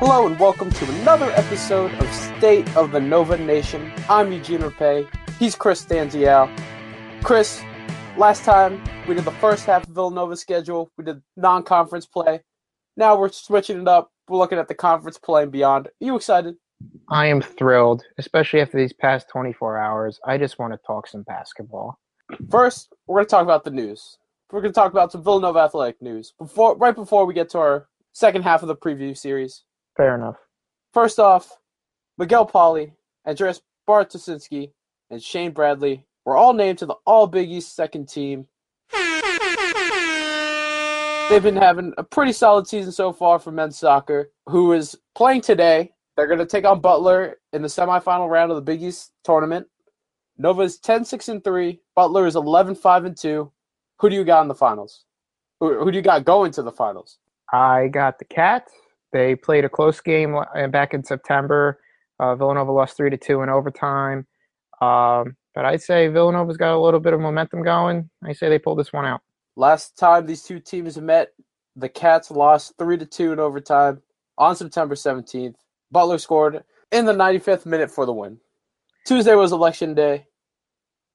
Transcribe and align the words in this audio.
Hello 0.00 0.26
and 0.26 0.40
welcome 0.40 0.70
to 0.70 0.90
another 1.02 1.30
episode 1.32 1.92
of 1.92 2.10
State 2.10 2.74
of 2.74 2.90
the 2.90 2.98
Nova 2.98 3.36
Nation. 3.36 3.92
I'm 4.08 4.32
Eugene 4.32 4.62
Rapay. 4.62 5.06
He's 5.38 5.54
Chris 5.54 5.84
Stanzial. 5.84 6.48
Chris, 7.22 7.62
last 8.16 8.42
time 8.42 8.82
we 9.06 9.14
did 9.14 9.26
the 9.26 9.30
first 9.32 9.66
half 9.66 9.86
of 9.86 9.94
Villanova's 9.94 10.40
schedule. 10.40 10.90
We 10.96 11.04
did 11.04 11.20
non-conference 11.36 12.06
play. 12.06 12.40
Now 12.96 13.20
we're 13.20 13.30
switching 13.30 13.82
it 13.82 13.88
up. 13.88 14.10
We're 14.26 14.38
looking 14.38 14.56
at 14.56 14.68
the 14.68 14.74
conference 14.74 15.18
play 15.18 15.42
and 15.42 15.52
beyond. 15.52 15.88
Are 15.88 15.92
you 16.00 16.16
excited? 16.16 16.54
I 17.10 17.26
am 17.26 17.42
thrilled, 17.42 18.02
especially 18.16 18.62
after 18.62 18.78
these 18.78 18.94
past 18.94 19.28
24 19.28 19.76
hours. 19.76 20.18
I 20.24 20.38
just 20.38 20.58
want 20.58 20.72
to 20.72 20.78
talk 20.86 21.08
some 21.08 21.24
basketball. 21.24 21.98
First, 22.48 22.94
we're 23.06 23.16
going 23.16 23.26
to 23.26 23.30
talk 23.32 23.42
about 23.42 23.64
the 23.64 23.70
news. 23.70 24.16
We're 24.50 24.62
going 24.62 24.72
to 24.72 24.80
talk 24.80 24.92
about 24.92 25.12
some 25.12 25.22
Villanova 25.22 25.58
athletic 25.58 26.00
news 26.00 26.32
before, 26.38 26.74
right 26.78 26.94
before 26.94 27.26
we 27.26 27.34
get 27.34 27.50
to 27.50 27.58
our 27.58 27.88
second 28.14 28.44
half 28.44 28.62
of 28.62 28.68
the 28.68 28.76
preview 28.76 29.14
series. 29.14 29.64
Fair 30.00 30.14
enough. 30.14 30.38
First 30.94 31.18
off, 31.18 31.58
Miguel 32.16 32.46
Pauley, 32.46 32.92
Andreas 33.26 33.60
Bartosinski, 33.86 34.70
and 35.10 35.22
Shane 35.22 35.50
Bradley 35.50 36.06
were 36.24 36.38
all 36.38 36.54
named 36.54 36.78
to 36.78 36.86
the 36.86 36.94
All 37.04 37.26
Big 37.26 37.50
East 37.50 37.76
second 37.76 38.08
team. 38.08 38.46
They've 41.28 41.42
been 41.42 41.54
having 41.54 41.92
a 41.98 42.02
pretty 42.02 42.32
solid 42.32 42.66
season 42.66 42.92
so 42.92 43.12
far 43.12 43.38
for 43.38 43.52
men's 43.52 43.76
soccer, 43.76 44.30
who 44.46 44.72
is 44.72 44.96
playing 45.14 45.42
today. 45.42 45.92
They're 46.16 46.26
going 46.26 46.38
to 46.38 46.46
take 46.46 46.64
on 46.64 46.80
Butler 46.80 47.38
in 47.52 47.60
the 47.60 47.68
semifinal 47.68 48.30
round 48.30 48.50
of 48.50 48.56
the 48.56 48.62
Big 48.62 48.82
East 48.82 49.12
tournament. 49.22 49.66
Nova 50.38 50.62
is 50.62 50.78
10 50.78 51.04
6 51.04 51.28
and 51.28 51.44
3. 51.44 51.78
Butler 51.94 52.26
is 52.26 52.36
11 52.36 52.74
5 52.74 53.04
and 53.04 53.16
2. 53.18 53.52
Who 53.98 54.08
do 54.08 54.16
you 54.16 54.24
got 54.24 54.40
in 54.40 54.48
the 54.48 54.54
finals? 54.54 55.04
Who, 55.60 55.78
who 55.78 55.90
do 55.90 55.98
you 55.98 56.02
got 56.02 56.24
going 56.24 56.52
to 56.52 56.62
the 56.62 56.72
finals? 56.72 57.18
I 57.52 57.88
got 57.88 58.18
the 58.18 58.24
Cats. 58.24 58.72
They 59.12 59.34
played 59.34 59.64
a 59.64 59.68
close 59.68 60.00
game 60.00 60.36
uh, 60.36 60.66
back 60.68 60.94
in 60.94 61.04
September. 61.04 61.80
Uh, 62.18 62.34
Villanova 62.34 62.70
lost 62.70 62.96
3 62.96 63.10
to 63.10 63.16
2 63.16 63.42
in 63.42 63.48
overtime. 63.48 64.26
Um, 64.80 65.36
but 65.54 65.64
I'd 65.64 65.82
say 65.82 66.08
Villanova's 66.08 66.56
got 66.56 66.74
a 66.74 66.80
little 66.80 67.00
bit 67.00 67.12
of 67.12 67.20
momentum 67.20 67.62
going. 67.62 68.08
I 68.24 68.32
say 68.32 68.48
they 68.48 68.58
pulled 68.58 68.78
this 68.78 68.92
one 68.92 69.04
out. 69.04 69.20
Last 69.56 69.98
time 69.98 70.26
these 70.26 70.42
two 70.42 70.60
teams 70.60 70.96
met, 70.98 71.32
the 71.76 71.88
Cats 71.88 72.30
lost 72.30 72.74
3 72.78 72.98
to 72.98 73.06
2 73.06 73.32
in 73.32 73.40
overtime 73.40 74.02
on 74.38 74.54
September 74.54 74.94
17th. 74.94 75.54
Butler 75.90 76.18
scored 76.18 76.62
in 76.92 77.04
the 77.04 77.12
95th 77.12 77.66
minute 77.66 77.90
for 77.90 78.06
the 78.06 78.12
win. 78.12 78.38
Tuesday 79.06 79.34
was 79.34 79.52
election 79.52 79.94
day, 79.94 80.26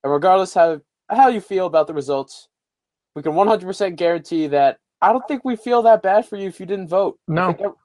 and 0.04 0.12
regardless 0.12 0.54
how 0.54 0.82
how 1.10 1.28
you 1.28 1.40
feel 1.40 1.68
about 1.68 1.88
the 1.88 1.94
results, 1.94 2.50
we 3.16 3.22
can 3.22 3.34
100% 3.34 3.96
guarantee 3.96 4.48
that 4.48 4.80
I 5.02 5.12
don't 5.12 5.26
think 5.28 5.46
we 5.46 5.56
feel 5.56 5.84
that 5.84 6.02
bad 6.02 6.26
for 6.26 6.36
you 6.36 6.48
if 6.48 6.60
you 6.60 6.66
didn't 6.66 6.88
vote. 6.88 7.20
No, 7.28 7.78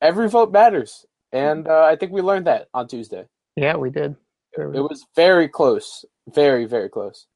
every, 0.00 0.28
vote 0.28 0.52
matters, 0.52 1.06
and 1.32 1.68
uh, 1.68 1.84
I 1.84 1.96
think 1.96 2.12
we 2.12 2.20
learned 2.20 2.46
that 2.46 2.68
on 2.74 2.88
Tuesday. 2.88 3.26
Yeah, 3.56 3.76
we 3.76 3.90
did. 3.90 4.16
It 4.56 4.80
was 4.80 5.04
very 5.16 5.48
close, 5.48 6.04
very 6.32 6.64
very 6.64 6.88
close. 6.88 7.26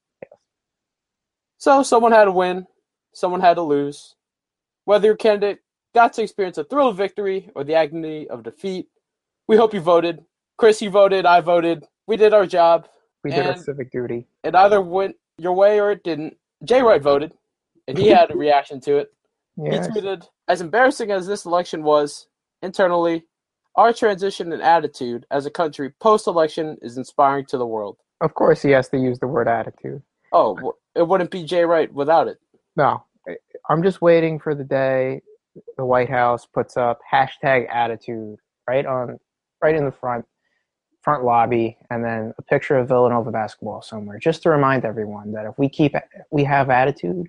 So 1.59 1.83
someone 1.83 2.12
had 2.12 2.27
to 2.27 2.33
win, 2.33 2.66
someone 3.12 3.41
had 3.41 3.55
to 3.55 3.62
lose. 3.62 4.14
Whether 4.84 5.06
your 5.06 5.16
candidate 5.16 5.59
got 5.94 6.12
to 6.14 6.22
experience 6.22 6.56
the 6.56 6.64
thrill 6.64 6.89
of 6.89 6.97
victory 6.97 7.50
or 7.55 7.64
the 7.64 7.75
agony 7.75 8.28
of 8.28 8.44
defeat, 8.44 8.86
we 9.48 9.56
hope 9.56 9.75
you 9.75 9.81
voted. 9.81 10.25
Chris, 10.56 10.81
you 10.81 10.91
voted. 10.91 11.27
I 11.27 11.41
voted. 11.41 11.84
We 12.06 12.16
did 12.16 12.33
our 12.33 12.47
job. 12.47 12.89
We 13.25 13.31
did 13.31 13.47
our 13.47 13.56
civic 13.56 13.91
duty. 13.91 14.27
It 14.44 14.55
either 14.55 14.81
went 14.81 15.16
your 15.39 15.53
way 15.53 15.81
or 15.81 15.91
it 15.91 16.05
didn't. 16.05 16.36
Jay 16.64 16.83
Wright 16.83 17.03
voted, 17.03 17.33
and 17.86 17.98
he 17.98 18.09
had 18.09 18.31
a 18.31 18.36
reaction 18.36 18.81
to 18.83 18.98
it. 18.98 19.12
Yes. 19.61 19.87
He 19.87 19.92
tweeted, 19.92 20.28
"As 20.47 20.61
embarrassing 20.61 21.11
as 21.11 21.27
this 21.27 21.44
election 21.44 21.83
was 21.83 22.28
internally, 22.62 23.27
our 23.75 23.93
transition 23.93 24.53
and 24.53 24.62
attitude 24.62 25.27
as 25.31 25.47
a 25.47 25.50
country 25.50 25.91
post-election 26.00 26.78
is 26.81 26.97
inspiring 26.97 27.47
to 27.47 27.59
the 27.59 27.66
world." 27.66 27.99
Of 28.21 28.34
course, 28.34 28.62
he 28.62 28.71
has 28.71 28.88
to 28.91 28.99
use 28.99 29.19
the 29.19 29.27
word 29.27 29.49
attitude. 29.49 30.03
Oh, 30.33 30.75
it 30.94 31.06
wouldn't 31.06 31.31
be 31.31 31.44
Jay 31.44 31.65
Wright 31.65 31.93
without 31.93 32.28
it. 32.28 32.38
No, 32.77 33.03
I'm 33.69 33.83
just 33.83 34.00
waiting 34.00 34.38
for 34.38 34.55
the 34.55 34.65
day 34.65 35.22
the 35.77 35.84
White 35.84 36.09
House 36.10 36.47
puts 36.47 36.77
up 36.77 37.00
hashtag 37.10 37.69
attitude 37.69 38.38
right 38.69 38.87
on, 38.87 39.19
right 39.62 39.75
in 39.75 39.84
the 39.84 39.93
front, 39.93 40.25
front 41.03 41.25
lobby, 41.25 41.78
and 41.91 42.04
then 42.04 42.33
a 42.38 42.43
picture 42.43 42.77
of 42.77 42.88
Villanova 42.88 43.31
basketball 43.33 43.83
somewhere, 43.83 44.19
just 44.19 44.43
to 44.43 44.50
remind 44.50 44.84
everyone 44.84 45.33
that 45.33 45.47
if 45.47 45.59
we 45.59 45.69
keep, 45.69 45.94
we 46.31 46.44
have 46.44 46.71
attitude, 46.71 47.28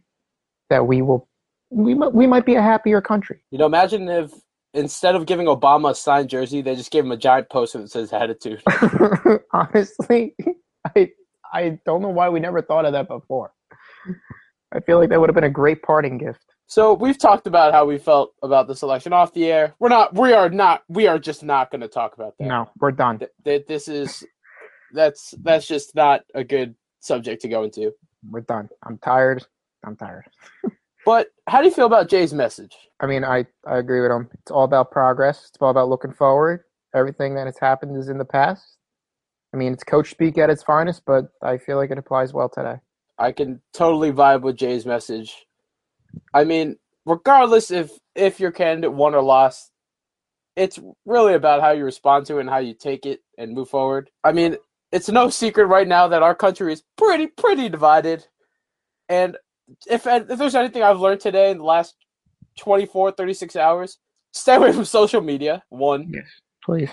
that 0.69 0.85
we 0.85 1.01
will, 1.01 1.27
we 1.69 1.93
might, 1.93 2.13
we 2.13 2.27
might 2.27 2.45
be 2.45 2.55
a 2.55 2.61
happier 2.61 3.01
country. 3.01 3.41
You 3.51 3.59
know, 3.59 3.65
imagine 3.65 4.07
if 4.09 4.31
instead 4.73 5.15
of 5.15 5.25
giving 5.25 5.47
Obama 5.47 5.91
a 5.91 5.95
signed 5.95 6.29
jersey, 6.29 6.61
they 6.61 6.75
just 6.75 6.91
gave 6.91 7.05
him 7.05 7.11
a 7.11 7.17
giant 7.17 7.49
poster 7.49 7.79
that 7.79 7.91
says 7.91 8.13
attitude. 8.13 8.61
Honestly, 9.53 10.35
I 10.95 11.11
I 11.51 11.79
don't 11.85 12.01
know 12.01 12.09
why 12.09 12.29
we 12.29 12.39
never 12.39 12.61
thought 12.61 12.85
of 12.85 12.93
that 12.93 13.07
before. 13.07 13.53
I 14.71 14.79
feel 14.81 14.99
like 14.99 15.09
that 15.09 15.19
would 15.19 15.29
have 15.29 15.35
been 15.35 15.43
a 15.45 15.49
great 15.49 15.81
parting 15.81 16.17
gift. 16.17 16.45
So 16.67 16.93
we've 16.93 17.17
talked 17.17 17.47
about 17.47 17.73
how 17.73 17.85
we 17.85 17.97
felt 17.97 18.33
about 18.43 18.67
the 18.67 18.75
selection 18.75 19.11
off 19.11 19.33
the 19.33 19.51
air. 19.51 19.73
We're 19.79 19.89
not. 19.89 20.13
We 20.13 20.33
are 20.33 20.49
not. 20.49 20.83
We 20.87 21.07
are 21.07 21.17
just 21.17 21.43
not 21.43 21.71
going 21.71 21.81
to 21.81 21.87
talk 21.87 22.13
about 22.13 22.37
that. 22.37 22.45
No, 22.45 22.69
we're 22.79 22.91
done. 22.91 23.17
Th- 23.17 23.31
th- 23.43 23.65
this 23.67 23.87
is. 23.87 24.23
That's 24.93 25.33
that's 25.41 25.67
just 25.67 25.95
not 25.95 26.21
a 26.35 26.43
good 26.43 26.75
subject 26.99 27.41
to 27.41 27.47
go 27.47 27.63
into. 27.63 27.91
We're 28.29 28.41
done. 28.41 28.69
I'm 28.85 28.99
tired. 28.99 29.45
I'm 29.83 29.95
tired. 29.95 30.25
but 31.09 31.29
how 31.47 31.59
do 31.59 31.67
you 31.67 31.73
feel 31.73 31.87
about 31.87 32.07
Jay's 32.07 32.35
message? 32.35 32.77
I 32.99 33.07
mean, 33.07 33.25
I 33.25 33.47
I 33.65 33.79
agree 33.79 33.99
with 33.99 34.11
him. 34.11 34.29
It's 34.41 34.51
all 34.51 34.63
about 34.63 34.91
progress. 34.91 35.47
It's 35.49 35.57
all 35.59 35.71
about 35.71 35.89
looking 35.89 36.13
forward. 36.13 36.65
Everything 36.93 37.33
that 37.33 37.47
has 37.47 37.57
happened 37.57 37.97
is 37.97 38.09
in 38.09 38.19
the 38.19 38.25
past. 38.25 38.77
I 39.51 39.57
mean, 39.57 39.73
it's 39.73 39.83
coach 39.83 40.11
speak 40.11 40.37
at 40.37 40.51
its 40.51 40.61
finest, 40.61 41.01
but 41.07 41.31
I 41.41 41.57
feel 41.57 41.77
like 41.77 41.89
it 41.89 41.97
applies 41.97 42.31
well 42.31 42.47
today. 42.47 42.75
I 43.17 43.31
can 43.31 43.59
totally 43.73 44.11
vibe 44.11 44.43
with 44.43 44.55
Jay's 44.55 44.85
message. 44.85 45.47
I 46.31 46.43
mean, 46.43 46.77
regardless 47.07 47.71
if 47.71 47.89
if 48.13 48.39
your 48.39 48.51
candidate 48.51 48.93
won 48.93 49.15
or 49.15 49.23
lost, 49.23 49.71
it's 50.55 50.77
really 51.07 51.33
about 51.33 51.59
how 51.59 51.71
you 51.71 51.85
respond 51.85 52.27
to 52.27 52.37
it 52.37 52.41
and 52.41 52.49
how 52.51 52.59
you 52.59 52.75
take 52.75 53.07
it 53.07 53.21
and 53.35 53.55
move 53.55 53.69
forward. 53.69 54.11
I 54.23 54.31
mean, 54.31 54.57
it's 54.91 55.09
no 55.09 55.31
secret 55.31 55.65
right 55.65 55.87
now 55.87 56.07
that 56.09 56.21
our 56.21 56.35
country 56.35 56.71
is 56.71 56.83
pretty 56.99 57.25
pretty 57.25 57.67
divided. 57.67 58.27
And 59.11 59.37
if 59.87 60.07
if 60.07 60.37
there's 60.37 60.55
anything 60.55 60.83
I've 60.83 60.99
learned 60.99 61.21
today 61.21 61.51
in 61.51 61.57
the 61.57 61.63
last 61.63 61.95
24 62.57 63.11
36 63.11 63.55
hours, 63.55 63.99
stay 64.33 64.55
away 64.55 64.71
from 64.71 64.85
social 64.85 65.21
media. 65.21 65.63
One. 65.69 66.09
Yes, 66.11 66.27
please. 66.63 66.89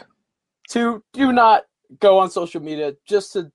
Two, 0.68 1.02
do 1.12 1.32
not 1.32 1.64
go 2.00 2.18
on 2.18 2.30
social 2.30 2.60
media 2.60 2.94
just 3.06 3.32
to 3.34 3.50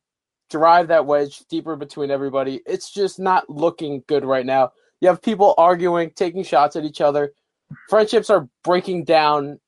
drive 0.49 0.87
that 0.89 1.05
wedge 1.05 1.39
deeper 1.49 1.75
between 1.75 2.11
everybody. 2.11 2.61
It's 2.65 2.91
just 2.91 3.19
not 3.19 3.49
looking 3.49 4.03
good 4.07 4.25
right 4.25 4.45
now. 4.45 4.71
You 4.99 5.07
have 5.07 5.21
people 5.21 5.55
arguing, 5.57 6.11
taking 6.11 6.43
shots 6.43 6.75
at 6.75 6.85
each 6.85 7.01
other. 7.01 7.33
Friendships 7.89 8.29
are 8.29 8.47
breaking 8.63 9.05
down 9.05 9.59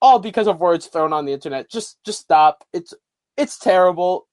all 0.00 0.18
because 0.18 0.46
of 0.48 0.60
words 0.60 0.86
thrown 0.86 1.12
on 1.12 1.24
the 1.24 1.32
internet. 1.32 1.70
Just 1.70 1.98
just 2.04 2.20
stop. 2.20 2.64
It's 2.72 2.92
it's 3.36 3.58
terrible. 3.58 4.26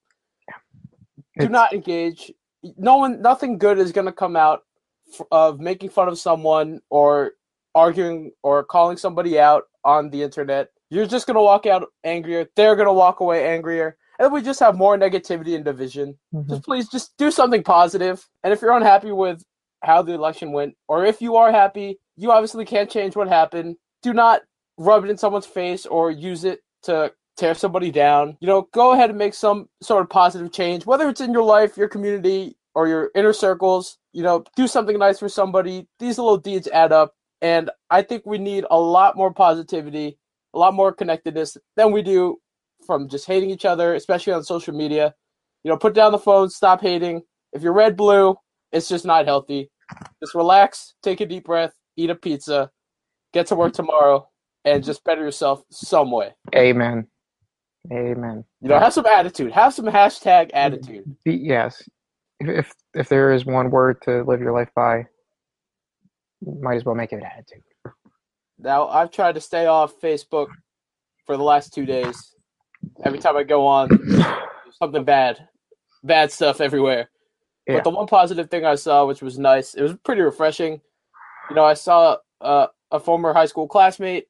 It's... 1.36 1.46
Do 1.46 1.50
not 1.50 1.74
engage. 1.74 2.32
No 2.78 2.98
one 2.98 3.22
nothing 3.22 3.58
good 3.58 3.80
is 3.80 3.92
going 3.92 4.06
to 4.06 4.12
come 4.12 4.36
out 4.36 4.62
of 5.32 5.60
making 5.60 5.90
fun 5.90 6.08
of 6.08 6.20
someone 6.20 6.80
or 6.90 7.34
arguing 7.76 8.32
or 8.44 8.64
calling 8.64 8.98
somebody 8.98 9.40
out 9.40 9.64
on 9.84 10.10
the 10.10 10.24
internet. 10.24 10.70
You're 10.90 11.08
just 11.08 11.26
going 11.26 11.36
to 11.36 11.42
walk 11.42 11.66
out 11.66 11.88
angrier. 12.04 12.48
They're 12.56 12.76
going 12.76 12.88
to 12.88 12.94
walk 12.94 13.20
away 13.20 13.48
angrier 13.48 13.98
and 14.22 14.32
we 14.32 14.42
just 14.42 14.60
have 14.60 14.76
more 14.76 14.98
negativity 14.98 15.56
and 15.56 15.66
division. 15.66 16.18
Mm-hmm. 16.34 16.50
Just 16.50 16.64
please, 16.64 16.88
just 16.90 17.18
do 17.18 17.32
something 17.32 17.64
positive. 17.64 18.28
And 18.44 18.54
if 18.54 18.62
you're 18.62 18.76
unhappy 18.76 19.12
with 19.12 19.44
how 19.82 20.04
the 20.04 20.14
election 20.14 20.52
went, 20.52 20.76
or 20.88 21.06
if 21.06 21.22
you 21.22 21.38
are 21.38 21.52
happy, 21.52 21.98
you 22.18 22.32
obviously 22.32 22.66
can't 22.66 22.90
change 22.90 23.16
what 23.16 23.28
happened. 23.28 23.78
Do 24.04 24.14
not 24.14 24.42
rub 24.78 25.04
it 25.04 25.10
in 25.10 25.18
someone's 25.18 25.48
face 25.48 25.88
or 25.88 26.12
use 26.12 26.44
it 26.44 26.60
to 26.84 27.12
tear 27.42 27.56
somebody 27.56 27.92
down. 27.92 28.38
You 28.40 28.48
know, 28.48 28.70
go 28.72 28.94
ahead 28.94 29.10
and 29.10 29.18
make 29.18 29.34
some 29.34 29.68
sort 29.82 30.04
of 30.04 30.10
positive 30.10 30.52
change, 30.52 30.86
whether 30.86 31.10
it's 31.10 31.22
in 31.22 31.34
your 31.34 31.44
life, 31.44 31.76
your 31.76 31.90
community, 31.90 32.56
or 32.76 32.88
your 32.88 33.10
inner 33.16 33.34
circles. 33.34 33.98
You 34.14 34.24
know, 34.24 34.44
do 34.56 34.68
something 34.68 34.98
nice 35.00 35.20
for 35.20 35.28
somebody. 35.28 35.88
These 36.00 36.18
little 36.18 36.38
deeds 36.38 36.68
add 36.68 36.92
up. 36.92 37.14
And 37.42 37.72
I 37.90 38.04
think 38.04 38.24
we 38.26 38.38
need 38.38 38.66
a 38.70 38.80
lot 38.80 39.18
more 39.18 39.34
positivity, 39.34 40.20
a 40.54 40.60
lot 40.60 40.76
more 40.76 40.94
connectedness 40.94 41.58
than 41.76 41.92
we 41.92 42.04
do 42.04 42.38
from 42.86 43.10
just 43.10 43.26
hating 43.26 43.50
each 43.50 43.66
other, 43.66 43.96
especially 43.96 44.34
on 44.34 44.44
social 44.44 44.76
media. 44.76 45.16
You 45.64 45.72
know, 45.72 45.78
put 45.78 45.96
down 45.96 46.12
the 46.12 46.20
phone, 46.20 46.50
stop 46.50 46.82
hating. 46.82 47.24
If 47.54 47.64
you're 47.64 47.74
red 47.74 47.98
blue, 47.98 48.36
it's 48.72 48.88
just 48.88 49.06
not 49.06 49.26
healthy. 49.26 49.72
Just 50.22 50.36
relax, 50.36 50.94
take 51.02 51.20
a 51.22 51.26
deep 51.26 51.46
breath, 51.46 51.74
eat 51.98 52.12
a 52.12 52.16
pizza, 52.16 52.70
get 53.34 53.48
to 53.48 53.56
work 53.56 53.74
tomorrow, 53.74 54.28
and 54.64 54.84
just 54.84 55.04
better 55.04 55.22
yourself 55.22 55.64
some 55.72 56.12
way. 56.12 56.34
Amen. 56.56 57.08
Amen. 57.92 58.44
You 58.62 58.70
know, 58.70 58.80
have 58.80 58.94
some 58.94 59.06
attitude. 59.06 59.52
Have 59.54 59.74
some 59.74 59.86
hashtag 59.86 60.52
attitude. 60.54 61.16
Yes. 61.26 61.82
If 62.40 62.50
if, 62.50 62.74
if 62.94 63.10
there 63.10 63.32
is 63.32 63.46
one 63.46 63.72
word 63.72 64.02
to 64.04 64.24
live 64.24 64.40
your 64.40 64.52
life 64.52 64.70
by, 64.76 65.08
might 66.42 66.76
as 66.76 66.86
well 66.86 66.96
make 66.96 67.12
it 67.12 67.24
attitude. 67.24 67.64
Now 68.60 68.88
I've 68.88 69.12
tried 69.12 69.36
to 69.36 69.42
stay 69.42 69.66
off 69.66 70.00
Facebook 70.00 70.48
for 71.26 71.38
the 71.38 71.44
last 71.44 71.74
two 71.74 71.86
days. 71.86 72.36
Every 73.04 73.20
time 73.20 73.38
I 73.38 73.44
go 73.44 73.66
on, 73.66 73.90
something 74.80 75.04
bad, 75.04 75.48
bad 76.04 76.32
stuff 76.32 76.62
everywhere. 76.62 77.10
Yeah. 77.68 77.76
But 77.76 77.84
the 77.84 77.90
one 77.92 78.08
positive 78.08 78.50
thing 78.50 78.66
I 78.66 78.76
saw, 78.76 79.06
which 79.06 79.22
was 79.22 79.38
nice, 79.38 79.76
it 79.76 79.84
was 79.84 79.96
pretty 80.04 80.22
refreshing. 80.22 80.82
You 81.50 81.56
know, 81.56 81.64
I 81.64 81.76
saw 81.76 82.18
uh, 82.42 82.68
a 82.92 83.00
former 83.00 83.34
high 83.34 83.46
school 83.46 83.68
classmate 83.68 84.28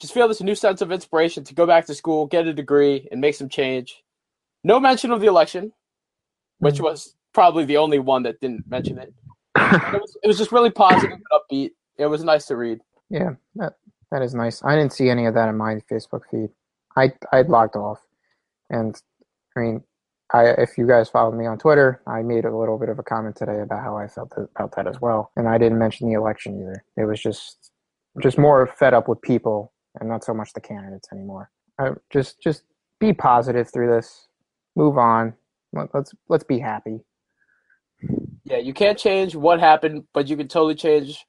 just 0.00 0.14
feel 0.14 0.26
this 0.28 0.40
new 0.40 0.54
sense 0.54 0.80
of 0.80 0.90
inspiration 0.90 1.44
to 1.44 1.54
go 1.54 1.66
back 1.66 1.86
to 1.86 1.94
school, 1.94 2.26
get 2.26 2.46
a 2.46 2.54
degree, 2.54 3.06
and 3.10 3.20
make 3.20 3.34
some 3.34 3.48
change. 3.48 4.02
No 4.64 4.80
mention 4.80 5.10
of 5.10 5.20
the 5.20 5.26
election, 5.26 5.72
which 6.58 6.76
Mhm. 6.76 6.84
was 6.84 7.14
probably 7.32 7.64
the 7.64 7.76
only 7.76 7.98
one 7.98 8.22
that 8.24 8.40
didn't 8.40 8.68
mention 8.68 8.98
it. 8.98 9.12
It 9.56 10.00
was, 10.00 10.16
it 10.22 10.26
was 10.26 10.38
just 10.38 10.52
really 10.52 10.70
positive 10.70 11.12
and 11.12 11.22
upbeat. 11.32 11.70
It 11.98 12.06
was 12.06 12.24
nice 12.24 12.46
to 12.46 12.56
read. 12.56 12.80
Yeah, 13.10 13.34
that 13.56 13.74
that 14.10 14.22
is 14.22 14.34
nice. 14.34 14.64
I 14.64 14.74
didn't 14.74 14.92
see 14.92 15.10
any 15.10 15.26
of 15.26 15.34
that 15.34 15.48
in 15.48 15.56
my 15.56 15.76
Facebook 15.90 16.22
feed. 16.30 16.50
I 16.96 17.12
I'd 17.32 17.48
logged 17.48 17.76
off, 17.76 18.00
and 18.70 19.00
I 19.56 19.60
mean, 19.60 19.84
I 20.32 20.46
if 20.50 20.78
you 20.78 20.86
guys 20.86 21.08
followed 21.10 21.34
me 21.36 21.46
on 21.46 21.58
Twitter, 21.58 22.00
I 22.06 22.22
made 22.22 22.44
a 22.44 22.56
little 22.56 22.78
bit 22.78 22.88
of 22.88 22.98
a 22.98 23.02
comment 23.02 23.36
today 23.36 23.60
about 23.60 23.82
how 23.82 23.96
I 23.96 24.06
felt 24.08 24.32
about 24.36 24.74
that 24.76 24.86
as 24.86 25.00
well, 25.00 25.30
and 25.36 25.48
I 25.48 25.58
didn't 25.58 25.78
mention 25.78 26.08
the 26.08 26.14
election 26.14 26.58
either. 26.60 26.84
It 26.96 27.04
was 27.04 27.20
just 27.20 27.70
just 28.20 28.38
more 28.38 28.66
fed 28.66 28.94
up 28.94 29.08
with 29.08 29.20
people 29.22 29.72
and 29.98 30.08
not 30.08 30.24
so 30.24 30.34
much 30.34 30.52
the 30.52 30.60
candidates 30.60 31.08
anymore. 31.12 31.50
I, 31.78 31.90
just 32.10 32.40
just 32.42 32.62
be 32.98 33.12
positive 33.12 33.70
through 33.70 33.90
this. 33.90 34.28
Move 34.76 34.98
on. 34.98 35.34
Let, 35.72 35.94
let's 35.94 36.12
let's 36.28 36.44
be 36.44 36.58
happy. 36.58 37.00
Yeah, 38.44 38.58
you 38.58 38.72
can't 38.72 38.98
change 38.98 39.34
what 39.34 39.60
happened, 39.60 40.04
but 40.14 40.28
you 40.28 40.36
can 40.36 40.48
totally 40.48 40.74
change 40.74 41.24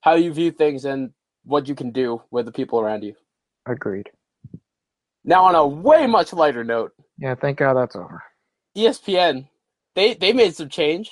how 0.00 0.14
you 0.14 0.32
view 0.32 0.50
things 0.50 0.84
and 0.84 1.10
what 1.44 1.68
you 1.68 1.74
can 1.74 1.90
do 1.90 2.22
with 2.30 2.46
the 2.46 2.52
people 2.52 2.80
around 2.80 3.04
you. 3.04 3.14
Agreed. 3.66 4.10
Now, 5.24 5.44
on 5.44 5.54
a 5.54 5.66
way 5.66 6.06
much 6.06 6.32
lighter 6.32 6.64
note, 6.64 6.92
Yeah, 7.18 7.34
thank 7.34 7.58
God 7.58 7.74
that's 7.74 7.94
over. 7.94 8.22
ESPN 8.76 9.46
they 9.94 10.14
they 10.14 10.32
made 10.32 10.54
some 10.54 10.68
change. 10.68 11.10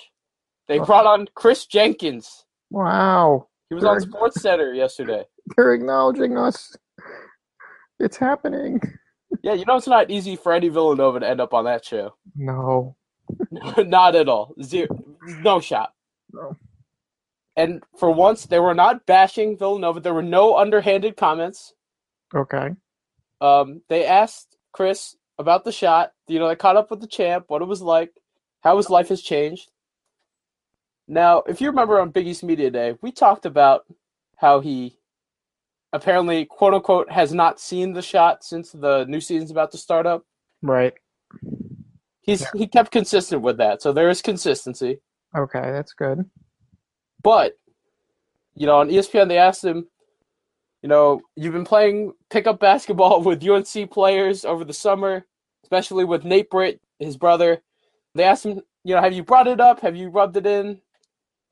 They 0.67 0.79
brought 0.79 1.07
on 1.07 1.29
Kris 1.35 1.67
Jenkins. 1.67 2.45
Wow, 2.71 3.49
He 3.71 3.75
was 3.75 3.85
on 3.85 4.01
Sports 4.01 4.41
Center 4.43 4.75
yesterday. 4.75 5.25
They're 5.57 5.75
acknowledging 5.75 6.37
us. 6.37 6.77
It's 7.99 8.17
happening. 8.17 8.81
Yeah, 9.43 9.55
you 9.55 9.65
know 9.65 9.77
it's 9.77 9.87
not 9.87 10.11
easy 10.11 10.37
for 10.37 10.53
Eddie 10.53 10.69
Villanova 10.69 11.21
to 11.21 11.29
end 11.29 11.41
up 11.41 11.53
on 11.53 11.65
that 11.65 11.85
show. 11.85 12.15
No. 12.35 12.97
not 13.79 14.15
at 14.15 14.29
all. 14.29 14.55
Zero, 14.63 14.89
no 15.43 15.61
shot. 15.61 15.93
No. 16.33 16.57
And 17.57 17.83
for 17.99 18.11
once, 18.11 18.47
they 18.47 18.61
were 18.61 18.75
not 18.75 19.05
bashing 19.05 19.59
Villanova. 19.59 20.01
There 20.01 20.15
were 20.15 20.23
no 20.23 20.57
underhanded 20.57 21.17
comments. 21.17 21.75
Okay. 22.35 22.71
Um, 23.41 23.83
they 23.89 24.07
asked 24.07 24.57
Kris 24.73 25.17
about 25.39 25.65
the 25.65 25.73
shot. 25.73 26.13
You 26.29 26.39
know, 26.39 26.49
they 26.49 26.57
caught 26.57 26.77
up 26.77 26.91
with 26.91 27.01
the 27.01 27.07
champ, 27.07 27.47
what 27.49 27.63
it 27.63 27.67
was 27.67 27.83
like, 27.83 28.13
how 28.63 28.77
his 28.77 28.91
life 28.91 29.09
has 29.09 29.23
changed. 29.23 29.71
Now, 31.09 31.43
if 31.47 31.61
you 31.61 31.69
remember 31.69 32.01
on 32.01 32.11
Big 32.11 32.27
East 32.27 32.45
Media 32.45 32.71
Day, 32.71 32.97
we 33.01 33.11
talked 33.11 33.47
about 33.47 33.87
how 34.37 34.61
he 34.61 34.98
apparently, 35.93 36.45
quote 36.45 36.75
unquote, 36.75 37.11
has 37.11 37.33
not 37.33 37.61
seen 37.61 37.93
the 37.93 38.03
shot 38.03 38.45
since 38.45 38.73
the 38.73 39.05
new 39.07 39.21
season's 39.21 39.51
about 39.51 39.71
to 39.73 39.79
start 39.79 40.07
up. 40.07 40.25
Right. 40.63 40.95
He's 42.21 42.49
he 42.51 42.67
kept 42.67 42.91
consistent 42.91 43.43
with 43.43 43.57
that, 43.59 43.81
so 43.81 43.93
there 43.93 44.11
is 44.11 44.21
consistency. 44.21 45.01
Okay, 45.37 45.71
that's 45.73 45.93
good. 45.93 46.29
But 47.23 47.55
you 48.55 48.67
know, 48.67 48.79
on 48.79 48.89
ESPN 48.89 49.29
they 49.29 49.39
asked 49.39 49.65
him, 49.65 49.87
you 50.83 50.89
know, 50.89 51.21
you've 51.37 51.55
been 51.55 51.65
playing 51.65 52.13
pickup 52.31 52.61
basketball 52.61 53.23
with 53.25 53.47
UNC 53.47 53.91
players 53.91 54.45
over 54.45 54.65
the 54.65 54.75
summer, 54.75 55.27
especially 55.65 56.05
with 56.05 56.25
Nate 56.25 56.51
Britt, 56.51 56.81
his 56.99 57.17
brother. 57.17 57.63
They 58.15 58.25
asked 58.25 58.45
him, 58.45 58.61
you 58.85 58.95
know, 58.95 59.01
have 59.01 59.13
you 59.13 59.23
brought 59.23 59.47
it 59.47 59.61
up? 59.61 59.81
Have 59.81 59.97
you 59.97 60.09
rubbed 60.09 60.37
it 60.37 60.47
in? 60.47 60.81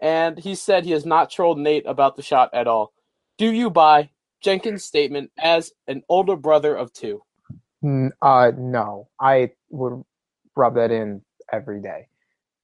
And 0.00 0.38
he 0.38 0.54
said 0.54 0.84
he 0.84 0.90
has 0.90 1.06
not 1.06 1.30
trolled 1.30 1.58
Nate 1.58 1.86
about 1.86 2.16
the 2.16 2.22
shot 2.22 2.50
at 2.52 2.66
all. 2.66 2.92
Do 3.38 3.50
you 3.50 3.70
buy 3.70 4.10
Jenkins' 4.46 4.84
statement 4.84 5.32
as 5.42 5.72
an 5.88 6.04
older 6.08 6.36
brother 6.36 6.76
of 6.76 6.92
two? 6.92 7.20
Uh, 8.22 8.52
no, 8.56 9.08
I 9.20 9.50
would 9.70 10.04
rub 10.54 10.76
that 10.76 10.92
in 10.92 11.20
every 11.52 11.82
day, 11.82 12.06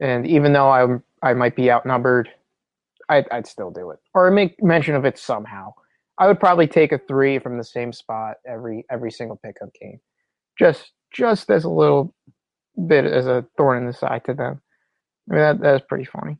and 0.00 0.24
even 0.24 0.52
though 0.52 0.70
I'm 0.70 1.02
I 1.24 1.34
might 1.34 1.56
be 1.56 1.72
outnumbered, 1.72 2.28
I'd, 3.08 3.26
I'd 3.32 3.48
still 3.48 3.72
do 3.72 3.90
it 3.90 3.98
or 4.14 4.30
make 4.30 4.62
mention 4.62 4.94
of 4.94 5.04
it 5.04 5.18
somehow. 5.18 5.74
I 6.18 6.28
would 6.28 6.38
probably 6.38 6.68
take 6.68 6.92
a 6.92 6.98
three 6.98 7.40
from 7.40 7.58
the 7.58 7.64
same 7.64 7.92
spot 7.92 8.36
every 8.46 8.86
every 8.88 9.10
single 9.10 9.40
pickup 9.44 9.70
game, 9.74 9.98
just 10.56 10.92
just 11.12 11.50
as 11.50 11.64
a 11.64 11.68
little 11.68 12.14
bit 12.86 13.06
as 13.06 13.26
a 13.26 13.44
thorn 13.56 13.78
in 13.78 13.86
the 13.88 13.92
side 13.92 14.24
to 14.26 14.34
them. 14.34 14.60
I 15.28 15.34
mean 15.34 15.42
that 15.42 15.60
that's 15.60 15.84
pretty 15.88 16.04
funny. 16.04 16.38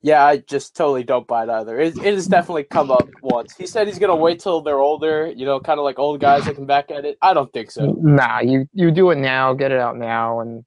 Yeah, 0.00 0.24
I 0.24 0.38
just 0.38 0.76
totally 0.76 1.02
don't 1.02 1.26
buy 1.26 1.42
it 1.42 1.50
either. 1.50 1.78
It, 1.80 1.96
it 1.98 2.14
has 2.14 2.28
definitely 2.28 2.64
come 2.64 2.90
up 2.90 3.08
once. 3.20 3.56
He 3.56 3.66
said 3.66 3.88
he's 3.88 3.98
gonna 3.98 4.14
wait 4.14 4.38
till 4.38 4.60
they're 4.60 4.78
older, 4.78 5.32
you 5.34 5.44
know, 5.44 5.58
kind 5.58 5.80
of 5.80 5.84
like 5.84 5.98
old 5.98 6.20
guys 6.20 6.46
looking 6.46 6.66
back 6.66 6.90
at 6.92 7.04
it. 7.04 7.18
I 7.20 7.34
don't 7.34 7.52
think 7.52 7.70
so. 7.72 7.96
Nah, 8.00 8.40
you 8.40 8.68
you 8.72 8.92
do 8.92 9.10
it 9.10 9.18
now, 9.18 9.54
get 9.54 9.72
it 9.72 9.80
out 9.80 9.96
now, 9.96 10.40
and 10.40 10.64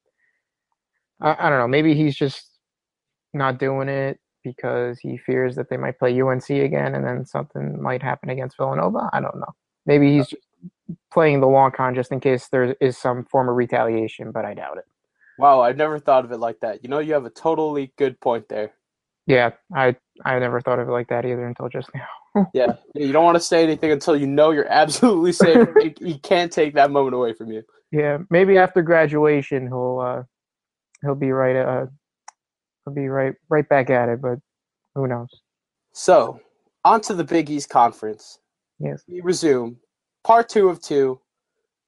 I, 1.21 1.35
I 1.39 1.49
don't 1.49 1.59
know. 1.59 1.67
Maybe 1.67 1.95
he's 1.95 2.15
just 2.15 2.49
not 3.33 3.57
doing 3.57 3.87
it 3.87 4.19
because 4.43 4.99
he 4.99 5.17
fears 5.17 5.55
that 5.55 5.69
they 5.69 5.77
might 5.77 5.97
play 5.97 6.19
UNC 6.19 6.49
again, 6.49 6.95
and 6.95 7.05
then 7.05 7.25
something 7.25 7.81
might 7.81 8.03
happen 8.03 8.29
against 8.29 8.57
Villanova. 8.57 9.09
I 9.13 9.21
don't 9.21 9.37
know. 9.37 9.53
Maybe 9.85 10.13
he's 10.13 10.27
just 10.27 10.45
playing 11.11 11.39
the 11.39 11.47
long 11.47 11.71
con 11.71 11.95
just 11.95 12.11
in 12.11 12.19
case 12.19 12.47
there 12.49 12.75
is 12.81 12.97
some 12.97 13.25
form 13.25 13.47
of 13.47 13.55
retaliation, 13.55 14.31
but 14.31 14.43
I 14.43 14.53
doubt 14.53 14.77
it. 14.77 14.85
Wow, 15.37 15.61
I've 15.61 15.77
never 15.77 15.99
thought 15.99 16.25
of 16.25 16.31
it 16.31 16.37
like 16.37 16.59
that. 16.59 16.83
You 16.83 16.89
know, 16.89 16.99
you 16.99 17.13
have 17.13 17.25
a 17.25 17.29
totally 17.29 17.93
good 17.97 18.19
point 18.19 18.49
there. 18.49 18.73
Yeah, 19.27 19.51
I 19.73 19.95
I 20.25 20.39
never 20.39 20.62
thought 20.62 20.79
of 20.79 20.88
it 20.88 20.91
like 20.91 21.07
that 21.09 21.25
either 21.25 21.45
until 21.45 21.69
just 21.69 21.89
now. 21.94 22.06
Yeah, 22.53 22.75
you 22.95 23.12
don't 23.12 23.25
want 23.25 23.35
to 23.35 23.41
say 23.41 23.62
anything 23.62 23.91
until 23.91 24.15
you 24.15 24.25
know 24.25 24.51
you're 24.51 24.68
absolutely 24.69 25.33
safe. 25.33 25.68
he, 25.81 25.94
he 26.00 26.18
can't 26.18 26.50
take 26.50 26.75
that 26.75 26.89
moment 26.89 27.13
away 27.13 27.33
from 27.33 27.51
you. 27.51 27.62
Yeah, 27.91 28.19
maybe 28.29 28.57
after 28.57 28.81
graduation 28.81 29.68
he'll 29.68 30.00
uh 30.00 30.23
he'll 31.01 31.15
be 31.15 31.31
right 31.31 31.57
uh 31.57 31.88
he'll 32.85 32.93
be 32.93 33.10
right 33.10 33.34
right 33.50 33.67
back 33.67 33.89
at 33.89 34.07
it, 34.07 34.22
but 34.22 34.39
who 34.95 35.07
knows? 35.07 35.27
So, 35.91 36.39
on 36.86 37.01
to 37.01 37.13
the 37.13 37.24
Big 37.25 37.50
East 37.50 37.69
Conference. 37.69 38.39
Yes. 38.79 39.03
We 39.07 39.19
resume 39.22 39.77
part 40.24 40.48
two 40.50 40.69
of 40.69 40.81
two. 40.81 41.19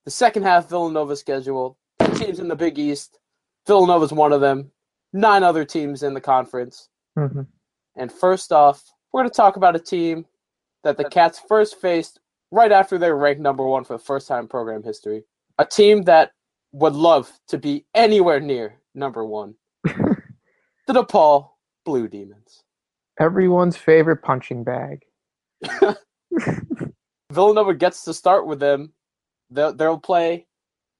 The 0.05 0.11
second 0.11 0.43
half 0.43 0.69
Villanova 0.69 1.15
schedule. 1.15 1.77
Two 2.01 2.13
teams 2.15 2.39
in 2.39 2.47
the 2.49 2.55
Big 2.55 2.77
East. 2.77 3.17
Villanova's 3.65 4.11
one 4.11 4.33
of 4.33 4.41
them. 4.41 4.71
Nine 5.13 5.43
other 5.43 5.63
teams 5.63 6.03
in 6.03 6.13
the 6.13 6.21
conference. 6.21 6.89
Hmm 7.15 7.41
And 7.95 8.11
first 8.11 8.51
off, 8.51 8.83
we're 9.11 9.21
going 9.21 9.29
to 9.29 9.35
talk 9.35 9.55
about 9.55 9.75
a 9.75 9.79
team 9.79 10.25
that 10.83 10.97
the 10.97 11.09
Cats 11.09 11.41
first 11.47 11.79
faced 11.79 12.19
right 12.51 12.71
after 12.71 12.97
they 12.97 13.09
were 13.09 13.17
ranked 13.17 13.41
number 13.41 13.65
one 13.65 13.83
for 13.83 13.93
the 13.93 14.03
first 14.03 14.27
time 14.27 14.41
in 14.41 14.47
program 14.47 14.83
history. 14.83 15.23
A 15.59 15.65
team 15.65 16.03
that 16.03 16.31
would 16.71 16.93
love 16.93 17.31
to 17.47 17.57
be 17.57 17.85
anywhere 17.93 18.39
near 18.39 18.75
number 18.95 19.23
one. 19.23 19.55
the 19.83 20.23
DePaul 20.89 21.49
Blue 21.85 22.07
Demons. 22.07 22.63
Everyone's 23.19 23.77
favorite 23.77 24.23
punching 24.23 24.63
bag. 24.63 25.03
Villanova 27.31 27.73
gets 27.73 28.03
to 28.05 28.13
start 28.13 28.47
with 28.47 28.59
them. 28.59 28.93
They'll, 29.49 29.73
they'll 29.73 29.99
play 29.99 30.47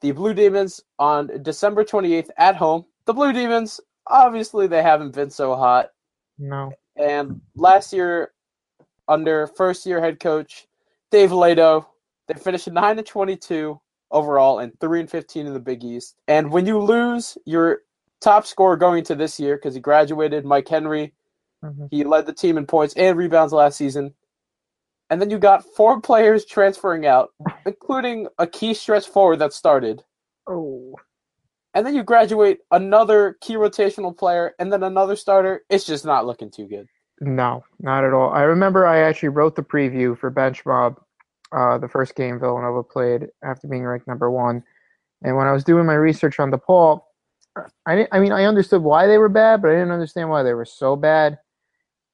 the 0.01 0.11
Blue 0.11 0.33
Demons 0.33 0.81
on 0.99 1.29
December 1.41 1.83
28th 1.83 2.29
at 2.37 2.55
home. 2.55 2.85
The 3.05 3.13
Blue 3.13 3.33
Demons, 3.33 3.79
obviously, 4.07 4.67
they 4.67 4.83
haven't 4.83 5.15
been 5.15 5.29
so 5.29 5.55
hot. 5.55 5.89
No. 6.37 6.71
And 6.95 7.41
last 7.55 7.93
year, 7.93 8.33
under 9.07 9.47
first 9.47 9.85
year 9.85 9.99
head 9.99 10.19
coach 10.19 10.67
Dave 11.11 11.31
Leitao, 11.31 11.85
they 12.27 12.33
finished 12.35 12.69
9 12.69 12.97
and 12.97 13.07
22 13.07 13.79
overall 14.11 14.59
and 14.59 14.79
3 14.79 15.01
and 15.01 15.09
15 15.09 15.47
in 15.47 15.53
the 15.53 15.59
Big 15.59 15.83
East. 15.83 16.15
And 16.27 16.51
when 16.51 16.65
you 16.65 16.79
lose 16.79 17.37
your 17.45 17.79
top 18.21 18.45
scorer 18.45 18.77
going 18.77 19.03
to 19.05 19.15
this 19.15 19.39
year, 19.39 19.55
because 19.57 19.73
he 19.75 19.81
graduated, 19.81 20.45
Myke 20.45 20.69
Henry, 20.69 21.13
Mhm. 21.63 21.87
he 21.91 22.03
led 22.03 22.25
the 22.25 22.33
team 22.33 22.57
in 22.57 22.65
points 22.65 22.93
and 22.95 23.17
rebounds 23.17 23.53
last 23.53 23.77
season. 23.77 24.13
And 25.09 25.21
then 25.21 25.29
you 25.29 25.37
got 25.39 25.63
four 25.75 25.99
players 26.09 26.45
transferring 26.45 27.05
out, 27.05 27.29
including 27.65 28.27
a 28.37 28.47
key 28.47 28.73
stretch 28.73 29.07
forward 29.07 29.37
that 29.37 29.53
started. 29.53 30.03
Oh. 30.47 30.95
And 31.73 31.85
then 31.85 31.95
you 31.95 32.03
graduate 32.03 32.59
another 32.71 33.37
key 33.41 33.55
rotational 33.55 34.15
player 34.15 34.53
and 34.59 34.71
then 34.71 34.83
another 34.83 35.15
starter. 35.15 35.63
It's 35.69 35.85
just 35.85 36.05
not 36.05 36.25
looking 36.25 36.51
too 36.51 36.67
good. 36.67 36.87
No, 37.19 37.63
not 37.79 38.03
at 38.03 38.13
all. 38.13 38.31
I 38.31 38.43
remember 38.43 38.85
I 38.85 38.99
actually 38.99 39.29
wrote 39.29 39.55
the 39.55 39.63
preview 39.63 40.17
for 40.17 40.29
Bench 40.29 40.65
Mob, 40.65 40.99
uh, 41.55 41.77
the 41.77 41.87
first 41.87 42.15
game 42.15 42.39
Villanova 42.39 42.83
played 42.83 43.27
after 43.43 43.67
being 43.67 43.83
ranked 43.83 44.07
number 44.07 44.29
one. 44.29 44.63
And 45.23 45.35
when 45.35 45.47
I 45.47 45.51
was 45.51 45.63
doing 45.63 45.85
my 45.85 45.93
research 45.93 46.39
on 46.39 46.51
DePaul, 46.51 47.01
I 47.85 47.95
didn't, 47.95 48.09
I 48.11 48.19
mean 48.19 48.31
I 48.31 48.45
understood 48.45 48.81
why 48.81 49.07
they 49.07 49.17
were 49.17 49.29
bad, 49.29 49.61
but 49.61 49.69
I 49.69 49.75
didn't 49.75 49.91
understand 49.91 50.29
why 50.29 50.43
they 50.43 50.53
were 50.53 50.65
so 50.65 50.95
bad. 50.95 51.37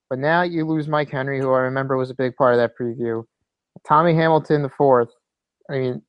But 0.09 0.19
now 0.19 0.41
you 0.41 0.65
lose 0.65 0.87
Myke 0.87 1.11
Henry, 1.11 1.39
who 1.39 1.51
I 1.51 1.59
remember 1.59 1.95
was 1.97 2.09
a 2.09 2.15
big 2.15 2.35
part 2.35 2.53
of 2.53 2.59
that 2.59 2.77
preview. 2.77 3.25
Tommy 3.87 4.13
Hamilton 4.13 4.63
the 4.63 4.69
fourth. 4.69 5.09
I 5.69 5.73
mean, 5.73 6.01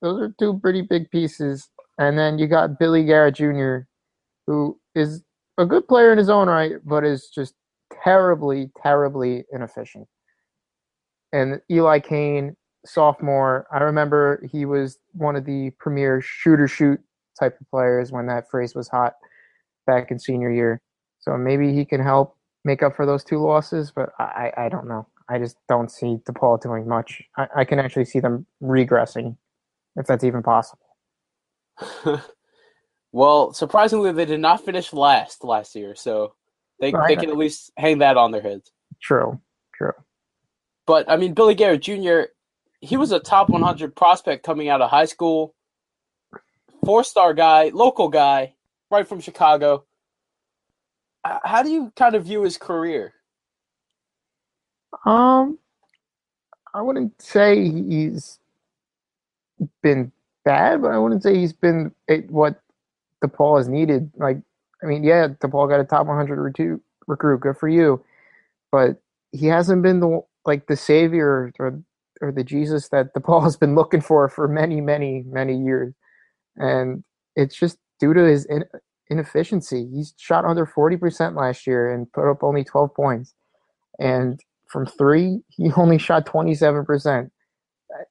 those 0.00 0.22
are 0.22 0.34
two 0.38 0.58
pretty 0.60 0.82
big 0.82 1.10
pieces. 1.10 1.68
And 1.98 2.18
then 2.18 2.38
you 2.38 2.46
got 2.46 2.78
Billy 2.78 3.04
Garrett 3.04 3.36
Jr., 3.36 3.80
who 4.46 4.78
is 4.94 5.22
a 5.58 5.66
good 5.66 5.86
player 5.86 6.12
in 6.12 6.18
his 6.18 6.30
own 6.30 6.48
right, 6.48 6.72
but 6.84 7.04
is 7.04 7.28
just 7.28 7.54
terribly, 8.02 8.70
terribly 8.82 9.44
inefficient. 9.52 10.06
And 11.32 11.60
Eli 11.70 12.00
Cain, 12.00 12.56
sophomore, 12.84 13.66
I 13.72 13.78
remember 13.78 14.42
he 14.50 14.64
was 14.64 14.98
one 15.12 15.36
of 15.36 15.44
the 15.44 15.70
premier 15.78 16.20
shooter 16.20 16.68
shoot 16.68 17.00
type 17.38 17.58
of 17.60 17.70
players 17.70 18.12
when 18.12 18.26
that 18.26 18.50
phrase 18.50 18.74
was 18.74 18.88
hot 18.88 19.14
back 19.86 20.10
in 20.10 20.18
senior 20.18 20.50
year. 20.50 20.80
So 21.20 21.36
maybe 21.36 21.72
he 21.72 21.84
can 21.84 22.02
help 22.02 22.36
make 22.64 22.82
up 22.82 22.94
for 22.94 23.06
those 23.06 23.24
two 23.24 23.38
losses, 23.38 23.92
but 23.94 24.10
I, 24.18 24.52
I 24.56 24.68
don't 24.68 24.88
know. 24.88 25.06
I 25.28 25.38
just 25.38 25.56
don't 25.68 25.90
see 25.90 26.18
DePaul 26.28 26.60
doing 26.60 26.86
much. 26.86 27.22
I, 27.36 27.48
I 27.58 27.64
can 27.64 27.78
actually 27.78 28.04
see 28.04 28.20
them 28.20 28.46
regressing, 28.62 29.36
if 29.96 30.06
that's 30.06 30.24
even 30.24 30.42
possible. 30.42 30.81
well, 33.12 33.52
surprisingly, 33.52 34.12
they 34.12 34.24
did 34.24 34.40
not 34.40 34.64
finish 34.64 34.92
last 34.92 35.44
last 35.44 35.74
year, 35.74 35.94
so 35.94 36.34
they 36.80 36.92
right. 36.92 37.08
they 37.08 37.16
can 37.16 37.30
at 37.30 37.36
least 37.36 37.72
hang 37.76 37.98
that 37.98 38.16
on 38.16 38.30
their 38.30 38.42
heads. 38.42 38.70
True, 39.00 39.40
true. 39.74 39.92
But 40.86 41.10
I 41.10 41.16
mean, 41.16 41.34
Billy 41.34 41.54
Garrett 41.54 41.82
Jr. 41.82 42.22
He 42.80 42.96
was 42.96 43.12
a 43.12 43.20
top 43.20 43.48
100 43.48 43.94
prospect 43.94 44.44
coming 44.44 44.68
out 44.68 44.82
of 44.82 44.90
high 44.90 45.04
school, 45.04 45.54
four 46.84 47.04
star 47.04 47.32
guy, 47.32 47.70
local 47.72 48.08
guy, 48.08 48.54
right 48.90 49.06
from 49.06 49.20
Chicago. 49.20 49.84
How 51.24 51.62
do 51.62 51.70
you 51.70 51.92
kind 51.94 52.16
of 52.16 52.24
view 52.24 52.42
his 52.42 52.58
career? 52.58 53.14
Um, 55.06 55.58
I 56.74 56.82
wouldn't 56.82 57.20
say 57.22 57.62
he's 57.62 58.40
been 59.82 60.10
bad, 60.44 60.82
but 60.82 60.90
I 60.92 60.98
wouldn't 60.98 61.22
say 61.22 61.36
he's 61.36 61.52
been 61.52 61.92
what 62.28 62.60
DePaul 63.22 63.58
has 63.58 63.68
needed. 63.68 64.10
Like, 64.16 64.38
I 64.82 64.86
mean, 64.86 65.04
yeah, 65.04 65.28
DePaul 65.28 65.68
got 65.68 65.80
a 65.80 65.84
top 65.84 66.06
100 66.06 66.40
recruit. 66.40 66.82
Good 67.40 67.56
for 67.56 67.68
you, 67.68 68.04
but 68.70 69.00
he 69.32 69.46
hasn't 69.46 69.82
been 69.82 70.00
the 70.00 70.20
like 70.44 70.66
the 70.66 70.76
savior 70.76 71.52
or 71.58 71.82
or 72.20 72.32
the 72.32 72.44
Jesus 72.44 72.88
that 72.88 73.14
DePaul 73.14 73.42
has 73.42 73.56
been 73.56 73.74
looking 73.74 74.00
for 74.00 74.28
for 74.28 74.46
many, 74.48 74.80
many, 74.80 75.24
many 75.26 75.56
years, 75.56 75.94
and 76.56 77.02
it's 77.36 77.56
just 77.56 77.78
due 77.98 78.14
to 78.14 78.24
his 78.24 78.44
in, 78.46 78.64
inefficiency. 79.08 79.88
He's 79.92 80.14
shot 80.16 80.44
under 80.44 80.66
40% 80.66 81.36
last 81.36 81.66
year 81.66 81.92
and 81.92 82.10
put 82.12 82.30
up 82.30 82.42
only 82.42 82.64
12 82.64 82.94
points, 82.94 83.34
and 83.98 84.40
from 84.68 84.86
three, 84.86 85.40
he 85.48 85.70
only 85.76 85.98
shot 85.98 86.24
27%. 86.24 87.30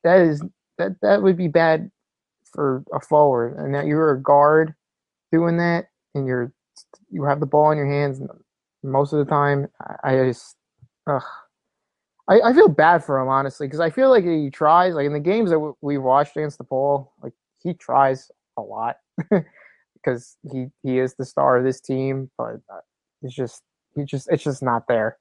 That 0.03 0.21
is 0.21 0.43
that 0.77 1.01
that 1.01 1.23
would 1.23 1.37
be 1.37 1.47
bad 1.47 1.89
for 2.53 2.83
a 2.93 2.99
forward, 2.99 3.57
and 3.57 3.73
that 3.73 3.85
you're 3.85 4.11
a 4.11 4.21
guard 4.21 4.73
doing 5.31 5.57
that, 5.57 5.87
and 6.15 6.25
you're 6.27 6.53
you 7.09 7.23
have 7.23 7.39
the 7.39 7.45
ball 7.45 7.71
in 7.71 7.77
your 7.77 7.87
hands 7.91 8.21
most 8.83 9.13
of 9.13 9.19
the 9.19 9.29
time. 9.29 9.67
I, 10.03 10.11
I 10.11 10.25
just, 10.27 10.55
ugh. 11.07 11.21
I, 12.29 12.39
I 12.41 12.53
feel 12.53 12.69
bad 12.69 13.03
for 13.03 13.19
him 13.19 13.27
honestly 13.27 13.67
because 13.67 13.79
I 13.79 13.89
feel 13.89 14.09
like 14.09 14.23
he 14.23 14.49
tries. 14.49 14.93
Like 14.93 15.05
in 15.05 15.13
the 15.13 15.19
games 15.19 15.49
that 15.49 15.73
we 15.81 15.97
watched 15.97 16.37
against 16.37 16.59
DePaul, 16.59 17.09
like 17.21 17.33
he 17.61 17.73
tries 17.73 18.31
a 18.57 18.61
lot 18.61 18.97
because 19.93 20.37
he 20.51 20.67
he 20.83 20.99
is 20.99 21.15
the 21.15 21.25
star 21.25 21.57
of 21.57 21.63
this 21.63 21.81
team, 21.81 22.29
but 22.37 22.55
uh, 22.69 22.79
it's 23.21 23.35
just 23.35 23.63
he 23.95 24.05
just 24.05 24.29
it's 24.31 24.43
just 24.43 24.63
not 24.63 24.87
there. 24.87 25.17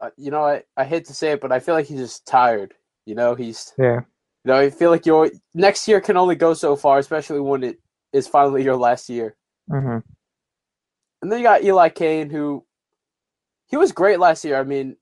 Uh, 0.00 0.10
you 0.16 0.30
know, 0.30 0.44
I, 0.44 0.62
I 0.76 0.84
hate 0.84 1.06
to 1.06 1.14
say 1.14 1.32
it, 1.32 1.40
but 1.40 1.52
I 1.52 1.60
feel 1.60 1.74
like 1.74 1.86
he's 1.86 2.00
just 2.00 2.26
tired. 2.26 2.74
You 3.06 3.14
know, 3.14 3.34
he's 3.34 3.72
yeah. 3.78 4.00
You 4.44 4.52
know, 4.52 4.58
I 4.58 4.70
feel 4.70 4.90
like 4.90 5.06
your 5.06 5.30
next 5.54 5.86
year 5.86 6.00
can 6.00 6.16
only 6.16 6.34
go 6.34 6.54
so 6.54 6.74
far, 6.74 6.98
especially 6.98 7.40
when 7.40 7.62
it 7.62 7.78
is 8.12 8.26
finally 8.26 8.64
your 8.64 8.76
last 8.76 9.08
year. 9.08 9.36
Mm-hmm. 9.70 9.98
And 11.22 11.32
then 11.32 11.38
you 11.38 11.44
got 11.44 11.62
Eli 11.62 11.88
Cain, 11.90 12.28
who 12.28 12.64
he 13.68 13.76
was 13.76 13.92
great 13.92 14.18
last 14.18 14.44
year. 14.44 14.58
I 14.58 14.64
mean, 14.64 14.96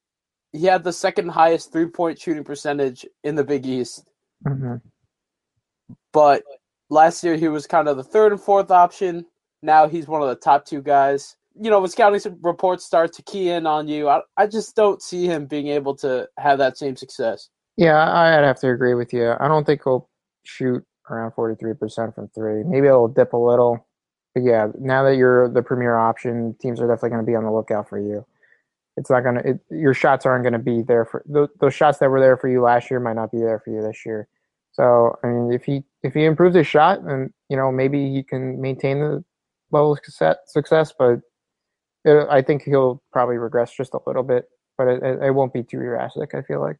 he 0.52 0.66
had 0.66 0.84
the 0.84 0.92
second 0.92 1.28
highest 1.30 1.72
three 1.72 1.86
point 1.86 2.18
shooting 2.18 2.44
percentage 2.44 3.06
in 3.24 3.34
the 3.34 3.44
Big 3.44 3.66
East. 3.66 4.10
Mm-hmm. 4.46 4.76
But 6.12 6.42
last 6.90 7.24
year 7.24 7.36
he 7.36 7.48
was 7.48 7.66
kind 7.66 7.88
of 7.88 7.96
the 7.96 8.04
third 8.04 8.32
and 8.32 8.40
fourth 8.40 8.70
option. 8.70 9.24
Now 9.62 9.88
he's 9.88 10.06
one 10.06 10.22
of 10.22 10.28
the 10.28 10.36
top 10.36 10.66
two 10.66 10.82
guys. 10.82 11.36
You 11.60 11.70
know, 11.70 11.80
when 11.80 11.90
scouting 11.90 12.38
reports 12.42 12.84
start 12.84 13.12
to 13.14 13.22
key 13.22 13.50
in 13.50 13.66
on 13.66 13.88
you, 13.88 14.08
I, 14.08 14.20
I 14.36 14.46
just 14.46 14.76
don't 14.76 15.02
see 15.02 15.26
him 15.26 15.46
being 15.46 15.68
able 15.68 15.94
to 15.96 16.28
have 16.38 16.58
that 16.58 16.78
same 16.78 16.96
success. 16.96 17.48
Yeah, 17.80 17.96
I'd 18.12 18.44
have 18.44 18.60
to 18.60 18.70
agree 18.70 18.92
with 18.92 19.14
you. 19.14 19.32
I 19.40 19.48
don't 19.48 19.64
think 19.64 19.80
he'll 19.84 20.10
shoot 20.44 20.84
around 21.08 21.32
43% 21.32 22.14
from 22.14 22.28
three. 22.28 22.62
Maybe 22.62 22.88
it'll 22.88 23.08
dip 23.08 23.32
a 23.32 23.38
little. 23.38 23.86
But 24.34 24.42
yeah, 24.42 24.66
now 24.78 25.02
that 25.04 25.16
you're 25.16 25.48
the 25.48 25.62
premier 25.62 25.96
option, 25.96 26.54
teams 26.60 26.78
are 26.78 26.86
definitely 26.86 27.08
going 27.08 27.22
to 27.22 27.26
be 27.26 27.34
on 27.34 27.44
the 27.44 27.50
lookout 27.50 27.88
for 27.88 27.98
you. 27.98 28.26
It's 28.98 29.08
not 29.08 29.22
going 29.22 29.36
to, 29.36 29.60
your 29.70 29.94
shots 29.94 30.26
aren't 30.26 30.44
going 30.44 30.52
to 30.52 30.58
be 30.58 30.82
there 30.82 31.06
for, 31.06 31.24
those, 31.26 31.48
those 31.58 31.72
shots 31.74 31.96
that 32.00 32.10
were 32.10 32.20
there 32.20 32.36
for 32.36 32.50
you 32.50 32.60
last 32.60 32.90
year 32.90 33.00
might 33.00 33.14
not 33.16 33.32
be 33.32 33.38
there 33.38 33.60
for 33.64 33.70
you 33.70 33.80
this 33.80 34.04
year. 34.04 34.28
So, 34.72 35.18
I 35.24 35.28
mean, 35.28 35.50
if 35.50 35.64
he, 35.64 35.82
if 36.02 36.12
he 36.12 36.26
improves 36.26 36.56
his 36.56 36.66
shot, 36.66 37.00
and, 37.00 37.32
you 37.48 37.56
know, 37.56 37.72
maybe 37.72 38.12
he 38.12 38.22
can 38.22 38.60
maintain 38.60 39.00
the 39.00 39.24
level 39.70 39.92
of 39.92 40.00
success, 40.46 40.92
but 40.98 41.20
it, 42.04 42.26
I 42.30 42.42
think 42.42 42.64
he'll 42.64 43.02
probably 43.10 43.38
regress 43.38 43.72
just 43.74 43.94
a 43.94 44.00
little 44.06 44.22
bit, 44.22 44.50
but 44.76 44.86
it, 44.86 45.02
it 45.22 45.30
won't 45.34 45.54
be 45.54 45.62
too 45.62 45.78
drastic, 45.78 46.34
I 46.34 46.42
feel 46.42 46.60
like. 46.60 46.76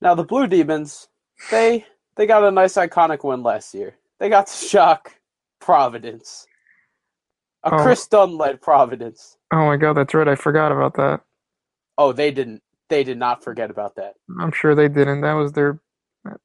Now 0.00 0.14
the 0.14 0.24
Blue 0.24 0.46
Demons, 0.46 1.08
they 1.50 1.86
they 2.16 2.26
got 2.26 2.44
a 2.44 2.50
nice 2.50 2.74
iconic 2.74 3.24
win 3.24 3.42
last 3.42 3.74
year. 3.74 3.96
They 4.18 4.28
got 4.28 4.46
to 4.48 4.66
shock 4.66 5.12
Providence. 5.60 6.46
A 7.64 7.74
oh. 7.74 7.82
Kris 7.82 8.06
Dunn 8.06 8.36
led 8.36 8.60
Providence. 8.60 9.36
Oh 9.52 9.66
my 9.66 9.76
god, 9.76 9.94
that's 9.94 10.14
right. 10.14 10.28
I 10.28 10.34
forgot 10.34 10.72
about 10.72 10.94
that. 10.94 11.20
Oh, 11.96 12.12
they 12.12 12.30
didn't. 12.30 12.62
They 12.88 13.04
did 13.04 13.18
not 13.18 13.44
forget 13.44 13.70
about 13.70 13.96
that. 13.96 14.14
I'm 14.40 14.52
sure 14.52 14.74
they 14.74 14.88
didn't. 14.88 15.20
That 15.22 15.34
was 15.34 15.52
their. 15.52 15.80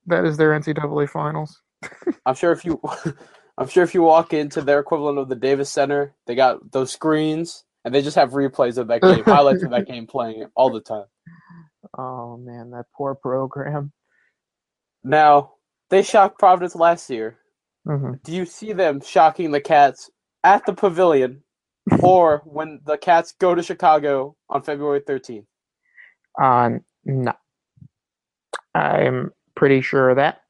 That 0.08 0.26
is 0.26 0.38
their 0.38 0.58
NCAA 0.58 1.10
finals. 1.10 1.62
I'm 2.26 2.36
sure 2.36 2.52
if 2.52 2.64
you, 2.64 2.82
I'm 3.58 3.68
sure 3.68 3.84
if 3.84 3.94
you 3.94 4.02
walk 4.02 4.34
into 4.34 4.62
their 4.62 4.80
equivalent 4.80 5.20
of 5.20 5.30
the 5.30 5.36
Davis 5.36 5.70
Center, 5.70 6.16
they 6.26 6.36
got 6.36 6.72
those 6.72 6.92
screens 6.92 7.66
and 7.86 7.94
they 7.94 8.02
just 8.02 8.16
have 8.16 8.32
replays 8.32 8.78
of 8.78 8.88
that 8.88 9.02
game, 9.02 9.24
highlights 9.24 9.64
of 9.64 9.72
that 9.72 9.88
game 9.88 10.08
playing 10.08 10.46
all 10.56 10.70
the 10.70 10.82
time. 10.82 11.06
Oh 11.98 12.38
man, 12.38 12.72
that 12.72 12.86
poor 12.96 13.16
program. 13.16 13.92
Now 15.04 15.54
they 15.90 16.02
shocked 16.02 16.40
Providence 16.40 16.76
last 16.76 17.10
year. 17.10 17.38
Mm-hmm. 17.88 18.14
Do 18.24 18.32
you 18.32 18.46
see 18.46 18.74
them 18.74 19.02
shocking 19.02 19.52
the 19.52 19.62
Cats 19.62 20.10
at 20.44 20.66
the 20.66 20.74
Pavilion, 20.74 21.44
or 22.02 22.42
when 22.46 22.80
the 22.86 22.98
Cats 22.98 23.34
go 23.40 23.54
to 23.54 23.64
Chicago 23.64 24.36
on 24.50 24.64
February 24.64 25.02
thirteenth? 25.06 25.46
Uh, 26.40 26.72
no. 27.06 27.34
I'm 28.74 29.32
pretty 29.56 29.82
sure 29.82 30.10
of 30.10 30.16
that 30.16 30.44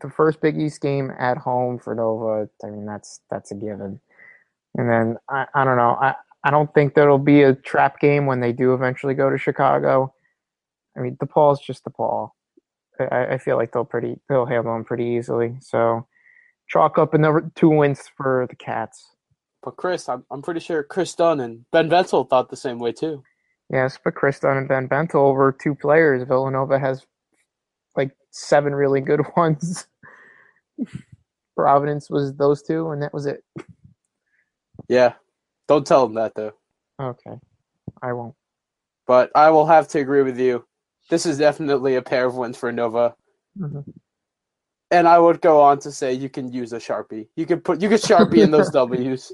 the 0.00 0.10
first 0.10 0.40
Big 0.40 0.58
East 0.58 0.80
game 0.80 1.12
at 1.18 1.36
home 1.36 1.78
for 1.78 1.94
Nova. 1.94 2.48
I 2.64 2.70
mean, 2.70 2.86
that's 2.86 3.20
that's 3.30 3.50
a 3.50 3.54
given. 3.54 4.00
And 4.74 4.88
then 4.88 5.16
I, 5.28 5.46
I 5.54 5.64
don't 5.64 5.76
know. 5.76 5.96
I, 6.00 6.14
I 6.44 6.50
don't 6.50 6.72
think 6.74 6.94
there'll 6.94 7.18
be 7.18 7.42
a 7.42 7.54
trap 7.54 7.98
game 8.00 8.26
when 8.26 8.40
they 8.40 8.52
do 8.52 8.74
eventually 8.74 9.14
go 9.14 9.30
to 9.30 9.38
Chicago. 9.38 10.14
I 10.98 11.02
mean, 11.02 11.16
DePaul's 11.16 11.60
just 11.60 11.84
DePaul. 11.84 12.30
I, 13.00 13.34
I 13.34 13.38
feel 13.38 13.56
like 13.56 13.72
they'll 13.72 13.84
pretty 13.84 14.18
they'll 14.28 14.46
handle 14.46 14.74
them 14.74 14.84
pretty 14.84 15.04
easily. 15.04 15.56
So 15.60 16.06
chalk 16.68 16.98
up 16.98 17.14
another 17.14 17.50
two 17.54 17.68
wins 17.68 18.02
for 18.16 18.46
the 18.50 18.56
Cats. 18.56 19.12
But 19.62 19.76
Chris, 19.76 20.08
I'm 20.08 20.24
I'm 20.30 20.42
pretty 20.42 20.60
sure 20.60 20.82
Kris 20.82 21.14
Dunn 21.14 21.40
and 21.40 21.64
Ben 21.70 21.88
Bentil 21.88 22.28
thought 22.28 22.50
the 22.50 22.56
same 22.56 22.78
way 22.78 22.92
too. 22.92 23.22
Yes, 23.70 23.98
but 24.02 24.14
Kris 24.14 24.40
Dunn 24.40 24.56
and 24.56 24.68
Ben 24.68 24.88
Bentil 24.88 25.34
were 25.34 25.52
two 25.52 25.74
players. 25.74 26.26
Villanova 26.26 26.78
has 26.78 27.06
like 27.96 28.12
seven 28.30 28.74
really 28.74 29.00
good 29.00 29.20
ones. 29.36 29.86
Providence 31.56 32.08
was 32.08 32.34
those 32.34 32.62
two, 32.62 32.90
and 32.90 33.02
that 33.02 33.14
was 33.14 33.26
it. 33.26 33.44
Yeah, 34.88 35.14
don't 35.68 35.86
tell 35.86 36.06
them 36.06 36.14
that 36.14 36.34
though. 36.34 36.52
Okay, 37.00 37.36
I 38.02 38.12
won't. 38.12 38.34
But 39.06 39.30
I 39.34 39.50
will 39.50 39.66
have 39.66 39.88
to 39.88 40.00
agree 40.00 40.22
with 40.22 40.38
you 40.38 40.64
this 41.08 41.26
is 41.26 41.38
definitely 41.38 41.96
a 41.96 42.02
pair 42.02 42.26
of 42.26 42.36
wins 42.36 42.56
for 42.56 42.70
Nova. 42.72 43.14
Mm-hmm. 43.58 43.90
And 44.90 45.06
I 45.06 45.18
would 45.18 45.40
go 45.40 45.60
on 45.60 45.78
to 45.80 45.92
say 45.92 46.12
you 46.12 46.28
can 46.30 46.52
use 46.52 46.72
a 46.72 46.78
sharpie. 46.78 47.28
You 47.36 47.46
can 47.46 47.60
put 47.60 47.82
you 47.82 47.88
can 47.88 47.98
sharpie 47.98 48.42
in 48.42 48.50
those 48.50 48.70
W's. 48.72 49.32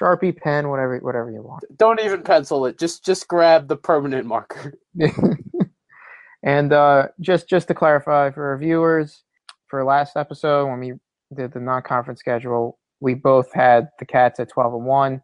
Sharpie, 0.00 0.36
pen, 0.36 0.68
whatever 0.68 0.98
whatever 0.98 1.30
you 1.30 1.42
want. 1.42 1.64
Don't 1.76 2.00
even 2.00 2.22
pencil 2.22 2.64
it. 2.66 2.78
Just 2.78 3.04
just 3.04 3.28
grab 3.28 3.68
the 3.68 3.76
permanent 3.76 4.26
marker. 4.26 4.74
and 6.42 6.72
uh, 6.72 7.08
just 7.20 7.48
just 7.48 7.68
to 7.68 7.74
clarify 7.74 8.30
for 8.30 8.50
our 8.50 8.58
viewers, 8.58 9.24
for 9.68 9.84
last 9.84 10.16
episode 10.16 10.68
when 10.68 10.80
we 10.80 10.92
did 11.36 11.52
the 11.52 11.60
non-conference 11.60 12.20
schedule, 12.20 12.78
we 13.00 13.14
both 13.14 13.52
had 13.52 13.88
the 13.98 14.06
Cats 14.06 14.40
at 14.40 14.48
twelve 14.48 14.72
and 14.72 14.84
one. 14.84 15.22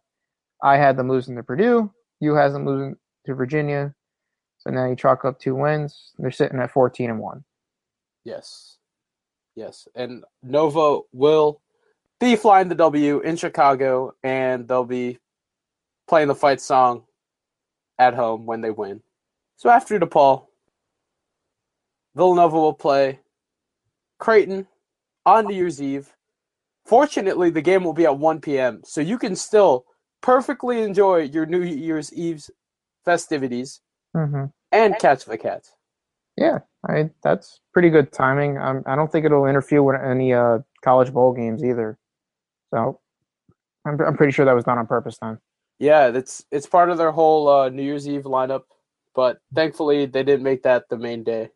I 0.63 0.77
had 0.77 0.97
them 0.97 1.09
losing 1.09 1.35
to 1.35 1.43
Purdue. 1.43 1.91
You 2.19 2.35
had 2.35 2.51
them 2.51 2.65
losing 2.65 2.95
to 3.25 3.33
Virginia. 3.33 3.93
But 4.67 4.73
now 4.73 4.85
you 4.85 4.97
chalk 4.97 5.23
up 5.23 5.39
two 5.39 5.55
wins. 5.55 6.11
They're 6.19 6.29
sitting 6.29 6.59
at 6.59 6.71
14 6.71 7.09
and 7.09 7.19
one. 7.19 7.45
Yes. 8.25 8.79
Yes. 9.55 9.87
And 9.95 10.25
Nova 10.43 10.99
will 11.13 11.61
be 12.19 12.35
flying 12.35 12.67
the 12.67 12.75
W 12.75 13.21
in 13.21 13.37
Chicago, 13.37 14.11
and 14.23 14.67
they'll 14.67 14.83
be 14.83 15.19
playing 16.05 16.27
the 16.27 16.35
fight 16.35 16.59
song 16.59 17.03
at 17.97 18.13
home 18.13 18.45
when 18.45 18.59
they 18.59 18.69
win. 18.69 19.01
So 19.55 19.69
after 19.69 19.97
DePaul, 19.97 20.47
Villanova 22.13 22.57
will 22.57 22.73
play 22.73 23.21
Creighton 24.19 24.67
on 25.25 25.45
New 25.45 25.55
Year's 25.55 25.81
Eve. 25.81 26.13
Fortunately, 26.85 27.51
the 27.51 27.61
game 27.61 27.85
will 27.85 27.93
be 27.93 28.05
at 28.05 28.19
1 28.19 28.41
p.m., 28.41 28.81
so 28.83 28.99
you 28.99 29.17
can 29.17 29.37
still 29.37 29.85
perfectly 30.21 30.81
enjoy 30.81 31.19
your 31.19 31.45
New 31.45 31.61
Year's 31.61 32.13
Eve's 32.13 32.51
festivities 33.05 33.79
Mm-hmm. 34.17 34.45
And 34.71 34.97
catch 34.99 35.25
the 35.25 35.37
cats. 35.37 35.73
Yeah, 36.35 36.59
I 36.87 37.09
that's 37.23 37.61
pretty 37.73 37.89
good 37.89 38.11
timing. 38.11 38.57
Um, 38.57 38.83
I 38.85 38.95
don't 38.95 39.11
think 39.11 39.25
it'll 39.25 39.47
interfere 39.47 39.81
with 39.83 39.99
any 40.01 40.33
uh, 40.33 40.59
college 40.83 41.11
bowl 41.11 41.33
games 41.33 41.63
either. 41.63 41.97
So 42.73 42.99
I'm 43.85 43.99
I'm 44.01 44.17
pretty 44.17 44.31
sure 44.33 44.45
that 44.45 44.55
was 44.55 44.65
done 44.65 44.77
on 44.77 44.87
purpose 44.87 45.17
then. 45.21 45.39
Yeah, 45.79 46.07
it's 46.07 46.45
it's 46.51 46.67
part 46.67 46.89
of 46.89 46.97
their 46.97 47.11
whole 47.11 47.47
uh, 47.47 47.69
New 47.69 47.83
Year's 47.83 48.07
Eve 48.07 48.23
lineup, 48.23 48.63
but 49.15 49.39
thankfully 49.53 50.05
they 50.05 50.23
didn't 50.23 50.43
make 50.43 50.63
that 50.63 50.89
the 50.89 50.97
main 50.97 51.23
day 51.23 51.49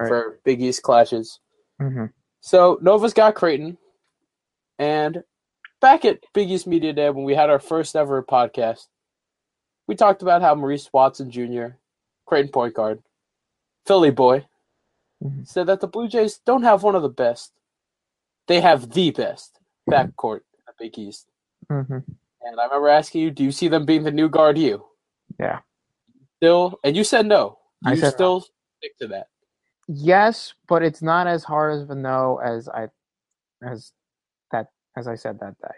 Right. 0.00 0.08
for 0.08 0.40
Big 0.44 0.60
East 0.62 0.82
clashes. 0.82 1.38
Mm-hmm. 1.80 2.06
So 2.40 2.78
Nova's 2.82 3.12
got 3.14 3.34
Creighton, 3.34 3.76
and 4.78 5.22
back 5.80 6.04
at 6.04 6.20
Big 6.32 6.50
East 6.50 6.66
Media 6.66 6.92
Day 6.92 7.10
when 7.10 7.24
we 7.24 7.34
had 7.34 7.50
our 7.50 7.58
first 7.60 7.94
ever 7.94 8.22
podcast, 8.22 8.86
we 9.86 9.94
talked 9.94 10.22
about 10.22 10.42
how 10.42 10.54
Maurice 10.54 10.88
Watson 10.92 11.30
Jr., 11.30 11.76
Creighton 12.26 12.50
point 12.52 12.74
guard, 12.74 13.02
Philly 13.86 14.10
boy, 14.10 14.46
Mhm. 15.22 15.46
said 15.46 15.66
that 15.66 15.80
the 15.80 15.86
Blue 15.88 16.08
Jays 16.08 16.38
don't 16.38 16.62
have 16.62 16.82
one 16.82 16.94
of 16.94 17.02
the 17.02 17.08
best. 17.08 17.52
They 18.48 18.60
have 18.60 18.90
the 18.92 19.10
best 19.10 19.58
backcourt 19.88 20.40
in 20.54 20.62
the 20.66 20.72
Big 20.78 20.98
East. 20.98 21.28
Mm-hmm. 21.70 21.98
And 22.44 22.60
I 22.60 22.64
remember 22.64 22.88
asking 22.88 23.22
you, 23.22 23.30
do 23.30 23.44
you 23.44 23.52
see 23.52 23.68
them 23.68 23.84
being 23.86 24.02
the 24.02 24.10
new 24.10 24.28
guard 24.28 24.58
you? 24.58 24.84
Yeah. 25.38 25.60
Still, 26.38 26.78
and 26.82 26.96
you 26.96 27.04
said 27.04 27.26
no. 27.26 27.58
I 27.84 27.90
You 27.92 27.96
said 27.96 28.06
no. 28.06 28.10
still 28.10 28.40
stick 28.78 28.96
to 28.98 29.06
that. 29.08 29.28
Yes, 29.86 30.54
but 30.68 30.82
it's 30.82 31.02
not 31.02 31.26
as 31.26 31.44
hard 31.44 31.82
of 31.82 31.90
a 31.90 31.94
no 31.94 32.38
as 32.42 32.68
I 32.68 32.88
as 33.64 33.92
that 34.50 34.68
as 34.96 35.06
I 35.06 35.14
said 35.14 35.38
that 35.40 35.56
day. 35.60 35.74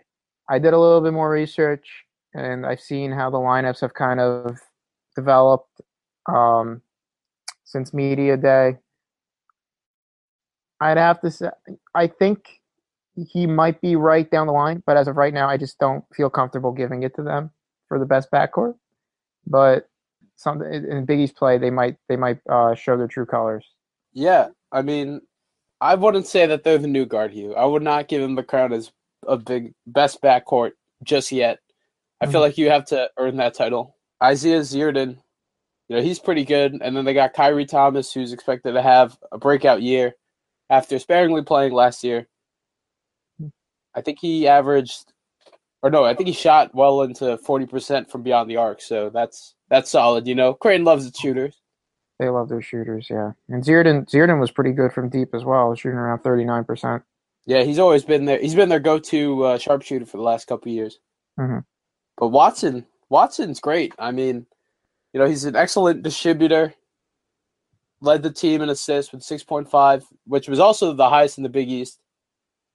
I 0.48 0.58
did 0.58 0.72
a 0.74 0.78
little 0.78 1.00
bit 1.00 1.12
more 1.12 1.30
research 1.30 2.04
and 2.34 2.64
I've 2.66 2.80
seen 2.80 3.12
how 3.12 3.30
the 3.30 3.38
lineups 3.38 3.80
have 3.80 3.94
kind 3.94 4.20
of 4.20 4.58
developed 5.16 5.80
um, 6.26 6.83
since 7.64 7.93
media 7.95 8.37
day. 8.37 8.78
I'd 10.81 10.97
have 10.99 11.21
to 11.23 11.31
say 11.31 11.50
I 11.95 12.07
think 12.09 12.61
he 13.16 13.47
might 13.47 13.81
be 13.81 13.97
right 13.97 14.28
down 14.31 14.47
the 14.47 14.52
line, 14.52 14.83
but 14.87 14.97
as 14.97 15.09
of 15.09 15.16
right 15.16 15.33
now, 15.33 15.49
I 15.49 15.57
just 15.57 15.78
don't 15.78 16.04
feel 16.14 16.31
comfortable 16.31 16.73
giving 16.73 17.02
it 17.04 17.14
to 17.16 17.23
them 17.23 17.50
for 17.88 17.99
the 17.99 18.07
best 18.07 18.31
backcourt. 18.31 18.75
But 19.47 19.88
something 20.37 20.73
in 20.73 21.07
Biggie's 21.07 21.33
play, 21.33 21.59
they 21.59 21.71
might 21.71 21.97
they 22.09 22.16
might 22.16 22.38
uh, 22.50 22.75
show 22.75 22.97
their 22.97 23.09
true 23.09 23.26
colors. 23.26 23.64
Yeah, 24.12 24.49
I 24.73 24.83
mean, 24.83 25.21
I 25.81 25.95
wouldn't 25.95 26.26
say 26.26 26.47
that 26.47 26.64
they're 26.64 26.78
the 26.78 26.88
new 26.88 27.07
guard 27.07 27.33
Hugh. 27.33 27.54
I 27.54 27.64
would 27.64 27.83
not 27.83 28.09
give 28.09 28.21
them 28.23 28.35
the 28.35 28.43
crown 28.43 28.73
as 28.73 28.90
a 29.26 29.37
big 29.37 29.75
best 29.87 30.21
backcourt 30.23 30.73
just 31.02 31.31
yet. 31.33 31.61
I 32.21 32.26
feel 32.26 32.40
Mhm. 32.40 32.45
like 32.45 32.59
you 32.59 32.71
have 32.71 32.85
to 32.87 33.11
earn 33.19 33.37
that 33.37 33.54
title. 33.54 33.97
Isaiah 34.23 34.61
Zierden, 34.61 35.19
you 35.88 35.97
know, 35.97 36.02
he's 36.02 36.18
pretty 36.18 36.44
good. 36.44 36.78
And 36.80 36.97
then 36.97 37.04
they 37.04 37.14
got 37.14 37.34
Khyri 37.34 37.68
Thomas, 37.68 38.12
who's 38.12 38.32
expected 38.32 38.73
to 38.73 38.82
have 38.82 39.18
a 39.32 39.38
breakout 39.38 39.82
year 39.82 40.14
after 40.70 40.99
sparingly 40.99 41.42
playing 41.42 41.73
last 41.73 42.04
year. 42.04 42.28
I 43.94 44.00
think 44.00 44.18
he 44.20 44.49
averaged, 44.49 45.12
or 45.82 45.90
no, 45.90 46.04
I 46.04 46.14
think 46.14 46.26
he 46.26 46.32
shot 46.34 46.75
well 46.75 47.02
into 47.02 47.38
forty 47.38 47.66
percent 47.66 48.10
from 48.10 48.23
beyond 48.23 48.50
the 48.50 48.56
arc. 48.56 48.80
So 48.80 49.10
that's 49.10 49.54
that's 49.68 49.90
solid. 49.90 50.26
You 50.26 50.34
know, 50.34 50.54
Creighton 50.54 50.84
loves 50.84 51.06
its 51.06 51.20
shooters. 51.20 51.60
They 52.18 52.28
love 52.28 52.49
their 52.49 52.62
shooters, 52.62 53.08
yeah. 53.10 53.32
And 53.49 53.62
Zierden 53.62 54.08
Zierden 54.08 54.40
was 54.40 54.50
pretty 54.50 54.73
good 54.73 54.92
from 54.92 55.08
deep 55.10 55.34
as 55.34 55.44
well, 55.44 55.75
shooting 55.75 55.99
around 55.99 56.20
thirty 56.20 56.44
nine 56.44 56.64
percent. 56.64 57.02
Yeah, 57.47 57.62
he's 57.62 57.78
always 57.78 58.04
been 58.04 58.25
there. 58.25 58.38
He's 58.40 58.54
been 58.54 58.70
their 58.70 58.80
go-to 58.80 59.44
uh, 59.44 59.58
sharpshooter 59.58 60.06
for 60.06 60.16
the 60.16 60.23
last 60.23 60.47
couple 60.47 60.70
of 60.70 60.75
years. 60.75 60.99
Mhm. 61.38 61.64
But 62.16 62.28
Watson, 62.28 62.86
Watson's 63.10 63.60
great. 63.60 63.92
I 63.99 64.12
mean, 64.12 64.47
you 65.14 65.20
know, 65.20 65.26
he's 65.26 65.44
an 65.44 65.56
excellent 65.56 66.02
distributor. 66.02 66.74
Led 68.02 68.22
the 68.22 68.30
team 68.30 68.60
in 68.60 68.68
assists 68.68 69.12
with 69.12 69.22
six 69.22 69.42
point 69.42 69.70
five, 69.70 70.04
which 70.26 70.48
was 70.48 70.60
also 70.60 70.92
the 70.92 71.08
highest 71.08 71.38
in 71.38 71.44
the 71.44 71.48
Big 71.48 71.70
East. 71.70 71.98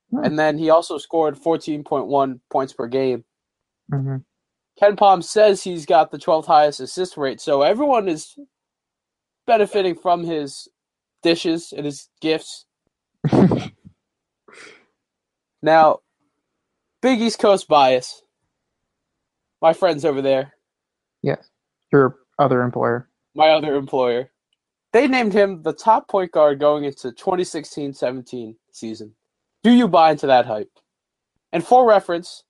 Hmm. 0.09 0.23
And 0.23 0.39
then 0.39 0.57
he 0.57 0.71
also 0.71 0.97
scored 0.97 1.37
fourteen 1.37 1.83
point 1.83 2.07
one 2.07 2.41
points 2.49 2.73
per 2.73 2.87
game. 2.87 3.25
Mm-hmm. 3.91 4.17
KenPom 4.81 5.23
says 5.23 5.61
he's 5.61 5.85
got 5.85 6.09
the 6.09 6.17
twelfth 6.17 6.47
highest 6.47 6.79
assist 6.79 7.17
rate, 7.17 7.39
so 7.39 7.61
everyone 7.61 8.07
is 8.07 8.35
benefiting 9.45 9.93
from 9.93 10.23
his 10.23 10.67
dishes 11.21 11.73
and 11.75 11.85
his 11.85 12.09
gifts. 12.21 12.65
Now, 15.61 15.99
big 17.01 17.21
East 17.21 17.39
Coast 17.39 17.67
bias. 17.67 18.21
My 19.61 19.73
friends 19.73 20.05
over 20.05 20.21
there, 20.21 20.53
yes. 21.21 21.49
Your 21.91 22.15
other 22.39 22.63
employer. 22.63 23.09
my 23.35 23.49
other 23.49 23.75
employer, 23.75 24.31
they 24.93 25.07
named 25.07 25.33
him 25.33 25.63
the 25.63 25.73
top 25.73 26.07
point 26.09 26.31
guard 26.31 26.59
going 26.59 26.85
into 26.85 27.09
2016-17 27.11 28.55
season. 28.71 29.13
Do 29.63 29.71
you 29.71 29.87
buy 29.87 30.11
into 30.11 30.27
that 30.27 30.45
hype? 30.47 30.71
And 31.51 31.65
for 31.65 31.87
reference, 31.87 32.43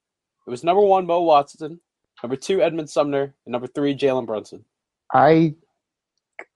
it 0.47 0.52
was 0.52 0.63
number 0.63 0.82
one 0.82 1.06
Mo 1.08 1.21
Watson, 1.21 1.80
number 2.23 2.36
two 2.38 2.62
Edmond 2.62 2.89
Sumner, 2.89 3.36
and 3.45 3.52
number 3.52 3.67
three 3.67 3.95
Jalen 3.95 4.25
Brunson. 4.28 4.65
I 5.13 5.56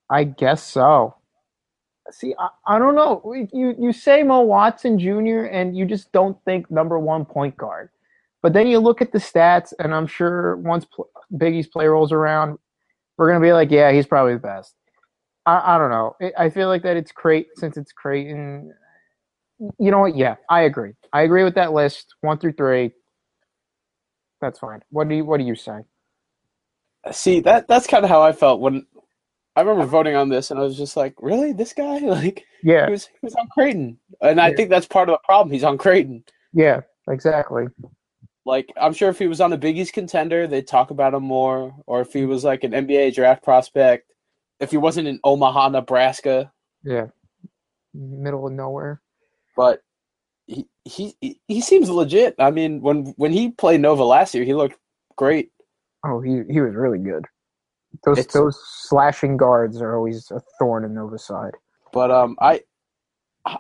I 0.10 0.26
guess 0.26 0.64
so. 0.64 1.16
See, 2.12 2.36
I, 2.38 2.50
I 2.76 2.80
don't 2.80 2.96
know. 2.96 3.22
You 3.54 3.76
you 3.80 3.94
say 3.94 4.24
Mo 4.24 4.42
Watson 4.42 5.00
Jr. 5.00 5.46
and 5.46 5.76
you 5.78 5.86
just 5.86 6.12
don't 6.12 6.38
think 6.46 6.70
number 6.70 7.00
one 7.00 7.26
point 7.26 7.58
guard, 7.58 7.90
but 8.42 8.54
then 8.54 8.68
you 8.68 8.80
look 8.80 9.02
at 9.02 9.12
the 9.14 9.20
stats, 9.20 9.74
and 9.80 9.94
I'm 9.96 10.08
sure 10.08 10.58
once 10.58 10.86
Biggie's 11.36 11.68
play 11.68 11.88
rolls 11.88 12.12
around, 12.12 12.60
we're 13.18 13.30
gonna 13.30 13.46
be 13.46 13.54
like, 13.54 13.72
yeah, 13.72 13.92
he's 13.92 14.08
probably 14.08 14.34
the 14.36 14.40
best. 14.40 14.76
I, 15.46 15.76
I 15.76 15.78
don't 15.78 15.92
know. 15.92 16.16
I 16.22 16.46
I 16.46 16.50
feel 16.52 16.68
like 16.70 16.84
that 16.84 16.98
it's 16.98 17.12
Creighton 17.12 17.52
since 17.56 17.78
it's 17.78 17.92
Creighton. 17.94 18.74
You 19.80 19.92
know 19.92 20.00
what? 20.00 20.16
Yeah, 20.18 20.36
I 20.50 20.62
agree. 20.64 20.94
I 21.14 21.24
agree 21.24 21.44
with 21.44 21.56
that 21.56 21.74
list 21.74 22.16
one 22.22 22.40
through 22.40 22.54
three. 22.54 22.94
That's 24.42 24.60
fine. 24.60 24.82
What 24.92 25.10
do 25.10 25.16
you 25.16 25.26
What 25.26 25.40
do 25.40 25.46
you 25.46 25.56
say? 25.56 25.82
Uh, 27.06 27.12
see, 27.12 27.40
that 27.42 27.68
that's 27.68 27.88
kind 27.88 28.04
of 28.06 28.10
how 28.10 28.22
I 28.22 28.32
felt 28.34 28.62
when 28.62 28.86
I 29.56 29.62
remember 29.62 29.86
voting 29.88 30.16
on 30.16 30.30
this, 30.30 30.52
and 30.52 30.60
I 30.60 30.64
was 30.64 30.78
just 30.78 30.98
like, 30.98 31.16
really, 31.22 31.54
this 31.54 31.74
guy? 31.74 32.00
Like, 32.02 32.46
Yeah, 32.64 32.88
he 32.88 32.92
was 32.92 33.08
he 33.08 33.14
was 33.24 33.36
on 33.36 33.48
Creighton, 33.50 34.00
and 34.22 34.42
I 34.42 34.52
Yeah. 34.52 34.54
think 34.54 34.70
that's 34.72 34.88
part 34.88 35.10
of 35.10 35.14
the 35.16 35.20
problem. 35.26 35.54
He's 35.54 35.64
on 35.66 35.78
Creighton. 35.80 36.24
yeah, 36.54 36.82
exactly. 37.10 37.66
Like, 38.46 38.70
I'm 38.80 38.94
sure 38.94 39.10
if 39.10 39.20
he 39.20 39.28
was 39.28 39.40
on 39.42 39.54
a 39.54 39.58
Big 39.58 39.78
East 39.78 39.94
contender, 39.94 40.48
they'd 40.48 40.68
talk 40.68 40.92
about 40.92 41.14
him 41.14 41.24
more. 41.24 41.74
Or 41.88 42.02
if 42.02 42.12
he 42.14 42.26
was 42.26 42.44
like 42.44 42.64
an 42.64 42.72
NBA 42.74 43.14
draft 43.16 43.44
prospect, 43.44 44.12
if 44.60 44.72
he 44.72 44.78
wasn't 44.78 45.08
in 45.08 45.20
Omaha, 45.24 45.70
Nebraska, 45.70 46.52
Yeah, 46.84 47.08
middle 47.94 48.46
of 48.48 48.54
nowhere. 48.54 49.02
but 49.56 49.82
he 50.48 50.68
he 50.84 51.16
he- 51.22 51.40
he 51.48 51.62
seems 51.62 51.90
legit. 51.90 52.36
I 52.38 52.52
mean, 52.52 52.82
when 52.82 53.14
when 53.18 53.32
he 53.32 53.52
played 53.52 53.80
Nova 53.82 54.04
last 54.04 54.34
year, 54.36 54.44
he 54.44 54.54
looked 54.54 54.78
great. 55.16 55.52
Oh, 56.06 56.20
he 56.20 56.44
he 56.50 56.60
was 56.60 56.76
really 56.76 57.00
good. 57.00 57.26
Those 58.04 58.20
It's- 58.20 58.34
those 58.34 58.60
slashing 58.90 59.38
guards 59.38 59.82
are 59.82 59.96
always 59.96 60.30
a 60.32 60.42
thorn 60.60 60.84
in 60.84 60.94
Nova's 60.94 61.26
side. 61.26 61.54
But 61.94 62.12
um, 62.12 62.36
I 62.42 62.62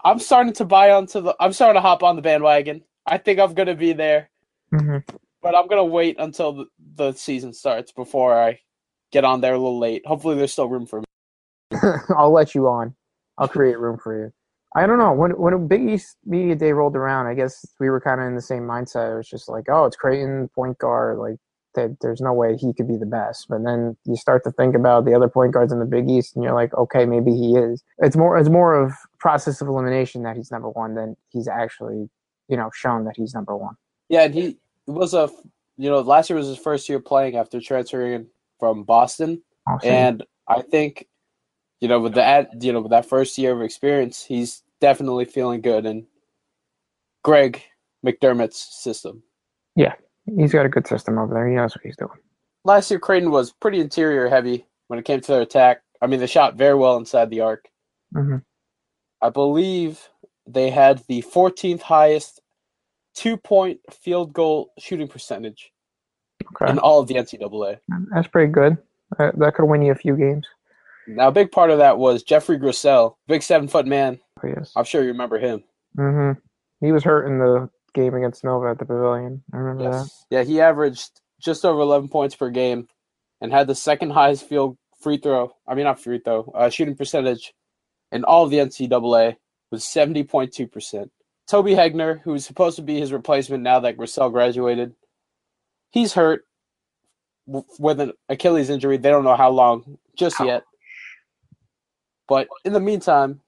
I'm 0.04 0.20
starting 0.20 0.54
to 0.54 0.66
buy 0.66 0.92
onto 0.92 1.22
the. 1.22 1.36
I'm 1.40 1.54
starting 1.54 1.78
to 1.78 1.82
hop 1.88 2.04
on 2.04 2.16
the 2.18 2.22
bandwagon. 2.22 2.84
I 3.06 3.18
think 3.18 3.40
I'm 3.40 3.54
gonna 3.54 3.76
be 3.76 3.94
there, 3.94 4.30
Mm-hmm. 4.74 5.16
but 5.42 5.56
I'm 5.56 5.68
gonna 5.68 5.86
wait 5.86 6.18
until 6.20 6.54
the, 6.54 6.66
the 6.96 7.12
season 7.14 7.54
starts 7.54 7.92
before 7.92 8.34
I 8.34 8.60
get 9.12 9.24
on 9.24 9.42
there 9.42 9.54
a 9.54 9.58
little 9.58 9.80
late. 9.80 10.06
Hopefully, 10.06 10.36
there's 10.36 10.52
still 10.52 10.68
room 10.68 10.86
for 10.86 11.02
me. 11.02 11.06
I'll 12.18 12.32
let 12.32 12.56
you 12.56 12.68
on. 12.68 12.96
I'll 13.38 13.48
create 13.48 13.80
room 13.80 13.98
for 13.98 14.20
you. 14.20 14.34
I 14.76 14.88
don't 14.88 14.98
know 14.98 15.14
when 15.14 15.32
when 15.32 15.68
Big 15.68 15.88
East 15.88 16.18
Media 16.26 16.56
Day 16.56 16.72
rolled 16.74 16.96
around. 16.96 17.28
I 17.28 17.36
guess 17.36 17.66
we 17.80 17.90
were 17.90 18.02
kind 18.02 18.20
of 18.20 18.28
in 18.28 18.36
the 18.36 18.42
same 18.42 18.64
mindset. 18.64 19.14
It 19.14 19.18
was 19.18 19.30
just 19.30 19.48
like, 19.48 19.66
oh, 19.70 19.86
it's 19.86 19.96
Creighton 19.96 20.50
point 20.56 20.80
guard. 20.80 21.20
Like, 21.20 21.38
that 21.76 21.98
there's 22.02 22.22
no 22.22 22.34
way 22.34 22.56
he 22.58 22.74
could 22.74 22.88
be 22.88 22.98
the 22.98 23.06
best. 23.06 23.48
But 23.50 23.64
then 23.64 23.96
you 24.06 24.16
start 24.16 24.44
to 24.46 24.52
think 24.52 24.76
about 24.76 25.06
the 25.06 25.14
other 25.14 25.28
point 25.28 25.54
guards 25.54 25.72
in 25.72 25.80
the 25.80 25.86
Big 25.86 26.10
East, 26.10 26.36
and 26.36 26.44
you're 26.44 26.54
like, 26.54 26.74
okay, 26.74 27.06
maybe 27.06 27.32
he 27.32 27.56
is. 27.56 27.84
It's 28.00 28.16
more 28.16 28.38
it's 28.38 28.50
more 28.50 28.74
of 28.74 28.94
process 29.20 29.62
of 29.62 29.68
elimination 29.68 30.24
that 30.24 30.36
he's 30.36 30.52
number 30.52 30.70
one 30.70 30.96
than 30.96 31.16
he's 31.30 31.48
actually 31.48 32.10
you 32.48 32.58
know 32.58 32.70
shown 32.74 33.06
that 33.06 33.16
he's 33.16 33.34
number 33.34 33.56
one. 33.56 33.76
Yeah, 34.10 34.24
and 34.24 34.34
he 34.34 34.58
it 34.88 34.92
was 34.92 35.14
a 35.14 35.30
you 35.78 35.90
know 35.90 36.00
last 36.02 36.30
year 36.30 36.38
was 36.38 36.48
his 36.48 36.58
first 36.58 36.88
year 36.90 37.00
playing 37.00 37.36
after 37.36 37.60
transferring 37.60 38.28
from 38.60 38.84
Boston, 38.84 39.42
Awesome. 39.68 39.90
and 39.90 40.24
I 40.48 40.62
think 40.62 41.08
you 41.84 41.90
know, 41.90 42.00
with 42.00 42.14
that, 42.14 42.64
you 42.64 42.72
know, 42.72 42.80
with 42.80 42.92
that 42.92 43.06
first 43.06 43.38
year 43.38 43.52
of 43.52 43.62
experience, 43.62 44.24
he's 44.24 44.64
definitely 44.80 45.26
feeling 45.26 45.60
good 45.60 45.86
in 45.86 46.08
Greg 47.26 47.62
McDermott's 48.06 48.58
system. 48.58 49.22
Yeah, 49.76 49.96
he's 50.38 50.54
got 50.54 50.66
a 50.66 50.70
good 50.70 50.88
system 50.88 51.18
over 51.18 51.34
there. 51.34 51.46
He 51.46 51.56
knows 51.56 51.76
what 51.76 51.84
he's 51.84 51.98
doing. 51.98 52.18
Last 52.64 52.90
year, 52.90 53.02
Creighton 53.02 53.32
was 53.32 53.52
pretty 53.52 53.82
interior 53.82 54.30
heavy 54.30 54.66
when 54.88 54.98
it 54.98 55.04
came 55.04 55.20
to 55.20 55.28
their 55.28 55.42
attack. 55.42 55.82
I 56.02 56.08
mean, 56.08 56.22
they 56.22 56.28
shot 56.28 56.56
very 56.56 56.76
well 56.76 56.96
inside 56.96 57.30
the 57.30 57.42
arc. 57.42 57.66
hmm 58.14 58.38
I 59.22 59.30
believe 59.30 60.08
they 60.48 60.70
had 60.70 61.04
the 61.10 61.22
14th 61.22 61.82
highest 61.82 62.40
two 63.16 63.38
point 63.38 63.80
field 63.92 64.34
goal 64.34 64.72
shooting 64.80 65.08
percentage 65.08 65.72
Okay, 66.56 66.72
in 66.72 66.80
all 66.80 67.00
of 67.00 67.08
the 67.08 67.16
NCAA. 67.16 67.80
that's 68.14 68.28
pretty 68.28 68.52
good. 68.52 68.78
That, 69.18 69.54
could 69.56 69.66
win 69.66 69.82
you 69.82 69.92
a 69.92 69.96
few 69.96 70.18
games. 70.18 70.48
Now, 71.08 71.28
a 71.28 71.32
big 71.32 71.52
part 71.52 71.70
of 71.70 71.78
that 71.78 71.98
was 71.98 72.24
Geoffrey 72.24 72.58
Groselle, 72.58 73.16
big 73.28 73.44
seven 73.44 73.68
foot 73.68 73.86
man. 73.86 74.20
Oh, 74.44 74.48
yes. 74.48 74.72
I'm 74.76 74.86
sure 74.86 75.02
you 75.02 75.10
remember 75.10 75.38
him. 75.38 75.64
Mm-hmm. 75.98 76.40
He 76.86 76.92
was 76.92 77.04
hurt 77.04 77.28
in 77.28 77.40
the 77.40 77.70
game 77.94 78.16
against 78.16 78.44
Nova 78.44 78.70
at 78.70 78.80
the 78.80 78.86
Pavilion. 78.86 79.44
I 79.54 79.58
remember 79.58 79.92
that. 79.92 80.10
Yeah, 80.30 80.44
he 80.44 80.60
averaged 80.62 81.22
just 81.40 81.66
over 81.66 81.80
11 81.82 82.10
points 82.10 82.36
per 82.36 82.50
game 82.50 82.88
and 83.42 83.52
had 83.52 83.68
the 83.68 83.76
second 83.76 84.12
highest 84.12 84.48
field 84.48 84.78
free 85.02 85.18
throw. 85.18 85.54
I 85.68 85.76
mean, 85.76 85.84
not 85.84 86.02
free 86.02 86.20
throw, 86.20 86.52
uh, 86.56 86.70
shooting 86.70 86.96
percentage 86.96 87.54
in 88.12 88.24
all 88.24 88.46
of 88.46 88.50
the 88.52 88.58
NCAA 88.58 89.36
was 89.72 89.84
70.2%. 89.84 91.10
Toby 91.48 91.72
Hegner, 91.74 92.22
who's 92.22 92.46
supposed 92.46 92.76
to 92.78 92.82
be 92.82 93.00
his 93.00 93.12
replacement 93.12 93.64
now 93.64 93.80
that 93.82 93.98
Groselle 93.98 94.32
graduated, 94.32 94.94
he's 95.92 96.14
hurt 96.14 96.46
with 97.80 98.00
an 98.00 98.14
Achilles 98.30 98.70
injury. 98.70 98.98
They 98.98 99.10
don't 99.10 99.26
know 99.26 99.36
how 99.36 99.50
long 99.52 99.98
just 100.16 100.40
Ouch. 100.40 100.48
yet. 100.48 100.64
But 102.28 102.48
in 102.64 102.72
the 102.74 102.80
meantime, 102.80 103.42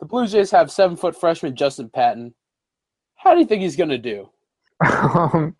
the 0.00 0.06
Blue 0.06 0.26
Jays 0.26 0.50
have 0.50 0.70
seven 0.72 0.96
foot 0.96 1.18
freshman 1.18 1.54
Justin 1.54 1.88
Patton. 1.88 2.34
How 3.16 3.32
do 3.34 3.40
you 3.40 3.46
think 3.46 3.62
he's 3.62 3.76
going 3.76 3.90
to 3.90 3.98
do? 3.98 4.28
um, 4.84 5.54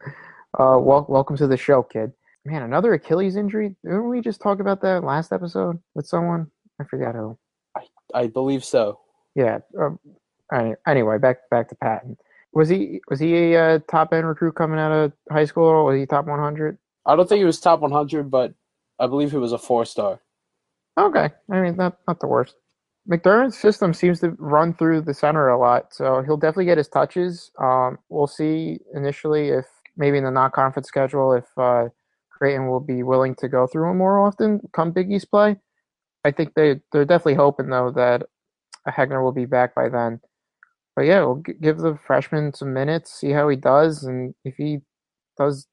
uh, 0.58 0.76
wel- 0.78 1.06
welcome 1.08 1.36
to 1.36 1.46
the 1.46 1.56
show, 1.56 1.82
kid. 1.82 2.12
Man, 2.44 2.62
another 2.62 2.92
Achilles 2.94 3.36
injury. 3.36 3.74
Didn't 3.84 4.08
we 4.08 4.20
just 4.20 4.40
talk 4.42 4.60
about 4.60 4.82
that 4.82 5.02
last 5.04 5.32
episode 5.32 5.78
with 5.94 6.06
someone? 6.06 6.50
I 6.80 6.84
forgot 6.84 7.14
who. 7.14 7.38
I 8.12 8.26
believe 8.26 8.64
so. 8.64 9.00
Yeah. 9.34 9.60
Um, 9.80 9.98
any- 10.04 10.14
anyway, 10.86 11.18
back 11.18 11.38
back 11.50 11.68
to 11.68 11.74
Patton. 11.74 12.16
Was 12.52 12.68
he 12.68 13.00
was 13.08 13.20
he 13.20 13.54
a 13.54 13.76
uh, 13.76 13.78
top 13.90 14.12
end 14.12 14.26
recruit 14.26 14.54
coming 14.54 14.78
out 14.78 14.92
of 14.92 15.12
high 15.30 15.44
school? 15.44 15.64
Or 15.64 15.84
was 15.84 15.98
he 15.98 16.06
top 16.06 16.26
100? 16.26 16.78
I 17.06 17.16
don't 17.16 17.28
think 17.28 17.40
he 17.40 17.44
was 17.44 17.60
top 17.60 17.80
100, 17.80 18.30
but 18.30 18.54
I 18.98 19.06
believe 19.06 19.30
he 19.30 19.36
was 19.36 19.52
a 19.52 19.58
four 19.58 19.84
star. 19.84 20.20
Okay, 20.98 21.30
I 21.50 21.60
mean 21.60 21.76
not 21.76 21.98
not 22.06 22.20
the 22.20 22.28
worst. 22.28 22.54
McDermott's 23.10 23.58
system 23.58 23.92
seems 23.92 24.20
to 24.20 24.30
run 24.38 24.72
through 24.72 25.02
the 25.02 25.12
center 25.12 25.48
a 25.48 25.58
lot, 25.58 25.92
so 25.92 26.22
he'll 26.22 26.38
definitely 26.38 26.64
get 26.64 26.78
his 26.78 26.88
touches. 26.88 27.50
Um, 27.60 27.98
we'll 28.08 28.26
see 28.26 28.78
initially 28.94 29.48
if 29.48 29.66
maybe 29.96 30.18
in 30.18 30.24
the 30.24 30.30
non-conference 30.30 30.88
schedule 30.88 31.34
if 31.34 31.44
uh, 31.58 31.88
Creighton 32.30 32.68
will 32.68 32.80
be 32.80 33.02
willing 33.02 33.34
to 33.36 33.48
go 33.48 33.66
through 33.66 33.90
him 33.90 33.98
more 33.98 34.24
often 34.24 34.60
come 34.72 34.92
Big 34.92 35.12
East 35.12 35.30
play. 35.30 35.56
I 36.24 36.30
think 36.30 36.54
they 36.54 36.80
they're 36.92 37.04
definitely 37.04 37.34
hoping 37.34 37.68
though 37.68 37.90
that 37.90 38.22
Hegner 38.88 39.22
will 39.22 39.32
be 39.32 39.46
back 39.46 39.74
by 39.74 39.88
then. 39.88 40.20
But 40.96 41.02
yeah, 41.06 41.20
we'll 41.24 41.42
g- 41.44 41.54
give 41.60 41.78
the 41.78 41.96
freshman 42.06 42.52
some 42.54 42.72
minutes, 42.72 43.12
see 43.12 43.30
how 43.30 43.48
he 43.48 43.56
does, 43.56 44.04
and 44.04 44.34
if 44.44 44.54
he 44.56 44.80
does 45.36 45.66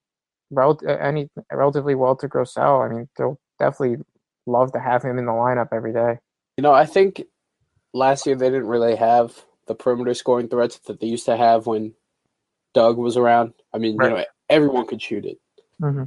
rel- 0.50 0.80
any 0.88 1.30
relatively 1.52 1.96
well 1.96 2.16
to 2.18 2.28
Groselle, 2.28 2.84
I 2.86 2.94
mean 2.94 3.10
they'll 3.18 3.40
definitely 3.60 4.04
love 4.48 4.72
to 4.74 4.80
have 4.80 5.04
him 5.04 5.18
in 5.20 5.26
the 5.26 5.32
lineup 5.32 5.70
every 5.72 5.94
day. 5.94 6.18
You 6.58 6.64
know, 6.64 6.74
I 6.74 6.86
think 6.86 7.24
last 7.94 8.26
year 8.26 8.36
they 8.36 8.50
didn't 8.50 8.68
really 8.68 8.96
have 8.96 9.44
the 9.68 9.76
perimeter 9.76 10.14
scoring 10.16 10.48
threats 10.48 10.80
that 10.80 11.00
they 11.00 11.08
used 11.08 11.26
to 11.28 11.38
have 11.38 11.68
when 11.68 11.94
Doug 12.74 12.98
was 12.98 13.18
around. 13.18 13.54
I 13.74 13.78
mean, 13.78 13.98
Right. 13.98 14.10
you 14.10 14.16
know, 14.18 14.24
everyone 14.50 14.88
could 14.88 15.02
shoot 15.02 15.26
it. 15.26 15.40
Mm-hmm. 15.82 16.06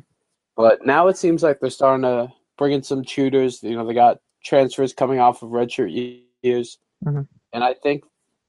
But 0.57 0.85
now 0.85 1.09
it 1.09 1.17
seems 1.17 1.43
like 1.43 1.61
they're 1.61 1.71
starting 1.71 2.03
to 2.03 2.33
bring 2.59 2.73
in 2.73 2.83
some 2.83 3.05
shooters. 3.05 3.63
You 3.63 3.77
know, 3.77 3.87
they 3.87 3.95
got 3.95 4.19
transfers 4.43 4.93
coming 4.93 5.21
off 5.21 5.43
of 5.43 5.51
redshirt 5.51 5.93
ye- 5.93 6.27
years. 6.43 6.79
Mhm. 7.05 7.27
And 7.53 7.63
I 7.65 7.75
think 7.75 8.05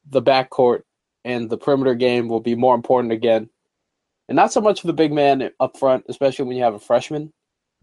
the 0.10 0.22
backcourt 0.22 0.84
and 1.24 1.50
the 1.50 1.58
perimeter 1.58 1.96
game 1.96 2.28
will 2.28 2.40
be 2.40 2.56
more 2.56 2.76
important 2.76 3.12
again. 3.12 3.50
And 4.28 4.36
not 4.36 4.52
so 4.52 4.62
much 4.62 4.82
for 4.82 4.88
the 4.88 4.94
big 4.94 5.12
man 5.12 5.50
up 5.60 5.78
front, 5.78 6.06
especially 6.10 6.46
when 6.46 6.58
you 6.58 6.64
have 6.64 6.74
a 6.74 6.80
freshman. 6.80 7.32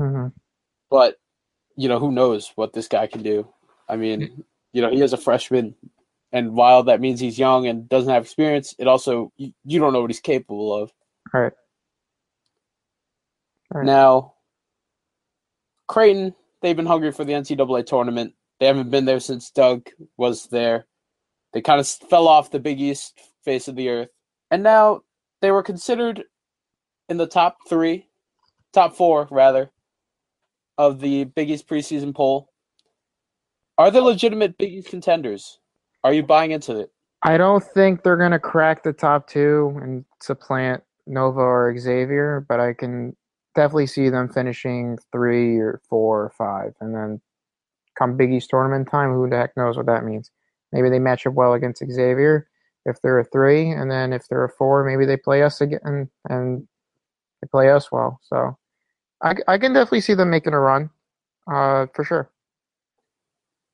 Mm-hmm. 0.01 0.29
But, 0.91 1.17
you 1.77 1.89
know, 1.89 1.99
who 1.99 2.13
knows 2.13 2.53
what 2.57 2.73
this 2.73 2.89
guy 2.89 3.07
can 3.07 3.23
do. 3.23 3.49
I 3.89 3.97
mean, 3.97 4.45
you 4.73 4.83
know, 4.83 4.91
he 4.91 5.01
is 5.01 5.13
a 5.13 5.19
freshman. 5.19 5.75
And 6.33 6.55
while 6.55 6.85
that 6.85 7.01
means 7.01 7.21
he's 7.21 7.39
young 7.39 7.67
and 7.67 7.89
doesn't 7.89 8.13
have 8.13 8.25
experience, 8.25 8.75
it 8.79 8.89
also, 8.89 9.33
you, 9.37 9.53
you 9.65 9.79
don't 9.79 9.93
know 9.93 10.01
what 10.01 10.11
he's 10.11 10.21
capable 10.21 10.75
of. 10.75 10.93
Right. 11.33 11.53
Right. 13.73 13.87
Now, 13.87 14.35
Creighton, 15.89 16.35
they've 16.61 16.77
been 16.77 16.87
hungry 16.87 17.13
for 17.13 17.25
the 17.25 17.33
NCAA 17.33 17.87
tournament. 17.87 18.35
They 18.61 18.67
haven't 18.67 18.91
been 18.91 19.05
there 19.05 19.21
since 19.21 19.51
Doug 19.51 19.89
was 20.17 20.47
there. 20.47 20.87
They 21.53 21.61
kind 21.61 21.81
of 21.81 21.87
fell 21.87 22.29
off 22.29 22.51
the 22.51 22.59
Big 22.59 22.81
East 22.81 23.21
face 23.45 23.69
of 23.69 23.77
the 23.77 23.89
earth. 23.89 24.09
And 24.51 24.63
now 24.63 25.03
they 25.41 25.51
were 25.51 25.63
considered 25.63 26.25
in 27.09 27.17
the 27.17 27.27
top 27.27 27.59
three, 27.69 28.07
top 28.73 28.95
four, 28.95 29.29
rather, 29.31 29.71
of 30.79 31.01
the 31.01 31.25
Big 31.25 31.51
East 31.51 31.69
preseason 31.69 32.15
poll. 32.15 32.49
Are 33.79 33.91
they 33.91 34.01
legitimate 34.01 34.59
Big 34.59 34.73
East 34.73 34.89
contenders? 34.89 35.59
Are 36.05 36.13
you 36.13 36.23
buying 36.23 36.53
into 36.53 36.79
it? 36.79 36.91
I 37.23 37.37
don't 37.37 37.63
think 37.63 38.03
they're 38.03 38.17
gonna 38.17 38.39
crack 38.39 38.83
the 38.83 38.93
top 38.93 39.29
two 39.29 39.79
and 39.83 40.05
supplant 40.21 40.83
Nova 41.07 41.41
or 41.41 41.79
Xavier, 41.79 42.45
but 42.49 42.61
I 42.61 42.73
can 42.73 43.17
definitely 43.55 43.87
see 43.87 44.09
them 44.09 44.29
finishing 44.29 44.99
three 45.13 45.59
or 45.59 45.81
four 45.89 46.25
or 46.25 46.31
five, 46.31 46.75
and 46.81 46.95
then 46.95 47.21
come 47.97 48.17
Big 48.17 48.33
East 48.33 48.51
tournament 48.51 48.89
time, 48.91 49.13
who 49.13 49.29
the 49.29 49.37
heck 49.37 49.57
knows 49.57 49.77
what 49.77 49.87
that 49.87 50.05
means? 50.05 50.31
Maybe 50.73 50.89
they 50.89 50.99
match 50.99 51.27
up 51.27 51.35
well 51.35 51.55
against 51.55 51.83
Xavier 51.85 52.49
if 52.85 53.01
they're 53.01 53.19
a 53.19 53.25
three, 53.25 53.71
and 53.71 53.91
then 53.91 54.13
if 54.13 54.29
they're 54.29 54.45
a 54.45 54.49
four, 54.49 54.85
maybe 54.85 55.07
they 55.07 55.17
play 55.17 55.43
us 55.43 55.61
again 55.61 56.09
and 56.29 56.67
they 57.41 57.49
play 57.51 57.71
us 57.71 57.93
well. 57.93 58.21
So 58.23 58.57
I, 59.23 59.35
I 59.47 59.59
can 59.59 59.73
definitely 59.73 60.01
see 60.01 60.15
them 60.15 60.31
making 60.31 60.53
a 60.53 60.61
run, 60.61 60.91
uh, 61.51 61.87
for 61.95 62.05
sure. 62.05 62.31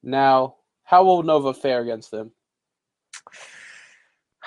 Now, 0.02 0.56
how 0.84 1.04
will 1.04 1.22
Nova 1.22 1.54
fare 1.54 1.80
against 1.80 2.10
them? 2.10 2.32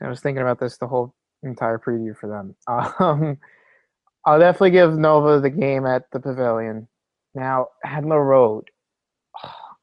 I 0.00 0.08
was 0.08 0.20
thinking 0.20 0.42
about 0.42 0.60
this 0.60 0.76
the 0.76 0.86
whole 0.86 1.14
entire 1.42 1.78
preview 1.78 2.16
for 2.16 2.28
them. 2.28 2.54
Um, 3.00 3.38
I'll 4.24 4.38
definitely 4.38 4.72
give 4.72 4.98
Nova 4.98 5.40
the 5.40 5.48
game 5.48 5.86
at 5.86 6.10
the 6.12 6.20
Pavilion. 6.20 6.86
Now, 7.34 7.68
Adler 7.84 8.22
Road, 8.22 8.68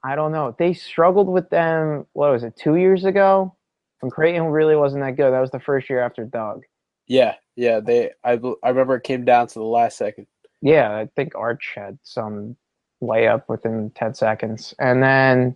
I 0.05 0.15
don't 0.15 0.31
know. 0.31 0.55
They 0.59 0.73
struggled 0.73 1.27
with 1.27 1.49
them, 1.49 2.05
what 2.13 2.31
was 2.31 2.43
it, 2.43 2.55
two 2.55 2.75
years 2.75 3.05
ago? 3.05 3.55
When 4.01 4.11
Creighton 4.11 4.45
really 4.45 4.75
wasn't 4.75 5.03
that 5.03 5.15
good. 5.15 5.33
That 5.33 5.39
was 5.39 5.49
the 5.49 5.59
first 5.59 5.89
year 5.89 5.99
after 5.99 6.25
Doug. 6.25 6.61
Yeah, 7.07 7.33
yeah. 7.55 7.79
They, 7.79 8.11
I, 8.23 8.39
I 8.63 8.69
remember 8.69 8.97
it 8.97 9.03
came 9.03 9.25
down 9.25 9.47
to 9.47 9.55
the 9.55 9.63
last 9.65 9.97
second. 9.97 10.27
Yeah, 10.61 10.95
I 10.95 11.09
think 11.15 11.33
Arch 11.33 11.73
had 11.75 11.97
some 12.03 12.55
layup 13.01 13.43
within 13.49 13.91
10 13.95 14.13
seconds. 14.13 14.75
And 14.77 15.01
then 15.01 15.55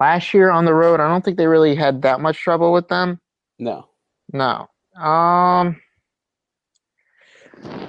last 0.00 0.34
year 0.34 0.50
on 0.50 0.64
the 0.64 0.74
road, 0.74 0.98
I 0.98 1.06
don't 1.06 1.24
think 1.24 1.38
they 1.38 1.46
really 1.46 1.76
had 1.76 2.02
that 2.02 2.20
much 2.20 2.38
trouble 2.38 2.72
with 2.72 2.88
them. 2.88 3.20
No. 3.60 3.88
No. 4.32 4.68
Um 5.00 5.80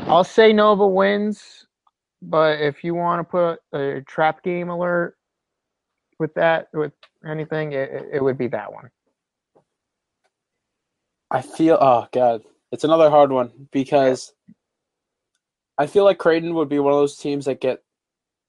I'll 0.07 0.23
say 0.23 0.53
Nova 0.53 0.87
wins, 0.87 1.65
but 2.21 2.61
if 2.61 2.83
you 2.83 2.93
want 2.93 3.19
to 3.19 3.23
put 3.23 3.59
a 3.73 4.01
trap 4.01 4.43
game 4.43 4.69
alert 4.69 5.15
with 6.19 6.33
that 6.35 6.67
with 6.73 6.93
anything, 7.25 7.73
it, 7.73 7.91
it- 8.13 8.23
would 8.23 8.37
be 8.37 8.47
that 8.49 8.71
one. 8.71 8.89
I 11.31 11.41
feel 11.41 11.77
oh 11.81 12.07
god, 12.11 12.43
it's 12.71 12.83
another 12.83 13.09
hard 13.09 13.31
one 13.31 13.67
because 13.71 14.33
I 15.77 15.87
feel 15.87 16.03
like 16.05 16.17
Creighton 16.17 16.53
would 16.53 16.69
be 16.69 16.79
one 16.79 16.93
of 16.93 16.99
those 16.99 17.17
teams 17.17 17.45
that 17.45 17.59
get 17.59 17.83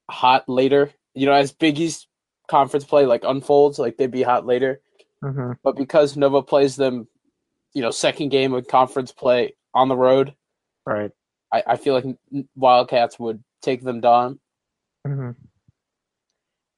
hot 0.09 0.48
later. 0.48 0.90
You 1.14 1.26
know, 1.26 1.33
as 1.33 1.52
Big 1.52 1.81
East 1.81 2.07
conference 2.48 2.85
play 2.85 3.07
like 3.07 3.24
unfolds, 3.24 3.79
like 3.79 3.96
they'd 3.96 4.11
be 4.11 4.22
hot 4.22 4.46
later. 4.46 4.81
hmm 5.22 5.52
But 5.64 5.76
because 5.76 6.16
Nova 6.16 6.42
plays 6.42 6.76
them, 6.76 7.09
you 7.72 7.83
know, 7.83 7.90
second 7.90 8.29
game 8.29 8.52
of 8.52 8.68
conference 8.68 9.11
play 9.11 9.55
on 9.74 9.88
the 9.88 9.96
road, 9.96 10.35
Right. 10.85 11.11
I, 11.52 11.62
I 11.66 11.76
feel 11.76 11.94
like 11.94 12.05
Wildcats 12.55 13.18
would 13.18 13.42
take 13.62 13.83
them 13.83 14.00
down. 14.00 14.38
hmm 15.05 15.31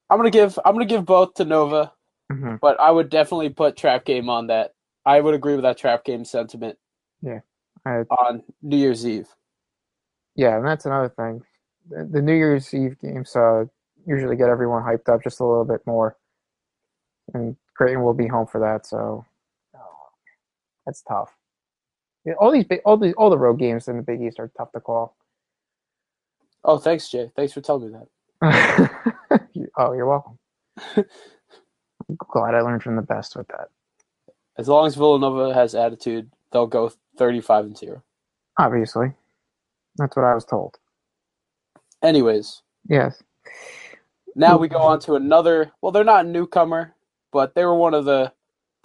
I'm 0.09 0.17
gonna 0.17 0.29
give 0.31 0.57
I'm 0.65 0.73
gonna 0.73 0.85
give 0.85 1.05
both 1.05 1.35
to 1.35 1.45
Nova, 1.45 1.91
hmm 2.31 2.55
but 2.61 2.79
I 2.79 2.91
would 2.91 3.09
definitely 3.09 3.49
put 3.49 3.77
trap 3.77 4.05
game 4.05 4.29
on 4.29 4.47
that. 4.47 4.73
I 5.05 5.19
would 5.21 5.33
agree 5.33 5.53
with 5.53 5.63
that 5.63 5.77
trap 5.77 6.03
game 6.03 6.25
sentiment 6.25 6.77
I, 7.85 8.03
on 8.09 8.43
New 8.61 8.77
Year's 8.77 9.05
Eve. 9.07 9.27
yeah, 10.35 10.57
and 10.57 10.65
that's 10.65 10.85
another 10.85 11.09
thing. 11.09 11.41
The, 11.89 12.05
the 12.11 12.21
New 12.21 12.33
Year's 12.35 12.73
Eve 12.73 12.97
games, 12.99 13.35
uh, 13.35 13.65
usually 14.05 14.35
get 14.35 14.49
everyone 14.49 14.83
hyped 14.83 15.09
up 15.13 15.23
just 15.23 15.39
a 15.39 15.45
little 15.45 15.65
bit 15.65 15.81
more. 15.85 16.17
And 17.33 17.55
Creighton 17.75 18.03
will 18.03 18.13
be 18.13 18.27
home 18.27 18.47
for 18.47 18.59
that, 18.59 18.85
so 18.85 19.25
oh, 19.75 20.09
that's 20.85 21.01
tough. 21.03 21.35
Yeah, 22.25 22.33
all 22.39 22.51
these 22.51 22.65
big, 22.65 22.81
all 22.85 22.97
the 22.97 23.13
all 23.13 23.29
the 23.29 23.37
road 23.37 23.59
games 23.59 23.87
in 23.87 23.97
the 23.97 24.03
Big 24.03 24.21
East 24.21 24.39
are 24.39 24.51
tough 24.57 24.71
to 24.73 24.79
call. 24.79 25.15
Oh, 26.63 26.77
thanks, 26.77 27.09
Jay. 27.09 27.31
Thanks 27.35 27.53
for 27.53 27.61
telling 27.61 27.91
me 27.91 27.97
that. 27.97 28.07
oh, 29.79 29.93
you're 29.93 30.07
welcome. 30.09 30.39
I'm 32.09 32.17
glad 32.17 32.55
I 32.55 32.61
learned 32.61 32.83
from 32.83 32.95
the 32.97 33.01
best 33.03 33.35
with 33.35 33.47
that. 33.49 33.69
As 34.57 34.67
long 34.67 34.87
as 34.87 34.95
Villanova 34.95 35.53
has 35.53 35.75
attitude, 35.75 36.31
they'll 36.51 36.67
go 36.67 36.91
35 37.17 37.65
and 37.65 37.77
0. 37.77 38.03
Obviously. 38.59 39.13
That's 39.97 40.15
what 40.15 40.25
I 40.25 40.35
was 40.35 40.45
told. 40.45 40.77
Anyways, 42.03 42.61
Yes. 42.89 43.21
now 44.35 44.57
we 44.57 44.67
go 44.69 44.79
on 44.79 44.99
to 45.01 45.15
another. 45.15 45.71
Well, 45.81 45.91
they're 45.91 46.03
not 46.03 46.25
a 46.25 46.29
newcomer, 46.29 46.95
but 47.31 47.55
they 47.55 47.65
were 47.65 47.75
one 47.75 47.93
of 47.95 48.05
the 48.05 48.33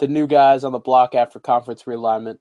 the 0.01 0.09
new 0.09 0.27
guys 0.27 0.65
on 0.65 0.73
the 0.73 0.81
block 0.81 1.15
after 1.15 1.41
conference 1.41 1.85
realignment. 1.85 2.39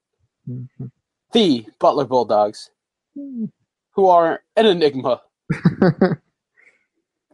Mhm. 0.50 0.92
The 1.34 1.68
Butler 1.80 2.06
Bulldogs, 2.06 2.72
who 3.16 4.08
are 4.08 4.44
an 4.58 4.66
enigma. 4.68 5.22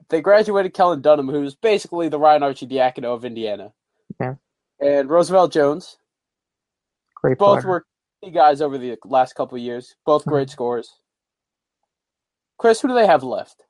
They 0.10 0.22
graduated 0.22 0.74
Kellen 0.74 1.02
Dunham, 1.02 1.30
who's 1.30 1.56
basically 1.56 2.10
the 2.10 2.20
Ryan 2.20 2.42
Arcidiacono 2.42 3.14
of 3.14 3.26
Indiana. 3.26 3.74
Yeah. 4.20 4.36
And 4.82 5.10
Roosevelt 5.10 5.54
Jones. 5.54 5.98
Great 7.16 7.38
Both 7.38 7.62
player. 7.62 7.72
were 7.72 7.86
key 8.24 8.32
guys 8.32 8.62
over 8.62 8.78
the 8.78 8.98
last 9.06 9.34
couple 9.34 9.58
of 9.58 9.64
years. 9.64 9.96
Both 10.06 10.26
great 10.26 10.50
scorers. 10.50 10.92
Chris, 12.58 12.82
who 12.82 12.88
do 12.88 12.94
they 12.94 13.06
have 13.06 13.24
left? 13.24 13.64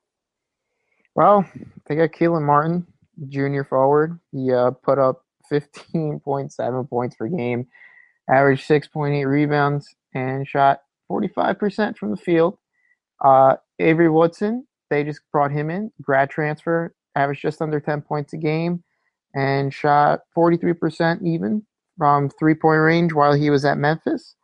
Well, 1.14 1.44
they 1.86 1.96
got 1.96 2.10
Kelan 2.10 2.42
Martin, 2.46 2.86
junior 3.28 3.64
forward. 3.64 4.18
He 4.32 4.52
uh, 4.52 4.70
put 4.70 4.98
up 4.98 5.24
15.7 5.52 6.88
points 6.88 7.16
per 7.16 7.28
game, 7.28 7.66
averaged 8.28 8.68
6.8 8.68 9.26
rebounds, 9.26 9.94
and 10.14 10.46
shot 10.46 10.80
45% 11.10 11.96
from 11.96 12.10
the 12.10 12.16
field. 12.16 12.58
Uh, 13.22 13.56
Avery 13.78 14.08
Woodson, 14.08 14.66
they 14.90 15.04
just 15.04 15.20
brought 15.32 15.50
him 15.52 15.70
in, 15.70 15.90
grad 16.02 16.30
transfer, 16.30 16.94
averaged 17.14 17.42
just 17.42 17.62
under 17.62 17.80
10 17.80 18.02
points 18.02 18.32
a 18.32 18.36
game, 18.36 18.82
and 19.34 19.72
shot 19.72 20.20
43% 20.36 21.22
even 21.22 21.64
from 21.96 22.30
three 22.30 22.54
point 22.54 22.80
range 22.80 23.12
while 23.12 23.32
he 23.32 23.50
was 23.50 23.64
at 23.64 23.78
Memphis. 23.78 24.34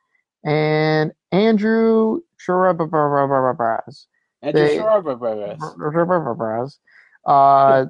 And 0.44 1.12
Andrew 1.32 2.20
Churabababababaz, 2.46 4.06
Andrew 4.42 4.68
Schwarber. 4.68 5.59
uh, 7.26 7.87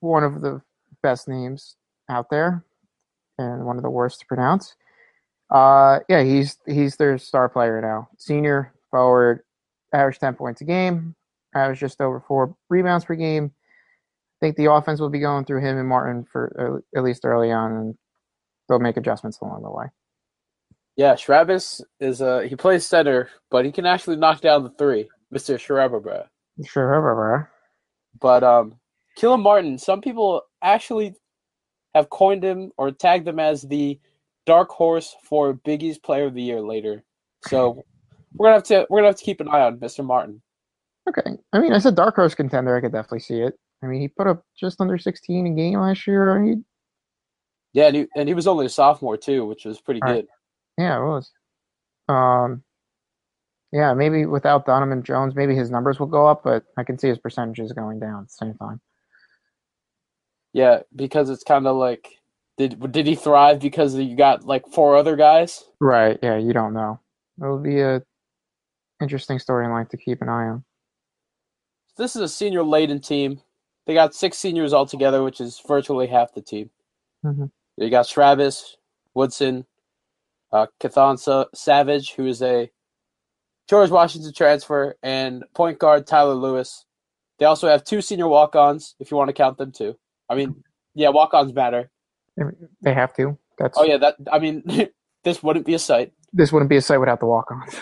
one 0.00 0.24
of 0.24 0.40
the 0.40 0.60
best 1.02 1.28
names 1.28 1.76
out 2.08 2.30
there, 2.30 2.64
and 3.38 3.64
one 3.64 3.76
of 3.76 3.82
the 3.82 3.90
worst 3.90 4.20
to 4.20 4.26
pronounce. 4.26 4.74
Uh, 5.50 6.00
yeah, 6.08 6.22
he's 6.22 6.58
he's 6.66 6.96
their 6.96 7.16
star 7.18 7.48
player 7.48 7.80
now. 7.80 8.08
Senior 8.18 8.72
forward, 8.90 9.40
average 9.92 10.18
ten 10.18 10.34
points 10.34 10.60
a 10.60 10.64
game, 10.64 11.14
average 11.54 11.80
just 11.80 12.00
over 12.00 12.20
four 12.26 12.54
rebounds 12.68 13.04
per 13.04 13.14
game. 13.14 13.52
I 14.40 14.46
think 14.46 14.56
the 14.56 14.70
offense 14.70 15.00
will 15.00 15.10
be 15.10 15.18
going 15.18 15.44
through 15.44 15.60
him 15.60 15.78
and 15.78 15.88
Martin 15.88 16.24
for 16.30 16.82
uh, 16.94 16.98
at 16.98 17.04
least 17.04 17.24
early 17.24 17.50
on, 17.50 17.72
and 17.72 17.98
they'll 18.68 18.78
make 18.78 18.96
adjustments 18.96 19.38
along 19.40 19.62
the 19.62 19.70
way. 19.70 19.86
Yeah, 20.96 21.14
Schrabbis 21.14 21.80
is 22.00 22.20
uh 22.20 22.40
he 22.40 22.56
plays 22.56 22.84
center, 22.84 23.30
but 23.50 23.64
he 23.64 23.72
can 23.72 23.86
actually 23.86 24.16
knock 24.16 24.40
down 24.40 24.64
the 24.64 24.70
three, 24.70 25.08
Mr. 25.32 25.56
Schraber. 25.56 26.26
Sure, 26.64 27.50
But 28.20 28.42
um 28.42 28.78
Kelan 29.18 29.42
Martin, 29.42 29.78
some 29.78 30.00
people 30.00 30.42
actually 30.62 31.14
have 31.94 32.10
coined 32.10 32.44
him 32.44 32.72
or 32.76 32.90
tagged 32.90 33.26
him 33.26 33.38
as 33.38 33.62
the 33.62 33.98
dark 34.46 34.70
horse 34.70 35.16
for 35.24 35.54
Biggie's 35.54 35.98
Player 35.98 36.26
of 36.26 36.34
the 36.34 36.42
Year 36.42 36.60
later. 36.60 37.04
So 37.46 37.84
we're 38.34 38.46
gonna 38.46 38.56
have 38.56 38.64
to 38.64 38.86
we're 38.90 38.98
gonna 38.98 39.08
have 39.08 39.16
to 39.16 39.24
keep 39.24 39.40
an 39.40 39.48
eye 39.48 39.60
on 39.60 39.78
Mr. 39.78 40.04
Martin. 40.04 40.42
Okay. 41.08 41.38
I 41.52 41.58
mean, 41.58 41.72
as 41.72 41.86
a 41.86 41.92
dark 41.92 42.16
horse 42.16 42.34
contender, 42.34 42.76
I 42.76 42.80
could 42.80 42.92
definitely 42.92 43.20
see 43.20 43.40
it. 43.40 43.54
I 43.82 43.86
mean, 43.86 44.00
he 44.00 44.08
put 44.08 44.26
up 44.26 44.42
just 44.58 44.80
under 44.80 44.98
16 44.98 45.46
a 45.46 45.50
game 45.50 45.78
last 45.80 46.06
year. 46.06 46.42
He, 46.42 46.56
Yeah, 47.72 47.86
and 47.86 47.96
he, 47.96 48.06
and 48.16 48.28
he 48.28 48.34
was 48.34 48.46
only 48.46 48.66
a 48.66 48.70
sophomore 48.70 49.16
too, 49.16 49.46
which 49.46 49.64
was 49.64 49.80
pretty 49.80 50.00
Right. 50.00 50.16
good. 50.16 50.26
yeah, 50.76 50.98
it 50.98 51.04
was. 51.04 51.30
Um, 52.08 52.62
yeah, 53.72 53.94
maybe 53.94 54.26
without 54.26 54.66
Donovan 54.66 55.02
Jones, 55.02 55.34
maybe 55.34 55.54
his 55.54 55.70
numbers 55.70 56.00
will 56.00 56.06
go 56.06 56.26
up, 56.26 56.42
but 56.42 56.64
I 56.76 56.84
can 56.84 56.98
see 56.98 57.08
his 57.08 57.18
percentages 57.18 57.72
going 57.72 58.00
down 58.00 58.22
at 58.22 58.28
the 58.28 58.46
same 58.46 58.54
time. 58.54 58.80
Yeah, 60.52 60.80
because 60.96 61.30
it's 61.30 61.44
kind 61.44 61.66
of 61.66 61.76
like 61.76 62.08
did 62.56 62.90
did 62.90 63.06
he 63.06 63.14
thrive 63.14 63.60
because 63.60 63.94
you 63.94 64.16
got 64.16 64.44
like 64.44 64.66
four 64.66 64.96
other 64.96 65.14
guys? 65.14 65.62
Right. 65.80 66.18
Yeah, 66.22 66.38
you 66.38 66.52
don't 66.52 66.72
know. 66.72 66.98
It'll 67.40 67.58
be 67.58 67.80
a 67.80 68.02
interesting 69.00 69.38
storyline 69.38 69.88
to 69.90 69.96
keep 69.96 70.22
an 70.22 70.28
eye 70.28 70.48
on. 70.48 70.64
This 71.98 72.14
is 72.14 72.22
a 72.22 72.28
senior 72.28 72.62
laden 72.62 73.00
team. 73.00 73.40
They 73.86 73.94
got 73.94 74.14
six 74.14 74.38
seniors 74.38 74.72
altogether, 74.72 75.22
which 75.24 75.40
is 75.40 75.60
virtually 75.66 76.06
half 76.06 76.32
the 76.32 76.40
team. 76.40 76.70
Mhm. 77.24 77.50
You 77.76 77.90
got 77.90 78.06
Travis, 78.08 78.76
Woodson, 79.14 79.66
uh, 80.52 80.68
Kethan 80.80 81.18
Savage, 81.54 82.14
who 82.14 82.26
is 82.26 82.40
a 82.40 82.70
George 83.68 83.90
Washington 83.90 84.32
transfer, 84.32 84.96
and 85.02 85.44
point 85.54 85.78
guard 85.78 86.06
Tyler 86.06 86.34
Lewis. 86.34 86.86
They 87.38 87.46
also 87.46 87.68
have 87.68 87.84
two 87.84 88.00
senior 88.00 88.28
walk-ons, 88.28 88.94
if 88.98 89.10
you 89.10 89.16
want 89.16 89.28
to 89.28 89.34
count 89.34 89.58
them 89.58 89.72
too. 89.72 89.98
I 90.28 90.34
mean, 90.34 90.62
yeah, 90.94 91.10
walk-ons 91.10 91.52
matter. 91.52 91.90
They 92.80 92.94
have 92.94 93.14
to. 93.14 93.36
That's 93.58 93.76
Oh 93.76 93.84
yeah, 93.84 93.96
that 93.98 94.16
I 94.30 94.38
mean, 94.38 94.62
this 95.24 95.42
wouldn't 95.42 95.66
be 95.66 95.74
a 95.74 95.78
sight. 95.78 96.12
this 96.32 96.52
wouldn't 96.52 96.68
be 96.68 96.76
a 96.76 96.82
site 96.82 97.00
without 97.00 97.20
the 97.20 97.26
walk-ons. 97.26 97.74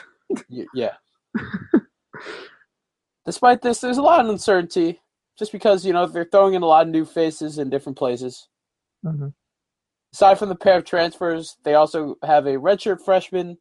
Yeah. 0.49 0.95
Despite 3.27 3.61
this, 3.61 3.81
there's 3.81 3.99
a 3.99 4.03
lot 4.03 4.21
of 4.21 4.31
uncertainty, 4.31 5.01
just 5.37 5.51
because 5.53 5.85
you 5.85 5.93
know 5.93 6.07
they're 6.07 6.25
throwing 6.25 6.55
in 6.55 6.63
a 6.63 6.67
lot 6.67 6.87
of 6.87 6.93
new 6.93 7.05
faces 7.05 7.59
in 7.59 7.69
different 7.69 7.99
places. 7.99 8.49
Mhm. 9.05 9.35
Aside 10.15 10.39
from 10.39 10.49
the 10.49 10.55
pair 10.55 10.79
of 10.79 10.85
transfers, 10.85 11.57
they 11.65 11.75
also 11.75 12.17
have 12.23 12.47
a 12.47 12.55
redshirt 12.55 13.05
freshman 13.05 13.59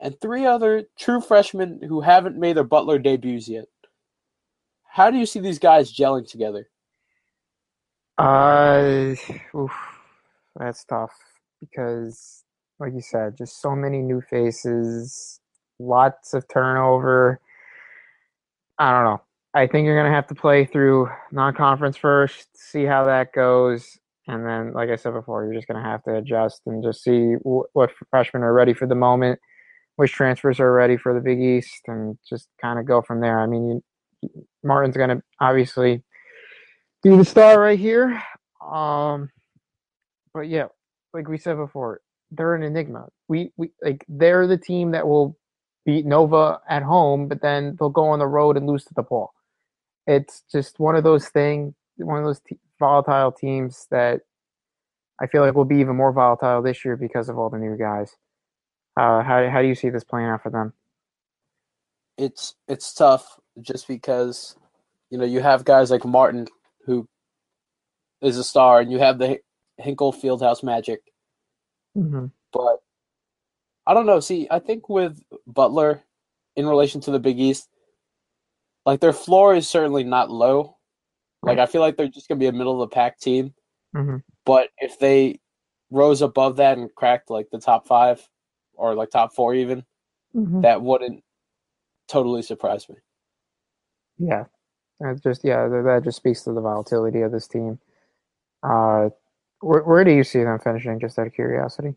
and 0.00 0.20
three 0.20 0.44
other 0.44 0.88
true 0.98 1.20
freshmen 1.20 1.80
who 1.82 2.00
haven't 2.02 2.36
made 2.36 2.56
their 2.56 2.64
Butler 2.64 2.98
debuts 2.98 3.48
yet. 3.48 3.66
How 4.88 5.10
do 5.10 5.18
you 5.18 5.26
see 5.26 5.40
these 5.40 5.58
guys 5.58 5.94
gelling 5.94 6.28
together? 6.28 6.68
Uh, 8.18 9.14
oof, 9.54 9.72
that's 10.56 10.84
tough 10.84 11.14
because, 11.60 12.44
like 12.78 12.92
you 12.92 13.00
said, 13.00 13.36
just 13.36 13.60
so 13.60 13.76
many 13.76 14.02
new 14.02 14.20
faces, 14.20 15.40
lots 15.78 16.34
of 16.34 16.48
turnover. 16.48 17.40
I 18.78 18.92
don't 18.92 19.04
know. 19.04 19.22
I 19.54 19.66
think 19.66 19.86
you're 19.86 19.96
gonna 19.96 20.14
have 20.14 20.26
to 20.28 20.34
play 20.34 20.66
through 20.66 21.08
non-conference 21.32 21.96
first, 21.96 22.48
see 22.56 22.84
how 22.84 23.04
that 23.04 23.32
goes, 23.34 23.98
and 24.28 24.46
then, 24.46 24.72
like 24.74 24.90
I 24.90 24.96
said 24.96 25.14
before, 25.14 25.44
you're 25.44 25.54
just 25.54 25.68
gonna 25.68 25.82
have 25.82 26.02
to 26.04 26.16
adjust 26.16 26.62
and 26.66 26.84
just 26.84 27.02
see 27.02 27.34
wh- 27.36 27.74
what 27.74 27.90
freshmen 28.10 28.42
are 28.42 28.52
ready 28.52 28.74
for 28.74 28.86
the 28.86 28.94
moment, 28.94 29.40
which 29.96 30.12
transfers 30.12 30.60
are 30.60 30.72
ready 30.72 30.96
for 30.98 31.14
the 31.14 31.20
Big 31.20 31.40
East, 31.40 31.82
and 31.86 32.18
just 32.28 32.48
kind 32.60 32.78
of 32.78 32.86
go 32.86 33.02
from 33.02 33.20
there. 33.20 33.40
I 33.40 33.46
mean, 33.46 33.82
you, 34.22 34.30
Martin's 34.64 34.96
gonna 34.96 35.22
obviously 35.40 36.02
be 37.02 37.16
the 37.16 37.24
star 37.24 37.60
right 37.60 37.78
here. 37.78 38.22
Um, 38.66 39.30
but 40.34 40.48
yeah, 40.48 40.66
like 41.14 41.28
we 41.28 41.38
said 41.38 41.56
before, 41.56 42.00
they're 42.30 42.54
an 42.54 42.62
enigma. 42.62 43.06
We 43.28 43.52
we 43.56 43.70
like 43.82 44.04
they're 44.08 44.46
the 44.46 44.58
team 44.58 44.92
that 44.92 45.08
will 45.08 45.36
beat 45.86 46.04
Nova 46.04 46.60
at 46.68 46.82
home, 46.82 47.28
but 47.28 47.40
then 47.40 47.76
they'll 47.78 47.88
go 47.88 48.08
on 48.08 48.18
the 48.18 48.26
road 48.26 48.56
and 48.56 48.66
lose 48.66 48.84
to 48.84 48.94
DePaul. 48.94 49.28
It's 50.06 50.42
just 50.52 50.78
one 50.78 50.96
of 50.96 51.04
those 51.04 51.28
things, 51.28 51.74
one 51.96 52.18
of 52.18 52.24
those 52.24 52.40
te- 52.40 52.58
volatile 52.78 53.32
teams 53.32 53.86
that 53.90 54.20
I 55.20 55.26
feel 55.26 55.42
like 55.42 55.54
will 55.54 55.64
be 55.64 55.78
even 55.78 55.96
more 55.96 56.12
volatile 56.12 56.60
this 56.60 56.84
year 56.84 56.96
because 56.96 57.28
of 57.28 57.38
all 57.38 57.48
the 57.48 57.58
new 57.58 57.76
guys. 57.76 58.16
Uh, 58.96 59.22
how 59.22 59.48
how 59.48 59.62
do 59.62 59.68
you 59.68 59.74
see 59.74 59.90
this 59.90 60.04
playing 60.04 60.26
out 60.26 60.42
for 60.42 60.50
them? 60.50 60.72
It's 62.18 62.54
it's 62.66 62.92
tough 62.92 63.38
just 63.60 63.88
because 63.88 64.56
you 65.10 65.18
know 65.18 65.24
you 65.24 65.40
have 65.40 65.64
guys 65.64 65.90
like 65.90 66.04
Martin 66.04 66.48
who 66.84 67.08
is 68.22 68.38
a 68.38 68.44
star, 68.44 68.80
and 68.80 68.90
you 68.90 68.98
have 68.98 69.18
the 69.18 69.38
Hinkle 69.78 70.12
Fieldhouse 70.12 70.62
Magic. 70.62 71.00
Mm-hmm. 71.96 72.26
but 72.52 72.82
I 73.86 73.94
don't 73.94 74.06
know. 74.06 74.20
See, 74.20 74.48
I 74.50 74.58
think 74.58 74.88
with 74.88 75.22
Butler 75.46 76.02
in 76.56 76.66
relation 76.66 77.00
to 77.02 77.10
the 77.10 77.18
Big 77.20 77.38
East, 77.38 77.68
like 78.84 79.00
their 79.00 79.12
floor 79.12 79.54
is 79.54 79.68
certainly 79.68 80.04
not 80.04 80.30
low. 80.30 80.76
Like 81.42 81.58
I 81.58 81.66
feel 81.66 81.80
like 81.80 81.96
they're 81.96 82.08
just 82.08 82.28
gonna 82.28 82.38
be 82.40 82.46
a 82.46 82.52
middle 82.52 82.82
of 82.82 82.88
the 82.90 82.94
pack 82.94 83.18
team. 83.20 83.54
Mhm. 83.94 84.22
But 84.44 84.70
if 84.78 84.98
they 84.98 85.40
rose 85.90 86.22
above 86.22 86.56
that 86.56 86.78
and 86.78 86.92
cracked 86.94 87.30
like 87.30 87.48
the 87.50 87.60
top 87.60 87.86
five 87.86 88.26
or 88.74 88.94
like 88.94 89.10
top 89.10 89.34
four 89.34 89.54
even, 89.54 89.84
Mm-hmm. 90.34 90.60
that 90.62 90.82
wouldn't 90.82 91.22
totally 92.08 92.42
surprise 92.42 92.88
me. 92.90 92.96
Yeah, 94.18 94.44
That 95.00 95.22
just 95.22 95.44
yeah, 95.44 95.66
that, 95.68 95.82
that 95.84 96.04
just 96.04 96.18
speaks 96.18 96.42
to 96.42 96.52
the 96.52 96.60
volatility 96.60 97.20
of 97.22 97.32
this 97.32 97.48
team. 97.48 97.78
Uh, 98.62 99.10
where, 99.60 99.82
where 99.82 100.04
do 100.04 100.12
you 100.12 100.24
see 100.24 100.42
them 100.42 100.58
finishing? 100.58 101.00
Just 101.00 101.18
out 101.18 101.26
of 101.26 101.32
curiosity. 101.32 101.94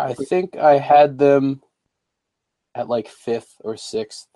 I 0.00 0.14
think 0.14 0.56
I 0.56 0.78
had 0.78 1.18
them 1.18 1.62
at 2.74 2.88
like 2.88 3.08
fifth 3.08 3.56
or 3.60 3.76
sixth. 3.76 4.26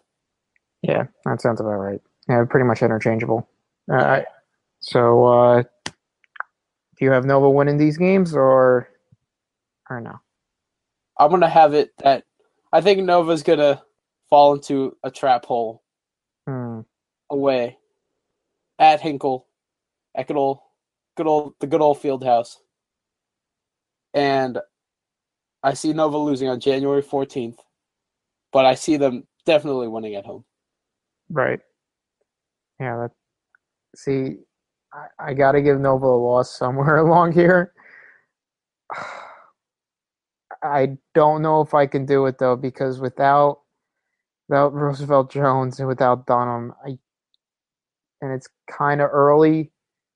Yeah, 0.83 1.05
that 1.25 1.41
sounds 1.41 1.61
about 1.61 1.77
right. 1.77 2.01
Yeah, 2.29 2.45
pretty 2.49 2.67
much 2.67 2.83
interchangeable. 2.83 3.49
Uh, 3.93 4.21
so, 4.81 5.25
uh, 5.25 5.63
do 5.85 7.05
you 7.05 7.11
have 7.11 7.25
Nova 7.25 7.49
winning 7.49 7.79
these 7.79 7.97
games 7.97 8.35
or 8.35 8.89
or 9.91 10.01
no? 10.01 10.21
I'm 11.19 11.31
gonna 11.31 11.49
have 11.49 11.75
it 11.75 11.93
that 11.99 12.25
I 12.73 12.81
think 12.81 13.03
Nova's 13.03 13.43
gonna 13.43 13.83
fall 14.29 14.55
into 14.55 14.97
a 15.03 15.11
trap 15.11 15.45
hole 15.45 15.83
Hmm. 16.47 16.81
away 17.31 17.79
at 18.79 19.01
Hinkle, 19.01 19.47
at 20.15 20.27
good 20.27 20.37
old, 20.37 20.59
good 21.17 21.27
old, 21.27 21.55
the 21.61 21.67
good 21.67 21.81
old 21.81 21.99
field 22.01 22.25
house. 22.25 22.59
And 24.13 24.59
I 25.65 25.73
see 25.73 25.93
Nova 25.95 26.19
losing 26.19 26.49
on 26.49 26.61
January 26.61 27.03
14th, 27.03 27.57
but 28.53 28.67
I 28.67 28.75
see 28.75 28.99
them 28.99 29.27
definitely 29.47 29.89
winning 29.89 30.15
at 30.15 30.27
home. 30.27 30.45
Right. 31.31 31.59
Yeah. 32.79 32.97
That. 32.99 33.11
See, 33.97 34.37
I, 34.93 35.31
I 35.31 35.35
got 35.35 35.53
to 35.53 35.63
give 35.63 35.81
Nova 35.81 36.05
a 36.05 36.21
loss 36.21 36.55
somewhere 36.57 36.99
along 37.07 37.33
here. 37.33 37.73
I 40.63 40.97
don't 41.15 41.43
know 41.43 41.61
if 41.61 41.75
I 41.75 41.87
can 41.87 42.07
do 42.07 42.25
it 42.27 42.39
though 42.39 42.57
because 42.57 42.99
without 42.99 43.61
without 44.49 44.73
Roosevelt 44.73 45.31
Jones 45.31 45.79
and 45.79 45.87
without 45.89 46.27
Dunham, 46.27 46.73
I 46.87 46.99
and 48.23 48.33
it's 48.33 48.49
kind 48.71 49.03
of 49.03 49.11
early 49.13 49.73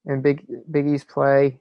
in 0.07 0.23
Big 0.23 0.47
Big 0.71 0.87
East 0.87 1.07
play, 1.09 1.61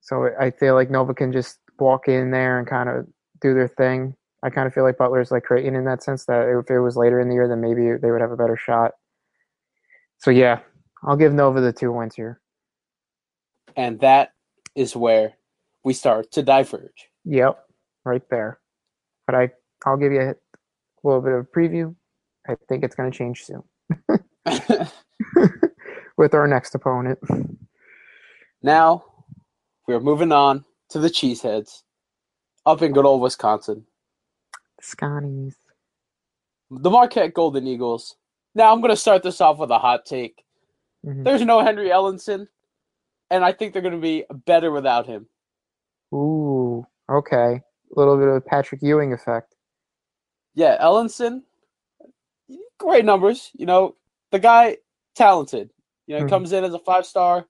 so 0.00 0.30
I 0.40 0.50
feel 0.50 0.74
like 0.74 0.90
Nova 0.90 1.12
can 1.12 1.30
just 1.30 1.58
walk 1.78 2.08
in 2.08 2.30
there 2.30 2.58
and 2.58 2.66
kind 2.66 2.88
of 2.88 3.06
do 3.40 3.54
their 3.54 3.68
thing. 3.68 4.14
I 4.42 4.50
kind 4.50 4.66
of 4.66 4.74
feel 4.74 4.84
like 4.84 4.98
Butler's 4.98 5.30
like 5.30 5.44
Creighton 5.44 5.74
in 5.74 5.84
that 5.84 6.02
sense 6.02 6.24
that 6.26 6.48
if 6.48 6.70
it 6.70 6.80
was 6.80 6.96
later 6.96 7.20
in 7.20 7.28
the 7.28 7.34
year, 7.34 7.48
then 7.48 7.60
maybe 7.60 7.96
they 8.00 8.10
would 8.10 8.20
have 8.20 8.30
a 8.30 8.36
better 8.36 8.56
shot. 8.56 8.92
So 10.18 10.30
yeah, 10.30 10.60
I'll 11.04 11.16
give 11.16 11.32
Nova 11.32 11.60
the 11.60 11.72
two 11.72 11.92
wins 11.92 12.14
here. 12.14 12.40
And 13.76 14.00
that 14.00 14.32
is 14.74 14.94
where 14.94 15.34
we 15.84 15.92
start 15.92 16.30
to 16.32 16.42
diverge. 16.42 17.08
Yep, 17.24 17.58
right 18.04 18.22
there. 18.30 18.58
But 19.26 19.34
I, 19.34 19.50
I'll 19.84 19.96
give 19.96 20.12
you 20.12 20.20
a 20.20 20.34
little 21.02 21.20
bit 21.20 21.32
of 21.32 21.40
a 21.40 21.58
preview. 21.58 21.94
I 22.48 22.56
think 22.68 22.84
it's 22.84 22.94
going 22.94 23.10
to 23.10 23.16
change 23.16 23.44
soon 23.44 23.62
with 26.16 26.34
our 26.34 26.46
next 26.46 26.74
opponent. 26.74 27.18
now 28.62 29.04
we're 29.86 30.00
moving 30.00 30.32
on 30.32 30.64
to 30.90 30.98
the 30.98 31.08
Cheeseheads 31.08 31.82
up 32.66 32.82
in 32.82 32.92
good 32.92 33.04
old 33.06 33.20
Wisconsin. 33.20 33.84
Scotties. 34.80 35.56
The 36.70 36.90
Marquette 36.90 37.34
Golden 37.34 37.66
Eagles. 37.66 38.16
Now 38.54 38.72
I'm 38.72 38.80
going 38.80 38.90
to 38.90 38.96
start 38.96 39.22
this 39.22 39.40
off 39.40 39.58
with 39.58 39.70
a 39.70 39.78
hot 39.78 40.04
take. 40.06 40.44
Mhm. 41.04 41.24
There's 41.24 41.44
no 41.44 41.60
Henry 41.60 41.88
Ellenson, 41.88 42.48
and 43.30 43.44
I 43.44 43.52
think 43.52 43.72
they're 43.72 43.82
going 43.82 43.94
to 43.94 44.00
be 44.00 44.24
better 44.46 44.70
without 44.70 45.06
him. 45.06 45.28
Ooh, 46.12 46.86
okay. 47.08 47.60
A 47.96 47.98
little 47.98 48.16
bit 48.16 48.28
of 48.28 48.34
a 48.34 48.40
Patrick 48.40 48.82
Ewing 48.82 49.12
effect. 49.12 49.54
Yeah, 50.54 50.82
Ellenson, 50.82 51.42
great 52.78 53.04
numbers. 53.04 53.50
You 53.54 53.66
know, 53.66 53.96
the 54.32 54.38
guy 54.38 54.78
talented. 55.14 55.70
You 56.06 56.14
know, 56.14 56.18
he 56.20 56.24
Mhm. 56.26 56.30
comes 56.30 56.52
in 56.52 56.64
as 56.64 56.74
a 56.74 56.78
five 56.78 57.06
star 57.06 57.46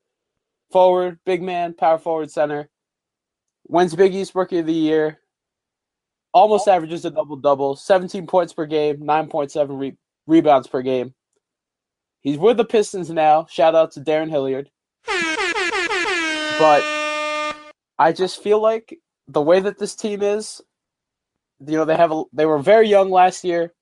forward, 0.71 1.19
big 1.25 1.43
man, 1.43 1.75
power 1.75 1.99
forward 1.99 2.31
center. 2.31 2.69
Wins 3.69 3.95
Big 3.95 4.15
East 4.15 4.35
Rookie 4.35 4.59
of 4.59 4.67
the 4.67 4.73
Year. 4.73 5.21
Almost 6.33 6.69
oh. 6.69 6.73
averages 6.73 7.05
a 7.05 7.11
double 7.11 7.37
double, 7.37 7.77
17 7.77 8.27
points 8.27 8.53
per 8.53 8.67
game, 8.67 8.99
9.7 8.99 9.79
re- 9.79 9.97
rebounds 10.27 10.67
per 10.67 10.83
game. 10.83 11.15
He's 12.21 12.39
with 12.39 12.57
the 12.57 12.65
Pistons 12.65 13.11
now. 13.11 13.47
Shout 13.49 13.75
out 13.75 13.93
to 13.93 14.01
Darrun 14.01 14.31
Hilliard. 14.31 14.71
But 16.59 16.83
I 17.99 18.13
just 18.13 18.43
feel 18.43 18.61
like 18.61 18.99
the 19.29 19.41
way 19.41 19.61
that 19.61 19.79
this 19.79 19.95
team 19.95 20.23
is, 20.23 20.61
you 21.65 21.77
know, 21.77 21.85
they 21.85 21.97
have 21.97 22.13
a, 22.13 22.25
they 22.33 22.47
were 22.47 22.59
very 22.59 22.89
young 22.89 23.11
last 23.11 23.45
year, 23.45 23.73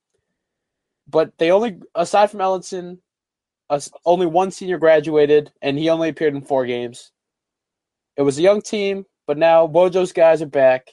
but 1.09 1.37
they 1.39 1.51
only 1.51 1.79
aside 1.95 2.31
from 2.31 2.41
Ellenson, 2.41 2.99
only 4.05 4.27
one 4.27 4.51
senior 4.51 4.79
graduated, 4.79 5.51
and 5.63 5.79
he 5.79 5.89
only 5.89 6.09
appeared 6.09 6.35
in 6.35 6.43
four 6.43 6.67
games. 6.67 7.13
It 8.17 8.23
was 8.23 8.39
a 8.39 8.43
young 8.43 8.61
team, 8.61 9.07
but 9.27 9.39
now 9.39 9.67
Wojo's 9.67 10.13
guys 10.13 10.43
are 10.43 10.47
back 10.47 10.89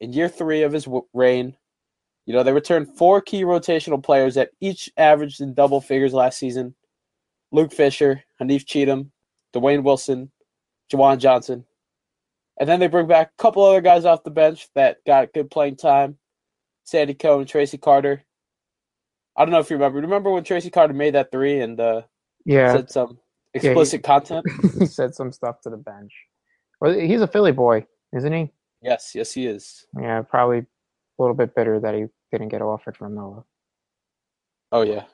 in 0.00 0.12
year 0.12 0.28
three 0.28 0.62
of 0.62 0.72
his 0.72 0.84
w- 0.84 1.06
reign. 1.12 1.56
You 2.26 2.34
know, 2.34 2.42
they 2.42 2.52
returned 2.52 2.96
four 2.96 3.20
key 3.22 3.42
rotational 3.42 4.02
players 4.02 4.34
that 4.34 4.50
each 4.60 4.90
averaged 4.96 5.40
in 5.40 5.54
double 5.54 5.80
figures 5.80 6.12
last 6.12 6.38
season. 6.38 6.74
Luke 7.52 7.72
Fischer, 7.72 8.22
Haanif 8.40 8.66
Cheatham, 8.66 9.12
Duane 9.54 9.82
Wilson, 9.82 10.30
JaJuan 10.92 11.18
Johnson. 11.18 11.64
And 12.60 12.68
then 12.68 12.80
they 12.80 12.88
bring 12.88 13.06
back 13.06 13.30
a 13.38 13.42
couple 13.42 13.64
other 13.64 13.80
guys 13.80 14.04
off 14.04 14.24
the 14.24 14.30
bench 14.30 14.68
that 14.74 14.98
got 15.06 15.32
good 15.32 15.50
playing 15.50 15.76
time. 15.76 16.18
Sandy 16.84 17.14
Coe 17.14 17.38
and 17.40 17.48
Traci 17.48 17.80
Carter. 17.80 18.24
I 19.36 19.44
don't 19.44 19.52
know 19.52 19.60
if 19.60 19.70
you 19.70 19.76
remember. 19.76 20.00
Remember 20.00 20.30
when 20.30 20.44
Traci 20.44 20.72
Carter 20.72 20.94
made 20.94 21.14
that 21.14 21.30
three 21.30 21.60
and 21.60 21.78
uh, 21.80 22.02
Yeah, 22.44 22.72
said 22.72 22.90
some 22.90 23.18
explicit 23.54 24.02
content? 24.02 24.46
he 24.78 24.84
said 24.86 25.14
some 25.14 25.32
stuff 25.32 25.60
to 25.62 25.70
the 25.70 25.76
bench. 25.76 26.12
Well, 26.80 26.92
he's 26.92 27.20
a 27.20 27.26
Philly 27.26 27.52
boy, 27.52 27.86
isn't 28.16 28.32
he? 28.32 28.50
Yes, 28.82 29.14
yes, 29.14 29.32
he 29.32 29.46
is. 29.46 29.86
Yeah, 30.00 30.22
probably 30.22 30.58
a 30.58 30.66
little 31.18 31.34
bit 31.34 31.54
bitter 31.54 31.80
that 31.80 31.94
he 31.94 32.06
didn't 32.30 32.48
get 32.48 32.62
offered 32.62 32.96
from 32.96 33.14
Nova. 33.14 33.44
Oh 34.70 34.82
yeah, 34.82 35.04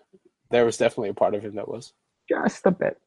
there 0.51 0.65
was 0.65 0.77
definitely 0.77 1.11
a 1.11 1.15
part 1.15 1.35
of 1.35 1.43
him 1.43 1.55
that 1.55 1.69
was. 1.69 1.93
Just 2.29 2.67
a 2.67 2.71
bit. 2.71 2.99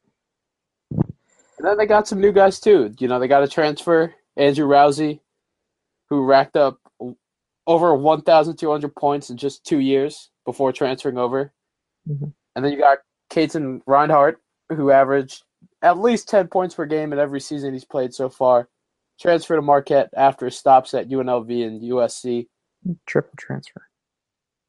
And 0.90 1.66
then 1.66 1.76
they 1.76 1.86
got 1.86 2.06
some 2.08 2.20
new 2.20 2.32
guys 2.32 2.60
too. 2.60 2.94
You 2.98 3.08
know, 3.08 3.18
they 3.18 3.28
got 3.28 3.42
a 3.42 3.48
transfer, 3.48 4.14
Andrew 4.36 4.66
Rowsey, 4.66 5.20
who 6.08 6.24
racked 6.24 6.56
up 6.56 6.78
over 7.66 7.94
1,200 7.94 8.94
points 8.94 9.28
in 9.30 9.36
just 9.36 9.64
two 9.64 9.80
years 9.80 10.30
before 10.44 10.72
transferring 10.72 11.18
over. 11.18 11.52
Mhm. 12.08 12.32
And 12.56 12.64
then 12.64 12.72
you 12.72 12.78
got 12.78 12.98
Katin 13.28 13.82
Reinhardt, 13.86 14.40
who 14.70 14.90
averaged 14.90 15.44
at 15.82 15.98
least 15.98 16.28
10 16.28 16.48
points 16.48 16.74
per 16.74 16.86
game 16.86 17.12
in 17.12 17.18
every 17.18 17.40
season 17.40 17.72
he's 17.72 17.84
played 17.84 18.14
so 18.14 18.28
far. 18.28 18.68
Transferred 19.20 19.56
to 19.56 19.62
Marquette 19.62 20.10
after 20.16 20.48
stops 20.50 20.94
at 20.94 21.08
UNLV 21.08 21.66
and 21.66 21.82
USC. 21.82 22.46
Triple 23.06 23.34
transfer. 23.36 23.82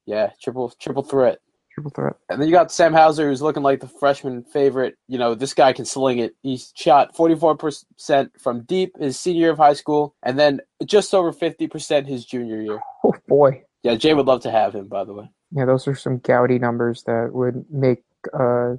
Yeah, 0.06 0.30
triple 0.42 0.72
triple 0.80 1.04
threat. 1.04 1.38
Triple 1.72 1.92
threat. 1.92 2.14
And 2.28 2.40
then 2.40 2.48
you 2.48 2.54
got 2.54 2.72
Sam 2.72 2.92
Hauser, 2.92 3.28
who's 3.28 3.42
looking 3.42 3.62
like 3.62 3.78
the 3.78 3.86
freshman 3.86 4.42
favorite. 4.42 4.96
You 5.06 5.18
know, 5.18 5.36
this 5.36 5.54
guy 5.54 5.72
can 5.72 5.84
sling 5.84 6.18
it. 6.18 6.34
He 6.42 6.60
shot 6.74 7.14
44% 7.14 8.30
from 8.40 8.62
deep 8.64 8.92
his 8.98 9.20
senior 9.20 9.40
year 9.40 9.50
of 9.52 9.58
high 9.58 9.74
school, 9.74 10.16
and 10.24 10.36
then 10.36 10.60
just 10.84 11.14
over 11.14 11.32
50% 11.32 12.06
his 12.06 12.24
junior 12.24 12.60
year. 12.60 12.80
Oh 13.04 13.14
boy. 13.28 13.62
Yeah, 13.82 13.94
Jay 13.94 14.12
would 14.14 14.26
love 14.26 14.42
to 14.42 14.50
have 14.50 14.74
him, 14.74 14.88
by 14.88 15.04
the 15.04 15.14
way. 15.14 15.30
Yeah, 15.52 15.64
those 15.64 15.86
are 15.88 15.94
some 15.94 16.18
gaudy 16.18 16.58
numbers 16.58 17.04
that 17.04 17.30
would 17.32 17.64
make 17.70 18.02
uh, 18.34 18.74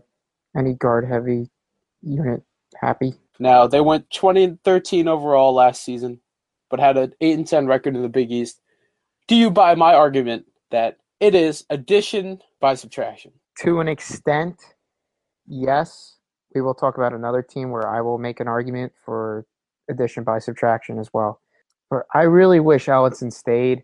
any 0.56 0.74
guard 0.74 1.08
heavy 1.10 1.50
unit 2.02 2.44
happy. 2.80 3.14
Now, 3.40 3.68
they 3.68 3.82
went 3.82 4.10
20 4.12 4.44
and 4.44 4.64
13 4.64 5.08
overall 5.08 5.54
last 5.54 5.84
season, 5.84 6.20
but 6.70 6.80
had 6.80 6.98
an 6.98 7.14
8 7.22 7.38
and 7.38 7.48
10 7.48 7.68
record 7.68 7.96
in 7.96 8.02
the 8.02 8.10
Big 8.10 8.32
East. 8.32 8.62
Do 9.28 9.36
you 9.36 9.50
buy 9.50 9.76
my 9.76 9.94
argument 9.94 10.46
that 10.72 10.98
it 11.20 11.36
is 11.36 11.66
addition 11.70 12.40
by 12.60 12.76
subtraction? 12.76 13.32
To 13.60 13.80
an 13.80 13.88
extent, 13.88 14.58
yes. 15.48 16.18
We 16.54 16.62
will 16.62 16.74
talk 16.74 16.98
about 16.98 17.14
another 17.14 17.42
team 17.42 17.72
where 17.72 17.88
I 17.88 18.02
will 18.02 18.18
make 18.18 18.40
an 18.40 18.48
argument 18.48 18.92
for 19.06 19.46
addition 19.90 20.24
by 20.24 20.40
subtraction 20.40 21.00
as 21.00 21.10
well. 21.14 21.42
But 21.90 22.04
I 22.14 22.24
really 22.24 22.60
wish 22.60 22.88
Ellenson 22.88 23.32
stayed 23.32 23.84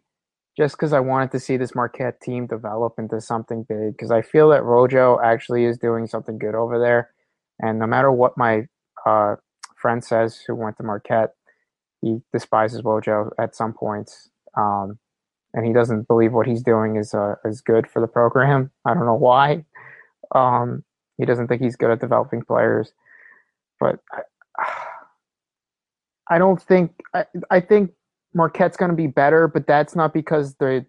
just 0.58 0.76
because 0.76 0.94
I 0.94 1.00
wanted 1.00 1.32
to 1.32 1.40
see 1.40 1.56
this 1.56 1.76
Marquette 1.76 2.20
team 2.20 2.48
develop 2.48 2.96
into 2.98 3.22
something 3.22 3.64
big 3.70 3.92
because 3.92 4.12
I 4.12 4.22
feel 4.22 4.50
that 4.50 4.64
Wojo 4.64 5.24
actually 5.24 5.66
is 5.66 5.78
doing 5.78 6.08
something 6.08 6.38
good 6.38 6.56
over 6.56 6.80
there. 6.80 7.12
And 7.60 7.80
no 7.80 7.88
matter 7.88 8.12
what 8.12 8.38
my 8.38 8.68
uh, 9.06 9.36
friend 9.76 10.04
says 10.04 10.42
who 10.46 10.56
went 10.56 10.78
to 10.78 10.84
Marquette, 10.84 11.32
he 12.02 12.20
despises 12.32 12.82
Wojo 12.82 13.32
at 13.40 13.56
some 13.56 13.74
points. 13.74 14.30
Um, 14.56 15.00
and 15.54 15.66
he 15.66 15.74
doesn't 15.74 16.08
believe 16.08 16.34
what 16.34 16.48
he's 16.48 16.62
doing 16.62 16.98
is 16.98 17.14
uh, 17.14 17.36
is 17.46 17.62
good 17.62 17.88
for 17.88 18.00
the 18.02 18.08
program. 18.08 18.72
I 18.86 18.94
don't 18.94 19.06
know 19.06 19.16
why. 19.16 19.66
Um, 20.36 20.84
he 21.18 21.26
doesn't 21.26 21.48
think 21.48 21.62
he's 21.62 21.76
good 21.76 21.90
at 21.90 22.00
developing 22.00 22.44
players, 22.44 22.92
but 23.80 24.00
I, 24.12 24.22
I 26.30 26.38
don't 26.38 26.62
think 26.62 26.92
I, 27.14 27.26
I 27.50 27.60
think 27.62 27.92
Marquette's 28.34 28.78
going 28.78 28.92
to 28.92 28.98
be 28.98 29.08
better, 29.08 29.48
but 29.48 29.66
that's 29.66 29.96
not 29.96 30.14
because 30.14 30.56
they 30.56 30.86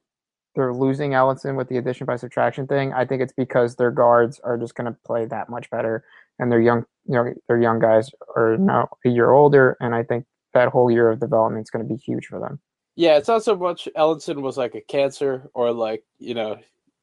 they're 0.58 0.74
losing 0.74 1.12
Ellenson 1.12 1.56
with 1.56 1.68
the 1.68 1.76
addition 1.78 2.04
by 2.04 2.16
subtraction 2.16 2.66
thing. 2.66 2.92
I 2.92 3.04
think 3.04 3.22
it's 3.22 3.32
because 3.32 3.76
their 3.76 3.92
guards 3.92 4.40
are 4.40 4.58
just 4.58 4.74
going 4.74 4.92
to 4.92 4.98
play 5.06 5.24
that 5.26 5.48
much 5.48 5.70
better, 5.70 6.04
and 6.40 6.50
their 6.50 6.60
young, 6.60 6.84
you 7.06 7.14
know, 7.14 7.32
their 7.46 7.62
young 7.62 7.78
guys 7.78 8.10
are 8.34 8.56
now 8.58 8.88
a 9.06 9.08
year 9.08 9.30
older, 9.30 9.76
and 9.80 9.94
I 9.94 10.02
think 10.02 10.24
that 10.54 10.68
whole 10.70 10.90
year 10.90 11.10
of 11.12 11.20
development 11.20 11.64
is 11.64 11.70
going 11.70 11.86
to 11.86 11.94
be 11.94 11.98
huge 12.00 12.26
for 12.26 12.40
them. 12.40 12.58
Yeah, 12.96 13.16
it's 13.18 13.28
not 13.28 13.44
so 13.44 13.54
much 13.56 13.86
Ellenson 13.96 14.42
was 14.42 14.56
like 14.56 14.74
a 14.74 14.80
cancer 14.80 15.48
or 15.54 15.72
like 15.72 16.02
you 16.18 16.34
know, 16.34 16.58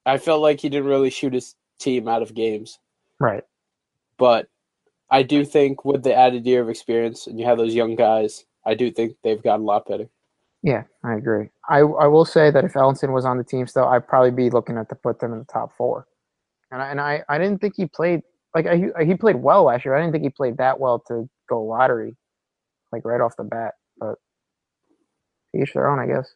I 0.05 0.17
felt 0.17 0.41
like 0.41 0.59
he 0.59 0.67
didn't 0.67 0.89
really 0.89 1.09
shoot 1.09 1.33
his 1.33 1.55
team 1.79 2.09
out 2.09 2.21
of 2.21 2.33
games, 2.33 2.77
Right. 3.21 3.43
but 4.17 4.49
I 5.09 5.23
do 5.23 5.45
think 5.45 5.85
with 5.85 6.03
the 6.03 6.13
added 6.13 6.45
year 6.45 6.61
of 6.61 6.67
experience 6.67 7.27
and 7.27 7.39
you 7.39 7.45
have 7.45 7.57
those 7.57 7.73
young 7.73 7.95
guys, 7.95 8.43
I 8.65 8.73
do 8.73 8.91
think 8.91 9.15
they've 9.23 9.41
gotten 9.41 9.61
a 9.61 9.65
lot 9.65 9.87
better. 9.87 10.09
Yeah, 10.65 10.85
I 11.05 11.13
agree. 11.13 11.49
I 11.69 11.81
I 11.81 12.07
will 12.07 12.25
say 12.25 12.51
that 12.51 12.65
if 12.65 12.73
Ellenson 12.73 13.13
was 13.13 13.23
on 13.23 13.37
the 13.37 13.45
team 13.45 13.67
still, 13.67 13.85
I'd 13.85 14.07
probably 14.07 14.31
be 14.31 14.49
looking 14.49 14.77
at 14.79 14.89
to 14.89 14.95
put 14.95 15.19
them 15.19 15.31
in 15.31 15.39
the 15.39 15.45
top 15.45 15.77
four. 15.77 16.07
And 16.71 16.81
I, 16.81 16.89
and 16.91 17.01
I, 17.01 17.23
I 17.29 17.37
didn't 17.37 17.61
think 17.61 17.75
he 17.77 17.85
played 17.85 18.21
like 18.55 18.65
I, 18.65 19.05
he 19.05 19.15
played 19.15 19.37
well 19.37 19.65
last 19.65 19.85
year. 19.85 19.95
I 19.95 20.01
didn't 20.01 20.13
think 20.13 20.23
he 20.23 20.31
played 20.31 20.57
that 20.57 20.79
well 20.79 21.03
to 21.09 21.29
go 21.47 21.63
lottery, 21.63 22.17
like 22.91 23.05
right 23.05 23.21
off 23.21 23.37
the 23.37 23.43
bat. 23.45 23.75
But 23.99 24.15
each 25.55 25.73
their 25.73 25.87
own, 25.87 25.99
I 25.99 26.07
guess. 26.07 26.33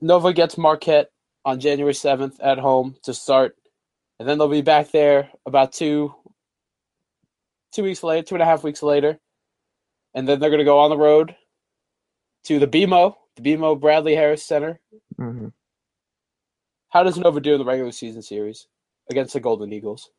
Nova 0.00 0.32
gets 0.32 0.56
Marquette 0.56 1.08
on 1.44 1.60
January 1.60 1.94
7th 1.94 2.36
at 2.42 2.58
home 2.58 2.96
to 3.04 3.14
start, 3.14 3.56
and 4.20 4.28
then 4.28 4.38
they'll 4.38 4.48
be 4.48 4.62
back 4.62 4.92
there 4.92 5.30
about 5.46 5.72
two 5.72 6.14
two 7.74 7.82
weeks 7.82 8.04
later, 8.04 8.24
two 8.24 8.36
and 8.36 8.42
a 8.42 8.46
half 8.46 8.64
weeks 8.64 8.82
later, 8.84 9.18
and 10.14 10.28
then 10.28 10.40
they're 10.40 10.50
going 10.50 10.58
to 10.60 10.64
go 10.64 10.80
on 10.80 10.90
the 10.90 10.96
road 10.96 11.34
to 12.44 12.58
the 12.58 12.68
BMO, 12.68 13.14
the 13.36 13.42
BMO 13.42 13.78
Bradley 13.80 14.14
Harris 14.14 14.44
Center. 14.44 14.80
hmm 15.16 15.48
How 16.90 17.02
does 17.02 17.18
Nova 17.18 17.40
do 17.40 17.54
in 17.54 17.58
the 17.58 17.64
regular 17.64 17.92
season 17.92 18.22
series 18.22 18.66
against 19.10 19.32
the 19.32 19.40
Golden 19.40 19.72
Eagles? 19.72 20.10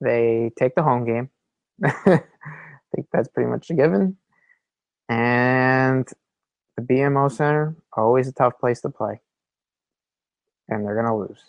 They 0.00 0.50
take 0.58 0.74
the 0.74 0.82
home 0.82 1.04
game. 1.04 1.30
I 1.84 2.22
think 2.94 3.08
that's 3.12 3.28
pretty 3.28 3.50
much 3.50 3.70
a 3.70 3.74
given. 3.74 4.16
And 5.08 6.08
the 6.76 6.82
BMO 6.82 7.30
Center, 7.30 7.76
always 7.96 8.28
a 8.28 8.32
tough 8.32 8.58
place 8.58 8.80
to 8.82 8.90
play. 8.90 9.20
And 10.68 10.84
they're 10.84 10.96
gonna 10.96 11.16
lose. 11.16 11.40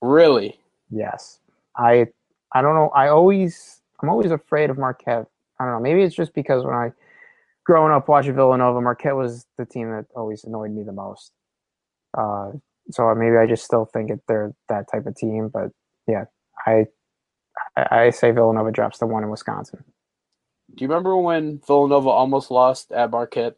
Really? 0.00 0.58
Yes. 0.90 1.40
I 1.76 2.08
I 2.52 2.62
don't 2.62 2.74
know. 2.74 2.90
I 2.94 3.08
always 3.08 3.80
I'm 4.02 4.08
always 4.10 4.30
afraid 4.30 4.70
of 4.70 4.78
Marquette. 4.78 5.26
I 5.58 5.64
don't 5.64 5.74
know. 5.74 5.80
Maybe 5.80 6.02
it's 6.02 6.14
just 6.14 6.34
because 6.34 6.64
when 6.64 6.74
I 6.74 6.92
growing 7.64 7.92
up 7.92 8.08
watching 8.08 8.34
Villanova, 8.34 8.80
Marquette 8.80 9.16
was 9.16 9.46
the 9.58 9.64
team 9.66 9.90
that 9.90 10.06
always 10.14 10.44
annoyed 10.44 10.70
me 10.72 10.82
the 10.84 10.92
most. 10.92 11.32
Uh, 12.16 12.52
so 12.90 13.14
maybe 13.14 13.36
I 13.36 13.46
just 13.46 13.64
still 13.64 13.86
think 13.86 14.10
that 14.10 14.20
they're 14.28 14.52
that 14.68 14.86
type 14.92 15.06
of 15.06 15.16
team. 15.16 15.48
But 15.52 15.70
yeah, 16.06 16.24
I 16.66 16.86
I, 17.76 17.86
I 18.06 18.10
say 18.10 18.30
Villanova 18.30 18.70
drops 18.70 18.98
the 18.98 19.06
one 19.06 19.22
in 19.22 19.30
Wisconsin. 19.30 19.84
Do 20.74 20.82
you 20.84 20.88
remember 20.88 21.16
when 21.16 21.60
Villanova 21.66 22.08
almost 22.08 22.50
lost 22.50 22.90
at 22.92 23.10
Marquette 23.10 23.56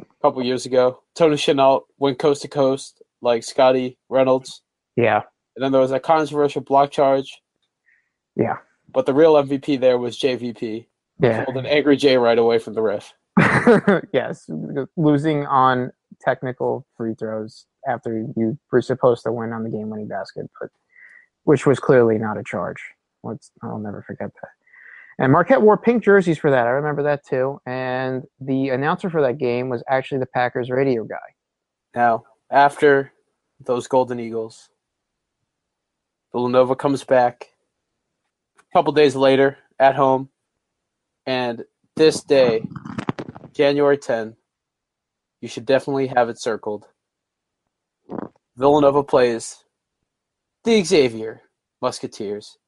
a 0.00 0.04
couple 0.22 0.42
years 0.44 0.66
ago? 0.66 1.02
Tony 1.14 1.36
Chennault 1.36 1.82
went 1.98 2.18
coast 2.18 2.42
to 2.42 2.48
coast 2.48 3.02
like 3.22 3.44
Scottie 3.44 3.98
Reynolds, 4.08 4.62
Yeah, 4.96 5.22
and 5.54 5.64
then 5.64 5.72
there 5.72 5.80
was 5.80 5.92
a 5.92 6.00
controversial 6.00 6.60
block 6.62 6.90
charge. 6.90 7.40
yeah, 8.36 8.56
But 8.92 9.06
the 9.06 9.14
real 9.14 9.34
MVP 9.34 9.80
there 9.80 9.98
was 9.98 10.18
JVP. 10.18 10.86
yeah. 11.20 11.44
Pulled 11.44 11.56
an 11.56 11.66
angry 11.66 11.96
J 11.96 12.16
right 12.18 12.38
away 12.38 12.58
from 12.58 12.74
the 12.74 12.82
ref. 12.82 13.12
yes, 14.12 14.48
losing 14.96 15.46
on 15.46 15.92
technical 16.20 16.86
free 16.96 17.14
throws 17.14 17.66
after 17.88 18.26
you 18.36 18.58
were 18.72 18.82
supposed 18.82 19.22
to 19.24 19.32
win 19.32 19.52
on 19.52 19.62
the 19.62 19.70
game-winning 19.70 20.08
basket, 20.08 20.50
but 20.60 20.70
which 21.44 21.66
was 21.66 21.78
clearly 21.78 22.18
not 22.18 22.38
a 22.38 22.42
charge. 22.42 22.82
Let's, 23.22 23.50
I'll 23.62 23.78
never 23.78 24.02
forget 24.02 24.30
that. 24.42 24.50
And 25.18 25.32
Marquette 25.32 25.62
wore 25.62 25.78
pink 25.78 26.04
jerseys 26.04 26.38
for 26.38 26.50
that. 26.50 26.66
I 26.66 26.70
remember 26.70 27.02
that 27.04 27.24
too. 27.24 27.60
And 27.66 28.24
the 28.40 28.70
announcer 28.70 29.08
for 29.08 29.22
that 29.22 29.38
game 29.38 29.68
was 29.68 29.82
actually 29.88 30.18
the 30.18 30.26
Packers 30.26 30.70
radio 30.70 31.04
guy. 31.04 31.16
Now, 31.94 32.24
after 32.50 33.12
those 33.64 33.86
Golden 33.86 34.20
Eagles, 34.20 34.68
Villanova 36.32 36.76
comes 36.76 37.02
back 37.02 37.46
a 38.58 38.72
couple 38.72 38.92
days 38.92 39.16
later 39.16 39.56
at 39.78 39.94
home, 39.94 40.28
and 41.24 41.64
this 41.96 42.22
day, 42.22 42.62
January 43.56 43.96
10, 43.96 44.36
you 45.40 45.48
should 45.48 45.64
definitely 45.64 46.08
have 46.08 46.28
it 46.28 46.40
circled. 46.40 46.86
Villanova 48.56 49.02
plays 49.02 49.64
the 50.64 50.84
Xavier 50.84 51.40
Musketeers. 51.80 52.58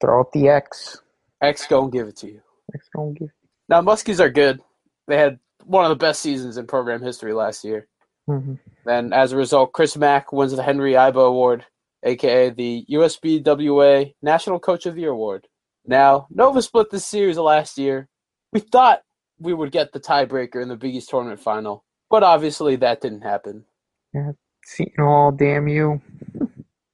Throw 0.00 0.20
up 0.20 0.32
the 0.32 0.48
X. 0.48 1.00
X 1.40 1.66
go 1.68 1.84
and 1.84 1.92
give 1.92 2.08
it 2.08 2.16
to 2.16 2.26
you. 2.26 2.40
X 2.74 2.88
gonna 2.94 3.12
give. 3.12 3.28
Now, 3.68 3.80
Muskies 3.80 4.18
are 4.18 4.30
good. 4.30 4.60
They 5.06 5.16
had 5.16 5.38
one 5.64 5.84
of 5.84 5.90
the 5.90 5.96
best 5.96 6.20
seasons 6.20 6.56
in 6.56 6.66
program 6.66 7.00
history 7.00 7.32
last 7.32 7.64
year. 7.64 7.86
Mhm. 8.28 8.58
Then, 8.84 9.12
as 9.12 9.32
a 9.32 9.36
result, 9.36 9.72
Chris 9.72 9.96
Mack 9.96 10.32
wins 10.32 10.54
the 10.54 10.62
Henry 10.62 10.92
Iba 10.92 11.26
Award, 11.26 11.64
aka 12.02 12.50
the 12.50 12.84
USBWA 12.88 14.14
National 14.20 14.58
Coach 14.58 14.86
of 14.86 14.94
the 14.96 15.02
Year 15.02 15.10
Award. 15.10 15.46
Now, 15.84 16.26
Nova 16.30 16.60
split 16.60 16.90
this 16.90 17.06
series 17.06 17.38
last 17.38 17.78
year. 17.78 18.08
We 18.52 18.60
thought 18.60 19.02
we 19.40 19.54
would 19.54 19.72
get 19.72 19.92
the 19.92 20.00
tiebreaker 20.00 20.60
in 20.62 20.68
the 20.68 20.76
Big 20.76 20.94
East 20.94 21.10
tournament 21.10 21.40
final, 21.40 21.84
but 22.10 22.22
obviously 22.22 22.76
that 22.76 23.00
didn't 23.00 23.22
happen. 23.22 23.64
Yeah, 24.12 24.32
Seton 24.64 25.04
Hall, 25.04 25.32
damn 25.32 25.68
you. 25.68 26.00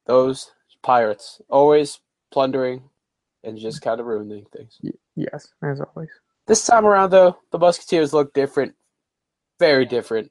Those 0.07 0.53
Pirates 0.83 1.41
always 1.49 2.01
plundering 2.31 2.83
and 3.43 3.59
just 3.59 3.83
kind 3.83 4.01
of 4.01 4.07
ruining 4.07 4.47
things. 4.55 4.79
Yes, 5.17 5.49
as 5.63 5.81
always. 5.81 6.11
This 6.47 6.67
time 6.67 6.85
around, 6.85 7.11
though, 7.11 7.39
the 7.53 7.59
Musketeers 7.59 8.13
look 8.13 8.35
different. 8.35 8.75
Very 9.59 9.87
different. 9.87 10.31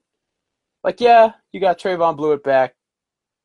Like, 0.83 0.99
yeah, 0.99 1.31
you 1.51 1.59
got 1.59 1.79
Trevon 1.79 2.17
Bluiett 2.17 2.43
back. 2.43 2.75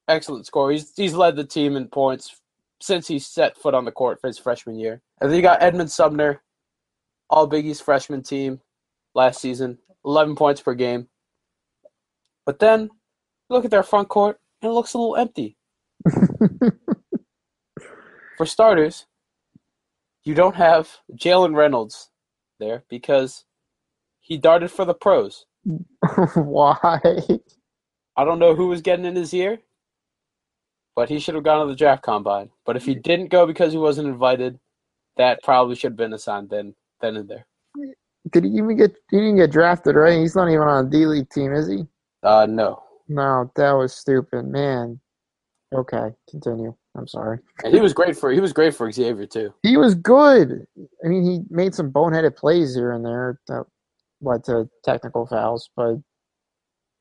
Excellent 0.08 0.46
score. 0.46 0.70
He's, 0.72 0.92
he's 0.96 1.14
led 1.14 1.36
the 1.36 1.44
team 1.44 1.76
in 1.76 1.88
points 1.88 2.40
since 2.80 3.06
he 3.06 3.18
set 3.18 3.56
foot 3.56 3.74
on 3.74 3.84
the 3.84 3.92
court 3.92 4.20
for 4.20 4.26
his 4.26 4.38
freshman 4.38 4.78
year. 4.78 5.00
And 5.20 5.30
then 5.30 5.36
you 5.36 5.42
got 5.42 5.62
Edmond 5.62 5.90
Sumner, 5.90 6.42
all 7.30 7.46
Big 7.46 7.66
East 7.66 7.82
freshman 7.82 8.22
team 8.22 8.60
last 9.14 9.40
season, 9.40 9.78
11 10.04 10.36
points 10.36 10.60
per 10.60 10.74
game. 10.74 11.08
But 12.46 12.58
then, 12.58 12.90
look 13.50 13.64
at 13.64 13.70
their 13.70 13.82
front 13.82 14.08
court, 14.08 14.38
and 14.62 14.70
it 14.70 14.74
looks 14.74 14.94
a 14.94 14.98
little 14.98 15.16
empty. 15.16 15.56
For 18.36 18.46
starters, 18.46 19.06
you 20.24 20.34
don't 20.34 20.56
have 20.56 20.88
Jalen 21.14 21.54
Reynolds 21.56 22.10
there 22.60 22.84
because 22.88 23.44
he 24.20 24.36
darted 24.36 24.70
for 24.70 24.84
the 24.84 24.94
pros. 24.94 25.46
Why? 26.34 26.78
I 28.16 28.24
don't 28.24 28.38
know 28.38 28.54
who 28.54 28.68
was 28.68 28.82
getting 28.82 29.06
in 29.06 29.16
his 29.16 29.32
ear, 29.34 29.58
but 30.94 31.08
he 31.08 31.18
should 31.18 31.34
have 31.34 31.44
gone 31.44 31.66
to 31.66 31.72
the 31.72 31.76
draft 31.76 32.02
combine. 32.02 32.50
But 32.66 32.76
if 32.76 32.84
he 32.84 32.94
didn't 32.94 33.30
go 33.30 33.46
because 33.46 33.72
he 33.72 33.78
wasn't 33.78 34.08
invited, 34.08 34.58
that 35.16 35.42
probably 35.42 35.74
should 35.74 35.92
have 35.92 35.96
been 35.96 36.12
assigned 36.12 36.50
then, 36.50 36.74
then 37.00 37.16
and 37.16 37.28
there. 37.28 37.46
Did 38.30 38.44
he 38.44 38.50
even 38.50 38.76
get? 38.76 38.96
He 39.10 39.16
didn't 39.18 39.36
get 39.36 39.50
drafted, 39.50 39.96
right? 39.96 40.18
He's 40.18 40.36
not 40.36 40.48
even 40.48 40.62
on 40.68 40.86
a 40.86 40.90
D 40.90 41.06
League 41.06 41.30
team, 41.30 41.52
is 41.52 41.68
he? 41.68 41.86
Uh, 42.22 42.46
no, 42.46 42.82
No, 43.08 43.50
that 43.56 43.72
was 43.72 43.94
stupid, 43.94 44.46
man. 44.46 45.00
Okay, 45.72 46.10
continue. 46.28 46.74
I'm 46.96 47.06
sorry. 47.06 47.38
and 47.62 47.72
he 47.72 47.80
was 47.80 47.92
great 47.94 48.16
for 48.16 48.32
he 48.32 48.40
was 48.40 48.52
great 48.52 48.74
for 48.74 48.90
Xavier 48.90 49.26
too. 49.26 49.54
He 49.62 49.76
was 49.76 49.94
good. 49.94 50.66
I 51.04 51.08
mean, 51.08 51.24
he 51.24 51.40
made 51.48 51.74
some 51.74 51.92
boneheaded 51.92 52.36
plays 52.36 52.74
here 52.74 52.92
and 52.92 53.04
there 53.04 53.38
that 53.48 53.64
led 54.20 54.42
to 54.44 54.68
technical 54.84 55.26
fouls, 55.26 55.70
but 55.76 55.96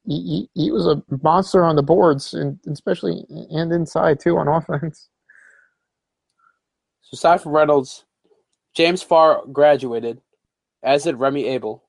he, 0.05 0.47
he, 0.53 0.63
he 0.65 0.71
was 0.71 0.85
a 0.85 1.01
monster 1.23 1.63
on 1.63 1.75
the 1.75 1.81
boards, 1.83 2.33
and 2.35 2.59
especially 2.71 3.25
and 3.49 3.71
inside 3.73 4.19
too 4.19 4.37
on 4.37 4.47
offense. 4.47 5.09
So 7.01 7.15
aside 7.15 7.41
from 7.41 7.53
Reynolds, 7.53 8.05
James 8.77 9.01
Farr 9.01 9.41
graduated, 9.51 10.21
as 10.83 11.05
did 11.05 11.15
Remy 11.15 11.47
Abell, 11.55 11.83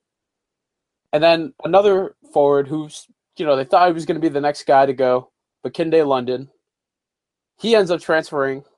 and 1.13 1.23
then 1.23 1.53
another 1.63 2.17
forward 2.33 2.67
who's 2.67 3.07
you 3.37 3.45
know 3.45 3.57
they 3.57 3.65
thought 3.65 3.89
he 3.89 3.93
was 3.93 4.07
going 4.07 4.15
to 4.15 4.27
be 4.27 4.33
the 4.33 4.41
next 4.41 4.65
guy 4.65 4.87
to 4.87 4.95
go, 4.95 5.31
but 5.63 5.75
Kinde 5.75 6.07
London. 6.07 6.49
He 7.61 7.77
ends 7.77 7.91
up 7.91 8.01
transferring 8.01 8.63
to 8.63 8.69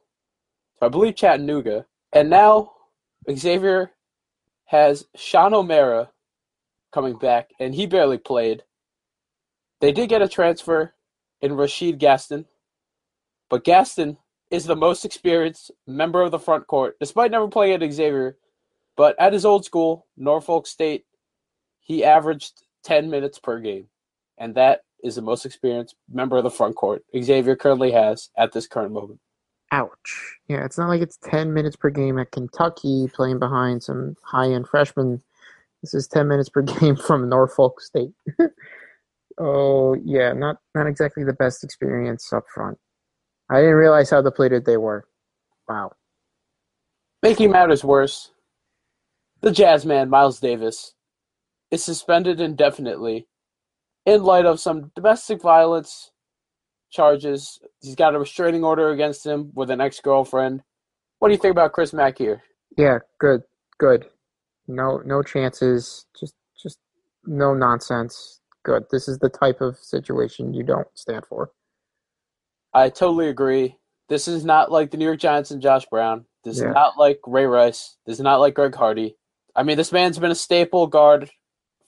I 0.82 0.88
believe 0.88 1.14
Chattanooga, 1.14 1.86
and 2.12 2.28
now 2.28 2.72
Xavier 3.30 3.92
has 4.64 5.06
Sean 5.14 5.54
O'Mara 5.54 6.10
coming 6.92 7.16
back, 7.16 7.50
and 7.60 7.76
he 7.76 7.86
barely 7.86 8.18
played. 8.18 8.64
They 9.80 9.92
did 9.92 10.08
get 10.08 10.20
a 10.20 10.28
transfer 10.28 10.94
in 11.40 11.54
Rashid 11.54 12.00
Gaston, 12.00 12.46
but 13.48 13.62
Gaston 13.62 14.16
is 14.50 14.64
the 14.64 14.76
most 14.76 15.04
experienced 15.04 15.70
member 15.86 16.22
of 16.22 16.30
the 16.30 16.38
front 16.38 16.66
court, 16.66 16.96
despite 16.98 17.30
never 17.30 17.48
playing 17.48 17.82
at 17.82 17.92
Xavier. 17.92 18.36
But 18.96 19.18
at 19.18 19.32
his 19.32 19.44
old 19.44 19.64
school, 19.64 20.06
Norfolk 20.16 20.66
State, 20.66 21.04
he 21.78 22.04
averaged 22.04 22.62
10 22.84 23.08
minutes 23.10 23.38
per 23.38 23.60
game. 23.60 23.86
And 24.38 24.54
that 24.56 24.82
is 25.02 25.14
the 25.14 25.22
most 25.22 25.46
experienced 25.46 25.94
member 26.12 26.36
of 26.36 26.42
the 26.42 26.50
front 26.50 26.76
court 26.76 27.04
Xavier 27.16 27.56
currently 27.56 27.92
has 27.92 28.30
at 28.36 28.52
this 28.52 28.66
current 28.66 28.92
moment. 28.92 29.20
Ouch. 29.72 30.38
Yeah, 30.48 30.64
it's 30.64 30.78
not 30.78 30.88
like 30.88 31.00
it's 31.00 31.18
10 31.22 31.54
minutes 31.54 31.76
per 31.76 31.90
game 31.90 32.18
at 32.18 32.32
Kentucky 32.32 33.06
playing 33.14 33.38
behind 33.38 33.82
some 33.82 34.16
high 34.24 34.50
end 34.50 34.68
freshmen. 34.68 35.22
This 35.82 35.94
is 35.94 36.08
10 36.08 36.26
minutes 36.26 36.48
per 36.48 36.62
game 36.80 36.96
from 36.96 37.28
Norfolk 37.28 37.80
State. 37.80 38.12
oh, 39.38 39.94
yeah, 40.04 40.32
not, 40.32 40.56
not 40.74 40.86
exactly 40.86 41.22
the 41.22 41.32
best 41.32 41.62
experience 41.62 42.32
up 42.32 42.44
front. 42.52 42.78
I 43.50 43.60
didn't 43.60 43.74
realize 43.74 44.10
how 44.10 44.22
depleted 44.22 44.64
they 44.64 44.76
were. 44.76 45.04
Wow. 45.68 45.92
Making 47.22 47.50
matters 47.50 47.84
worse, 47.84 48.30
the 49.40 49.50
Jazz 49.50 49.84
man, 49.84 50.08
Miles 50.08 50.38
Davis, 50.38 50.94
is 51.70 51.84
suspended 51.84 52.40
indefinitely 52.40 53.26
in 54.06 54.22
light 54.22 54.46
of 54.46 54.60
some 54.60 54.92
domestic 54.94 55.42
violence 55.42 56.12
charges. 56.90 57.60
He's 57.82 57.96
got 57.96 58.14
a 58.14 58.18
restraining 58.18 58.64
order 58.64 58.90
against 58.90 59.26
him 59.26 59.50
with 59.54 59.70
an 59.70 59.80
ex 59.80 60.00
girlfriend. 60.00 60.62
What 61.18 61.28
do 61.28 61.34
you 61.34 61.40
think 61.40 61.52
about 61.52 61.72
Chris 61.72 61.92
Mack 61.92 62.18
here? 62.18 62.42
Yeah, 62.78 62.98
good, 63.18 63.42
good. 63.78 64.06
No, 64.68 65.02
no 65.04 65.22
chances. 65.22 66.06
Just, 66.18 66.34
just 66.60 66.78
no 67.26 67.52
nonsense. 67.52 68.40
Good. 68.64 68.84
This 68.90 69.08
is 69.08 69.18
the 69.18 69.28
type 69.28 69.60
of 69.60 69.76
situation 69.76 70.54
you 70.54 70.62
don't 70.62 70.86
stand 70.94 71.26
for. 71.26 71.50
I 72.72 72.88
totally 72.88 73.28
agree. 73.28 73.76
This 74.08 74.28
is 74.28 74.44
not 74.44 74.70
like 74.72 74.90
the 74.90 74.96
New 74.96 75.04
York 75.04 75.18
Giants 75.20 75.50
and 75.50 75.62
Josh 75.62 75.86
Brown. 75.86 76.24
This 76.44 76.58
Yeah. 76.58 76.68
is 76.68 76.74
not 76.74 76.96
like 76.98 77.20
Ray 77.26 77.46
Rice. 77.46 77.96
This 78.06 78.14
is 78.18 78.22
not 78.22 78.40
like 78.40 78.54
Greg 78.54 78.74
Hardy. 78.74 79.16
I 79.54 79.62
mean, 79.62 79.76
this 79.76 79.92
man's 79.92 80.18
been 80.18 80.30
a 80.30 80.34
staple 80.36 80.86
guard 80.86 81.30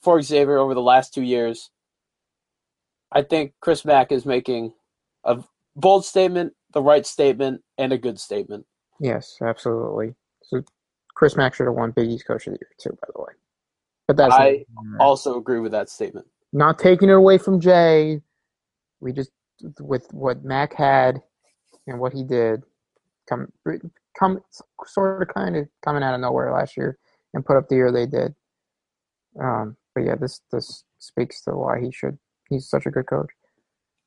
for 0.01 0.21
Xavier 0.21 0.57
over 0.57 0.73
the 0.73 0.81
last 0.81 1.13
two 1.13 1.21
years. 1.23 1.69
I 3.11 3.21
think 3.21 3.53
Chris 3.61 3.85
Mack 3.85 4.11
is 4.11 4.25
making 4.25 4.73
a 5.23 5.43
bold 5.75 6.03
statement, 6.05 6.53
the 6.71 6.81
right 6.81 7.05
statement, 7.05 7.63
and 7.77 7.93
a 7.93 7.97
good 7.97 8.19
statement. 8.19 8.65
Yes, 8.99 9.37
absolutely. 9.41 10.15
So 10.43 10.63
Chris 11.15 11.35
Mack 11.35 11.53
should 11.53 11.67
have 11.67 11.75
won 11.75 11.91
Big 11.91 12.09
East 12.09 12.25
Coach 12.27 12.47
of 12.47 12.53
the 12.53 12.59
Year 12.59 12.69
too, 12.77 12.89
by 13.01 13.07
the 13.15 13.21
way. 13.21 13.33
But 14.07 14.17
that's 14.17 14.33
I 14.33 14.65
also 14.99 15.37
agree 15.37 15.59
with 15.59 15.71
that 15.71 15.89
statement. 15.89 16.27
not 16.51 16.77
taking 16.77 17.09
it 17.09 17.13
away 17.13 17.37
from 17.37 17.59
Jay. 17.59 18.21
We 18.99 19.11
just 19.13 19.31
with 19.79 20.07
what 20.11 20.43
Mack 20.43 20.73
had 20.73 21.21
and 21.87 21.99
what 21.99 22.13
he 22.13 22.23
did, 22.23 22.63
come 23.29 23.51
come 24.17 24.39
sort 24.85 25.21
of 25.21 25.33
kind 25.33 25.55
of 25.55 25.67
coming 25.83 26.03
out 26.03 26.13
of 26.13 26.21
nowhere 26.21 26.51
last 26.51 26.77
year 26.77 26.97
and 27.33 27.45
put 27.45 27.57
up 27.57 27.67
the 27.67 27.75
year 27.75 27.91
they 27.91 28.05
did. 28.05 28.33
Um, 29.41 29.77
but 29.95 30.01
yeah, 30.03 30.15
this 30.15 30.41
this 30.51 30.83
speaks 30.99 31.41
to 31.43 31.51
why 31.51 31.79
he 31.79 31.91
should. 31.91 32.17
He's 32.49 32.69
such 32.69 32.85
a 32.85 32.91
good 32.91 33.07
coach. 33.07 33.29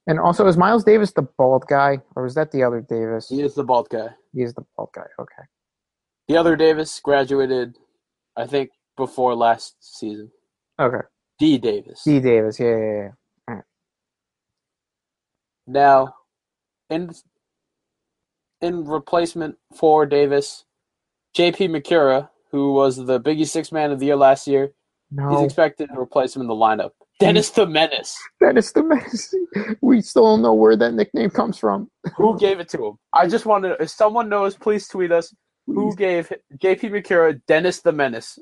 And 0.06 0.20
also, 0.20 0.46
is 0.46 0.56
Miles 0.56 0.84
Davis 0.84 1.12
the 1.12 1.22
bald 1.22 1.64
guy, 1.68 2.00
or 2.14 2.22
was 2.22 2.34
that 2.36 2.52
the 2.52 2.62
other 2.62 2.80
Davis? 2.80 3.28
He 3.28 3.42
is 3.42 3.54
the 3.54 3.64
bald 3.64 3.88
guy. 3.88 4.08
He 4.32 4.42
is 4.42 4.54
the 4.54 4.64
bald 4.76 4.90
guy. 4.94 5.06
Okay. 5.18 5.42
The 6.28 6.36
other 6.36 6.54
Davis 6.54 7.00
graduated, 7.00 7.76
I 8.36 8.46
think, 8.46 8.70
before 8.96 9.34
last 9.34 9.76
season. 9.80 10.30
Okay. 10.80 11.04
D 11.38 11.58
Davis. 11.58 12.02
D 12.04 12.20
Davis. 12.20 12.60
Yeah, 12.60 12.76
yeah, 12.76 12.94
yeah. 12.94 13.10
Now, 15.66 16.14
in 16.90 17.10
in 18.60 18.84
replacement 18.84 19.56
for 19.74 20.06
Davis, 20.06 20.64
J.P. 21.34 21.68
Macura, 21.68 22.30
who 22.50 22.72
was 22.72 22.96
the 22.96 23.18
Big 23.18 23.40
East 23.40 23.52
Six 23.52 23.72
Man 23.72 23.90
of 23.92 23.98
the 23.98 24.06
Year 24.06 24.16
last 24.16 24.46
year, 24.46 24.72
he's 25.30 25.40
expected 25.42 25.88
to 25.92 26.00
replace 26.00 26.34
him 26.34 26.42
in 26.42 26.48
the 26.48 26.54
lineup. 26.54 26.90
Dennis 27.18 27.50
the 27.50 27.66
Menace. 27.66 28.16
that 28.40 28.58
is 28.58 28.72
the 28.72 28.82
Menace. 28.82 29.34
We 29.80 30.02
still 30.02 30.24
don't 30.24 30.42
know 30.42 30.52
where 30.54 30.76
that 30.76 30.92
nickname 30.92 31.30
comes 31.30 31.56
from. 31.58 31.90
Who 32.16 32.38
gave 32.38 32.60
it 32.60 32.68
to 32.70 32.86
him? 32.86 32.98
I 33.12 33.26
just 33.26 33.46
wanted. 33.46 33.76
If 33.80 33.90
someone 33.90 34.28
knows, 34.28 34.54
please 34.54 34.86
tweet 34.86 35.12
us. 35.12 35.34
Who 35.66 35.96
gave 35.96 36.32
J.P. 36.60 36.90
Macura 36.90 37.40
Dennis 37.48 37.80
the 37.80 37.92
Menace? 37.92 38.38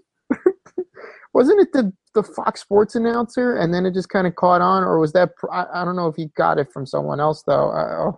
Wasn't 1.35 1.61
it 1.61 1.73
the 1.73 1.93
the 2.15 2.23
Fox 2.23 2.61
Sports 2.61 2.95
announcer, 2.95 3.57
and 3.57 3.75
then 3.75 3.85
it 3.85 3.93
just 3.93 4.09
kind 4.09 4.27
of 4.27 4.37
caught 4.37 4.61
on, 4.61 4.85
or 4.85 5.01
was 5.01 5.13
that? 5.13 5.31
I, 5.53 5.67
I 5.75 5.85
don't 5.85 5.97
know 5.97 6.07
if 6.07 6.15
he 6.15 6.27
got 6.37 6.59
it 6.59 6.73
from 6.73 6.87
someone 6.87 7.19
else 7.21 7.43
though. 7.45 7.71
Uh, 7.71 8.13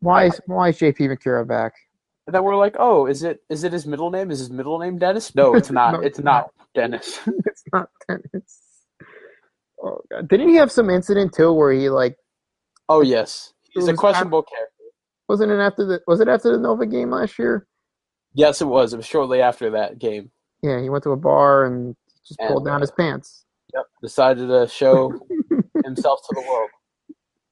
why 0.00 0.26
is 0.26 0.40
why 0.46 0.68
is 0.68 0.78
JP 0.78 0.98
Macura 0.98 1.48
back? 1.48 1.72
And 2.26 2.34
then 2.34 2.44
we're 2.44 2.56
like, 2.56 2.76
oh, 2.78 3.06
is 3.06 3.22
it 3.22 3.40
is 3.48 3.64
it 3.64 3.72
his 3.72 3.86
middle 3.86 4.10
name? 4.10 4.30
Is 4.30 4.38
his 4.38 4.50
middle 4.50 4.78
name 4.78 4.98
Dennis? 4.98 5.34
No, 5.34 5.54
it's 5.54 5.70
not. 5.72 5.94
No, 5.94 6.00
it's 6.00 6.18
not 6.18 6.50
Dennis. 6.74 7.20
it's 7.46 7.64
not 7.72 7.88
Dennis. 8.06 8.60
Oh 9.82 10.00
God! 10.10 10.28
Didn't 10.28 10.50
he 10.50 10.56
have 10.56 10.70
some 10.70 10.90
incident 10.90 11.32
too 11.34 11.52
where 11.52 11.72
he 11.72 11.88
like 11.88 12.16
Oh 12.90 13.00
yes, 13.00 13.54
he's 13.72 13.88
a 13.88 13.94
questionable 13.94 14.42
character. 14.42 14.74
wasn't 15.26 15.52
it 15.52 15.58
after 15.58 15.86
the 15.86 16.00
was 16.06 16.20
it 16.20 16.28
after 16.28 16.52
the 16.52 16.58
Nova 16.58 16.84
game 16.84 17.10
last 17.10 17.38
year? 17.38 17.66
Yes, 18.34 18.60
it 18.60 18.66
was. 18.66 18.92
It 18.92 18.98
was 18.98 19.06
shortly 19.06 19.40
after 19.40 19.70
that 19.70 19.98
game. 19.98 20.30
Yeah, 20.64 20.80
he 20.80 20.88
went 20.88 21.04
to 21.04 21.10
a 21.10 21.16
bar 21.16 21.66
and 21.66 21.94
just 22.26 22.40
And, 22.40 22.48
pulled 22.48 22.64
down 22.64 22.76
uh, 22.76 22.80
his 22.80 22.90
pants. 22.90 23.44
Yep. 23.74 23.84
Decided 24.00 24.48
to 24.48 24.66
show 24.66 25.12
himself 25.84 26.20
to 26.26 26.34
the 26.34 26.40
world. 26.40 26.70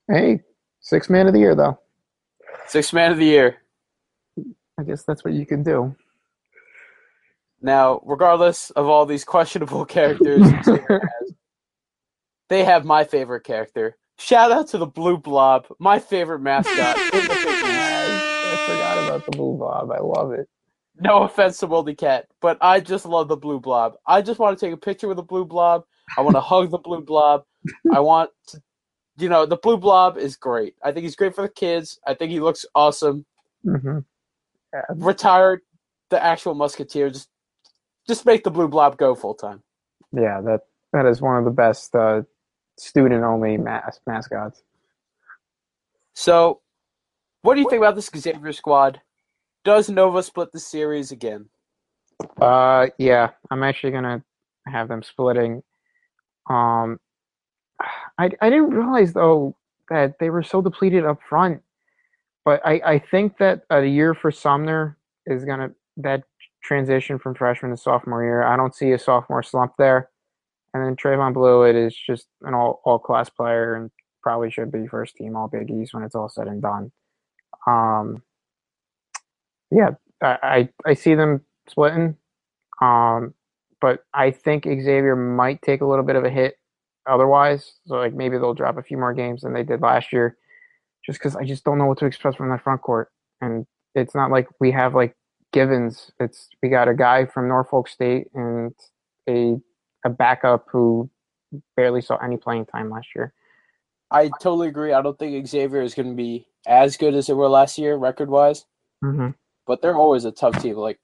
Hey, 0.08 0.40
six 0.80 1.10
man 1.10 1.26
of 1.26 1.34
the 1.34 1.38
year 1.38 1.54
though. 1.54 1.78
Six 2.68 2.90
man 2.94 3.12
of 3.12 3.18
the 3.18 3.26
year. 3.26 3.58
I 4.78 4.84
guess 4.84 5.04
that's 5.04 5.24
what 5.24 5.34
you 5.34 5.44
can 5.44 5.62
do. 5.62 5.94
Now, 7.60 8.00
regardless 8.06 8.70
of 8.70 8.86
all 8.86 9.04
these 9.04 9.24
questionable 9.24 9.84
characters 9.96 10.48
has, 10.50 10.80
they 12.48 12.64
have 12.64 12.86
my 12.86 13.04
favorite 13.04 13.44
character. 13.44 13.98
Shout 14.18 14.52
out 14.52 14.68
to 14.68 14.78
the 14.78 14.86
Blue 14.86 15.18
Blob, 15.18 15.66
my 15.78 15.98
favorite 15.98 16.40
mascot 16.40 16.96
in 16.96 17.10
the 17.10 17.28
Big 17.28 17.46
East. 17.46 17.64
I 17.66 18.64
forgot 18.66 19.04
about 19.04 19.26
the 19.26 19.32
blue 19.32 19.58
Blob. 19.58 19.90
I 19.90 19.98
love 20.00 20.32
it. 20.32 20.48
No 21.00 21.22
offense 21.22 21.58
to 21.58 21.66
Wildy 21.68 21.96
Cat, 21.96 22.26
but 22.40 22.58
I 22.60 22.78
just 22.80 23.06
love 23.06 23.28
the 23.28 23.36
Blue 23.36 23.58
Blob. 23.58 23.94
I 24.06 24.20
just 24.22 24.38
want 24.38 24.58
to 24.58 24.64
take 24.66 24.74
a 24.74 24.76
picture 24.76 25.08
with 25.08 25.16
the 25.16 25.22
Blue 25.22 25.44
Blob. 25.44 25.84
I 26.16 26.20
want 26.20 26.36
to 26.36 26.40
hug 26.52 26.70
the 26.70 26.78
Blue 26.78 27.00
Blob. 27.00 27.44
I 27.92 28.00
want 28.00 28.30
to, 28.48 28.62
you 29.16 29.28
know, 29.28 29.46
the 29.46 29.56
Blue 29.56 29.76
Blob 29.76 30.18
is 30.18 30.36
great. 30.36 30.74
I 30.82 30.92
think 30.92 31.04
he's 31.04 31.16
great 31.16 31.34
for 31.34 31.42
the 31.42 31.48
kids. 31.48 31.98
I 32.06 32.14
think 32.14 32.30
he 32.30 32.40
looks 32.40 32.66
awesome. 32.74 33.24
hmm 33.64 33.98
Retired 34.94 35.60
the 36.10 36.22
actual 36.22 36.54
Musketeer. 36.54 37.10
Just, 37.10 37.28
just 38.06 38.24
make 38.26 38.42
the 38.44 38.50
Blue 38.50 38.68
Blob 38.68 38.96
go 38.96 39.14
full 39.14 39.34
time. 39.34 39.62
Yeah, 40.12 40.40
that 40.42 40.62
that 40.92 41.06
is 41.06 41.20
one 41.20 41.36
of 41.38 41.44
the 41.44 41.50
best 41.50 41.94
uh, 41.94 42.22
student 42.76 43.22
only 43.24 43.56
mas- 43.56 44.00
mascots. 44.06 44.62
So, 46.14 46.60
what 47.42 47.54
do 47.54 47.60
you 47.60 47.68
think 47.70 47.80
about 47.80 47.94
this 47.96 48.10
Xavier 48.14 48.52
squad? 48.52 49.00
Does 49.64 49.88
Nova 49.88 50.22
split 50.22 50.50
the 50.52 50.58
series 50.58 51.12
again? 51.12 51.48
Uh, 52.40 52.88
yeah, 52.98 53.30
I'm 53.50 53.62
actually 53.62 53.92
gonna 53.92 54.22
have 54.66 54.88
them 54.88 55.02
splitting. 55.02 55.62
Um, 56.48 56.98
I 58.18 58.30
I 58.40 58.50
didn't 58.50 58.70
realize 58.70 59.12
though 59.12 59.56
that 59.88 60.18
they 60.18 60.30
were 60.30 60.42
so 60.42 60.62
depleted 60.62 61.04
up 61.04 61.20
front, 61.28 61.62
but 62.44 62.60
I 62.64 62.80
I 62.84 62.98
think 62.98 63.38
that 63.38 63.62
a 63.70 63.84
year 63.84 64.14
for 64.14 64.30
Sumner 64.30 64.98
is 65.26 65.44
gonna 65.44 65.70
that 65.98 66.24
transition 66.62 67.18
from 67.18 67.34
freshman 67.34 67.70
to 67.70 67.76
sophomore 67.76 68.22
year. 68.22 68.42
I 68.42 68.56
don't 68.56 68.74
see 68.74 68.92
a 68.92 68.98
sophomore 68.98 69.42
slump 69.42 69.74
there, 69.78 70.10
and 70.74 70.84
then 70.84 70.96
Trevon 70.96 71.34
Bluiett 71.34 71.74
is 71.74 71.96
just 71.96 72.26
an 72.42 72.54
all 72.54 72.80
all 72.84 72.98
class 72.98 73.28
player 73.30 73.74
and 73.74 73.90
probably 74.22 74.50
should 74.50 74.70
be 74.72 74.86
first 74.86 75.16
team 75.16 75.36
All 75.36 75.48
Big 75.48 75.70
East 75.70 75.94
when 75.94 76.04
it's 76.04 76.14
all 76.14 76.28
said 76.28 76.46
and 76.46 76.62
done. 76.62 76.92
Um, 77.66 78.22
yeah, 79.72 79.90
I 80.22 80.68
I, 80.86 80.90
I 80.90 80.94
see 80.94 81.14
them 81.14 81.42
splitting. 81.68 82.16
Um, 82.80 83.34
but 83.80 84.04
I 84.14 84.30
think 84.30 84.64
Xavier 84.64 85.16
might 85.16 85.60
take 85.62 85.80
a 85.80 85.86
little 85.86 86.04
bit 86.04 86.16
of 86.16 86.24
a 86.24 86.30
hit 86.30 86.56
otherwise. 87.06 87.74
So 87.86 87.96
like 87.96 88.14
maybe 88.14 88.38
they'll 88.38 88.54
drop 88.54 88.78
a 88.78 88.82
few 88.82 88.96
more 88.96 89.12
games 89.12 89.42
than 89.42 89.52
they 89.52 89.64
did 89.64 89.80
last 89.80 90.12
year, 90.12 90.36
just 91.04 91.18
because 91.18 91.36
I 91.36 91.44
just 91.44 91.64
don't 91.64 91.78
know 91.78 91.86
what 91.86 91.98
to 91.98 92.06
expect 92.06 92.36
from 92.36 92.50
that 92.50 92.62
front 92.62 92.82
court. 92.82 93.10
And 93.40 93.66
it's 93.94 94.14
not 94.14 94.30
like 94.30 94.48
we 94.60 94.70
have 94.70 94.94
like 94.94 95.16
Givens. 95.52 96.10
It's 96.20 96.48
we 96.62 96.68
got 96.68 96.88
a 96.88 96.94
guy 96.94 97.26
from 97.26 97.48
Norfolk 97.48 97.88
State 97.88 98.28
and 98.34 98.72
a 99.28 99.56
a 100.04 100.10
backup 100.10 100.66
who 100.70 101.10
barely 101.76 102.00
saw 102.00 102.16
any 102.16 102.36
playing 102.36 102.66
time 102.66 102.90
last 102.90 103.08
year. 103.14 103.32
I 104.10 104.30
totally 104.40 104.68
agree. 104.68 104.92
I 104.92 105.02
don't 105.02 105.18
think 105.18 105.46
Xavier 105.46 105.82
is 105.82 105.94
going 105.94 106.10
to 106.10 106.14
be 106.14 106.46
as 106.66 106.96
good 106.96 107.14
as 107.14 107.26
they 107.26 107.34
were 107.34 107.48
last 107.48 107.78
year, 107.78 107.96
record 107.96 108.28
wise. 108.28 108.64
Mm-hmm. 109.04 109.30
But 109.66 109.82
they're 109.82 109.96
always 109.96 110.24
a 110.24 110.32
tough 110.32 110.60
team. 110.62 110.76
Like 110.76 111.00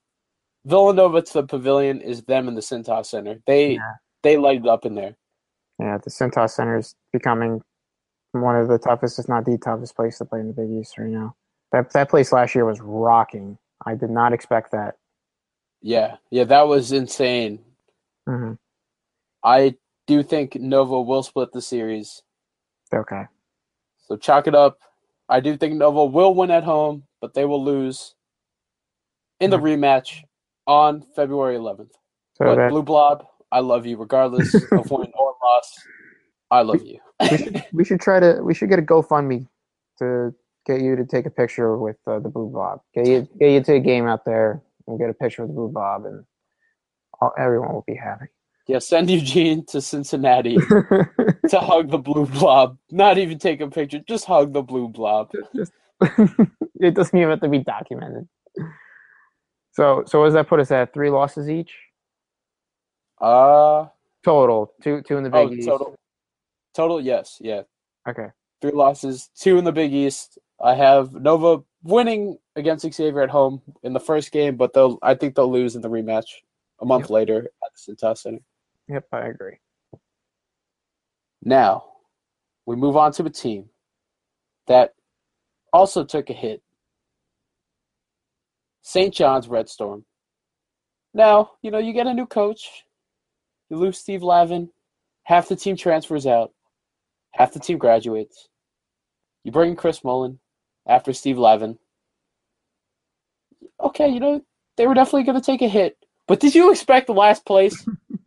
Villanova 0.67 1.23
to 1.23 1.33
the 1.35 1.45
Pavilion 1.47 2.01
is 2.01 2.23
them 2.25 2.49
in 2.49 2.55
the 2.55 2.61
Cintas 2.63 3.07
Center. 3.07 3.41
They 3.47 3.75
Yeah. 3.75 3.95
they 4.23 4.37
light 4.37 4.67
up 4.67 4.85
in 4.87 4.95
there. 4.95 5.17
Yeah, 5.79 5.99
the 5.99 6.11
Cintas 6.11 6.51
Center 6.51 6.77
is 6.79 6.95
becoming 7.13 7.63
one 8.33 8.57
of 8.57 8.69
the 8.69 8.79
toughest, 8.79 9.19
if 9.19 9.29
not 9.29 9.45
the 9.45 9.59
toughest 9.59 9.97
place 9.97 10.19
to 10.19 10.25
play 10.25 10.41
in 10.41 10.49
the 10.49 10.53
Big 10.55 10.71
East 10.71 10.99
right 10.99 11.09
now. 11.09 11.37
That 11.73 11.93
that 11.93 12.11
place 12.11 12.33
last 12.33 12.55
year 12.55 12.65
was 12.65 12.81
rocking. 12.81 13.59
I 13.87 13.95
did 13.95 14.11
not 14.11 14.33
expect 14.33 14.73
that. 14.73 14.97
Yeah, 15.83 16.17
yeah, 16.31 16.45
that 16.45 16.69
was 16.69 16.93
insane. 16.93 17.61
hmm 18.27 18.55
I 19.45 19.77
do 20.07 20.23
think 20.23 20.57
Nova 20.57 21.01
will 21.01 21.23
split 21.23 21.53
the 21.53 21.63
series. 21.63 22.23
Okay. 22.93 23.25
So 24.09 24.17
chalk 24.17 24.47
it 24.49 24.55
up. 24.55 24.79
I 25.29 25.41
do 25.41 25.57
think 25.57 25.75
Nova 25.75 26.05
will 26.07 26.35
win 26.35 26.51
at 26.51 26.65
home, 26.65 27.05
but 27.21 27.35
they 27.35 27.45
will 27.45 27.63
lose 27.65 28.15
in 29.41 29.51
the 29.51 29.59
rematch 29.59 30.23
on 30.67 31.03
February 31.15 31.57
11th. 31.57 31.91
So 32.35 32.45
but 32.45 32.55
that 32.57 32.71
Blue 32.71 32.83
Blob, 32.83 33.27
I 33.51 33.61
love 33.61 33.87
you 33.87 33.97
regardless 33.97 34.55
of 34.73 34.91
win 34.91 35.11
or 35.15 35.35
loss. 35.43 35.75
I 36.51 36.63
love 36.63 36.83
you. 36.83 36.99
we 37.21 37.37
should, 37.37 37.65
we 37.73 37.85
should 37.85 38.01
try 38.01 38.21
to 38.21 38.41
we 38.43 38.55
should 38.55 38.69
get 38.69 38.79
a 38.79 38.83
GoFundMe 38.83 39.47
to 39.99 40.35
get 40.67 40.81
you 40.81 40.97
to 40.97 41.05
take 41.05 41.27
a 41.27 41.31
picture 41.31 41.77
with 41.77 41.97
uh, 42.07 42.21
the 42.21 42.29
Blue 42.29 42.49
Blob. 42.49 42.81
Get 42.95 43.07
you 43.07 43.29
get 43.39 43.51
you 43.51 43.63
to 43.63 43.75
a 43.75 43.81
game 43.81 44.07
out 44.07 44.25
there 44.25 44.63
and 44.87 44.99
get 44.99 45.11
a 45.11 45.15
picture 45.15 45.43
with 45.43 45.51
the 45.51 45.55
Blue 45.55 45.69
Blob, 45.69 46.05
and 46.05 46.25
all, 47.21 47.33
everyone 47.39 47.73
will 47.73 47.85
be 47.87 47.95
happy. 47.97 48.27
Yeah, 48.67 48.79
send 48.79 49.11
Eugene 49.11 49.65
to 49.67 49.81
Cincinnati 49.81 50.57
to 50.57 51.61
hug 51.61 51.91
the 51.91 51.99
Blue 51.99 52.27
Blob. 52.27 52.79
Not 52.91 53.19
even 53.19 53.39
take 53.39 53.61
a 53.61 53.69
picture, 53.69 54.01
just 54.07 54.27
hug 54.27 54.53
the 54.53 54.63
Blue 54.63 54.89
Blob. 54.89 55.33
Just- 55.55 55.73
it 56.81 56.95
doesn't 56.95 57.19
even 57.19 57.31
have 57.31 57.41
to 57.41 57.49
be 57.49 57.59
documented. 57.59 58.29
So 59.79 60.03
so 60.09 60.19
what 60.19 60.25
does 60.25 60.35
that 60.35 60.49
put 60.49 60.59
us 60.59 60.73
at? 60.73 60.93
Three 60.93 61.09
losses 61.09 61.49
each 61.49 61.73
Uh 63.21 63.87
total. 64.25 64.73
Two 64.83 65.03
two 65.03 65.17
in 65.17 65.23
the 65.23 65.31
oh, 65.33 65.47
Big 65.49 65.61
East. 65.61 65.69
total. 65.69 65.95
Total, 66.75 67.01
yes, 67.01 67.39
yeah. 67.41 67.63
Okay. 68.09 68.27
Three 68.61 68.73
losses, 68.73 69.31
two 69.39 69.57
in 69.57 69.65
the 69.65 69.71
Big 69.71 69.95
East. 69.95 70.37
I 70.61 70.75
have 70.75 71.15
Nova 71.15 71.63
winning 71.85 72.39
against 72.57 72.93
Xavier 72.93 73.23
at 73.23 73.31
home 73.31 73.63
in 73.85 73.93
the 73.93 74.01
first 74.01 74.33
game, 74.33 74.57
but 74.57 74.73
they'll 74.73 74.99
I 75.01 75.15
think 75.15 75.37
they'll 75.37 75.51
lose 75.51 75.77
in 75.77 75.83
the 75.83 75.89
rematch 75.89 76.27
a 76.81 76.85
month 76.85 77.05
Yep. 77.05 77.11
later 77.11 77.39
at 77.65 77.71
the 77.73 77.95
Cintas 77.95 78.19
Center. 78.19 78.41
Yep, 78.89 79.07
I 79.13 79.27
agree. 79.29 79.59
Now, 81.41 81.85
we 82.67 82.75
move 82.75 82.97
on 82.97 83.13
to 83.13 83.25
a 83.27 83.31
team 83.31 83.69
that 84.67 84.95
also 85.73 86.03
took 86.05 86.31
a 86.31 86.33
hit. 86.33 86.63
St. 88.89 89.13
John's 89.13 89.49
Red 89.49 89.69
Storm. 89.69 90.07
Now, 91.13 91.51
you 91.61 91.71
know, 91.71 91.77
you 91.77 91.93
get 91.93 92.07
a 92.07 92.15
new 92.15 92.25
coach. 92.25 92.85
You 93.69 93.77
lose 93.77 93.99
Steve 93.99 94.23
Lavin. 94.23 94.71
Half 95.25 95.49
the 95.49 95.57
team 95.57 95.77
transfers 95.77 96.27
out. 96.27 96.53
Half 97.33 97.53
the 97.53 97.61
team 97.61 97.77
graduates. 97.77 98.49
You 99.45 99.53
bring 99.53 99.73
in 99.73 99.77
Chris 99.77 100.03
Mullin 100.03 100.39
after 100.87 101.13
Steve 101.13 101.37
Lavin. 101.37 101.79
Okay, 103.79 104.09
you 104.09 104.21
know, 104.21 104.41
they 104.79 104.87
were 104.87 104.95
definitely 104.95 105.25
going 105.25 105.39
to 105.39 105.45
take 105.45 105.61
a 105.61 105.69
hit. 105.69 105.99
But 106.27 106.41
did 106.41 106.55
you 106.55 106.71
expect 106.71 107.09
the 107.09 107.13
last 107.13 107.45
place? 107.45 107.87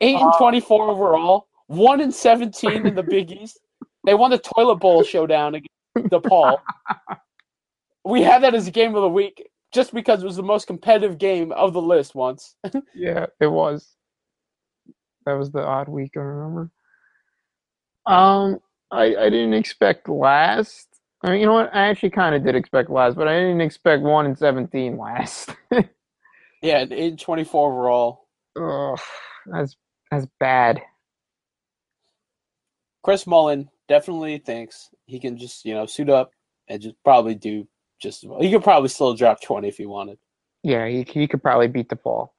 8 0.00 0.16
and 0.16 0.16
Uh, 0.16 0.38
24 0.38 0.88
overall, 0.88 1.48
1 1.66 2.00
and 2.00 2.14
17 2.14 2.86
in 2.86 2.94
the 2.94 3.02
Big 3.02 3.30
East. 3.30 3.60
They 4.06 4.14
won 4.14 4.30
the 4.30 4.38
toilet 4.38 4.76
bowl 4.76 5.02
showdown 5.02 5.56
against 5.56 6.10
DePaul. 6.10 6.56
we 8.04 8.22
had 8.22 8.42
that 8.42 8.54
as 8.54 8.66
a 8.66 8.70
game 8.72 8.94
of 8.94 9.02
the 9.02 9.08
week 9.08 9.48
just 9.72 9.94
because 9.94 10.22
it 10.22 10.26
was 10.26 10.36
the 10.36 10.42
most 10.42 10.66
competitive 10.66 11.18
game 11.18 11.52
of 11.52 11.72
the 11.72 11.82
list 11.82 12.14
once. 12.14 12.56
Yeah, 12.94 13.26
it 13.40 13.46
was. 13.46 13.96
That 15.26 15.34
was 15.34 15.50
the 15.50 15.64
odd 15.64 15.88
week 15.88 16.12
I 16.16 16.20
remember. 16.20 16.70
Um, 18.06 18.58
I 18.90 19.14
I 19.16 19.30
didn't 19.30 19.54
expect 19.54 20.08
last. 20.08 20.88
I 21.22 21.30
mean, 21.30 21.40
you 21.40 21.46
know 21.46 21.54
what? 21.54 21.74
I 21.74 21.86
actually 21.86 22.10
kind 22.10 22.34
of 22.34 22.44
did 22.44 22.56
expect 22.56 22.90
last, 22.90 23.16
but 23.16 23.28
I 23.28 23.34
didn't 23.38 23.60
expect 23.60 24.02
one 24.02 24.26
and 24.26 24.36
seventeen 24.36 24.98
last. 24.98 25.54
Yeah, 26.62 26.84
in 26.84 27.16
24 27.16 27.72
overall. 27.72 28.28
Ugh, 28.56 28.98
that's 29.46 29.76
that's 30.10 30.26
bad. 30.38 30.80
Chris 33.02 33.26
Mullin 33.26 33.68
definitely 33.88 34.38
thinks 34.38 34.90
he 35.06 35.18
can 35.18 35.36
just, 35.36 35.64
you 35.64 35.74
know, 35.74 35.86
suit 35.86 36.08
up 36.08 36.30
and 36.68 36.80
just 36.80 36.94
probably 37.04 37.34
do 37.34 37.66
just. 38.02 38.26
He 38.40 38.50
could 38.50 38.64
probably 38.64 38.88
still 38.88 39.14
drop 39.14 39.40
20 39.40 39.68
if 39.68 39.76
he 39.78 39.86
wanted. 39.86 40.18
Yeah, 40.62 40.86
he 40.88 41.04
he 41.04 41.26
could 41.26 41.42
probably 41.42 41.68
beat 41.68 41.88
DePaul. 41.88 42.30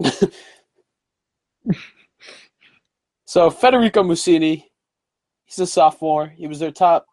So 3.28 3.50
Federico 3.50 4.02
Mussini, 4.02 4.64
he's 5.44 5.58
a 5.58 5.66
sophomore. 5.66 6.28
He 6.28 6.46
was 6.46 6.60
their 6.60 6.70
top, 6.70 7.04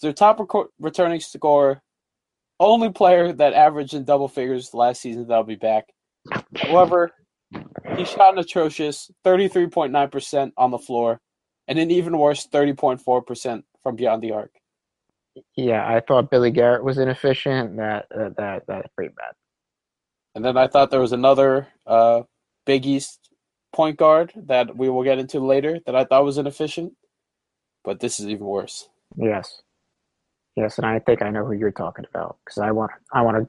their 0.00 0.14
top 0.14 0.40
returning 0.80 1.20
scorer, 1.20 1.82
only 2.58 2.88
player 2.90 3.34
that 3.34 3.52
averaged 3.52 3.92
in 3.92 4.04
double 4.04 4.28
figures 4.28 4.72
last 4.72 5.02
season 5.02 5.28
that'll 5.28 5.44
be 5.44 5.56
back. 5.56 5.88
However, 6.56 7.10
he 7.98 8.06
shot 8.06 8.32
an 8.32 8.38
atrocious 8.38 9.10
33.9% 9.26 10.52
on 10.56 10.70
the 10.70 10.78
floor 10.78 11.20
and 11.68 11.78
an 11.78 11.90
even 11.90 12.16
worse 12.16 12.46
30.4% 12.46 13.62
from 13.82 13.96
beyond 13.96 14.22
the 14.22 14.32
arc. 14.32 14.52
Yeah, 15.56 15.86
I 15.86 16.00
thought 16.00 16.30
Billy 16.30 16.50
Garrett 16.50 16.84
was 16.84 16.98
inefficient. 16.98 17.76
That 17.76 18.06
uh, 18.14 18.30
that 18.36 18.64
that's 18.66 18.88
pretty 18.94 19.14
bad. 19.16 19.32
And 20.34 20.44
then 20.44 20.56
I 20.56 20.66
thought 20.66 20.90
there 20.90 21.00
was 21.00 21.12
another 21.12 21.68
uh, 21.86 22.22
Big 22.66 22.86
East 22.86 23.30
point 23.72 23.98
guard 23.98 24.32
that 24.36 24.76
we 24.76 24.88
will 24.88 25.04
get 25.04 25.18
into 25.18 25.40
later 25.40 25.78
that 25.86 25.96
I 25.96 26.04
thought 26.04 26.24
was 26.24 26.38
inefficient, 26.38 26.92
but 27.84 28.00
this 28.00 28.20
is 28.20 28.26
even 28.28 28.46
worse. 28.46 28.88
Yes, 29.16 29.62
yes, 30.56 30.78
and 30.78 30.86
I 30.86 30.98
think 30.98 31.22
I 31.22 31.30
know 31.30 31.44
who 31.44 31.52
you're 31.52 31.70
talking 31.70 32.06
about 32.08 32.36
because 32.44 32.58
I 32.58 32.70
want 32.70 32.92
I 33.12 33.22
want 33.22 33.36
to 33.36 33.48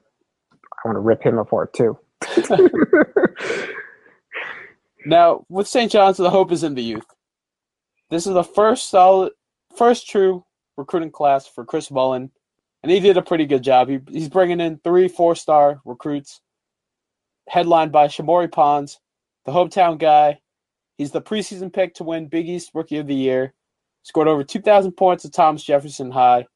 I 0.84 0.88
want 0.88 0.96
to 0.96 1.00
rip 1.00 1.22
him 1.22 1.38
apart 1.38 1.74
too. 1.74 1.98
Now, 5.04 5.44
with 5.48 5.68
St. 5.68 5.90
John's, 5.92 6.16
the 6.16 6.30
hope 6.30 6.50
is 6.50 6.64
in 6.64 6.74
the 6.74 6.82
youth. 6.82 7.06
This 8.10 8.26
is 8.26 8.34
the 8.34 8.44
first 8.44 8.88
solid, 8.90 9.32
first 9.76 10.08
true 10.08 10.44
recruiting 10.76 11.10
class 11.10 11.46
for 11.46 11.64
Chris 11.64 11.90
Mullin, 11.90 12.30
and 12.82 12.92
he 12.92 13.00
did 13.00 13.16
a 13.16 13.22
pretty 13.22 13.46
good 13.46 13.62
job. 13.62 13.88
He, 13.88 14.00
he's 14.10 14.28
bringing 14.28 14.60
in 14.60 14.78
three 14.84 15.08
four-star 15.08 15.80
recruits, 15.84 16.40
headlined 17.48 17.92
by 17.92 18.08
Shamorie 18.08 18.52
Ponds, 18.52 19.00
the 19.44 19.52
hometown 19.52 19.98
guy. 19.98 20.40
He's 20.98 21.10
the 21.10 21.22
preseason 21.22 21.72
pick 21.72 21.94
to 21.94 22.04
win 22.04 22.28
Big 22.28 22.48
East 22.48 22.70
Rookie 22.74 22.98
of 22.98 23.06
the 23.06 23.14
Year. 23.14 23.54
Scored 24.02 24.28
over 24.28 24.44
2,000 24.44 24.92
points 24.92 25.24
at 25.24 25.32
Thomas 25.32 25.64
Jefferson 25.64 26.10
High. 26.10 26.46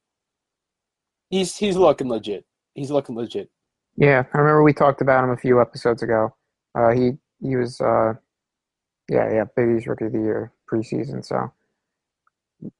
He's 1.30 1.56
he's 1.56 1.76
looking 1.76 2.08
legit. 2.08 2.44
He's 2.74 2.90
looking 2.90 3.16
legit. 3.16 3.50
Yeah, 3.96 4.24
I 4.32 4.38
remember 4.38 4.62
we 4.62 4.72
talked 4.72 5.00
about 5.00 5.24
him 5.24 5.30
a 5.30 5.36
few 5.36 5.60
episodes 5.60 6.02
ago. 6.02 6.34
Uh, 6.74 6.90
he 6.90 7.12
he 7.42 7.56
was 7.56 7.80
uh, 7.80 8.14
yeah 9.10 9.32
yeah 9.32 9.44
Big 9.56 9.76
East 9.76 9.86
Rookie 9.86 10.06
of 10.06 10.12
the 10.12 10.20
Year 10.20 10.52
preseason, 10.70 11.24
so 11.24 11.52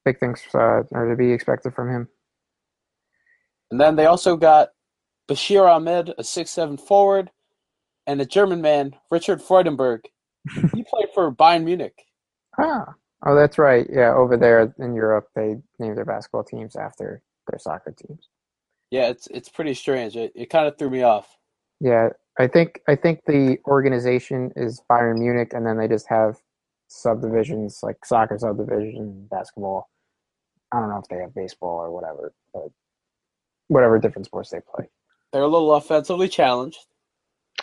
big 0.05 0.19
things 0.19 0.41
uh, 0.53 0.83
are 0.93 1.09
to 1.09 1.15
be 1.15 1.31
expected 1.31 1.73
from 1.73 1.89
him. 1.89 2.07
And 3.71 3.79
then 3.79 3.95
they 3.95 4.05
also 4.05 4.35
got 4.35 4.69
Bashir 5.29 5.69
Ahmed, 5.69 6.13
a 6.17 6.23
six-seven 6.23 6.77
forward, 6.77 7.29
and 8.07 8.19
a 8.19 8.25
German 8.25 8.61
man, 8.61 8.95
Richard 9.11 9.41
Freudenberg. 9.41 10.05
he 10.73 10.83
played 10.83 11.09
for 11.13 11.31
Bayern 11.31 11.63
Munich. 11.63 12.05
Ah, 12.59 12.93
oh 13.25 13.35
that's 13.35 13.57
right. 13.57 13.87
Yeah, 13.91 14.13
over 14.15 14.37
there 14.37 14.73
in 14.79 14.95
Europe, 14.95 15.27
they 15.35 15.57
named 15.77 15.97
their 15.97 16.05
basketball 16.05 16.43
teams 16.43 16.75
after 16.75 17.21
their 17.47 17.59
soccer 17.59 17.91
teams. 17.91 18.29
Yeah, 18.89 19.09
it's 19.09 19.27
it's 19.27 19.49
pretty 19.49 19.75
strange. 19.75 20.15
It, 20.15 20.31
it 20.35 20.49
kind 20.49 20.67
of 20.67 20.77
threw 20.77 20.89
me 20.89 21.03
off. 21.03 21.37
Yeah, 21.79 22.09
I 22.39 22.47
think 22.47 22.81
I 22.87 22.95
think 22.95 23.19
the 23.27 23.57
organization 23.67 24.51
is 24.55 24.81
Bayern 24.89 25.19
Munich, 25.19 25.51
and 25.53 25.65
then 25.65 25.77
they 25.77 25.87
just 25.87 26.07
have 26.09 26.37
subdivisions 26.89 27.79
like 27.83 28.03
soccer 28.05 28.37
subdivision, 28.37 29.27
basketball. 29.31 29.89
I 30.71 30.79
don't 30.79 30.89
know 30.89 30.97
if 30.97 31.07
they 31.07 31.17
have 31.17 31.33
baseball 31.33 31.77
or 31.79 31.91
whatever, 31.91 32.33
but 32.53 32.69
whatever 33.67 33.97
different 33.99 34.25
sports 34.25 34.49
they 34.49 34.59
play. 34.75 34.89
They're 35.31 35.43
a 35.43 35.47
little 35.47 35.73
offensively 35.73 36.27
challenged, 36.27 36.79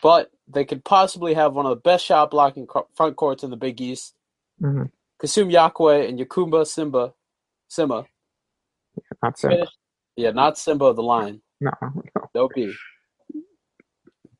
but 0.03 0.31
they 0.49 0.65
could 0.65 0.85
possibly 0.85 1.35
have 1.35 1.53
one 1.55 1.67
of 1.67 1.71
the 1.71 1.77
best 1.83 2.05
shot 2.05 2.31
blocking 2.31 2.67
front 2.95 3.17
courts 3.17 3.43
in 3.43 3.51
the 3.51 3.57
Big 3.57 3.81
East. 3.81 4.15
Mm-hmm. 4.63 4.85
Kassoum 5.21 5.51
Yakwe 5.53 6.09
and 6.09 6.19
Yankuba 6.19 6.67
Simba, 6.67 7.13
Sima. 7.71 8.07
Not 9.23 9.39
simple. 9.39 9.57
finished- 9.59 9.79
Yeah, 10.17 10.31
not 10.31 10.57
Simba 10.59 10.87
of 10.87 10.97
the 10.97 11.03
Lion. 11.03 11.43
No, 11.61 11.71
no. 11.83 12.03
No 12.35 12.49
B. 12.55 12.73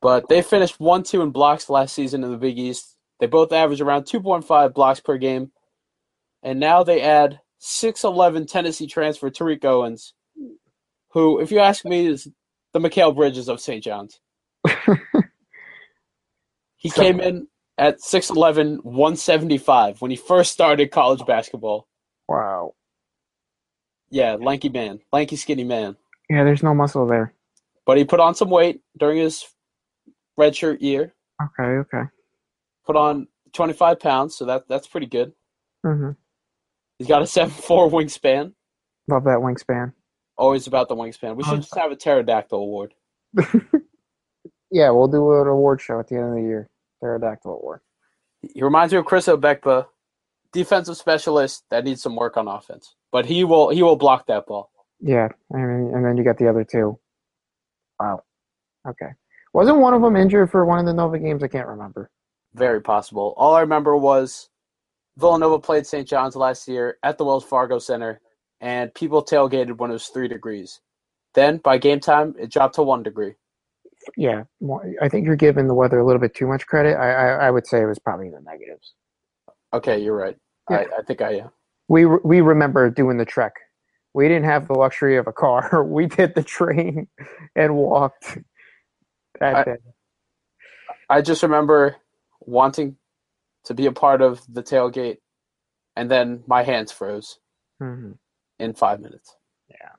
But 0.01 0.29
they 0.29 0.41
finished 0.41 0.79
1 0.79 1.03
2 1.03 1.21
in 1.21 1.31
blocks 1.31 1.69
last 1.69 1.93
season 1.95 2.23
in 2.23 2.31
the 2.31 2.37
Big 2.37 2.57
East. 2.59 2.95
They 3.19 3.27
both 3.27 3.51
average 3.51 3.81
around 3.81 4.03
2.5 4.03 4.73
blocks 4.73 4.99
per 4.99 5.17
game. 5.17 5.51
And 6.43 6.59
now 6.59 6.83
they 6.83 7.01
add 7.01 7.39
6'11 7.61 8.47
Tennessee 8.47 8.87
transfer 8.87 9.29
Tariq 9.29 9.65
Owens, 9.65 10.13
who, 11.11 11.39
if 11.39 11.51
you 11.51 11.59
ask 11.59 11.83
me, 11.83 12.05
is 12.05 12.27
the 12.73 12.79
Mikal 12.79 13.15
Bridges 13.15 13.49
of 13.49 13.59
St. 13.59 13.83
John's. 13.83 14.19
He 16.79 16.89
So- 16.89 17.01
came 17.01 17.19
in 17.19 17.47
at 17.77 17.99
6'11, 17.99 18.83
175 18.83 20.01
when 20.01 20.11
he 20.11 20.17
first 20.17 20.51
started 20.51 20.91
college 20.91 21.25
basketball. 21.25 21.87
wow. 22.27 22.73
Yeah, 24.09 24.37
lanky 24.39 24.69
man, 24.69 24.99
lanky, 25.11 25.35
skinny 25.35 25.65
man. 25.65 25.97
Yeah, 26.29 26.45
there's 26.45 26.63
no 26.63 26.73
muscle 26.73 27.05
there. 27.07 27.33
But 27.85 27.97
he 27.97 28.05
put 28.05 28.21
on 28.21 28.35
some 28.35 28.49
weight 28.49 28.79
during 28.97 29.17
his 29.17 29.43
redshirt 30.39 30.79
year. 30.81 31.13
Okay, 31.43 31.63
okay. 31.79 32.03
Put 32.87 32.95
on 32.95 33.27
25 33.53 33.99
pounds, 33.99 34.35
so 34.35 34.45
that 34.45 34.63
that's 34.67 34.87
pretty 34.87 35.07
good. 35.07 35.33
hmm 35.83 36.11
He's 36.97 37.07
got 37.07 37.21
a 37.21 37.27
seven 37.27 37.51
four 37.67 37.89
wingspan. 37.89 38.53
Love 39.07 39.25
that 39.25 39.37
wingspan. 39.39 39.93
Always 40.37 40.65
about 40.67 40.87
the 40.89 40.95
wingspan. 40.95 41.35
We 41.35 41.43
should 41.43 41.61
just 41.61 41.75
have 41.75 41.91
a 41.91 41.95
pterodactyl 41.95 42.57
award. 42.57 42.93
Yeah, 44.69 44.89
we'll 44.89 45.07
do 45.07 45.41
an 45.41 45.47
award 45.47 45.79
show 45.81 45.99
at 45.99 46.07
the 46.09 46.15
end 46.15 46.25
of 46.25 46.35
the 46.35 46.41
year. 46.41 46.69
Pterodactyl 47.01 47.51
award. 47.53 47.79
He 48.41 48.61
reminds 48.61 48.91
me 48.91 48.99
of 48.99 49.05
Chris 49.05 49.27
Obekpa, 49.27 49.85
defensive 50.51 50.97
specialist 50.97 51.63
that 51.69 51.85
needs 51.85 52.01
some 52.01 52.15
work 52.15 52.37
on 52.37 52.47
offense. 52.47 52.95
But 53.11 53.25
he 53.25 53.43
will 53.43 53.69
he 53.69 53.81
will 53.81 53.95
block 53.95 54.27
that 54.27 54.45
ball. 54.45 54.69
Yeah, 54.99 55.29
I 55.53 55.57
mean, 55.57 55.93
and 55.93 56.03
then 56.03 56.17
you 56.17 56.23
got 56.23 56.37
the 56.37 56.49
other 56.49 56.65
two. 56.65 56.99
Wow. 57.99 58.23
Okay. 58.87 59.11
Wasn't 59.53 59.77
one 59.77 59.93
of 59.93 60.01
them 60.01 60.15
injured 60.15 60.51
for 60.51 60.65
one 60.65 60.79
of 60.79 60.85
the 60.85 60.93
Nova 60.93 61.17
games? 61.17 61.43
I 61.43 61.47
can't 61.47 61.67
remember. 61.67 62.09
Very 62.57 62.81
possible. 62.81 63.35
All 63.37 63.55
I 63.55 63.61
remember 63.61 63.97
was 63.97 64.49
Villanova 65.17 65.59
played 65.59 65.87
St. 65.87 66.07
John's 66.07 66.35
last 66.35 66.67
year 66.67 66.97
at 67.03 67.17
the 67.17 67.25
Wells 67.25 67.45
Fargo 67.45 67.79
Center, 67.79 68.21
and 68.61 68.93
people 68.95 69.23
tailgated 69.23 69.77
when 69.77 69.91
it 69.91 69.95
was 69.95 70.07
three 70.07 70.27
degrees. 70.29 70.81
Then 71.35 71.57
by 71.59 71.77
game 71.79 71.99
time, 72.01 72.35
it 72.39 72.51
dropped 72.51 72.75
to 72.75 72.83
one 72.83 73.03
degree. 73.03 73.35
Yeah, 74.17 74.43
I 75.01 75.09
think 75.09 75.25
you're 75.25 75.35
giving 75.35 75.67
the 75.67 75.73
weather 75.75 75.99
a 75.99 76.05
little 76.05 76.21
bit 76.21 76.35
too 76.35 76.47
much 76.47 76.67
credit. 76.67 76.95
I 76.97 77.11
I, 77.11 77.47
I 77.47 77.51
would 77.51 77.67
say 77.67 77.81
it 77.81 77.87
was 77.87 77.99
probably 77.99 78.29
the 78.29 78.41
negatives. 78.41 78.93
Okay, 79.73 79.99
you're 79.99 80.17
right. 80.17 80.37
Yeah. 80.69 80.77
I, 80.77 80.99
I 80.99 81.03
think 81.03 81.21
I 81.21 81.33
am. 81.39 81.51
We 81.87 82.05
re- 82.05 82.19
we 82.23 82.41
remember 82.41 82.89
doing 82.89 83.17
the 83.17 83.25
trek. 83.25 83.53
We 84.13 84.27
didn't 84.27 84.45
have 84.45 84.67
the 84.67 84.73
luxury 84.75 85.17
of 85.17 85.27
a 85.27 85.33
car. 85.33 85.83
We 85.87 86.07
did 86.07 86.35
the 86.35 86.43
train 86.43 87.07
and 87.55 87.75
walked 87.75 88.39
that 89.39 89.57
I- 89.57 89.65
day. 89.65 89.77
I 91.09 91.21
just 91.21 91.43
remember 91.43 91.97
wanting 92.47 92.97
to 93.65 93.75
be 93.75 93.87
a 93.87 93.93
part 93.93 94.21
of 94.23 94.41
the 94.53 94.63
tailgate, 94.63 95.19
and 95.95 96.11
then 96.11 96.43
my 96.47 96.63
hands 96.63 96.91
froze 96.91 97.39
hmm 97.79 98.11
in 98.59 98.73
five 98.73 99.01
minutes. 99.01 99.35
Yeah. 99.69 99.89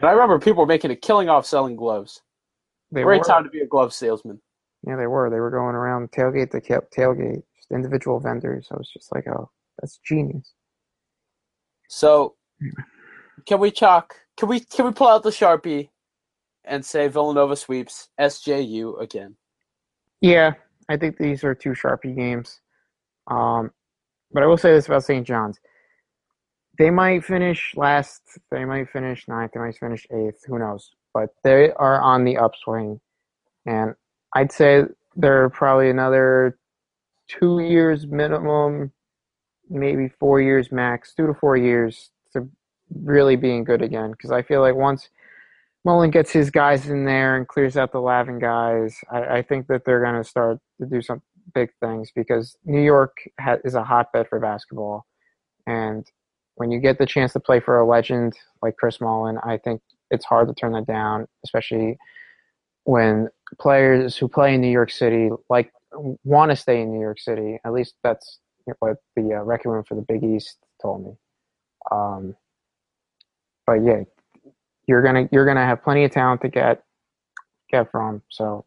And 0.00 0.08
I 0.08 0.12
remember 0.12 0.38
people 0.38 0.62
were 0.62 0.66
making 0.68 0.90
a 0.92 0.96
killing 0.96 1.28
off 1.28 1.46
selling 1.46 1.76
gloves. 1.76 2.22
They 2.92 3.04
Great 3.04 3.18
were. 3.18 3.24
time 3.24 3.44
to 3.44 3.50
be 3.50 3.60
a 3.60 3.66
glove 3.66 3.94
salesman. 3.94 4.40
Yeah, 4.86 4.96
they 4.96 5.06
were. 5.08 5.30
They 5.30 5.40
were 5.40 5.50
going 5.50 5.74
around 5.76 6.10
tailgate 6.12 6.52
to 6.52 6.60
ca- 6.60 6.86
tailgate, 6.96 7.42
just 7.56 7.72
individual 7.72 8.20
vendors. 8.20 8.68
I 8.72 8.76
was 8.76 8.90
just 8.92 9.14
like, 9.14 9.26
oh, 9.28 9.50
that's 9.80 9.98
genius. 10.06 10.54
So, 11.88 12.36
can 13.46 13.60
we 13.60 13.70
chalk? 13.70 14.16
Can 14.36 14.48
we 14.48 14.60
can 14.60 14.86
we 14.86 14.92
pull 14.92 15.08
out 15.08 15.22
the 15.22 15.30
sharpie 15.30 15.90
and 16.64 16.84
say 16.84 17.08
Villanova 17.08 17.56
sweeps 17.56 18.08
SJU 18.20 19.00
again? 19.00 19.36
Yeah, 20.20 20.54
I 20.88 20.96
think 20.96 21.16
these 21.18 21.44
are 21.44 21.54
two 21.54 21.70
Sharpie 21.70 22.16
games. 22.16 22.60
Um, 23.30 23.70
but 24.32 24.42
I 24.42 24.46
will 24.46 24.56
say 24.56 24.72
this 24.72 24.86
about 24.86 25.04
St. 25.04 25.26
John's. 25.26 25.58
They 26.76 26.90
might 26.90 27.24
finish 27.24 27.72
last, 27.76 28.22
they 28.50 28.64
might 28.64 28.90
finish 28.90 29.28
ninth, 29.28 29.52
they 29.54 29.60
might 29.60 29.78
finish 29.78 30.06
eighth, 30.10 30.44
who 30.46 30.58
knows. 30.58 30.90
But 31.12 31.30
they 31.44 31.70
are 31.72 32.00
on 32.00 32.24
the 32.24 32.36
upswing. 32.36 33.00
And 33.64 33.94
I'd 34.34 34.50
say 34.50 34.82
they're 35.14 35.48
probably 35.50 35.88
another 35.88 36.58
two 37.28 37.60
years 37.60 38.06
minimum, 38.06 38.92
maybe 39.70 40.08
four 40.18 40.40
years 40.40 40.72
max, 40.72 41.14
two 41.14 41.28
to 41.28 41.34
four 41.34 41.56
years 41.56 42.10
to 42.32 42.48
really 42.92 43.36
being 43.36 43.62
good 43.62 43.80
again. 43.80 44.10
Because 44.10 44.32
I 44.32 44.42
feel 44.42 44.60
like 44.60 44.74
once 44.74 45.08
Mullin 45.84 46.10
gets 46.10 46.32
his 46.32 46.50
guys 46.50 46.88
in 46.88 47.04
there 47.04 47.36
and 47.36 47.46
clears 47.46 47.76
out 47.76 47.92
the 47.92 48.00
Lavin 48.00 48.40
guys, 48.40 48.98
I, 49.10 49.36
I 49.36 49.42
think 49.42 49.68
that 49.68 49.84
they're 49.84 50.02
going 50.02 50.20
to 50.20 50.28
start 50.28 50.58
to 50.80 50.86
do 50.86 51.02
some 51.02 51.22
big 51.54 51.70
things 51.80 52.10
because 52.14 52.56
New 52.64 52.80
York 52.80 53.16
ha- 53.40 53.58
is 53.64 53.74
a 53.74 53.84
hotbed 53.84 54.28
for 54.28 54.40
basketball. 54.40 55.06
And 55.66 56.06
when 56.56 56.70
you 56.70 56.80
get 56.80 56.98
the 56.98 57.06
chance 57.06 57.32
to 57.32 57.40
play 57.40 57.60
for 57.60 57.78
a 57.78 57.86
legend 57.86 58.34
like 58.62 58.76
Chris 58.76 59.00
Mullin, 59.00 59.38
I 59.44 59.58
think 59.58 59.80
it's 60.10 60.24
hard 60.24 60.48
to 60.48 60.54
turn 60.54 60.72
that 60.72 60.86
down, 60.86 61.26
especially 61.44 61.98
when 62.84 63.28
players 63.58 64.16
who 64.16 64.28
play 64.28 64.54
in 64.54 64.60
New 64.60 64.70
York 64.70 64.90
City 64.90 65.30
like 65.48 65.72
want 66.24 66.50
to 66.50 66.56
stay 66.56 66.82
in 66.82 66.92
New 66.92 67.00
York 67.00 67.18
City. 67.18 67.58
At 67.64 67.72
least 67.72 67.94
that's 68.02 68.38
what 68.78 68.96
the 69.16 69.34
uh, 69.34 69.42
Wrecking 69.42 69.70
Room 69.70 69.84
for 69.84 69.94
the 69.94 70.02
Big 70.02 70.22
East 70.22 70.58
told 70.80 71.04
me. 71.04 71.12
Um, 71.90 72.36
but 73.66 73.84
yeah, 73.84 74.02
you're 74.86 75.02
gonna 75.02 75.28
you're 75.32 75.46
gonna 75.46 75.64
have 75.64 75.82
plenty 75.82 76.04
of 76.04 76.10
talent 76.10 76.42
to 76.42 76.48
get 76.48 76.82
get 77.70 77.90
from. 77.90 78.22
So 78.28 78.64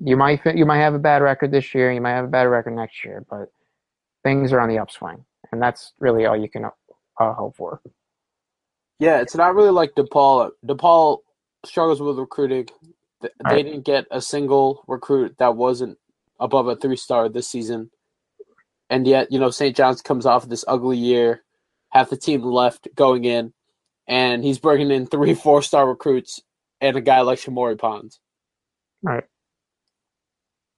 you 0.00 0.16
might 0.16 0.40
you 0.56 0.66
might 0.66 0.78
have 0.80 0.94
a 0.94 0.98
bad 1.00 1.22
record 1.22 1.52
this 1.52 1.74
year, 1.74 1.92
you 1.92 2.00
might 2.00 2.12
have 2.14 2.26
a 2.26 2.30
bad 2.30 2.44
record 2.44 2.74
next 2.76 3.04
year, 3.04 3.24
but 3.30 3.50
things 4.24 4.52
are 4.52 4.60
on 4.60 4.68
the 4.70 4.78
upswing, 4.78 5.24
and 5.52 5.62
that's 5.62 5.92
really 6.00 6.26
all 6.26 6.36
you 6.36 6.50
can 6.50 6.66
uh, 6.66 7.34
hope 7.34 7.56
for. 7.56 7.82
Yeah, 9.00 9.20
it's 9.20 9.36
not 9.36 9.56
really 9.56 9.72
like 9.72 9.94
DePaul. 9.96 10.52
DePaul 10.66 11.20
struggles 11.66 12.00
with 12.02 12.18
recruiting. 12.18 12.68
They 13.22 13.30
Right. 13.44 13.62
didn't 13.62 13.82
get 13.82 14.06
a 14.10 14.22
single 14.22 14.84
recruit 14.88 15.36
that 15.38 15.56
wasn't 15.56 15.98
above 16.40 16.68
a 16.68 16.76
three 16.76 16.96
star 16.96 17.28
this 17.28 17.48
season. 17.48 17.90
And 18.90 19.06
yet, 19.06 19.32
you 19.32 19.38
know, 19.40 19.50
St. 19.50 19.76
John's 19.76 20.02
comes 20.02 20.26
off 20.26 20.48
this 20.48 20.64
ugly 20.68 20.98
year, 20.98 21.44
half 21.90 22.10
the 22.10 22.16
team 22.18 22.42
left 22.42 22.88
going 22.94 23.24
in, 23.24 23.54
and 24.08 24.44
he's 24.44 24.58
bringing 24.58 24.90
in 24.92 25.06
three 25.06 25.34
four 25.34 25.62
star 25.62 25.88
recruits 25.88 26.40
and 26.80 26.96
a 26.96 27.00
guy 27.02 27.22
like 27.22 27.38
Shamorie 27.40 27.78
Ponds. 27.78 28.20
Right. 29.02 29.24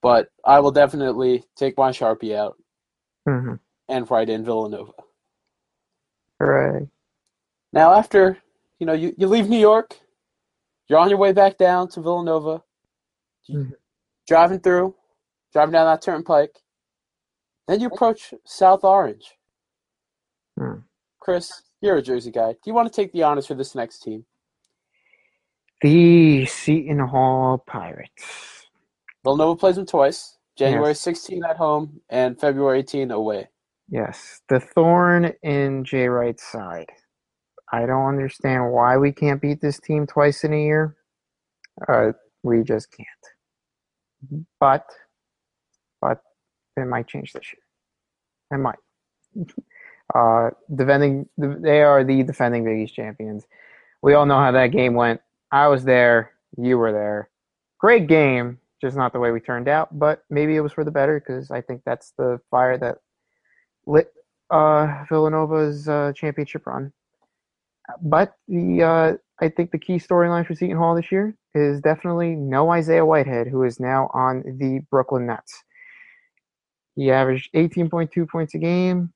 But 0.06 0.28
I 0.44 0.60
will 0.60 0.70
definitely 0.70 1.42
take 1.56 1.76
my 1.76 1.90
Sharpie 1.90 2.32
out 2.36 2.56
Mm-hmm. 3.28 3.54
and 3.88 4.08
write 4.08 4.28
in 4.28 4.44
Villanova. 4.44 4.92
Hooray! 6.38 6.86
Now, 7.72 7.92
after 7.92 8.38
you 8.78 8.86
know, 8.86 8.92
you, 8.92 9.12
you 9.18 9.26
leave 9.26 9.48
New 9.48 9.58
York, 9.58 9.98
you're 10.88 11.00
on 11.00 11.08
your 11.10 11.18
way 11.18 11.32
back 11.32 11.58
down 11.58 11.88
to 11.88 12.00
Villanova, 12.00 12.62
Mhm. 13.50 13.72
driving 14.28 14.60
through, 14.60 14.94
driving 15.52 15.72
down 15.72 15.86
that 15.86 16.02
turnpike. 16.02 16.56
Then 17.66 17.80
you 17.80 17.88
approach 17.88 18.32
South 18.44 18.84
Orange. 18.84 19.36
Hmm. 20.56 20.82
Chris, 21.18 21.50
you're 21.80 21.96
a 21.96 22.02
Jersey 22.02 22.30
guy. 22.30 22.52
Do 22.52 22.58
you 22.66 22.74
want 22.74 22.86
to 22.92 22.94
take 22.94 23.10
the 23.10 23.24
honors 23.24 23.48
for 23.48 23.54
this 23.54 23.74
next 23.74 24.04
team? 24.04 24.24
The 25.82 26.46
Seton 26.46 27.00
Hall 27.00 27.58
Pirates. 27.58 28.55
Villanova 29.26 29.56
plays 29.58 29.74
them 29.74 29.86
twice 29.86 30.38
January 30.56 30.90
Yes. 30.90 31.00
16 31.00 31.44
at 31.44 31.56
home 31.56 32.00
and 32.08 32.38
February 32.38 32.78
18 32.78 33.10
away. 33.10 33.48
Yes, 33.88 34.40
the 34.48 34.60
thorn 34.60 35.32
in 35.42 35.84
Jay 35.84 36.06
Wright's 36.06 36.44
side. 36.44 36.90
I 37.72 37.86
don't 37.86 38.06
understand 38.06 38.70
why 38.72 38.96
we 38.96 39.10
can't 39.10 39.42
beat 39.42 39.60
this 39.60 39.80
team 39.80 40.06
twice 40.06 40.44
in 40.44 40.52
a 40.52 40.62
year. 40.62 40.96
Uh, 41.88 42.12
we 42.44 42.62
just 42.62 42.88
can't. 42.92 44.46
But, 44.60 44.86
but 46.00 46.20
it 46.76 46.86
might 46.86 47.08
change 47.08 47.32
this 47.32 47.52
year. 47.52 48.58
It 48.58 48.62
might. 48.62 48.78
Uh, 50.14 50.50
defending, 50.72 51.28
they 51.36 51.82
are 51.82 52.04
the 52.04 52.22
defending 52.22 52.64
Big 52.64 52.78
East 52.78 52.94
champions. 52.94 53.44
We 54.02 54.14
all 54.14 54.24
know 54.24 54.38
how 54.38 54.52
that 54.52 54.68
game 54.68 54.94
went. 54.94 55.20
I 55.50 55.66
was 55.66 55.82
there. 55.82 56.30
You 56.56 56.78
were 56.78 56.92
there. 56.92 57.28
Great 57.80 58.06
game, 58.06 58.60
just 58.80 58.96
not 58.96 59.12
the 59.12 59.18
way 59.18 59.30
we 59.30 59.40
turned 59.40 59.68
out. 59.68 59.98
But 59.98 60.24
maybe 60.30 60.56
it 60.56 60.60
was 60.60 60.72
for 60.72 60.84
the 60.84 60.90
better 60.90 61.20
because 61.20 61.50
I 61.50 61.60
think 61.60 61.82
that's 61.84 62.12
the 62.18 62.40
fire 62.50 62.78
that 62.78 62.98
lit 63.86 64.12
uh, 64.50 65.04
Villanova's 65.08 65.88
uh, 65.88 66.12
championship 66.14 66.66
run. 66.66 66.92
But 68.02 68.34
the 68.48 68.82
uh, 68.82 69.12
I 69.40 69.48
think 69.48 69.70
the 69.70 69.78
key 69.78 69.96
storyline 69.96 70.46
for 70.46 70.54
Seton 70.54 70.76
Hall 70.76 70.94
this 70.94 71.12
year 71.12 71.36
is 71.54 71.80
definitely 71.80 72.34
no 72.34 72.70
Isaiah 72.70 73.04
Whitehead, 73.04 73.48
who 73.48 73.62
is 73.62 73.80
now 73.80 74.10
on 74.12 74.42
the 74.58 74.80
Brooklyn 74.90 75.26
Nets. 75.26 75.62
He 76.96 77.10
averaged 77.10 77.50
18.2 77.54 78.28
points 78.28 78.54
a 78.54 78.58
game, 78.58 79.12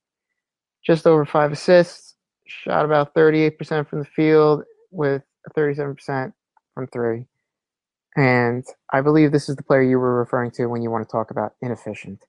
just 0.84 1.06
over 1.06 1.24
five 1.24 1.50
assists, 1.50 2.16
shot 2.46 2.84
about 2.84 3.14
38% 3.14 3.88
from 3.88 4.00
the 4.00 4.04
field 4.04 4.62
with 4.90 5.22
37% 5.56 6.32
from 6.74 6.86
three. 6.88 7.24
And 8.16 8.64
I 8.92 9.00
believe 9.00 9.32
this 9.32 9.48
is 9.48 9.56
the 9.56 9.62
player 9.62 9.82
you 9.82 9.98
were 9.98 10.18
referring 10.18 10.50
to 10.52 10.66
when 10.66 10.82
you 10.82 10.90
want 10.90 11.08
to 11.08 11.10
talk 11.10 11.30
about 11.30 11.52
inefficient. 11.62 12.24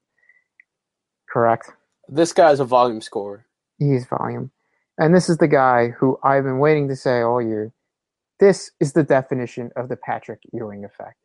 Correct? 1.30 1.72
This 2.08 2.34
guy's 2.34 2.60
a 2.60 2.66
volume 2.66 3.02
scorer. 3.02 3.46
He's 3.80 4.06
volume. 4.06 4.52
And 4.98 5.16
this 5.16 5.30
is 5.30 5.38
the 5.38 5.48
guy 5.48 5.90
who 5.90 6.20
I've 6.24 6.44
been 6.44 6.60
waiting 6.60 6.88
to 6.90 6.96
say 6.96 7.22
all 7.22 7.42
year. 7.42 7.74
This 8.40 8.72
is 8.80 8.94
the 8.94 9.04
definition 9.04 9.72
of 9.76 9.90
the 9.90 9.96
Patrick 9.96 10.42
Ewing 10.54 10.86
effect. 10.86 11.16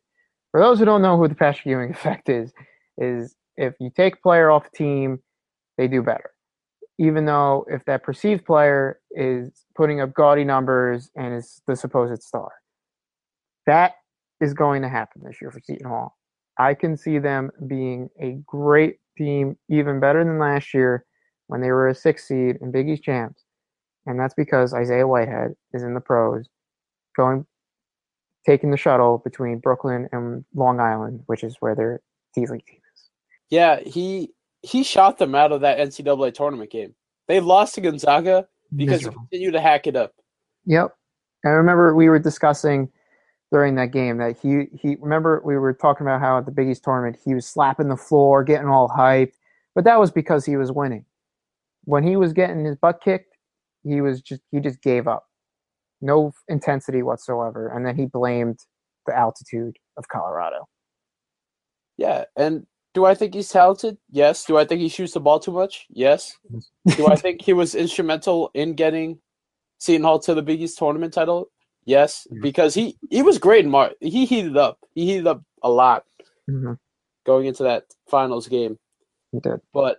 For 0.51 0.59
those 0.59 0.79
who 0.79 0.85
don't 0.85 1.01
know 1.01 1.17
who 1.17 1.27
the 1.27 1.35
Patrick 1.35 1.65
Ewing 1.65 1.91
effect 1.91 2.29
is, 2.29 2.51
is 2.97 3.35
if 3.57 3.75
you 3.79 3.91
take 3.95 4.15
a 4.15 4.21
player 4.21 4.49
off 4.49 4.67
a 4.67 4.75
team, 4.75 5.19
they 5.77 5.87
do 5.87 6.01
better. 6.01 6.31
Even 6.97 7.25
though 7.25 7.65
if 7.69 7.85
that 7.85 8.03
perceived 8.03 8.45
player 8.45 8.99
is 9.11 9.51
putting 9.75 10.01
up 10.01 10.13
gaudy 10.13 10.43
numbers 10.43 11.11
and 11.15 11.35
is 11.35 11.61
the 11.67 11.75
supposed 11.75 12.23
star. 12.23 12.49
That 13.67 13.93
is 14.39 14.53
going 14.53 14.81
to 14.81 14.89
happen 14.89 15.21
this 15.23 15.41
year 15.41 15.51
for 15.51 15.59
Seton 15.59 15.87
Hall. 15.87 16.17
I 16.57 16.73
can 16.73 16.97
see 16.97 17.19
them 17.19 17.51
being 17.67 18.09
a 18.19 18.39
great 18.45 18.97
team, 19.17 19.57
even 19.69 19.99
better 19.99 20.23
than 20.23 20.39
last 20.39 20.73
year, 20.73 21.05
when 21.47 21.61
they 21.61 21.71
were 21.71 21.87
a 21.87 21.95
six 21.95 22.27
seed 22.27 22.57
and 22.61 22.73
Big 22.73 22.89
East 22.89 23.03
champs, 23.03 23.43
and 24.05 24.19
that's 24.19 24.33
because 24.33 24.73
Isaiah 24.73 25.07
Whitehead 25.07 25.53
is 25.73 25.83
in 25.83 25.93
the 25.93 26.01
pros, 26.01 26.47
going, 27.15 27.45
taking 28.45 28.71
the 28.71 28.77
shuttle 28.77 29.19
between 29.19 29.59
Brooklyn 29.59 30.07
and 30.11 30.43
Long 30.55 30.79
Island, 30.79 31.21
which 31.27 31.43
is 31.43 31.55
where 31.59 31.75
their 31.75 32.01
D 32.35 32.41
League 32.41 32.65
team 32.65 32.79
is. 32.93 33.09
Yeah, 33.49 33.79
he 33.79 34.31
he 34.61 34.83
shot 34.83 35.17
them 35.17 35.35
out 35.35 35.51
of 35.51 35.61
that 35.61 35.77
NCAA 35.77 36.33
tournament 36.33 36.71
game. 36.71 36.95
They 37.27 37.39
lost 37.39 37.75
to 37.75 37.81
Gonzaga 37.81 38.47
because 38.75 39.01
Miserable. 39.01 39.27
they 39.31 39.37
continued 39.37 39.51
to 39.53 39.61
hack 39.61 39.87
it 39.87 39.95
up. 39.95 40.13
Yep. 40.65 40.95
I 41.45 41.49
remember 41.49 41.95
we 41.95 42.09
were 42.09 42.19
discussing 42.19 42.89
during 43.51 43.75
that 43.75 43.91
game 43.91 44.17
that 44.17 44.37
he 44.41 44.65
he 44.77 44.97
remember 44.99 45.41
we 45.45 45.57
were 45.57 45.73
talking 45.73 46.05
about 46.05 46.19
how 46.19 46.37
at 46.37 46.45
the 46.45 46.51
Big 46.51 46.67
East 46.67 46.83
tournament 46.83 47.17
he 47.23 47.33
was 47.33 47.45
slapping 47.45 47.87
the 47.87 47.97
floor, 47.97 48.43
getting 48.43 48.67
all 48.67 48.89
hyped, 48.89 49.33
but 49.75 49.83
that 49.85 49.99
was 49.99 50.11
because 50.11 50.45
he 50.45 50.57
was 50.57 50.71
winning. 50.71 51.05
When 51.85 52.03
he 52.03 52.15
was 52.15 52.33
getting 52.33 52.65
his 52.65 52.75
butt 52.75 53.01
kicked, 53.01 53.37
he 53.83 54.01
was 54.01 54.21
just 54.21 54.41
he 54.51 54.59
just 54.59 54.81
gave 54.81 55.07
up. 55.07 55.27
No 56.01 56.33
intensity 56.47 57.01
whatsoever, 57.01 57.69
and 57.69 57.85
then 57.85 57.95
he 57.95 58.05
blamed 58.05 58.59
the 59.05 59.17
altitude 59.17 59.77
of 59.97 60.07
Colorado. 60.09 60.67
Yeah, 61.97 62.25
and 62.35 62.67
do 62.97 63.05
I 63.05 63.13
think 63.13 63.35
he's 63.35 63.49
talented? 63.49 63.97
Yes. 64.09 64.45
Do 64.45 64.57
I 64.57 64.65
think 64.65 64.81
he 64.81 64.89
shoots 64.89 65.13
the 65.13 65.19
ball 65.19 65.39
too 65.39 65.51
much? 65.51 65.85
Yes. 65.89 66.35
Do 66.95 67.05
I 67.05 67.15
think 67.15 67.43
he 67.43 67.53
was 67.53 67.75
instrumental 67.75 68.49
in 68.55 68.73
getting 68.73 69.19
Seton 69.77 70.03
Hall 70.03 70.17
to 70.21 70.33
the 70.33 70.41
Big 70.41 70.63
East 70.63 70.79
tournament 70.79 71.13
title? 71.13 71.51
Yes, 71.87 72.27
Yeah. 72.29 72.39
because 72.43 72.73
he 72.75 72.97
he 73.09 73.23
was 73.23 73.37
great 73.39 73.63
in 73.65 73.71
March. 73.71 73.93
He 74.01 74.25
heated 74.25 74.57
up. 74.57 74.77
He 74.93 75.05
heated 75.05 75.25
up 75.25 75.41
a 75.63 75.69
lot 75.71 76.03
Mm-hmm. 76.49 76.73
going 77.25 77.45
into 77.47 77.63
that 77.63 77.85
finals 78.07 78.47
game. 78.47 78.77
He 79.31 79.39
did. 79.39 79.61
But 79.73 79.97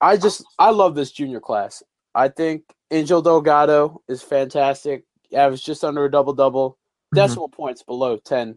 I 0.00 0.16
just 0.16 0.44
I 0.58 0.70
love 0.70 0.94
this 0.94 1.10
junior 1.10 1.40
class. 1.40 1.82
I 2.14 2.28
think 2.28 2.62
Angel 2.92 3.20
Delgado 3.20 4.00
is 4.08 4.22
fantastic. 4.22 5.04
Averaged 5.34 5.66
just 5.66 5.84
under 5.84 6.04
a 6.04 6.10
double 6.10 6.32
double. 6.32 6.78
Mhm. 7.12 7.16
Decimal 7.16 7.48
points 7.48 7.82
below 7.82 8.16
10. 8.16 8.56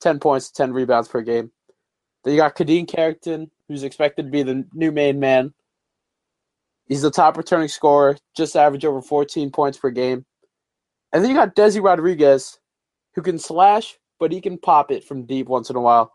10 0.00 0.18
points, 0.20 0.50
10 0.50 0.72
rebounds 0.72 1.06
per 1.08 1.20
game. 1.20 1.52
Then 2.24 2.32
you 2.34 2.40
got 2.40 2.56
Khadeen 2.56 2.88
Carrington, 2.88 3.50
who's 3.68 3.82
expected 3.84 4.24
to 4.24 4.30
be 4.30 4.42
the 4.42 4.66
new 4.72 4.90
main 4.90 5.20
man. 5.20 5.52
He's 6.86 7.02
the 7.02 7.10
top 7.10 7.36
returning 7.36 7.68
scorer, 7.68 8.16
just 8.34 8.56
average 8.56 8.84
over 8.86 9.02
14 9.02 9.50
points 9.50 9.76
per 9.78 9.90
game. 9.90 10.24
And 11.12 11.22
then 11.22 11.30
you 11.30 11.36
got 11.36 11.56
Desi 11.56 11.82
Rodriguez, 11.82 12.58
who 13.14 13.22
can 13.22 13.38
slash, 13.38 13.98
but 14.18 14.32
he 14.32 14.40
can 14.40 14.58
pop 14.58 14.90
it 14.90 15.04
from 15.04 15.26
deep 15.26 15.48
once 15.48 15.70
in 15.70 15.76
a 15.76 15.80
while. 15.80 16.12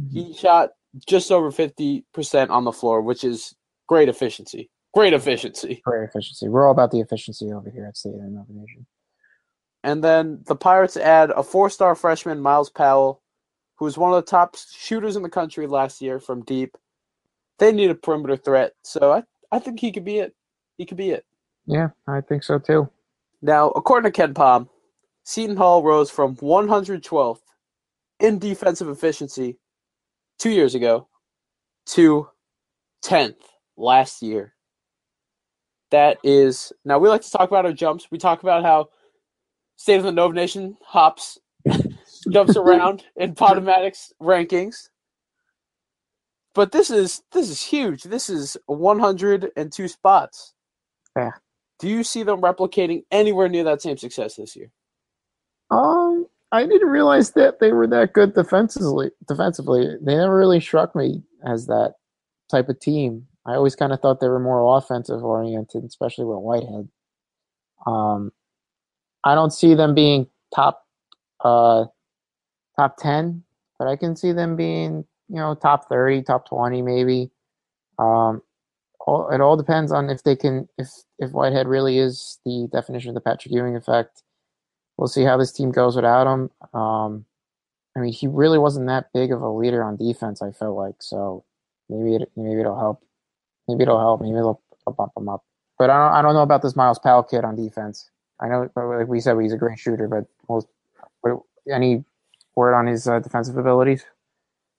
Mm-hmm. 0.00 0.16
He 0.16 0.34
shot 0.34 0.70
just 1.06 1.30
over 1.30 1.50
50% 1.50 2.50
on 2.50 2.64
the 2.64 2.72
floor, 2.72 3.02
which 3.02 3.24
is 3.24 3.54
great 3.86 4.08
efficiency. 4.08 4.70
Great 4.94 5.12
efficiency. 5.12 5.82
Great 5.84 6.04
efficiency. 6.04 6.48
We're 6.48 6.66
all 6.66 6.72
about 6.72 6.90
the 6.90 7.00
efficiency 7.00 7.52
over 7.52 7.70
here 7.70 7.86
at 7.86 7.96
State 7.96 8.14
and 8.14 8.34
Nova 8.34 8.52
Nation. 8.52 8.86
And 9.82 10.02
then 10.02 10.40
the 10.46 10.56
Pirates 10.56 10.96
add 10.96 11.30
a 11.30 11.42
four 11.42 11.70
star 11.70 11.94
freshman, 11.94 12.40
Myles 12.40 12.70
Powell, 12.70 13.22
who 13.76 13.84
was 13.84 13.98
one 13.98 14.12
of 14.12 14.16
the 14.16 14.30
top 14.30 14.56
shooters 14.56 15.16
in 15.16 15.22
the 15.22 15.28
country 15.28 15.66
last 15.66 16.00
year 16.00 16.18
from 16.18 16.42
deep. 16.44 16.76
They 17.58 17.72
need 17.72 17.90
a 17.90 17.94
perimeter 17.94 18.36
threat, 18.36 18.72
so 18.82 19.12
I, 19.12 19.22
I 19.52 19.58
think 19.58 19.80
he 19.80 19.92
could 19.92 20.04
be 20.04 20.18
it. 20.18 20.34
He 20.76 20.84
could 20.84 20.96
be 20.96 21.10
it. 21.10 21.24
Yeah, 21.66 21.88
I 22.06 22.20
think 22.20 22.42
so 22.42 22.58
too. 22.58 22.90
Now, 23.42 23.70
according 23.70 24.10
to 24.10 24.22
KenPom, 24.28 24.68
Seton 25.24 25.56
Hall 25.56 25.82
rose 25.82 26.10
from 26.10 26.36
112th 26.36 27.40
in 28.20 28.38
defensive 28.38 28.88
efficiency 28.88 29.58
two 30.38 30.50
years 30.50 30.74
ago 30.74 31.08
to 31.86 32.28
10th 33.04 33.36
last 33.76 34.22
year. 34.22 34.54
That 35.90 36.18
is 36.24 36.72
now 36.84 36.98
we 36.98 37.08
like 37.08 37.22
to 37.22 37.30
talk 37.30 37.48
about 37.48 37.64
our 37.64 37.72
jumps. 37.72 38.08
We 38.10 38.18
talk 38.18 38.42
about 38.42 38.64
how 38.64 38.88
State 39.76 39.98
of 39.98 40.04
the 40.04 40.12
Nova 40.12 40.34
Nation 40.34 40.76
hops, 40.82 41.38
jumps 42.30 42.56
around 42.56 43.04
in 43.16 43.34
Potomatics 43.34 44.12
rankings. 44.20 44.88
But 46.54 46.72
this 46.72 46.90
is 46.90 47.22
this 47.32 47.50
is 47.50 47.62
huge. 47.62 48.02
This 48.02 48.28
is 48.28 48.56
102 48.66 49.88
spots. 49.88 50.54
Yeah. 51.16 51.30
Do 51.78 51.88
you 51.88 52.04
see 52.04 52.22
them 52.22 52.40
replicating 52.40 53.04
anywhere 53.10 53.48
near 53.48 53.64
that 53.64 53.82
same 53.82 53.98
success 53.98 54.36
this 54.36 54.56
year? 54.56 54.70
Um, 55.70 56.26
I 56.52 56.64
didn't 56.64 56.88
realize 56.88 57.32
that 57.32 57.60
they 57.60 57.72
were 57.72 57.86
that 57.88 58.12
good 58.12 58.34
defensively. 58.34 59.10
Defensively, 59.28 59.96
they 60.00 60.16
never 60.16 60.36
really 60.36 60.60
struck 60.60 60.94
me 60.94 61.22
as 61.44 61.66
that 61.66 61.94
type 62.50 62.68
of 62.68 62.80
team. 62.80 63.26
I 63.44 63.54
always 63.54 63.76
kind 63.76 63.92
of 63.92 64.00
thought 64.00 64.20
they 64.20 64.28
were 64.28 64.40
more 64.40 64.76
offensive 64.76 65.22
oriented, 65.22 65.84
especially 65.84 66.24
with 66.24 66.38
Whitehead. 66.38 66.88
Um, 67.86 68.32
I 69.22 69.34
don't 69.34 69.52
see 69.52 69.74
them 69.74 69.94
being 69.94 70.28
top, 70.54 70.84
uh, 71.44 71.84
top 72.76 72.96
ten, 72.96 73.42
but 73.78 73.88
I 73.88 73.96
can 73.96 74.16
see 74.16 74.32
them 74.32 74.56
being, 74.56 75.04
you 75.28 75.36
know, 75.36 75.54
top 75.54 75.88
thirty, 75.88 76.22
top 76.22 76.48
twenty, 76.48 76.80
maybe. 76.82 77.30
Um, 77.98 78.42
all, 79.06 79.30
it 79.30 79.40
all 79.40 79.56
depends 79.56 79.92
on 79.92 80.10
if 80.10 80.22
they 80.22 80.36
can, 80.36 80.68
if 80.78 80.88
if 81.18 81.30
Whitehead 81.30 81.66
really 81.68 81.98
is 81.98 82.38
the 82.44 82.68
definition 82.72 83.10
of 83.10 83.14
the 83.14 83.20
Patrick 83.20 83.52
Ewing 83.54 83.76
effect 83.76 84.22
we'll 84.96 85.08
see 85.08 85.24
how 85.24 85.36
this 85.36 85.52
team 85.52 85.70
goes 85.70 85.96
without 85.96 86.26
him. 86.26 86.50
Um, 86.78 87.24
I 87.96 88.00
mean, 88.00 88.12
he 88.12 88.26
really 88.26 88.58
wasn't 88.58 88.86
that 88.88 89.12
big 89.12 89.32
of 89.32 89.42
a 89.42 89.50
leader 89.50 89.82
on 89.82 89.96
defense. 89.96 90.42
I 90.42 90.52
felt 90.52 90.76
like 90.76 90.96
so 91.00 91.44
maybe 91.88 92.16
it, 92.16 92.30
maybe 92.36 92.60
it'll 92.60 92.78
help. 92.78 93.02
Maybe 93.68 93.82
it'll 93.82 93.98
help. 94.00 94.20
Maybe 94.20 94.36
it'll, 94.36 94.62
it'll 94.82 94.92
bump 94.92 95.12
him 95.16 95.28
up. 95.28 95.44
But 95.78 95.90
I 95.90 95.96
don't 95.98 96.14
I 96.16 96.22
don't 96.22 96.34
know 96.34 96.42
about 96.42 96.62
this 96.62 96.76
Myles 96.76 96.98
Powell 96.98 97.22
kid 97.22 97.44
on 97.44 97.56
defense. 97.56 98.10
I 98.40 98.48
know, 98.48 98.68
like 98.76 99.08
we 99.08 99.20
said, 99.20 99.38
he's 99.40 99.52
a 99.52 99.56
great 99.58 99.78
shooter. 99.78 100.08
But 100.08 100.26
well, 100.46 100.68
what, 101.22 101.40
any 101.70 102.04
word 102.54 102.74
on 102.74 102.86
his 102.86 103.08
uh, 103.08 103.18
defensive 103.20 103.56
abilities? 103.56 104.04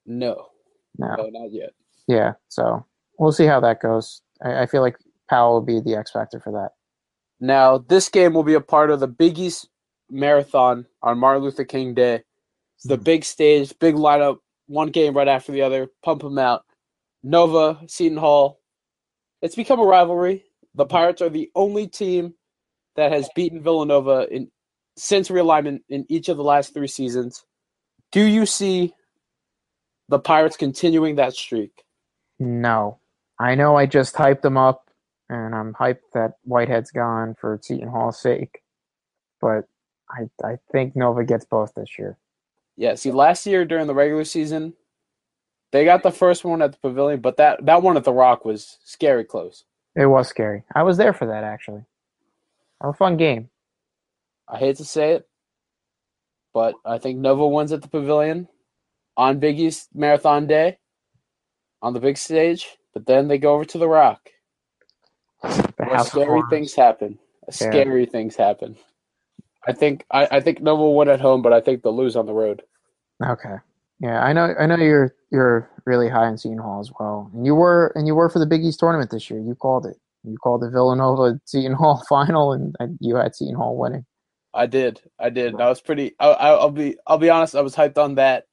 No, 0.06 0.48
No. 0.96 1.14
no, 1.16 1.28
not 1.28 1.52
yet. 1.52 1.70
Yeah. 2.06 2.34
So 2.48 2.84
we'll 3.18 3.32
see 3.32 3.46
how 3.46 3.60
that 3.60 3.80
goes. 3.80 4.22
I, 4.42 4.62
I 4.62 4.66
feel 4.66 4.82
like 4.82 4.96
Powell 5.28 5.54
will 5.54 5.62
be 5.62 5.80
the 5.80 5.96
X 5.96 6.10
factor 6.10 6.40
for 6.40 6.52
that. 6.52 6.70
Now, 7.40 7.78
this 7.78 8.08
game 8.08 8.32
will 8.34 8.42
be 8.42 8.54
a 8.54 8.60
part 8.60 8.90
of 8.90 9.00
the 9.00 9.06
Big 9.06 9.38
East 9.38 9.68
Marathon 10.10 10.86
on 11.02 11.18
Martin 11.18 11.42
Luther 11.42 11.64
King 11.64 11.94
Day. 11.94 12.22
It's 12.76 12.86
the 12.86 12.96
big 12.96 13.24
stage, 13.24 13.76
big 13.78 13.94
lineup, 13.94 14.38
one 14.66 14.90
game 14.90 15.16
right 15.16 15.28
after 15.28 15.52
the 15.52 15.62
other. 15.62 15.88
Pump 16.02 16.22
them 16.22 16.38
out. 16.38 16.64
Nova, 17.22 17.80
Seton 17.86 18.18
Hall. 18.18 18.60
It's 19.42 19.56
become 19.56 19.80
a 19.80 19.84
rivalry. 19.84 20.44
The 20.74 20.86
Pirates 20.86 21.22
are 21.22 21.28
the 21.28 21.50
only 21.54 21.86
team 21.88 22.34
that 22.96 23.12
has 23.12 23.28
beaten 23.34 23.62
Villanova 23.62 24.26
in 24.30 24.50
since 24.96 25.28
realignment 25.28 25.80
in 25.88 26.04
each 26.08 26.28
of 26.28 26.36
the 26.36 26.42
last 26.42 26.74
three 26.74 26.88
seasons. 26.88 27.44
Do 28.10 28.22
you 28.22 28.46
see 28.46 28.94
the 30.08 30.18
Pirates 30.18 30.56
continuing 30.56 31.16
that 31.16 31.34
streak? 31.34 31.84
No. 32.38 32.98
I 33.38 33.54
know 33.54 33.76
I 33.76 33.86
just 33.86 34.14
hyped 34.14 34.42
them 34.42 34.56
up, 34.56 34.90
and 35.28 35.54
I'm 35.54 35.74
hyped 35.74 36.12
that 36.14 36.34
Whitehead's 36.44 36.90
gone 36.90 37.36
for 37.40 37.58
Seton 37.62 37.88
Hall's 37.88 38.20
sake. 38.20 38.62
But 39.40 39.64
I 40.10 40.28
I 40.44 40.58
think 40.72 40.96
Nova 40.96 41.24
gets 41.24 41.44
both 41.44 41.74
this 41.74 41.98
year. 41.98 42.18
Yeah, 42.76 42.94
see, 42.94 43.10
last 43.10 43.44
year 43.46 43.64
during 43.64 43.88
the 43.88 43.94
regular 43.94 44.24
season, 44.24 44.74
they 45.72 45.84
got 45.84 46.02
the 46.02 46.12
first 46.12 46.44
one 46.44 46.62
at 46.62 46.72
the 46.72 46.78
pavilion, 46.78 47.20
but 47.20 47.36
that, 47.36 47.66
that 47.66 47.82
one 47.82 47.96
at 47.96 48.04
the 48.04 48.12
Rock 48.12 48.44
was 48.44 48.78
scary 48.84 49.24
close. 49.24 49.64
It 49.96 50.06
was 50.06 50.28
scary. 50.28 50.62
I 50.74 50.84
was 50.84 50.96
there 50.96 51.12
for 51.12 51.26
that 51.26 51.44
actually. 51.44 51.84
A 52.80 52.92
fun 52.92 53.16
game. 53.16 53.50
I 54.48 54.58
hate 54.58 54.76
to 54.76 54.84
say 54.84 55.14
it, 55.14 55.28
but 56.54 56.74
I 56.84 56.98
think 56.98 57.18
Nova 57.18 57.46
wins 57.46 57.72
at 57.72 57.82
the 57.82 57.88
pavilion 57.88 58.48
on 59.16 59.40
Big 59.40 59.58
East 59.58 59.88
Marathon 59.92 60.46
Day 60.46 60.78
on 61.82 61.92
the 61.92 62.00
big 62.00 62.16
stage, 62.16 62.78
but 62.98 63.06
then 63.06 63.28
they 63.28 63.38
go 63.38 63.54
over 63.54 63.64
to 63.64 63.78
the 63.78 63.86
Rock 63.86 64.30
The 65.42 66.04
scary 66.04 66.42
things 66.50 66.74
happen. 66.74 67.16
Scary 67.48 68.06
things 68.06 68.34
happen. 68.34 68.76
I 69.68 69.72
think 69.72 70.04
I, 70.10 70.26
I 70.32 70.40
think 70.40 70.60
Nova 70.60 70.82
won 70.82 71.08
at 71.08 71.20
home, 71.20 71.40
but 71.40 71.52
I 71.52 71.60
think 71.60 71.82
they'll 71.82 71.96
lose 71.96 72.16
on 72.16 72.26
the 72.26 72.32
road. 72.32 72.62
Okay. 73.24 73.54
Yeah, 74.00 74.20
I 74.20 74.32
know. 74.32 74.52
I 74.58 74.66
know 74.66 74.76
you're 74.76 75.14
you're 75.30 75.70
really 75.84 76.08
high 76.08 76.28
in 76.28 76.38
Seton 76.38 76.58
Hall 76.58 76.80
as 76.80 76.90
well, 76.98 77.30
and 77.32 77.46
you 77.46 77.54
were 77.54 77.92
and 77.94 78.08
you 78.08 78.16
were 78.16 78.28
for 78.28 78.40
the 78.40 78.46
Big 78.46 78.64
East 78.64 78.80
tournament 78.80 79.12
this 79.12 79.30
year. 79.30 79.38
You 79.38 79.54
called 79.54 79.86
it. 79.86 79.96
You 80.24 80.36
called 80.38 80.62
the 80.62 80.70
Villanova 80.70 81.40
Seton 81.44 81.74
Hall 81.74 82.02
final, 82.08 82.52
and, 82.52 82.74
you 83.00 83.14
had 83.14 83.36
Seton 83.36 83.54
Hall 83.54 83.76
winning. 83.76 84.06
I 84.52 84.66
did. 84.66 85.00
I 85.20 85.30
did. 85.30 85.52
And 85.52 85.62
I 85.62 85.68
was 85.68 85.80
pretty. 85.80 86.16
I, 86.18 86.30
I, 86.30 86.48
I'll 86.50 86.70
be. 86.70 86.96
I'll 87.06 87.18
be 87.18 87.30
honest. 87.30 87.54
I 87.54 87.60
was 87.60 87.76
hyped 87.76 87.96
on 87.98 88.16
that, 88.16 88.46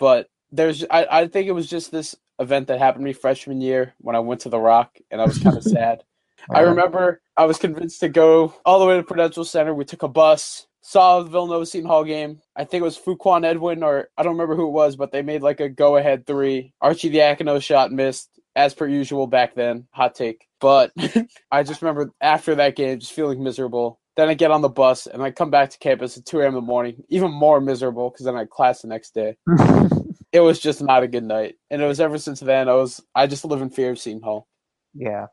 but 0.00 0.28
there's. 0.50 0.84
I. 0.90 1.06
I 1.08 1.28
think 1.28 1.46
it 1.46 1.52
was 1.52 1.70
just 1.70 1.92
this 1.92 2.16
event 2.38 2.68
that 2.68 2.78
happened 2.78 3.02
to 3.02 3.06
me 3.06 3.12
freshman 3.12 3.60
year 3.60 3.94
when 3.98 4.16
I 4.16 4.20
went 4.20 4.42
to 4.42 4.48
the 4.48 4.58
Rock, 4.58 4.98
and 5.10 5.20
I 5.20 5.24
was 5.24 5.38
kind 5.38 5.56
of 5.56 5.62
sad. 5.64 6.02
I 6.50 6.60
remember 6.60 7.22
I 7.36 7.46
was 7.46 7.58
convinced 7.58 8.00
to 8.00 8.08
go 8.08 8.54
all 8.64 8.78
the 8.78 8.86
way 8.86 8.96
to 8.96 9.02
Prudential 9.02 9.44
Center. 9.44 9.74
We 9.74 9.84
took 9.84 10.02
a 10.02 10.08
bus, 10.08 10.66
saw 10.82 11.22
the 11.22 11.30
Villanova 11.30 11.64
Seton 11.64 11.88
Hall 11.88 12.04
game. 12.04 12.40
I 12.54 12.64
think 12.64 12.82
it 12.82 12.84
was 12.84 12.98
Fuquan 12.98 13.44
Edwin, 13.44 13.82
or 13.82 14.10
I 14.16 14.22
don't 14.22 14.32
remember 14.32 14.56
who 14.56 14.66
it 14.66 14.72
was, 14.72 14.96
but 14.96 15.10
they 15.10 15.22
made 15.22 15.42
like 15.42 15.60
a 15.60 15.68
go 15.68 15.96
ahead 15.96 16.26
three. 16.26 16.74
Arcidiacono 16.82 17.62
shot 17.62 17.92
missed, 17.92 18.28
as 18.56 18.74
per 18.74 18.86
usual 18.86 19.26
back 19.26 19.54
then. 19.54 19.86
Hot 19.92 20.14
take. 20.14 20.46
But 20.60 20.92
I 21.50 21.62
just 21.62 21.82
remember 21.82 22.12
after 22.20 22.54
that 22.56 22.76
game, 22.76 23.00
just 23.00 23.12
feeling 23.12 23.42
miserable. 23.42 24.00
Then 24.16 24.28
I 24.28 24.34
get 24.34 24.52
on 24.52 24.62
the 24.62 24.68
bus 24.68 25.06
and 25.06 25.22
I 25.22 25.32
come 25.32 25.50
back 25.50 25.70
to 25.70 25.78
campus 25.78 26.16
at 26.16 26.24
2 26.24 26.40
a.m. 26.40 26.48
in 26.50 26.54
the 26.54 26.60
morning, 26.60 27.02
even 27.08 27.32
more 27.32 27.60
miserable 27.60 28.10
because 28.10 28.26
then 28.26 28.36
I 28.36 28.40
had 28.40 28.50
class 28.50 28.82
the 28.82 28.88
next 28.88 29.12
day. 29.12 29.36
it 30.34 30.40
was 30.40 30.60
just 30.60 30.82
not 30.82 31.04
a 31.04 31.08
good 31.08 31.24
night, 31.24 31.56
and 31.70 31.80
it 31.80 31.86
was 31.86 32.00
ever 32.00 32.18
since 32.18 32.40
then. 32.40 32.68
I 32.68 32.74
was 32.74 33.00
I 33.14 33.28
just 33.28 33.44
live 33.46 33.62
in 33.62 33.70
fear 33.70 33.92
of 33.92 34.00
Seton 34.00 34.22
Hall. 34.22 34.48
yeah, 34.94 35.28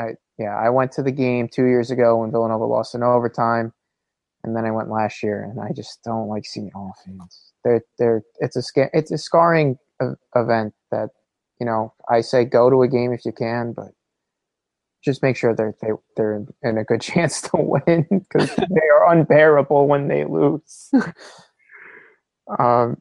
I 0.00 0.16
yeah 0.38 0.56
I 0.56 0.70
went 0.70 0.92
to 0.92 1.04
the 1.04 1.12
game 1.12 1.48
two 1.48 1.66
years 1.66 1.92
ago 1.92 2.18
when 2.18 2.32
Villanova 2.32 2.64
lost 2.66 2.94
in 2.96 3.04
overtime, 3.04 3.72
and 4.44 4.56
then 4.56 4.66
I 4.66 4.72
went 4.72 4.90
last 4.90 5.22
year, 5.22 5.44
and 5.44 5.60
I 5.60 5.72
just 5.74 6.00
don't 6.04 6.28
like 6.28 6.44
Seton 6.44 6.72
Hall 6.74 6.94
fans. 7.06 7.52
They're 7.64 7.82
they're 8.00 8.22
it's 8.40 8.56
a 8.56 8.62
sca- 8.62 8.90
it's 8.92 9.12
a 9.12 9.18
scarring 9.18 9.78
event 10.34 10.74
that 10.90 11.10
you 11.60 11.66
know 11.66 11.94
I 12.10 12.20
say 12.22 12.44
go 12.44 12.68
to 12.68 12.82
a 12.82 12.88
game 12.88 13.12
if 13.12 13.24
you 13.24 13.32
can, 13.32 13.72
but 13.72 13.92
just 15.04 15.22
make 15.22 15.36
sure 15.36 15.54
they're 15.54 15.76
they, 15.82 15.90
they're 16.16 16.44
in 16.64 16.78
a 16.78 16.84
good 16.84 17.00
chance 17.02 17.42
to 17.42 17.50
win 17.54 18.06
because 18.10 18.54
they 18.56 18.88
are 18.92 19.12
unbearable 19.12 19.86
when 19.86 20.08
they 20.08 20.24
lose. 20.24 20.90
um, 22.58 22.98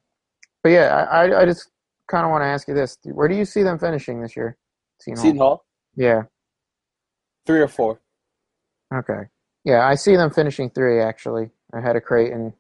but 0.66 0.72
yeah, 0.72 1.05
I 1.11 1.41
I- 1.41 1.45
just 1.45 1.70
kind 2.07 2.26
of 2.26 2.32
want 2.32 2.41
to 2.41 2.47
ask 2.47 2.68
you 2.68 2.74
this: 2.74 2.97
Where 3.03 3.28
do 3.28 3.36
you 3.36 3.45
see 3.45 3.61
them 3.61 3.78
finishing 3.78 4.20
this 4.20 4.36
year? 4.36 4.57
Seton 4.99 5.16
Hall. 5.18 5.24
Seton 5.24 5.38
Hall, 5.38 5.66
Yeah. 5.95 6.24
three 7.45 7.59
or 7.61 7.68
four. 7.68 8.01
Okay. 8.91 9.30
Yeah, 9.63 9.86
I 9.88 9.93
see 9.93 10.16
them 10.16 10.32
finishing 10.32 10.72
three 10.72 10.99
actually 10.99 11.51
ahead 11.72 11.95
of 11.95 12.03
Creighton, 12.03 12.55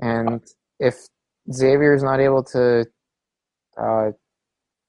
and 0.00 0.42
if 0.80 0.96
Xavier 1.52 1.94
is 1.94 2.02
not 2.02 2.18
able 2.18 2.42
to 2.42 2.84
uh, 3.78 4.10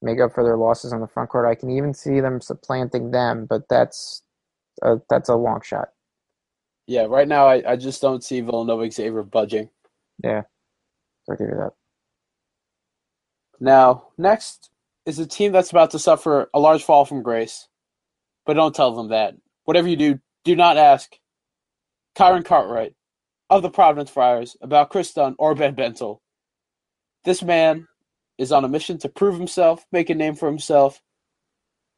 make 0.01 0.20
up 0.20 0.34
for 0.34 0.43
their 0.43 0.58
losses 0.58 0.93
on 0.93 0.99
the 1.01 1.08
front 1.08 1.30
court, 1.30 1.45
I 1.45 1.53
can 1.53 1.70
even 1.70 1.93
see 1.93 2.20
them 2.22 2.41
supplanting 2.41 3.12
them, 3.12 3.45
but 3.45 3.70
that's 3.70 4.24
a, 4.82 4.95
that's 5.12 5.30
a 5.30 5.36
long 5.36 5.62
shot. 5.62 5.89
Yeah, 6.88 7.05
right 7.05 7.28
now 7.28 7.45
I, 7.47 7.74
I 7.74 7.76
just 7.76 8.01
don't 8.01 8.24
see 8.24 8.41
Villanova 8.41 8.89
Xavier 8.89 9.22
budging. 9.22 9.70
Yeah, 10.24 10.41
I'll 11.30 11.36
give 11.36 11.49
you 11.49 11.55
that. 11.58 11.74
Now, 13.60 14.08
next 14.18 14.70
is 15.05 15.20
a 15.20 15.26
team 15.26 15.51
that's 15.51 15.72
about 15.72 15.91
to 15.91 15.99
suffer 15.99 16.49
a 16.53 16.60
large 16.60 16.84
fall 16.84 17.05
from 17.05 17.24
grace. 17.24 17.68
But 18.45 18.53
don't 18.53 18.76
tell 18.76 18.93
them 18.93 19.10
that. 19.10 19.36
Whatever 19.66 19.88
you 19.88 19.95
do, 19.95 20.20
do 20.43 20.55
not 20.55 20.78
ask 20.78 21.16
Kyron 22.18 22.45
Cartwright 22.45 22.93
of 23.49 23.62
the 23.62 23.70
Providence 23.70 24.10
Friars 24.10 24.58
about 24.62 24.89
Kris 24.89 25.14
Dunn 25.14 25.36
or 25.38 25.55
Ben 25.55 25.76
Bentil. 25.76 26.20
This 27.26 27.41
man 27.41 27.88
is 28.38 28.51
on 28.51 28.66
a 28.66 28.70
mission 28.70 28.97
to 28.99 29.10
prove 29.10 29.38
himself, 29.38 29.86
make 29.91 30.10
a 30.10 30.16
name 30.16 30.36
for 30.36 30.47
himself. 30.47 31.01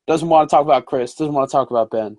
Doesn't 0.08 0.30
want 0.30 0.50
to 0.50 0.56
talk 0.56 0.64
about 0.64 0.86
Kris, 0.86 1.14
doesn't 1.16 1.34
want 1.34 1.50
to 1.50 1.52
talk 1.52 1.70
about 1.70 1.92
Ben. 1.92 2.18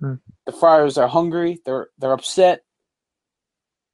Hmm. 0.00 0.14
The 0.46 0.52
Friars 0.52 0.98
are 0.98 1.08
hungry, 1.08 1.60
they're 1.64 1.88
they're 1.98 2.12
upset. 2.12 2.62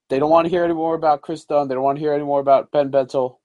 They 0.09 0.19
don't 0.19 0.31
want 0.31 0.47
to 0.47 0.51
hear 0.51 0.65
any 0.65 0.73
more 0.73 0.95
about 0.95 1.23
Kris 1.23 1.45
Dunn, 1.45 1.69
they 1.69 1.75
don't 1.75 1.85
want 1.85 1.97
to 1.97 2.01
hear 2.01 2.15
any 2.15 2.25
more 2.25 2.41
about 2.41 2.71
Ben 2.71 2.91
Bentil. 2.91 3.38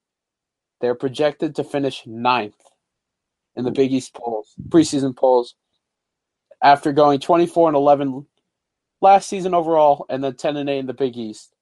They're 0.83 0.95
projected 0.95 1.55
to 1.55 1.63
finish 1.63 2.03
ninth 2.05 2.61
in 3.55 3.63
the 3.63 3.71
Big 3.71 3.93
East 3.93 4.13
polls, 4.15 4.53
preseason 4.67 5.15
polls, 5.15 5.55
after 6.61 6.91
going 6.91 7.21
24 7.21 7.69
and 7.69 7.77
11 7.77 8.25
last 8.99 9.29
season 9.29 9.53
overall, 9.53 10.05
and 10.09 10.21
then 10.21 10.35
10 10.35 10.57
and 10.57 10.69
8 10.69 10.79
in 10.79 10.85
the 10.87 10.93
Big 10.93 11.15
East. 11.15 11.55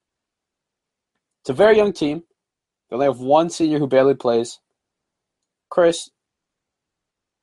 It's 1.43 1.51
a 1.51 1.53
very 1.53 1.77
young 1.77 1.93
team. 1.93 2.23
They 2.89 2.95
only 2.95 3.05
have 3.05 3.19
one 3.19 3.51
senior 3.51 3.77
who 3.77 3.85
barely 3.85 4.15
plays. 4.15 4.59
Chris, 5.69 6.09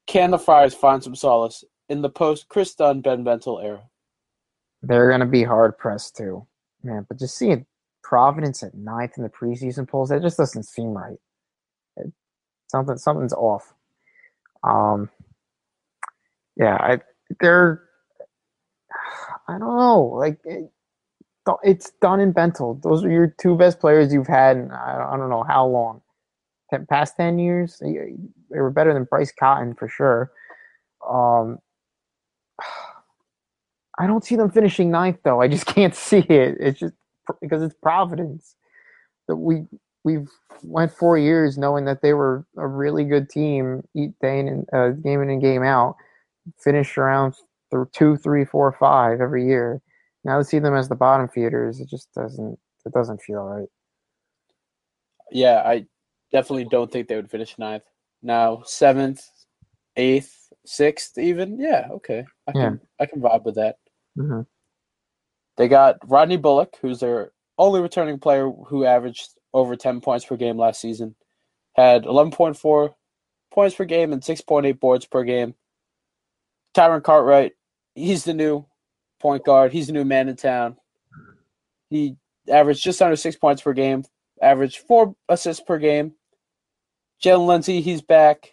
can 0.09 0.33
the 0.33 0.39
Friars 0.39 0.74
find 0.74 1.01
some 1.01 1.14
solace 1.14 1.62
in 1.89 2.03
the 2.03 2.11
post 2.11 2.49
Kris 2.49 2.74
Dunn 2.74 3.03
Ben 3.03 3.24
Bentil 3.24 3.62
era? 3.62 3.85
They're 4.83 5.12
gonna 5.12 5.26
be 5.26 5.45
hard 5.45 5.79
pressed 5.79 6.16
too, 6.16 6.45
man. 6.83 7.07
But 7.09 7.20
just 7.20 7.39
seeing 7.39 7.66
Providence 8.03 8.64
at 8.64 8.74
ninth 8.74 9.12
in 9.16 9.22
the 9.22 9.29
preseason 9.31 9.87
polls, 9.87 10.09
that 10.09 10.22
just 10.22 10.39
doesn't 10.39 10.64
seem 10.64 10.89
right. 10.89 11.18
Something 12.69 12.99
something's 12.99 13.35
off. 13.35 13.75
Um, 14.64 15.11
yeah, 16.57 16.77
I 16.77 17.01
they're 17.41 17.83
I 19.49 19.59
don't 19.59 19.77
know, 19.77 20.03
like 20.16 20.41
it, 20.45 20.71
it's 21.62 21.93
Dunn 22.01 22.21
and 22.21 22.35
Bentil. 22.35 22.83
Those 22.83 23.05
are 23.05 23.11
your 23.11 23.35
two 23.41 23.57
best 23.57 23.81
players 23.81 24.12
you've 24.12 24.27
had. 24.29 24.57
In, 24.59 24.71
I 24.73 25.12
I 25.14 25.16
don't 25.16 25.31
know 25.31 25.45
how 25.49 25.66
long. 25.66 26.03
Ten, 26.71 26.87
past 26.87 27.16
ten 27.16 27.39
years, 27.39 27.79
they 27.81 27.95
they 28.51 28.61
were 28.61 28.71
better 28.71 28.95
than 28.95 29.05
Bryce 29.05 29.33
Cotton 29.39 29.75
for 29.75 29.89
sure. 29.89 30.33
Um, 31.09 31.59
I 33.99 34.07
don't 34.07 34.25
see 34.25 34.37
them 34.37 34.51
finishing 34.51 34.91
ninth 34.91 35.19
though. 35.25 35.41
I 35.41 35.49
just 35.49 35.66
can't 35.75 35.95
see 35.95 36.19
it. 36.21 36.57
It's 36.61 36.81
just 36.81 36.95
because 37.41 37.62
it's 37.62 37.75
Providence. 37.83 38.57
That 39.29 39.37
we 39.37 39.64
we've 40.05 40.28
went 40.62 40.92
four 40.92 41.18
years 41.18 41.59
knowing 41.59 41.84
that 41.86 42.03
they 42.03 42.14
were 42.14 42.46
a 42.57 42.66
really 42.66 43.05
good 43.05 43.28
team, 43.30 43.82
eat 43.96 44.12
day 44.20 44.40
in 44.40 44.49
and 44.49 44.66
uh, 44.72 44.90
game 44.90 45.22
in 45.22 45.30
and 45.30 45.42
game 45.42 45.62
out, 45.62 45.96
finish 46.62 46.99
around 46.99 47.34
th- 47.72 47.86
two, 47.92 48.16
three, 48.16 48.44
four, 48.44 48.72
five 48.78 49.20
every 49.20 49.46
year. 49.46 49.82
Now 50.24 50.38
to 50.38 50.44
see 50.44 50.59
them 50.59 50.74
as 50.76 50.88
the 50.88 50.96
bottom 50.96 51.28
feeders, 51.28 51.80
it 51.80 51.88
just 51.88 52.12
doesn't 52.14 52.59
it 52.86 52.92
doesn't 52.92 53.22
feel 53.22 53.42
right. 53.42 53.68
Yeah, 55.32 55.62
I 55.64 55.86
definitely 56.32 56.66
don't 56.66 56.90
think 56.92 57.09
they 57.09 57.16
would 57.16 57.30
finish 57.30 57.59
ninth. 57.59 57.84
Now, 58.22 58.62
seventh, 58.64 59.22
eighth, 59.96 60.34
sixth, 60.66 61.18
even. 61.18 61.59
Yeah, 61.61 61.88
okay. 61.92 62.24
I 62.46 62.53
can 62.53 62.61
Yeah. 62.61 62.74
I 63.01 63.07
can 63.07 63.20
vibe 63.20 63.44
with 63.44 63.57
that. 63.57 63.76
hmm 64.16 64.42
They 65.57 65.68
got 65.68 65.99
Rodney 66.09 66.36
Bullock, 66.36 66.76
who's 66.82 67.01
their 67.01 67.32
only 67.59 67.80
returning 67.80 68.18
player 68.18 68.51
who 68.51 68.84
averaged 68.84 69.30
over 69.59 69.76
10 69.76 70.00
points 70.00 70.24
per 70.24 70.36
game 70.36 70.56
last 70.56 70.80
season. 70.80 71.14
Had 71.74 72.04
11.4 72.04 72.94
points 73.52 73.74
per 73.74 73.84
game 73.84 74.12
and 74.12 74.22
6.8 74.22 74.80
boards 74.80 75.06
per 75.06 75.24
game. 75.24 75.54
Kyron 76.76 77.02
Cartwright, 77.02 77.52
he's 77.94 78.24
the 78.24 78.34
new 78.34 78.64
point 79.20 79.44
guard. 79.44 79.72
He's 79.72 79.88
the 79.88 79.92
new 79.92 80.04
man 80.04 80.28
in 80.28 80.36
town. 80.36 80.76
He 81.90 82.16
averaged 82.50 82.82
just 82.82 83.02
under 83.02 83.16
six 83.16 83.36
points 83.36 83.62
per 83.62 83.72
game, 83.72 84.04
averaged 84.40 84.78
four 84.78 85.14
assists 85.28 85.62
per 85.64 85.78
game. 85.78 86.12
Jalen 87.22 87.46
Lindsey, 87.46 87.80
he's 87.80 88.02
back. 88.02 88.52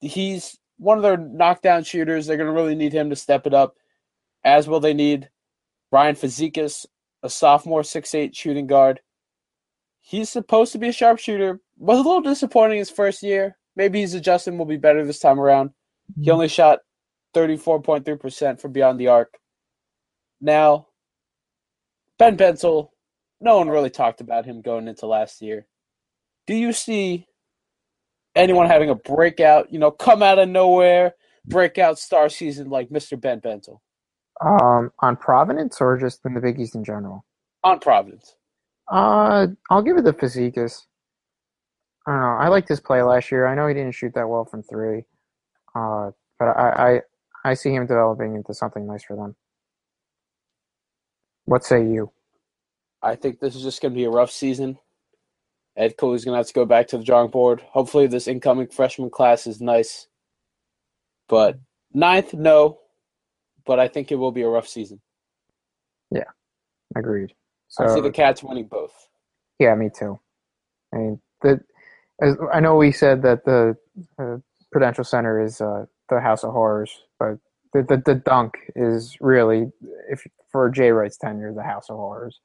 He's 0.00 0.58
one 0.78 0.96
of 0.96 1.02
their 1.02 1.16
knockdown 1.16 1.84
shooters. 1.84 2.26
They're 2.26 2.36
going 2.36 2.46
to 2.46 2.52
really 2.52 2.76
need 2.76 2.92
him 2.92 3.10
to 3.10 3.16
step 3.16 3.46
it 3.46 3.54
up, 3.54 3.74
as 4.44 4.68
will 4.68 4.80
they 4.80 4.94
need 4.94 5.28
Ryan 5.90 6.14
Fazekas, 6.14 6.86
a 7.22 7.28
sophomore 7.28 7.82
6'8 7.82 8.34
shooting 8.34 8.66
guard. 8.66 9.00
He's 10.08 10.30
supposed 10.30 10.72
to 10.72 10.78
be 10.78 10.88
a 10.88 10.92
sharpshooter, 10.92 11.60
was 11.76 11.98
a 11.98 12.02
little 12.02 12.22
disappointing 12.22 12.78
his 12.78 12.88
first 12.88 13.22
year. 13.22 13.58
Maybe 13.76 14.00
his 14.00 14.14
adjustment 14.14 14.56
will 14.56 14.64
be 14.64 14.78
better 14.78 15.04
this 15.04 15.18
time 15.18 15.38
around. 15.38 15.72
He 16.18 16.30
only 16.30 16.48
shot 16.48 16.78
34.3% 17.34 18.58
from 18.58 18.72
beyond 18.72 18.98
the 18.98 19.08
arc. 19.08 19.34
Now, 20.40 20.86
Ben 22.18 22.38
Bentil, 22.38 22.88
no 23.42 23.58
one 23.58 23.68
really 23.68 23.90
talked 23.90 24.22
about 24.22 24.46
him 24.46 24.62
going 24.62 24.88
into 24.88 25.06
last 25.06 25.42
year. 25.42 25.66
Do 26.46 26.54
you 26.54 26.72
see 26.72 27.26
anyone 28.34 28.66
having 28.66 28.88
a 28.88 28.94
breakout, 28.94 29.70
you 29.70 29.78
know, 29.78 29.90
come 29.90 30.22
out 30.22 30.38
of 30.38 30.48
nowhere, 30.48 31.16
breakout 31.44 31.98
star 31.98 32.30
season 32.30 32.70
like 32.70 32.88
Mr. 32.88 33.20
Ben 33.20 33.42
Bentil 33.42 33.80
Um, 34.40 34.90
on 35.00 35.16
Providence 35.16 35.82
or 35.82 35.98
just 35.98 36.20
in 36.24 36.32
the 36.32 36.40
Big 36.40 36.58
East 36.58 36.74
in 36.74 36.82
general? 36.82 37.26
on 37.62 37.78
Providence? 37.78 38.36
Uh, 38.90 39.48
I'll 39.70 39.82
give 39.82 39.96
it 39.98 40.02
to 40.02 40.12
Fazekas. 40.12 40.86
I 42.06 42.10
don't 42.12 42.20
know. 42.20 42.36
I 42.38 42.48
liked 42.48 42.68
his 42.68 42.80
play 42.80 43.02
last 43.02 43.30
year. 43.30 43.46
I 43.46 43.54
know 43.54 43.66
he 43.66 43.74
didn't 43.74 43.94
shoot 43.94 44.14
that 44.14 44.28
well 44.28 44.44
from 44.46 44.62
three, 44.62 45.04
uh, 45.74 46.10
but 46.38 46.46
I, 46.46 47.00
I 47.44 47.50
I 47.50 47.54
see 47.54 47.70
him 47.70 47.86
developing 47.86 48.34
into 48.34 48.54
something 48.54 48.86
nice 48.86 49.04
for 49.04 49.16
them. 49.16 49.36
What 51.44 51.64
say 51.64 51.82
you? 51.82 52.12
I 53.02 53.14
think 53.14 53.40
this 53.40 53.54
is 53.54 53.62
just 53.62 53.80
going 53.80 53.92
to 53.92 53.98
be 53.98 54.04
a 54.04 54.10
rough 54.10 54.30
season. 54.30 54.78
Ed 55.76 55.96
Cooley's 55.96 56.24
going 56.24 56.34
to 56.34 56.38
have 56.38 56.48
to 56.48 56.52
go 56.52 56.64
back 56.64 56.88
to 56.88 56.98
the 56.98 57.04
drawing 57.04 57.30
board. 57.30 57.60
Hopefully, 57.60 58.06
this 58.06 58.26
incoming 58.26 58.66
freshman 58.68 59.10
class 59.10 59.46
is 59.46 59.60
nice. 59.60 60.08
But 61.28 61.58
ninth, 61.92 62.34
no. 62.34 62.80
But 63.64 63.78
I 63.78 63.86
think 63.88 64.10
it 64.10 64.16
will 64.16 64.32
be 64.32 64.42
a 64.42 64.48
rough 64.48 64.66
season. 64.66 65.00
Yeah, 66.10 66.24
agreed. 66.96 67.34
I 67.78 67.94
see 67.94 68.00
the 68.00 68.10
Cats 68.10 68.42
winning 68.42 68.66
both. 68.66 69.08
yeah, 69.58 69.74
me 69.74 69.90
too. 69.96 70.18
I 70.92 70.96
mean, 70.96 71.20
the 71.42 71.60
as 72.20 72.36
I 72.52 72.60
know 72.60 72.76
we 72.76 72.92
said 72.92 73.22
that 73.22 73.44
the 73.44 73.76
uh, 74.18 74.38
Prudential 74.72 75.04
Center 75.04 75.42
is 75.42 75.60
uh, 75.60 75.86
the 76.08 76.20
House 76.20 76.44
of 76.44 76.52
Horrors, 76.52 77.04
but 77.18 77.38
the, 77.72 77.82
the 77.82 78.02
the 78.04 78.14
dunk 78.14 78.54
is 78.74 79.16
really 79.20 79.70
if 80.10 80.26
for 80.50 80.70
Jay 80.70 80.90
Wright's 80.90 81.18
tenure 81.18 81.52
the 81.52 81.62
House 81.62 81.90
of 81.90 81.96
Horrors. 81.96 82.40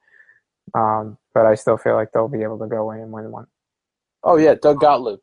Um, 0.74 1.18
but 1.34 1.46
I 1.46 1.56
still 1.56 1.78
feel 1.78 1.96
like 1.96 2.12
they'll 2.14 2.28
be 2.28 2.44
able 2.44 2.60
to 2.60 2.68
go 2.68 2.92
in 2.92 3.00
and 3.00 3.12
win 3.12 3.32
one. 3.32 3.48
Oh, 4.24 4.38
yeah, 4.38 4.56
Doug 4.56 4.80
Gottlieb. 4.80 5.20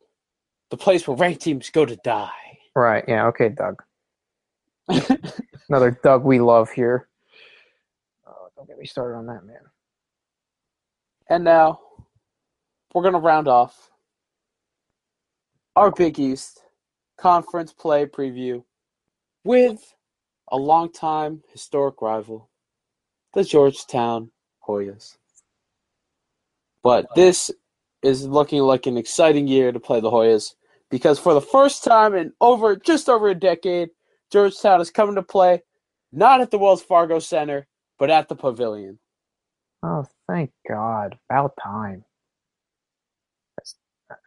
The 0.70 0.76
place 0.76 1.08
where 1.08 1.16
ranked 1.16 1.42
teams 1.42 1.70
go 1.70 1.84
to 1.84 1.96
die. 1.96 2.30
Right. 2.76 3.04
Yeah. 3.08 3.26
Okay, 3.28 3.48
Doug. 3.48 3.82
Another 5.68 5.98
Doug 6.02 6.24
we 6.24 6.40
love 6.40 6.70
here. 6.70 7.08
Oh, 8.26 8.48
don't 8.56 8.68
get 8.68 8.78
me 8.78 8.86
started 8.86 9.16
on 9.16 9.26
that, 9.26 9.44
man. 9.44 9.56
And 11.30 11.44
now 11.44 11.78
we're 12.92 13.02
going 13.02 13.14
to 13.14 13.20
round 13.20 13.46
off 13.46 13.90
our 15.76 15.92
Big 15.92 16.18
East 16.18 16.60
conference 17.16 17.72
play 17.72 18.04
preview 18.04 18.64
with 19.44 19.94
a 20.50 20.56
longtime 20.56 21.42
historic 21.52 22.02
rival, 22.02 22.50
the 23.32 23.44
Georgetown 23.44 24.32
Hoyas. 24.66 25.18
But 26.82 27.14
this 27.14 27.52
is 28.02 28.26
looking 28.26 28.62
like 28.62 28.86
an 28.86 28.96
exciting 28.96 29.46
year 29.46 29.70
to 29.70 29.78
play 29.78 30.00
the 30.00 30.10
Hoyas 30.10 30.54
because 30.90 31.20
for 31.20 31.32
the 31.32 31.40
first 31.40 31.84
time 31.84 32.16
in 32.16 32.32
over 32.40 32.74
just 32.74 33.08
over 33.08 33.28
a 33.28 33.34
decade, 33.36 33.90
Georgetown 34.32 34.80
is 34.80 34.90
coming 34.90 35.14
to 35.14 35.22
play 35.22 35.62
not 36.10 36.40
at 36.40 36.50
the 36.50 36.58
Wells 36.58 36.82
Fargo 36.82 37.20
Center, 37.20 37.68
but 38.00 38.10
at 38.10 38.28
the 38.28 38.34
Pavilion. 38.34 38.98
Oh, 39.82 40.04
thank 40.28 40.50
God! 40.68 41.16
About 41.30 41.52
time. 41.62 42.04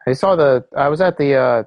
I 0.06 0.12
saw 0.12 0.34
the. 0.36 0.64
I 0.76 0.88
was 0.88 1.00
at 1.00 1.16
the 1.18 1.34
uh, 1.34 1.62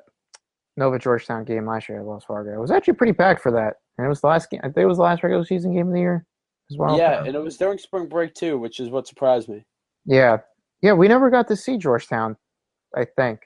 Nova 0.75 0.99
Georgetown 0.99 1.43
game 1.45 1.65
last 1.65 1.87
year 1.87 1.99
at 1.99 2.05
Wells 2.05 2.25
Fargo. 2.25 2.53
It 2.53 2.59
was 2.59 2.71
actually 2.71 2.95
pretty 2.95 3.13
packed 3.13 3.41
for 3.41 3.51
that, 3.51 3.75
and 3.97 4.05
it 4.05 4.09
was 4.09 4.21
the 4.21 4.27
last 4.27 4.49
game. 4.49 4.59
I 4.63 4.67
think 4.67 4.77
it 4.77 4.85
was 4.87 4.97
the 4.97 5.03
last 5.03 5.23
regular 5.23 5.45
season 5.45 5.73
game 5.73 5.87
of 5.87 5.93
the 5.93 5.99
year 5.99 6.25
as 6.69 6.77
well. 6.77 6.97
Yeah, 6.97 7.23
and 7.23 7.35
it 7.35 7.41
was 7.41 7.57
during 7.57 7.77
spring 7.77 8.07
break 8.07 8.33
too, 8.33 8.57
which 8.57 8.79
is 8.79 8.89
what 8.89 9.07
surprised 9.07 9.49
me. 9.49 9.63
Yeah, 10.05 10.37
yeah. 10.81 10.93
We 10.93 11.07
never 11.07 11.29
got 11.29 11.47
to 11.49 11.55
see 11.55 11.77
Georgetown. 11.77 12.37
I 12.95 13.05
think 13.15 13.39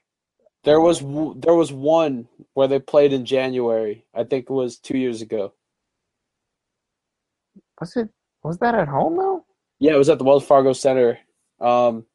there 0.64 0.82
was 0.82 1.00
there 1.00 1.56
was 1.56 1.72
one 1.72 2.28
where 2.54 2.68
they 2.68 2.80
played 2.80 3.14
in 3.14 3.26
January. 3.26 4.06
I 4.14 4.24
think 4.24 4.46
it 4.50 4.54
was 4.54 4.78
two 4.78 4.98
years 4.98 5.22
ago. 5.22 5.54
Was 7.80 7.96
it? 7.96 8.10
Was 8.44 8.58
that 8.60 8.76
at 8.76 8.88
home 8.88 9.18
though? 9.18 9.46
Yeah, 9.82 9.94
it 9.96 9.98
was 9.98 10.10
at 10.10 10.20
the 10.20 10.24
Wells 10.24 10.46
Fargo 10.46 10.74
Center. 10.74 11.18
Um, 11.60 12.06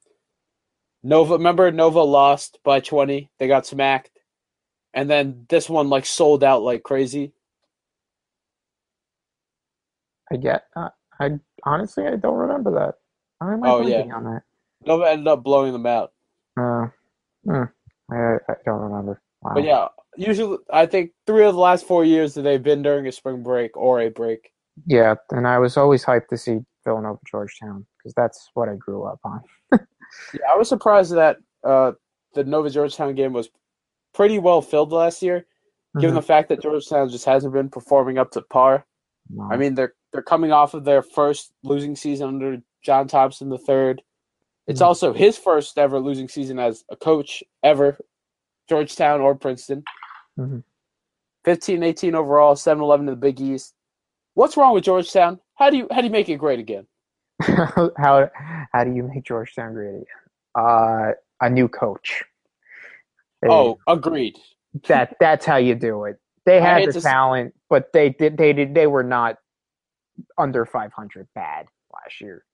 Nova, 1.03 1.35
remember 1.35 1.73
Nova 1.73 2.01
lost 2.01 2.61
by 2.64 2.79
twenty. 2.79 3.29
They 3.41 3.49
got 3.49 3.67
smacked, 3.67 4.12
and 4.95 5.11
then 5.11 5.47
this 5.49 5.69
one 5.69 5.89
like 5.89 6.07
sold 6.07 6.45
out 6.45 6.62
like 6.62 6.85
crazy. 6.85 7.33
I 10.33 10.37
get. 10.37 10.62
Uh, 10.77 10.91
I 11.19 11.31
honestly 11.64 12.07
I 12.07 12.14
don't 12.14 12.37
remember 12.37 12.71
that. 12.73 12.95
I 13.45 13.53
am 13.53 13.61
oh 13.64 13.85
yeah. 13.85 14.03
On 14.14 14.23
that? 14.23 14.43
Nova 14.87 15.11
ended 15.11 15.27
up 15.27 15.43
blowing 15.43 15.73
them 15.73 15.87
out. 15.87 16.12
Uh, 16.57 16.87
hmm. 17.45 17.64
I, 18.12 18.37
I 18.49 18.55
don't 18.64 18.81
remember. 18.81 19.21
Wow. 19.43 19.55
But 19.55 19.64
yeah, 19.64 19.89
usually 20.17 20.59
I 20.73 20.87
think 20.87 21.11
three 21.27 21.45
of 21.45 21.55
the 21.55 21.61
last 21.61 21.85
four 21.85 22.05
years 22.05 22.35
that 22.35 22.43
they've 22.43 22.62
been 22.62 22.83
during 22.83 23.09
a 23.09 23.12
spring 23.12 23.43
break 23.43 23.77
or 23.77 24.01
a 24.01 24.09
break. 24.09 24.53
Yeah, 24.87 25.17
and 25.33 25.49
I 25.49 25.59
was 25.59 25.77
always 25.77 26.05
hyped 26.05 26.29
to 26.29 26.39
see 26.39 26.61
Villanova 26.87 27.18
Georgetown 27.26 27.84
because 27.99 28.14
that's 28.14 28.51
what 28.55 28.68
I 28.68 28.76
grew 28.76 29.05
up 29.05 29.20
on. 29.24 29.41
yeah, 29.72 30.47
I 30.51 30.57
was 30.57 30.68
surprised 30.68 31.14
that 31.14 31.37
uh, 31.64 31.93
the 32.34 32.45
Nova 32.45 32.70
Georgetown 32.70 33.14
game 33.14 33.32
was 33.32 33.51
pretty 34.14 34.39
well 34.39 34.62
filled 34.62 34.93
last 34.93 35.22
year, 35.22 35.41
mm-hmm. 35.41 36.01
given 36.01 36.14
the 36.14 36.22
fact 36.22 36.49
that 36.49 36.62
Georgetown 36.62 37.09
just 37.09 37.26
hasn't 37.26 37.53
been 37.53 37.68
performing 37.68 38.16
up 38.16 38.30
to 38.32 38.43
par. 38.43 38.87
No. 39.28 39.49
I 39.51 39.57
mean, 39.57 39.74
they're 39.74 39.95
they're 40.12 40.22
coming 40.22 40.53
off 40.53 40.74
of 40.74 40.84
their 40.84 41.03
first 41.03 41.53
losing 41.62 41.97
season 41.97 42.28
under 42.28 42.59
John 42.82 43.09
Thompson 43.09 43.49
the 43.49 43.59
third. 43.59 44.03
It's 44.66 44.80
mm-hmm. 44.80 44.87
also 44.87 45.12
his 45.12 45.37
first 45.37 45.76
ever 45.78 45.99
losing 45.99 46.28
season 46.28 46.59
as 46.59 46.84
a 46.91 46.97
coach 46.97 47.43
ever, 47.62 47.99
Georgetown 48.68 49.20
or 49.20 49.34
Princeton. 49.34 49.84
Mm-hmm. 50.39 50.61
15 51.45 51.82
18 51.82 52.14
overall, 52.14 52.57
7 52.57 52.82
11 52.82 53.07
to 53.07 53.12
the 53.12 53.16
Big 53.16 53.41
East. 53.41 53.74
What's 54.34 54.57
wrong 54.57 54.74
with 54.74 54.84
Georgetown? 54.84 55.41
How 55.57 55.71
do 55.71 55.77
you 55.77 55.89
how 55.91 56.01
do 56.01 56.07
you 56.07 56.13
make 56.13 56.29
it 56.29 56.37
great 56.37 56.59
again? 56.59 56.87
how 57.43 58.31
how 58.73 58.85
do 58.85 58.95
you 58.95 59.03
make 59.03 59.25
Georgetown 59.25 59.75
great 59.75 59.89
again? 59.89 60.05
Uh, 60.55 61.13
a 61.41 61.51
new 61.51 61.69
coach. 61.69 62.25
They, 63.43 63.49
oh, 63.49 63.79
agreed. 63.87 64.37
That 64.89 65.17
that's 65.21 65.45
how 65.45 65.57
you 65.57 65.75
do 65.75 66.05
it. 66.05 66.19
They 66.45 66.61
had 66.61 66.93
the 66.93 67.01
talent, 67.01 67.55
but 67.69 67.93
they 67.93 68.11
did 68.11 68.37
they 68.37 68.53
did 68.53 68.75
they 68.75 68.87
were 68.87 69.03
not 69.03 69.39
under 70.39 70.65
500 70.65 71.29
bad 71.35 71.67
last 71.93 72.21
year. 72.21 72.45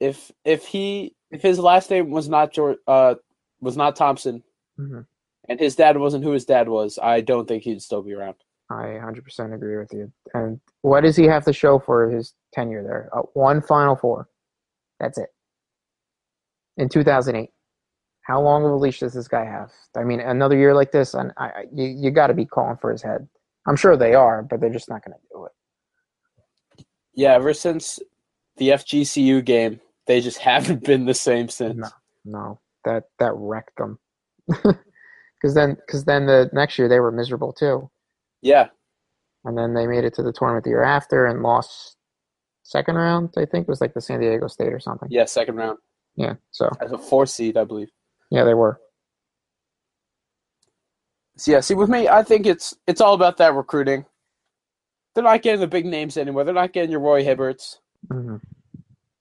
If 0.00 0.30
if 0.44 0.64
he 0.64 1.14
if 1.30 1.42
his 1.42 1.58
last 1.58 1.90
name 1.90 2.10
was 2.10 2.28
not 2.28 2.52
George 2.52 2.78
uh 2.86 3.16
was 3.60 3.76
not 3.76 3.96
Thompson, 3.96 4.42
mm-hmm. 4.78 5.00
and 5.48 5.60
his 5.60 5.76
dad 5.76 5.96
wasn't 5.96 6.24
who 6.24 6.30
his 6.30 6.44
dad 6.44 6.68
was, 6.68 6.98
I 7.02 7.20
don't 7.20 7.46
think 7.46 7.64
he'd 7.64 7.82
still 7.82 8.02
be 8.02 8.12
around. 8.12 8.36
I 8.70 8.98
100% 9.02 9.54
agree 9.54 9.76
with 9.76 9.92
you. 9.92 10.10
And 10.32 10.60
what 10.82 11.02
does 11.02 11.16
he 11.16 11.24
have 11.24 11.44
to 11.44 11.52
show 11.52 11.78
for 11.78 12.10
his 12.10 12.34
tenure 12.52 12.82
there? 12.82 13.10
Uh, 13.12 13.22
one 13.34 13.60
Final 13.60 13.96
Four. 13.96 14.28
That's 15.00 15.18
it. 15.18 15.28
In 16.76 16.88
2008. 16.88 17.50
How 18.22 18.40
long 18.40 18.64
of 18.64 18.70
a 18.70 18.76
leash 18.76 19.00
does 19.00 19.12
this 19.12 19.28
guy 19.28 19.44
have? 19.44 19.70
I 19.94 20.02
mean, 20.02 20.18
another 20.20 20.56
year 20.56 20.74
like 20.74 20.92
this, 20.92 21.12
and 21.12 21.30
I, 21.36 21.64
you, 21.74 21.84
you 21.84 22.10
got 22.10 22.28
to 22.28 22.34
be 22.34 22.46
calling 22.46 22.78
for 22.78 22.90
his 22.90 23.02
head. 23.02 23.28
I'm 23.66 23.76
sure 23.76 23.98
they 23.98 24.14
are, 24.14 24.42
but 24.42 24.60
they're 24.60 24.70
just 24.70 24.88
not 24.88 25.04
going 25.04 25.14
to 25.14 25.20
do 25.30 25.44
it. 25.44 26.86
Yeah, 27.14 27.34
ever 27.34 27.52
since 27.52 27.98
the 28.56 28.70
FGCU 28.70 29.44
game, 29.44 29.78
they 30.06 30.22
just 30.22 30.38
haven't 30.50 30.84
been 30.84 31.04
the 31.04 31.14
same 31.14 31.50
since. 31.50 31.76
No, 31.76 31.88
no 32.24 32.60
that 32.84 33.04
that 33.18 33.32
wrecked 33.34 33.76
them. 33.76 33.98
Because 35.44 35.54
then, 35.54 35.74
because 35.74 36.06
then 36.06 36.24
the 36.24 36.48
next 36.54 36.78
year 36.78 36.88
they 36.88 37.00
were 37.00 37.12
miserable 37.12 37.52
too. 37.52 37.90
Yeah. 38.44 38.68
And 39.44 39.58
then 39.58 39.74
they 39.74 39.86
made 39.86 40.04
it 40.04 40.14
to 40.14 40.22
the 40.22 40.32
tournament 40.32 40.64
the 40.64 40.70
year 40.70 40.82
after 40.82 41.26
and 41.26 41.42
lost 41.42 41.96
second 42.62 42.96
round, 42.96 43.30
I 43.36 43.44
think. 43.44 43.62
It 43.62 43.68
was 43.68 43.80
like 43.80 43.94
the 43.94 44.00
San 44.00 44.20
Diego 44.20 44.46
State 44.46 44.72
or 44.72 44.80
something. 44.80 45.08
Yeah, 45.10 45.24
second 45.24 45.56
round. 45.56 45.78
Yeah. 46.14 46.34
So 46.50 46.70
as 46.80 46.92
a 46.92 46.98
four 46.98 47.26
seed, 47.26 47.56
I 47.56 47.64
believe. 47.64 47.90
Yeah, 48.30 48.44
they 48.44 48.54
were. 48.54 48.80
So 51.36 51.52
yeah, 51.52 51.60
see 51.60 51.74
with 51.74 51.88
me, 51.88 52.08
I 52.08 52.22
think 52.22 52.46
it's 52.46 52.74
it's 52.86 53.00
all 53.00 53.14
about 53.14 53.38
that 53.38 53.54
recruiting. 53.54 54.04
They're 55.14 55.24
not 55.24 55.42
getting 55.42 55.60
the 55.60 55.66
big 55.66 55.86
names 55.86 56.16
anymore. 56.16 56.44
They're 56.44 56.54
not 56.54 56.72
getting 56.72 56.90
your 56.90 57.00
Roy 57.00 57.24
Hibberts. 57.24 57.78
Mm-hmm. 58.08 58.36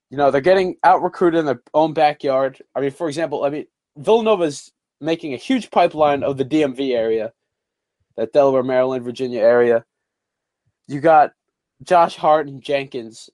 You 0.10 0.18
know, 0.18 0.32
they're 0.32 0.42
getting 0.42 0.76
out 0.84 1.02
recruited 1.02 1.40
in 1.40 1.46
their 1.46 1.62
own 1.74 1.94
backyard. 1.94 2.62
I 2.76 2.82
mean, 2.82 2.92
for 2.92 3.08
example, 3.08 3.44
I 3.44 3.50
mean 3.50 3.66
Villanova's 3.98 4.72
making 5.02 5.34
a 5.34 5.38
huge 5.38 5.72
pipeline 5.72 6.24
of 6.24 6.38
the 6.38 6.46
DMV 6.46 6.96
area 6.96 7.34
that 8.18 8.34
Delaware, 8.34 8.64
Maryland, 8.64 9.04
Virginia 9.04 9.42
area. 9.42 9.86
You 10.88 11.00
got 11.00 11.32
Josh 11.84 12.16
Hart 12.16 12.48
and 12.48 12.62
Jenkins. 12.62 13.30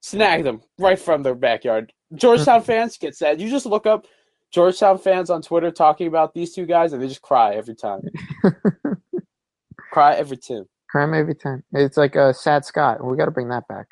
Snag 0.00 0.44
them 0.44 0.62
right 0.78 0.98
from 0.98 1.22
their 1.22 1.34
backyard. 1.34 1.92
Georgetown 2.14 2.62
fans 2.64 2.98
get 2.98 3.14
sad. 3.14 3.40
You 3.40 3.48
just 3.48 3.66
look 3.66 3.86
up 3.86 4.06
Georgetown 4.52 4.98
fans 4.98 5.30
on 5.30 5.42
Twitter 5.42 5.70
talking 5.70 6.06
about 6.06 6.34
these 6.34 6.54
two 6.54 6.66
guys, 6.66 6.92
and 6.92 7.02
they 7.02 7.08
just 7.08 7.22
cry 7.22 7.54
every 7.54 7.74
time. 7.74 8.02
cry 9.92 10.14
every 10.14 10.36
time. 10.36 10.66
Cry 10.88 11.18
every 11.18 11.34
time. 11.34 11.62
It's 11.72 11.96
like 11.96 12.16
a 12.16 12.24
uh, 12.24 12.32
Sad 12.32 12.64
Scott. 12.64 13.04
We 13.04 13.16
got 13.16 13.26
to 13.26 13.30
bring 13.30 13.48
that 13.48 13.66
back. 13.68 13.86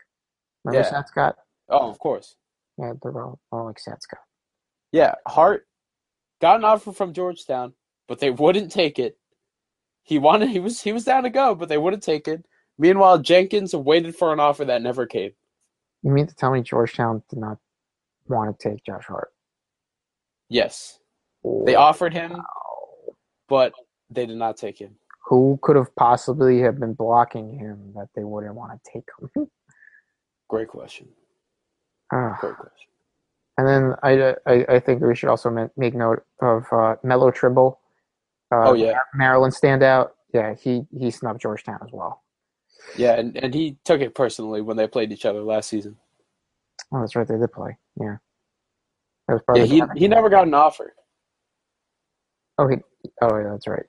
Remember 0.64 0.86
yeah. 0.86 0.90
Sad 0.90 1.08
Scott? 1.08 1.36
Oh, 1.68 1.88
of 1.88 1.98
course. 1.98 2.36
Yeah, 2.76 2.92
they're 3.02 3.22
all, 3.22 3.38
all 3.52 3.66
like 3.66 3.78
Sad 3.78 4.02
Scott. 4.02 4.20
Yeah, 4.92 5.14
Hart 5.26 5.66
got 6.40 6.56
an 6.56 6.64
offer 6.64 6.92
from 6.92 7.12
Georgetown, 7.12 7.74
but 8.08 8.18
they 8.18 8.30
wouldn't 8.30 8.72
take 8.72 8.98
it. 8.98 9.16
He 10.02 10.18
wanted 10.18 10.48
he 10.48 10.59
was 10.59 10.81
he 10.81 10.93
was 10.93 11.05
down 11.05 11.22
to 11.22 11.31
go, 11.31 11.55
but 11.55 11.68
they 11.68 11.78
wouldn't 11.78 12.02
take 12.02 12.27
it. 12.27 12.44
Meanwhile, 12.78 13.18
Jenkins 13.18 13.74
waited 13.74 14.16
for 14.16 14.32
an 14.32 14.40
offer 14.40 14.64
that 14.64 14.82
never 14.82 15.06
came. 15.06 15.32
You 16.02 16.10
mean 16.10 16.27
to 16.27 16.35
tell 16.35 16.51
me 16.51 16.62
Georgetown 16.62 17.22
did 17.28 17.39
not 17.39 17.59
want 18.27 18.59
to 18.59 18.68
take 18.70 18.85
Josh 18.85 19.05
Hart? 19.05 19.32
Yes. 20.48 20.98
They 21.44 21.74
offered 21.74 22.12
him, 22.12 22.36
but 23.48 23.72
they 24.10 24.27
did 24.27 24.36
not 24.36 24.56
take 24.56 24.78
him. 24.78 24.97
Who 25.27 25.59
could 25.62 25.77
have 25.77 25.94
possibly 25.94 26.60
have 26.60 26.81
been 26.81 26.94
blocking 26.94 27.59
him 27.59 27.93
that 27.94 28.09
they 28.14 28.24
wouldn't 28.24 28.55
want 28.55 28.72
to 28.72 28.90
take 28.93 29.05
him? 29.36 29.48
Great 30.48 30.68
question. 30.68 31.09
Uh, 32.12 32.35
Great 32.40 32.56
question. 32.56 32.89
And 33.59 33.68
then 33.68 33.94
I, 34.02 34.35
I, 34.47 34.64
I 34.68 34.81
think 34.81 35.02
we 35.02 35.14
should 35.14 35.28
also 35.28 35.70
make 35.77 35.94
note 35.94 36.24
of 36.40 36.64
uh, 36.72 36.97
Melo 37.02 37.31
Trimble 37.31 37.80
uh, 38.52 38.70
oh 38.70 38.74
yeah, 38.74 38.98
Maryland 39.14 39.55
standout. 39.55 40.10
Yeah, 40.32 40.55
he 40.55 40.82
he 40.97 41.10
snubbed 41.10 41.40
Georgetown 41.40 41.78
as 41.82 41.90
well. 41.93 42.22
Yeah, 42.97 43.18
and, 43.18 43.36
and 43.36 43.55
he 43.55 43.77
took 43.85 44.01
it 44.01 44.14
personally 44.14 44.60
when 44.60 44.77
they 44.77 44.86
played 44.86 45.12
each 45.12 45.24
other 45.24 45.43
last 45.43 45.68
season. 45.68 45.97
Oh, 46.93 47.01
that's 47.01 47.14
right. 47.14 47.27
They 47.27 47.36
did 47.36 47.52
play. 47.52 47.77
Yeah. 48.01 48.16
yeah, 49.55 49.64
he 49.64 49.82
he 49.97 50.09
never 50.09 50.28
got 50.28 50.47
an 50.47 50.55
offer. 50.55 50.94
Oh, 52.59 52.68
he, 52.68 52.77
oh, 53.22 53.39
yeah, 53.39 53.51
that's 53.52 53.66
right. 53.66 53.86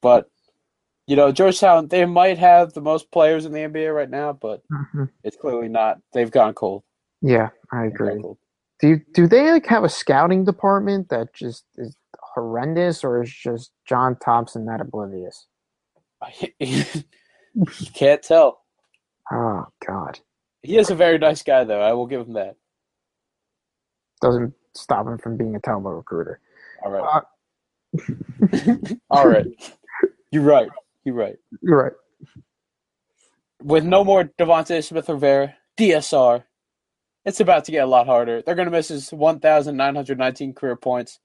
But 0.00 0.28
you 1.06 1.16
know, 1.16 1.32
Georgetown, 1.32 1.88
they 1.88 2.04
might 2.04 2.38
have 2.38 2.72
the 2.72 2.80
most 2.80 3.10
players 3.10 3.44
in 3.44 3.52
the 3.52 3.60
NBA 3.60 3.94
right 3.94 4.10
now, 4.10 4.32
but 4.32 4.62
mm-hmm. 4.72 5.04
it's 5.24 5.36
clearly 5.36 5.68
not. 5.68 5.98
They've 6.12 6.30
gone 6.30 6.54
cold. 6.54 6.84
Yeah, 7.20 7.48
I 7.72 7.86
agree. 7.86 8.20
Do 8.80 8.88
you, 8.88 9.00
do 9.12 9.26
they 9.26 9.50
like 9.50 9.66
have 9.66 9.84
a 9.84 9.88
scouting 9.88 10.44
department 10.44 11.08
that 11.10 11.32
just 11.34 11.64
is 11.76 11.96
horrendous, 12.34 13.04
or 13.04 13.22
is 13.22 13.32
just 13.32 13.72
John 13.88 14.16
Thompson 14.24 14.66
that 14.66 14.80
oblivious? 14.80 15.46
you 16.60 16.84
can't 17.94 18.22
tell. 18.22 18.62
Oh 19.32 19.66
God, 19.86 20.20
He 20.62 20.78
is 20.78 20.90
a 20.90 20.94
very 20.94 21.18
nice 21.18 21.42
guy, 21.42 21.64
though. 21.64 21.80
I 21.80 21.92
will 21.94 22.06
give 22.06 22.26
him 22.26 22.34
that. 22.34 22.56
doesn't 24.20 24.54
stop 24.74 25.06
him 25.06 25.18
from 25.18 25.36
being 25.36 25.56
a 25.56 25.60
Telmo 25.60 25.96
recruiter. 25.96 26.40
All 26.84 26.92
right. 26.92 27.04
Uh, 27.04 27.20
All 29.10 29.28
right. 29.28 29.46
You're 30.30 30.42
right. 30.42 30.68
You're 31.04 31.14
right. 31.14 31.36
you're 31.62 31.82
right. 31.84 31.92
With 33.62 33.84
no 33.84 34.04
more 34.04 34.24
D'Vauntes 34.24 34.86
Smith-Rivera, 34.88 35.54
DSR, 35.78 36.44
it's 37.24 37.40
about 37.40 37.64
to 37.66 37.72
get 37.72 37.84
a 37.84 37.86
lot 37.86 38.06
harder. 38.06 38.42
They're 38.42 38.54
going 38.56 38.66
to 38.66 38.72
miss 38.72 38.88
his 38.88 39.12
1,919 39.12 40.54
career 40.54 40.76
points, 40.76 41.20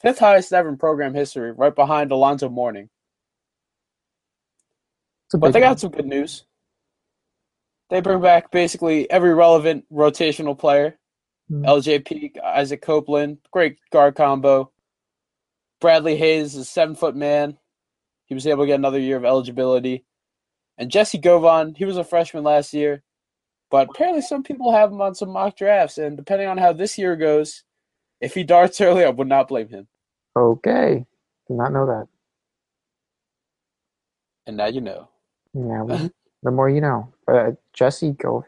fifth 0.00 0.18
highest 0.18 0.52
ever 0.52 0.68
in 0.68 0.76
program 0.76 1.14
history, 1.14 1.52
right 1.52 1.74
behind 1.74 2.10
Alonzo 2.10 2.48
Mourning. 2.48 2.88
But 5.32 5.52
they 5.52 5.60
one. 5.60 5.70
got 5.70 5.80
some 5.80 5.90
good 5.90 6.06
news. 6.06 6.44
They 7.90 8.00
bring 8.00 8.20
back 8.20 8.50
basically 8.50 9.10
every 9.10 9.34
relevant 9.34 9.84
rotational 9.92 10.58
player. 10.58 10.98
Hmm. 11.48 11.64
LJ 11.64 12.06
Peak, 12.06 12.38
Isaac 12.42 12.82
Copeland, 12.82 13.38
great 13.50 13.78
guard 13.90 14.14
combo. 14.14 14.70
Bradley 15.80 16.16
Hayes 16.16 16.54
is 16.54 16.56
a 16.56 16.64
seven 16.64 16.94
foot 16.94 17.16
man. 17.16 17.56
He 18.26 18.34
was 18.34 18.46
able 18.46 18.64
to 18.64 18.66
get 18.66 18.74
another 18.74 18.98
year 18.98 19.16
of 19.16 19.24
eligibility. 19.24 20.04
And 20.76 20.90
Jessie 20.90 21.18
Govan, 21.18 21.74
he 21.74 21.84
was 21.84 21.96
a 21.96 22.04
freshman 22.04 22.44
last 22.44 22.74
year. 22.74 23.02
But 23.70 23.88
apparently 23.90 24.22
some 24.22 24.42
people 24.42 24.72
have 24.72 24.92
him 24.92 25.00
on 25.00 25.14
some 25.14 25.30
mock 25.30 25.56
drafts. 25.56 25.98
And 25.98 26.16
depending 26.16 26.48
on 26.48 26.58
how 26.58 26.72
this 26.72 26.98
year 26.98 27.16
goes, 27.16 27.64
if 28.20 28.34
he 28.34 28.42
darts 28.44 28.80
early, 28.80 29.04
I 29.04 29.10
would 29.10 29.28
not 29.28 29.48
blame 29.48 29.68
him. 29.68 29.86
Okay, 30.36 31.06
did 31.48 31.56
not 31.56 31.72
know 31.72 31.86
that. 31.86 32.06
And 34.46 34.56
now 34.56 34.66
you 34.66 34.80
know. 34.80 35.08
Yeah, 35.54 35.82
well, 35.82 36.10
the 36.42 36.50
more 36.50 36.68
you 36.68 36.80
know. 36.80 37.12
Uh, 37.30 37.52
Jesse 37.72 38.12
Go. 38.12 38.44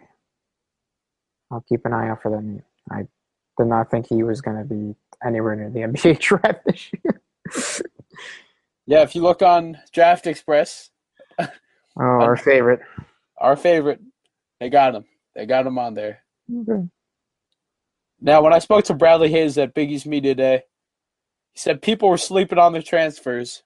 I'll 1.50 1.64
keep 1.68 1.84
an 1.84 1.92
eye 1.92 2.08
out 2.08 2.22
for 2.22 2.30
them. 2.30 2.62
I 2.90 3.06
did 3.58 3.66
not 3.66 3.90
think 3.90 4.06
he 4.06 4.22
was 4.22 4.40
going 4.40 4.56
to 4.56 4.64
be 4.64 4.94
anywhere 5.24 5.56
near 5.56 5.70
the 5.70 5.80
NBA 6.00 6.20
draft 6.20 6.60
this 6.64 6.90
year. 6.92 7.20
Yeah, 8.86 9.02
if 9.02 9.14
you 9.14 9.22
look 9.22 9.42
on 9.42 9.78
Draft 9.92 10.26
Express, 10.26 10.90
Oh, 11.38 11.48
our 11.96 12.36
favorite. 12.38 12.80
our 13.38 13.56
favorite, 13.56 14.00
they 14.60 14.70
got 14.70 14.94
him. 14.94 15.04
They 15.34 15.46
got 15.46 15.66
him 15.66 15.78
on 15.78 15.94
there. 15.94 16.20
Okay. 16.68 16.86
Now, 18.20 18.42
when 18.42 18.52
I 18.52 18.58
spoke 18.58 18.84
to 18.84 18.94
Bradley 18.94 19.30
Hayes 19.30 19.56
at 19.56 19.74
Big 19.74 19.90
East 19.90 20.06
Media 20.06 20.34
Day, 20.34 20.62
he 21.52 21.58
said 21.58 21.80
people 21.80 22.08
were 22.08 22.18
sleeping 22.18 22.58
on 22.58 22.72
their 22.72 22.82
transfers. 22.82 23.62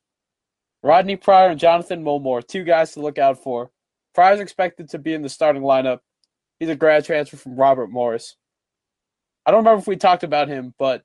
Rodney 0.83 1.17
Pryor 1.17 1.51
and 1.51 1.61
Jonathan 1.61 2.05
Mulmore, 2.05 2.47
two 2.47 2.63
guys 2.63 2.93
to 2.93 3.01
look 3.01 3.19
out 3.19 3.43
for. 3.43 3.71
Pryor's 4.15 4.41
expected 4.41 4.91
to 4.91 4.99
be 4.99 5.13
in 5.13 5.23
the 5.23 5.29
starting 5.29 5.63
lineup. 5.63 6.01
He's 6.61 6.69
a 6.69 6.77
grad 6.77 7.05
transfer 7.05 7.37
from 7.37 7.57
Robert 7.57 7.91
Morris. 7.91 8.37
I 9.45 9.51
don't 9.51 9.65
remember 9.65 9.81
if 9.81 9.89
we 9.89 9.97
talked 9.97 10.23
about 10.23 10.49
him, 10.49 10.73
but 10.79 11.03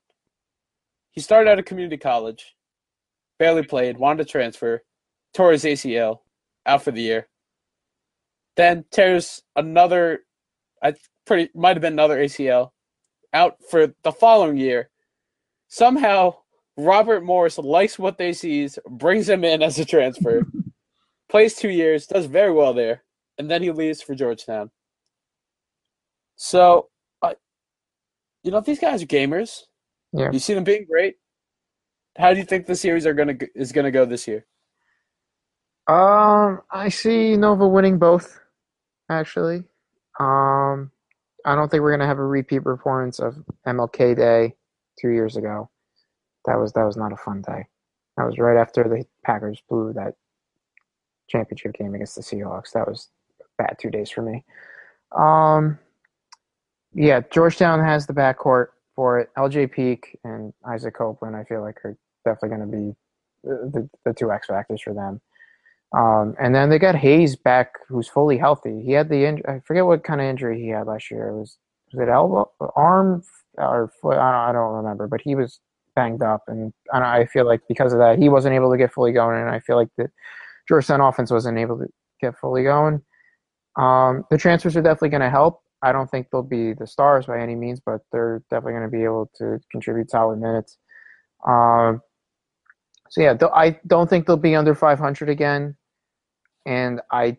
he 1.10 1.20
started 1.20 1.50
out 1.50 1.58
at 1.58 1.66
community 1.66 1.96
college, 1.96 2.54
barely 3.38 3.64
played, 3.64 3.98
wanted 3.98 4.24
to 4.24 4.30
transfer, 4.30 4.82
tore 5.34 5.52
his 5.52 5.64
ACL, 5.64 6.20
out 6.66 6.84
for 6.84 6.92
the 6.92 7.02
year. 7.02 7.28
Then 8.56 8.84
tears 8.90 9.42
another, 9.56 10.20
I 10.82 10.94
pretty 11.26 11.50
might 11.54 11.76
have 11.76 11.82
been 11.82 11.94
another 11.94 12.18
ACL, 12.18 12.70
out 13.32 13.56
for 13.70 13.94
the 14.02 14.12
following 14.12 14.56
year. 14.56 14.90
Somehow, 15.68 16.34
Robert 16.76 17.22
Morris 17.22 17.58
likes 17.58 17.98
what 17.98 18.18
they 18.18 18.32
sees, 18.32 18.78
brings 18.88 19.28
him 19.28 19.44
in 19.44 19.62
as 19.62 19.78
a 19.78 19.84
transfer, 19.84 20.42
plays 21.28 21.54
two 21.54 21.70
years, 21.70 22.06
does 22.06 22.26
very 22.26 22.52
well 22.52 22.74
there, 22.74 23.04
and 23.38 23.50
then 23.50 23.62
he 23.62 23.70
leaves 23.70 24.02
for 24.02 24.14
Georgetown. 24.14 24.70
So, 26.36 26.88
uh, 27.22 27.34
you 28.42 28.50
know, 28.50 28.60
these 28.60 28.80
guys 28.80 29.02
are 29.02 29.06
gamers. 29.06 29.62
Yeah. 30.12 30.30
You 30.32 30.38
see 30.38 30.54
them 30.54 30.64
being 30.64 30.86
great. 30.90 31.16
How 32.16 32.32
do 32.32 32.38
you 32.38 32.44
think 32.44 32.66
the 32.66 32.74
series 32.74 33.06
are 33.06 33.14
gonna 33.14 33.36
is 33.54 33.72
gonna 33.72 33.90
go 33.90 34.04
this 34.04 34.26
year? 34.26 34.46
Um, 35.86 36.62
I 36.70 36.88
see 36.88 37.36
Nova 37.36 37.66
winning 37.66 37.98
both, 37.98 38.40
actually. 39.08 39.64
Um, 40.18 40.90
I 41.44 41.54
don't 41.54 41.70
think 41.70 41.82
we're 41.82 41.92
gonna 41.92 42.06
have 42.06 42.18
a 42.18 42.26
repeat 42.26 42.64
performance 42.64 43.18
of 43.18 43.36
MLK 43.66 44.16
Day 44.16 44.54
two 45.00 45.10
years 45.10 45.36
ago. 45.36 45.70
That 46.46 46.56
was 46.56 46.72
that 46.72 46.84
was 46.84 46.96
not 46.96 47.12
a 47.12 47.16
fun 47.16 47.42
day. 47.42 47.66
That 48.16 48.24
was 48.24 48.38
right 48.38 48.56
after 48.56 48.84
the 48.84 49.04
Packers 49.24 49.62
blew 49.68 49.92
that 49.94 50.14
championship 51.28 51.74
game 51.74 51.94
against 51.94 52.16
the 52.16 52.22
Seahawks. 52.22 52.72
That 52.72 52.88
was 52.88 53.08
bad 53.58 53.76
two 53.80 53.90
days 53.90 54.10
for 54.10 54.22
me. 54.22 54.44
Um, 55.16 55.78
yeah, 56.92 57.20
Georgetown 57.30 57.80
has 57.80 58.06
the 58.06 58.12
backcourt 58.12 58.68
for 58.94 59.20
it. 59.20 59.30
LJ 59.36 59.72
Peak 59.72 60.18
and 60.24 60.52
Isaac 60.68 60.94
Copeland, 60.94 61.36
I 61.36 61.44
feel 61.44 61.62
like, 61.62 61.76
are 61.84 61.96
definitely 62.24 62.56
going 62.56 62.70
to 62.70 62.76
be 62.76 62.96
the, 63.44 63.70
the, 63.72 63.90
the 64.04 64.12
two 64.12 64.32
X 64.32 64.48
factors 64.48 64.82
for 64.82 64.92
them. 64.92 65.20
Um, 65.96 66.36
and 66.40 66.54
then 66.54 66.70
they 66.70 66.78
got 66.78 66.94
Hayes 66.94 67.34
back, 67.34 67.72
who's 67.88 68.08
fully 68.08 68.38
healthy. 68.38 68.82
He 68.84 68.92
had 68.92 69.08
the 69.08 69.16
inj- 69.16 69.48
I 69.48 69.60
forget 69.66 69.86
what 69.86 70.04
kind 70.04 70.20
of 70.20 70.26
injury 70.26 70.60
he 70.60 70.68
had 70.68 70.86
last 70.86 71.10
year. 71.10 71.28
It 71.28 71.38
was 71.38 71.58
was 71.92 72.00
it 72.00 72.08
elbow, 72.08 72.50
arm, 72.76 73.22
or 73.58 73.92
foot? 74.00 74.16
I 74.16 74.30
don't, 74.30 74.50
I 74.50 74.52
don't 74.52 74.74
remember. 74.74 75.08
But 75.08 75.20
he 75.22 75.34
was 75.34 75.60
banged 75.96 76.22
up, 76.22 76.44
and 76.46 76.72
I, 76.92 77.20
I 77.20 77.26
feel 77.26 77.44
like 77.44 77.62
because 77.68 77.92
of 77.92 77.98
that, 77.98 78.18
he 78.18 78.28
wasn't 78.28 78.54
able 78.54 78.70
to 78.70 78.78
get 78.78 78.92
fully 78.92 79.12
going. 79.12 79.40
And 79.40 79.50
I 79.50 79.58
feel 79.58 79.76
like 79.76 79.88
the 79.96 80.08
Georgetown 80.68 81.00
offense 81.00 81.32
wasn't 81.32 81.58
able 81.58 81.78
to 81.78 81.86
get 82.20 82.38
fully 82.38 82.62
going. 82.62 83.02
Um, 83.76 84.24
the 84.30 84.38
transfers 84.38 84.76
are 84.76 84.82
definitely 84.82 85.08
going 85.10 85.22
to 85.22 85.30
help. 85.30 85.62
I 85.82 85.92
don't 85.92 86.10
think 86.10 86.28
they'll 86.30 86.42
be 86.42 86.74
the 86.74 86.86
stars 86.86 87.26
by 87.26 87.40
any 87.40 87.54
means, 87.54 87.80
but 87.80 88.02
they're 88.12 88.42
definitely 88.50 88.74
going 88.74 88.90
to 88.90 88.96
be 88.96 89.04
able 89.04 89.30
to 89.38 89.58
contribute 89.72 90.10
solid 90.10 90.38
minutes. 90.38 90.76
Um, 91.46 92.02
so 93.08 93.22
yeah, 93.22 93.34
I 93.54 93.78
don't 93.86 94.08
think 94.08 94.26
they'll 94.26 94.36
be 94.36 94.54
under 94.54 94.74
500 94.74 95.28
again, 95.28 95.76
and 96.70 97.00
I, 97.10 97.36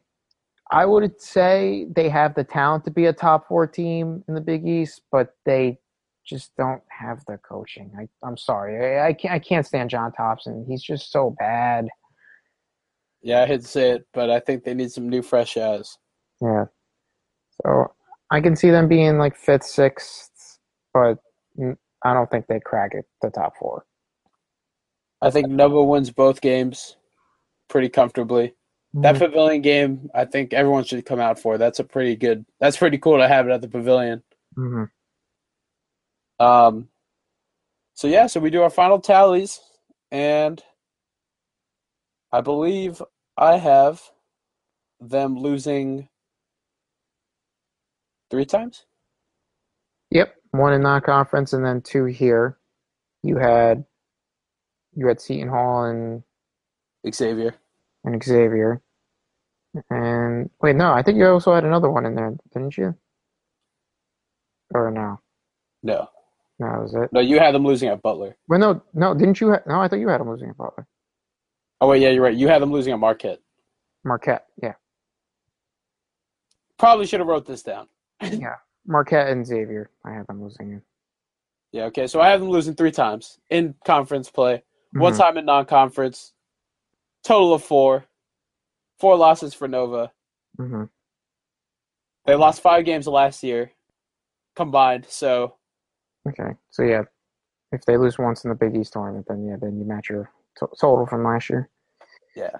I 0.71 0.85
would 0.85 1.21
say 1.21 1.87
they 1.95 2.09
have 2.09 2.35
the 2.35 2.43
talent 2.43 2.83
to 2.83 2.91
be 2.91 3.05
a 3.05 3.13
top 3.13 3.47
four 3.47 3.65
team 3.65 4.23
in 4.27 4.33
the 4.33 4.41
Big 4.41 4.67
East, 4.67 5.03
but 5.09 5.35
they 5.45 5.79
just 6.25 6.51
don't 6.57 6.81
have 6.89 7.23
the 7.27 7.37
coaching. 7.37 7.91
I, 7.97 8.09
I'm 8.27 8.35
sorry, 8.35 8.99
I, 8.99 9.07
I 9.07 9.13
can't, 9.13 9.33
I 9.33 9.39
can't 9.39 9.65
stand 9.65 9.89
John 9.89 10.11
Thompson. 10.11 10.65
He's 10.67 10.83
just 10.83 11.11
so 11.11 11.33
bad. 11.39 11.87
Yeah, 13.21 13.43
I 13.43 13.45
hate 13.45 13.61
to 13.61 13.67
say 13.67 13.91
it, 13.91 14.05
but 14.13 14.29
I 14.29 14.41
think 14.41 14.65
they 14.65 14.73
need 14.73 14.91
some 14.91 15.07
new 15.07 15.21
fresh 15.21 15.55
eyes. 15.55 15.97
Yeah. 16.41 16.65
So 17.63 17.93
I 18.29 18.41
can 18.41 18.55
see 18.57 18.69
them 18.69 18.89
being 18.89 19.17
like 19.17 19.37
fifth, 19.37 19.63
sixth, 19.63 20.59
but 20.93 21.19
I 22.03 22.13
don't 22.13 22.29
think 22.29 22.47
they 22.47 22.59
crack 22.59 22.95
it 22.95 23.05
the 23.21 23.29
top 23.29 23.53
four. 23.57 23.85
I 25.21 25.29
think 25.29 25.47
Nova 25.47 25.83
wins 25.83 26.11
both 26.11 26.41
games 26.41 26.97
pretty 27.69 27.87
comfortably. 27.87 28.55
That 28.93 29.17
pavilion 29.17 29.61
game, 29.61 30.09
I 30.13 30.25
think 30.25 30.53
everyone 30.53 30.83
should 30.83 31.05
come 31.05 31.19
out 31.19 31.39
for. 31.39 31.57
That's 31.57 31.79
a 31.79 31.83
pretty 31.83 32.15
good. 32.15 32.45
That's 32.59 32.77
pretty 32.77 32.97
cool 32.97 33.17
to 33.19 33.27
have 33.27 33.47
it 33.47 33.51
at 33.51 33.61
the 33.61 33.69
pavilion. 33.69 34.23
hmm 34.55 34.83
Um, 36.39 36.89
so 37.93 38.07
yeah, 38.07 38.27
so 38.27 38.39
we 38.39 38.49
do 38.49 38.63
our 38.63 38.69
final 38.69 38.99
tallies, 38.99 39.59
and 40.11 40.61
I 42.31 42.41
believe 42.41 43.01
I 43.37 43.57
have 43.57 44.01
them 44.99 45.37
losing 45.37 46.09
three 48.29 48.45
times. 48.45 48.85
Yep, 50.11 50.35
one 50.51 50.73
in 50.73 50.81
non-conference 50.81 51.53
and 51.53 51.65
then 51.65 51.81
two 51.81 52.05
here. 52.05 52.57
You 53.23 53.37
had 53.37 53.85
you 54.95 55.07
had 55.07 55.21
Seton 55.21 55.49
Hall 55.49 55.85
and 55.85 56.23
Xavier. 57.13 57.55
And 58.03 58.23
Xavier. 58.23 58.81
And 59.89 60.49
wait, 60.61 60.75
no, 60.75 60.91
I 60.91 61.01
think 61.01 61.17
you 61.17 61.27
also 61.27 61.53
had 61.53 61.63
another 61.63 61.89
one 61.89 62.05
in 62.05 62.15
there, 62.15 62.35
didn't 62.53 62.77
you? 62.77 62.95
Or 64.73 64.91
no? 64.91 65.19
No, 65.83 66.09
No, 66.59 66.67
that 66.67 66.81
was 66.81 66.93
it. 66.95 67.09
no, 67.13 67.19
you 67.21 67.39
had 67.39 67.53
them 67.55 67.65
losing 67.65 67.89
at 67.89 68.01
Butler. 68.01 68.35
Well, 68.47 68.59
no, 68.59 68.83
no, 68.93 69.13
didn't 69.13 69.39
you? 69.41 69.51
Ha- 69.51 69.61
no, 69.65 69.79
I 69.81 69.87
thought 69.87 69.99
you 69.99 70.09
had 70.09 70.19
them 70.21 70.29
losing 70.29 70.49
at 70.49 70.57
Butler. 70.57 70.87
Oh 71.79 71.87
wait, 71.87 72.01
yeah, 72.01 72.09
you're 72.09 72.23
right. 72.23 72.35
You 72.35 72.47
had 72.47 72.61
them 72.61 72.71
losing 72.71 72.93
at 72.93 72.99
Marquette. 72.99 73.39
Marquette, 74.03 74.45
yeah, 74.61 74.73
Probably 76.77 77.05
should 77.05 77.19
have 77.19 77.27
wrote 77.27 77.45
this 77.45 77.63
down. 77.63 77.87
Yeah, 78.21 78.55
Marquette 78.85 79.27
and 79.29 79.45
Xavier. 79.45 79.89
I 80.05 80.11
had 80.13 80.27
them 80.27 80.43
losing. 80.43 80.71
in. 80.73 80.81
Yeah, 81.71 81.83
okay. 81.85 82.05
So 82.07 82.19
I 82.21 82.29
have 82.29 82.39
them 82.39 82.49
losing 82.49 82.75
three 82.75 82.91
times 82.91 83.39
in 83.49 83.73
conference 83.85 84.29
play. 84.29 84.63
One 84.93 85.13
Mhm. 85.13 85.17
time 85.17 85.37
in 85.37 85.45
non-conference. 85.45 86.33
Total 87.23 87.53
of 87.53 87.63
four. 87.63 88.05
Four 88.99 89.15
losses 89.17 89.53
for 89.53 89.67
Nova. 89.67 90.11
Mhm. 90.59 90.89
They 92.25 92.35
lost 92.35 92.61
five 92.61 92.85
games 92.85 93.07
last 93.07 93.41
year 93.43 93.71
combined. 94.55 95.05
So 95.07 95.57
Okay, 96.27 96.55
so 96.69 96.83
yeah, 96.83 97.03
if 97.71 97.83
they 97.85 97.97
lose 97.97 98.19
once 98.19 98.43
in 98.43 98.49
the 98.49 98.55
Big 98.55 98.75
East 98.75 98.93
tournament, 98.93 99.25
then 99.27 99.43
yeah, 99.45 99.55
then 99.59 99.79
you 99.79 99.85
match 99.85 100.09
your 100.09 100.31
to- 100.57 100.69
total 100.79 101.05
from 101.07 101.23
last 101.23 101.49
year. 101.49 101.69
yeah. 102.35 102.59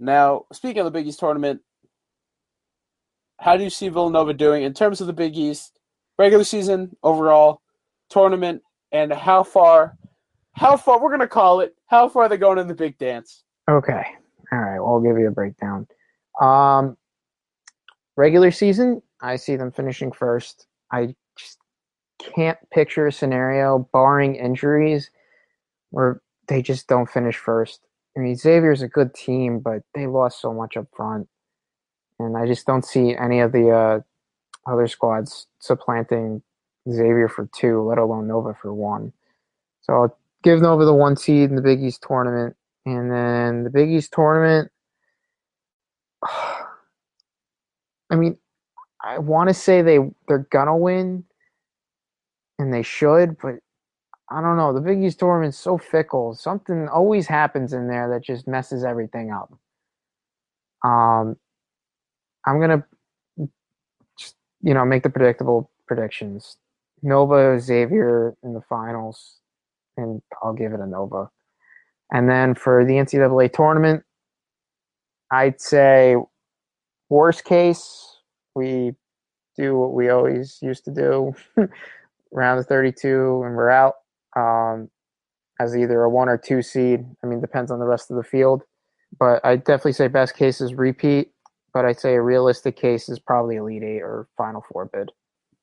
Now, 0.00 0.46
speaking 0.52 0.80
of 0.80 0.84
the 0.84 0.90
Big 0.90 1.06
East 1.06 1.20
tournament, 1.20 1.62
how 3.40 3.56
do 3.56 3.62
you 3.62 3.70
see 3.70 3.88
Villanova 3.88 4.32
doing 4.34 4.62
in 4.64 4.74
terms 4.74 5.00
of 5.00 5.06
the 5.06 5.12
Big 5.12 5.36
East 5.36 5.78
regular 6.18 6.42
season 6.44 6.96
overall 7.04 7.62
tournament, 8.08 8.62
and 8.90 9.12
how 9.12 9.42
far, 9.44 9.96
how 10.52 10.76
far 10.76 11.00
we're 11.00 11.10
gonna 11.10 11.28
call 11.28 11.60
it? 11.60 11.76
How 11.86 12.08
far 12.08 12.28
they're 12.28 12.38
they 12.38 12.40
going 12.40 12.58
in 12.58 12.66
the 12.66 12.74
big 12.74 12.98
dance? 12.98 13.44
Okay. 13.68 14.04
All 14.50 14.58
right. 14.58 14.78
Well, 14.80 14.94
I'll 14.94 15.00
give 15.00 15.18
you 15.18 15.28
a 15.28 15.32
breakdown. 15.32 15.86
Um, 16.40 16.96
regular 18.16 18.50
season, 18.50 19.02
I 19.20 19.36
see 19.36 19.56
them 19.56 19.72
finishing 19.72 20.12
first. 20.12 20.66
I 20.90 21.14
just 21.36 21.58
can't 22.18 22.58
picture 22.70 23.06
a 23.06 23.12
scenario, 23.12 23.88
barring 23.92 24.36
injuries, 24.36 25.10
where 25.90 26.22
they 26.46 26.62
just 26.62 26.86
don't 26.88 27.10
finish 27.10 27.36
first. 27.36 27.80
I 28.16 28.20
mean, 28.20 28.36
Xavier's 28.36 28.82
a 28.82 28.88
good 28.88 29.14
team, 29.14 29.60
but 29.60 29.82
they 29.94 30.06
lost 30.06 30.40
so 30.40 30.52
much 30.52 30.76
up 30.76 30.86
front, 30.96 31.28
and 32.18 32.36
I 32.36 32.46
just 32.46 32.66
don't 32.66 32.84
see 32.84 33.14
any 33.16 33.40
of 33.40 33.52
the 33.52 33.70
uh, 33.70 34.00
other 34.70 34.88
squads 34.88 35.46
supplanting 35.60 36.42
Xavier 36.90 37.28
for 37.28 37.48
two, 37.54 37.82
let 37.82 37.98
alone 37.98 38.26
Nova 38.26 38.54
for 38.54 38.72
one. 38.72 39.12
So 39.82 39.92
I'll 39.92 40.18
give 40.42 40.60
Nova 40.60 40.84
the 40.84 40.94
one 40.94 41.16
seed 41.16 41.50
in 41.50 41.56
the 41.56 41.62
Big 41.62 41.82
East 41.82 42.04
tournament, 42.06 42.56
and 42.88 43.10
then 43.10 43.64
the 43.64 43.70
Big 43.70 43.90
East 43.90 44.12
tournament. 44.12 44.70
I 48.10 48.16
mean, 48.16 48.38
I 49.04 49.18
want 49.18 49.48
to 49.48 49.54
say 49.54 49.82
they 49.82 49.98
they're 50.26 50.46
gonna 50.50 50.76
win, 50.76 51.24
and 52.58 52.72
they 52.72 52.82
should, 52.82 53.36
but 53.38 53.56
I 54.30 54.40
don't 54.40 54.56
know. 54.56 54.72
The 54.72 54.80
Big 54.80 55.02
East 55.02 55.18
tournament's 55.18 55.58
so 55.58 55.76
fickle. 55.78 56.34
Something 56.34 56.88
always 56.88 57.26
happens 57.26 57.72
in 57.72 57.88
there 57.88 58.08
that 58.10 58.24
just 58.24 58.48
messes 58.48 58.84
everything 58.84 59.30
up. 59.30 59.52
Um, 60.84 61.36
I'm 62.46 62.60
gonna, 62.60 62.84
just, 64.18 64.36
you 64.62 64.72
know, 64.74 64.84
make 64.84 65.02
the 65.02 65.10
predictable 65.10 65.70
predictions. 65.86 66.56
Nova 67.02 67.60
Xavier 67.60 68.34
in 68.42 68.54
the 68.54 68.62
finals, 68.62 69.36
and 69.96 70.22
I'll 70.42 70.54
give 70.54 70.72
it 70.72 70.80
a 70.80 70.86
Nova. 70.86 71.30
And 72.12 72.28
then 72.28 72.54
for 72.54 72.84
the 72.84 72.94
NCAA 72.94 73.52
tournament, 73.52 74.02
I'd 75.30 75.60
say 75.60 76.16
worst 77.10 77.44
case 77.44 78.16
we 78.54 78.94
do 79.56 79.76
what 79.76 79.92
we 79.92 80.08
always 80.08 80.58
used 80.62 80.84
to 80.84 80.90
do, 80.90 81.34
round 82.32 82.60
of 82.60 82.66
32, 82.66 83.42
and 83.44 83.56
we're 83.56 83.70
out 83.70 83.94
um, 84.36 84.88
as 85.60 85.76
either 85.76 86.02
a 86.02 86.10
one 86.10 86.28
or 86.28 86.38
two 86.38 86.62
seed. 86.62 87.04
I 87.22 87.26
mean, 87.26 87.40
depends 87.40 87.70
on 87.70 87.78
the 87.78 87.86
rest 87.86 88.10
of 88.10 88.16
the 88.16 88.22
field. 88.22 88.62
But 89.18 89.44
I'd 89.44 89.64
definitely 89.64 89.94
say 89.94 90.08
best 90.08 90.36
case 90.36 90.60
is 90.60 90.74
repeat. 90.74 91.32
But 91.74 91.84
I'd 91.84 92.00
say 92.00 92.14
a 92.14 92.22
realistic 92.22 92.76
case 92.76 93.08
is 93.08 93.18
probably 93.18 93.56
Elite 93.56 93.82
Eight 93.82 94.02
or 94.02 94.26
Final 94.36 94.64
Four 94.70 94.86
bid. 94.86 95.10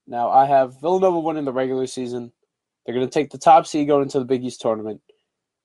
Now 0.07 0.29
I 0.29 0.45
have 0.45 0.79
Villanova 0.79 1.19
winning 1.19 1.45
the 1.45 1.53
regular 1.53 1.87
season. 1.87 2.31
They're 2.85 2.95
going 2.95 3.07
to 3.07 3.11
take 3.11 3.31
the 3.31 3.37
top 3.37 3.65
seed 3.65 3.87
going 3.87 4.03
into 4.03 4.19
the 4.19 4.25
Big 4.25 4.43
East 4.43 4.61
tournament. 4.61 5.01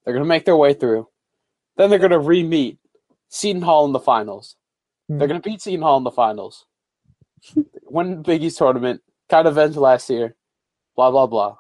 They're 0.05 0.15
going 0.15 0.25
to 0.25 0.29
make 0.29 0.45
their 0.45 0.57
way 0.57 0.75
through. 0.75 1.09
Then 1.77 1.91
they're 1.91 1.99
going 1.99 2.11
to 2.11 2.19
re-meet 2.19 2.79
Seton 3.29 3.63
Hall 3.63 3.85
in 3.87 3.93
the 3.93 4.01
finals. 4.01 4.57
They're 5.09 5.29
going 5.29 5.41
to 5.41 5.49
beat 5.49 5.61
Seton 5.61 5.83
Hall 5.83 5.97
in 5.97 6.05
the 6.05 6.11
finals. 6.11 6.67
Win 7.85 8.11
the 8.11 8.17
Big 8.17 8.43
East 8.45 8.59
tournament. 8.59 9.03
Kind 9.29 9.49
of 9.49 9.57
avenge 9.57 9.77
last 9.77 10.09
year. 10.11 10.37
Blah 10.97 11.11
blah 11.11 11.27
blah. 11.27 11.57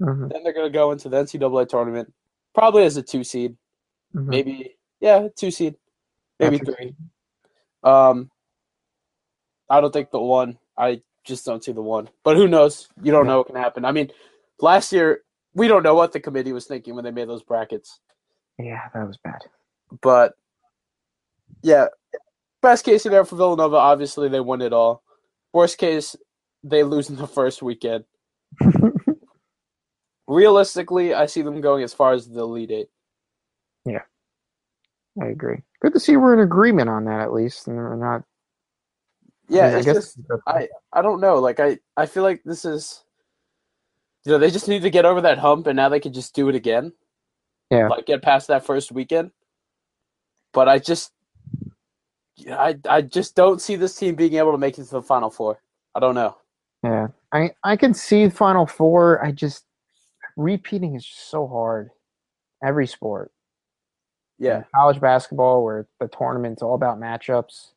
Mhm, 0.00 0.32
Then 0.32 0.42
they're 0.42 0.52
going 0.52 0.66
to 0.70 0.76
go 0.76 0.92
into 0.92 1.08
the 1.08 1.16
NCAA 1.18 1.68
tournament, 1.68 2.12
probably 2.54 2.84
as 2.84 2.96
a 2.96 3.02
two 3.02 3.24
seed, 3.24 3.56
mhm. 4.14 4.26
maybe 4.26 4.76
yeah, 5.00 5.28
two 5.36 5.50
seed, 5.50 5.76
maybe 6.40 6.58
That's 6.58 6.76
three. 6.76 6.94
Um, 7.82 8.30
I 9.68 9.80
don't 9.80 9.92
think 9.92 10.10
the 10.10 10.20
one. 10.20 10.58
I 10.78 11.02
just 11.24 11.44
don't 11.44 11.62
see 11.62 11.72
the 11.72 11.82
one. 11.82 12.08
But 12.22 12.36
who 12.36 12.48
knows? 12.48 12.88
You 13.02 13.12
don't 13.12 13.26
know 13.26 13.38
what 13.38 13.46
can 13.48 13.56
happen. 13.56 13.84
I 13.84 13.92
mean, 13.92 14.10
last 14.60 14.92
year 14.92 15.23
we 15.54 15.68
don't 15.68 15.82
know 15.82 15.94
what 15.94 16.12
the 16.12 16.20
committee 16.20 16.52
was 16.52 16.66
thinking 16.66 16.94
when 16.94 17.04
they 17.04 17.10
made 17.10 17.28
those 17.28 17.42
brackets. 17.42 18.00
Yeah, 18.58 18.80
that 18.94 19.06
was 19.06 19.18
bad. 19.18 19.40
But 20.02 20.34
yeah, 21.62 21.86
best 22.62 22.84
case 22.84 23.02
scenario 23.02 23.24
for 23.24 23.36
Villanova, 23.36 23.76
obviously 23.76 24.28
they 24.28 24.40
win 24.40 24.62
it 24.62 24.72
all. 24.72 25.02
Worst 25.52 25.78
case, 25.78 26.16
they 26.62 26.82
lose 26.82 27.10
in 27.10 27.16
the 27.16 27.26
first 27.26 27.62
weekend. 27.62 28.04
Realistically, 30.26 31.14
I 31.14 31.26
see 31.26 31.42
them 31.42 31.60
going 31.60 31.84
as 31.84 31.92
far 31.94 32.12
as 32.12 32.28
the 32.28 32.40
Elite 32.40 32.70
Eight. 32.70 32.88
I 35.20 35.26
agree. 35.26 35.62
Good 35.80 35.92
to 35.94 36.00
see 36.00 36.16
we're 36.16 36.34
in 36.34 36.40
agreement 36.40 36.88
on 36.88 37.04
that 37.04 37.20
at 37.20 37.32
least, 37.32 37.68
and 37.68 37.76
we're 37.76 37.96
not. 37.96 38.22
Yeah, 39.48 39.66
I 39.76 39.78
it's 39.78 39.86
guess 39.86 39.94
just 39.94 40.18
I 40.46 40.68
I 40.92 41.02
don't 41.02 41.20
know. 41.20 41.38
Like 41.38 41.60
I 41.60 41.78
I 41.96 42.06
feel 42.06 42.22
like 42.22 42.42
this 42.44 42.64
is, 42.64 43.03
you 44.24 44.32
know, 44.32 44.38
they 44.38 44.50
just 44.50 44.68
need 44.68 44.82
to 44.82 44.90
get 44.90 45.04
over 45.04 45.20
that 45.20 45.38
hump, 45.38 45.66
and 45.66 45.76
now 45.76 45.88
they 45.88 46.00
could 46.00 46.14
just 46.14 46.34
do 46.34 46.48
it 46.48 46.54
again. 46.54 46.92
Yeah. 47.70 47.88
Like 47.88 48.06
get 48.06 48.22
past 48.22 48.48
that 48.48 48.64
first 48.64 48.92
weekend. 48.92 49.30
But 50.52 50.68
I 50.68 50.78
just, 50.78 51.12
I 52.50 52.76
I 52.88 53.02
just 53.02 53.34
don't 53.34 53.60
see 53.60 53.76
this 53.76 53.96
team 53.96 54.14
being 54.14 54.34
able 54.34 54.52
to 54.52 54.58
make 54.58 54.78
it 54.78 54.84
to 54.84 54.90
the 54.90 55.02
Final 55.02 55.30
Four. 55.30 55.60
I 55.94 56.00
don't 56.00 56.14
know. 56.14 56.36
Yeah, 56.82 57.08
I 57.32 57.50
I 57.64 57.76
can 57.76 57.92
see 57.92 58.26
the 58.26 58.30
Final 58.34 58.66
Four. 58.66 59.24
I 59.24 59.32
just 59.32 59.64
repeating 60.36 60.94
is 60.94 61.04
just 61.04 61.30
so 61.30 61.46
hard. 61.46 61.90
Every 62.62 62.86
sport, 62.86 63.30
Yeah, 64.38 64.58
In 64.58 64.64
college 64.74 65.00
basketball, 65.00 65.64
where 65.64 65.86
the 66.00 66.08
tournament's 66.08 66.62
all 66.62 66.74
about 66.74 66.98
matchups. 66.98 67.72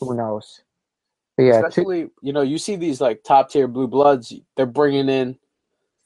Who 0.00 0.14
knows? 0.14 0.62
But 1.36 1.44
yeah, 1.44 1.60
two, 1.60 1.66
especially 1.66 2.10
you 2.20 2.32
know 2.32 2.42
you 2.42 2.58
see 2.58 2.76
these 2.76 3.00
like 3.00 3.22
top 3.22 3.50
tier 3.50 3.68
blue 3.68 3.86
bloods. 3.86 4.34
They're 4.56 4.66
bringing 4.66 5.08
in 5.08 5.38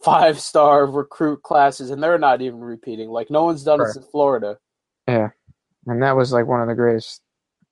five 0.05 0.39
star 0.41 0.87
recruit 0.87 1.43
classes, 1.43 1.91
and 1.91 2.03
they're 2.03 2.19
not 2.19 2.43
even 2.43 2.61
repeating. 2.61 3.09
Like 3.09 3.31
no 3.31 3.45
one's 3.45 3.65
done 3.65 3.79
this 3.81 3.97
in 3.97 4.03
Florida. 4.03 4.59
yeah, 5.09 5.31
and 5.87 6.03
that 6.03 6.17
was 6.17 6.33
like 6.33 6.47
one 6.47 6.61
of 6.63 6.69
the 6.69 6.75
greatest 6.75 7.21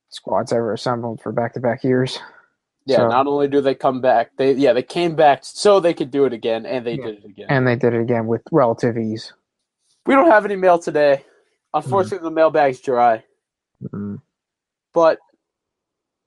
squads 0.09 0.53
ever 0.53 0.73
assembled 0.73 1.21
for 1.23 1.33
back 1.33 1.55
to 1.55 1.61
back 1.61 1.85
years. 1.85 2.19
Yeah, 2.85 2.97
So- 2.97 3.09
not 3.09 3.27
only 3.27 3.49
do 3.49 3.61
they 3.61 3.75
come 3.75 4.01
back, 4.01 4.31
they 4.37 4.53
yeah 4.53 4.73
they 4.73 4.83
came 4.83 5.15
back 5.15 5.41
so 5.45 5.79
they 5.81 5.95
could 5.95 6.11
do 6.11 6.25
it 6.25 6.33
again, 6.33 6.67
and 6.67 6.85
they 6.87 6.95
Yeah. 6.95 7.07
did 7.07 7.19
it 7.19 7.25
again. 7.25 7.47
And 7.49 7.67
they 7.67 7.77
did 7.77 7.95
it 7.95 8.01
again 8.01 8.27
with 8.27 8.43
relative 8.51 8.97
ease. 8.99 9.33
we 10.05 10.15
don't 10.15 10.31
have 10.31 10.45
any 10.45 10.57
mail 10.57 10.79
today. 10.81 11.25
Unfortunately, 11.75 12.25
the 12.29 12.35
mailbag's 12.35 12.81
dry. 12.81 13.25
Mm. 13.95 14.21
But 14.93 15.19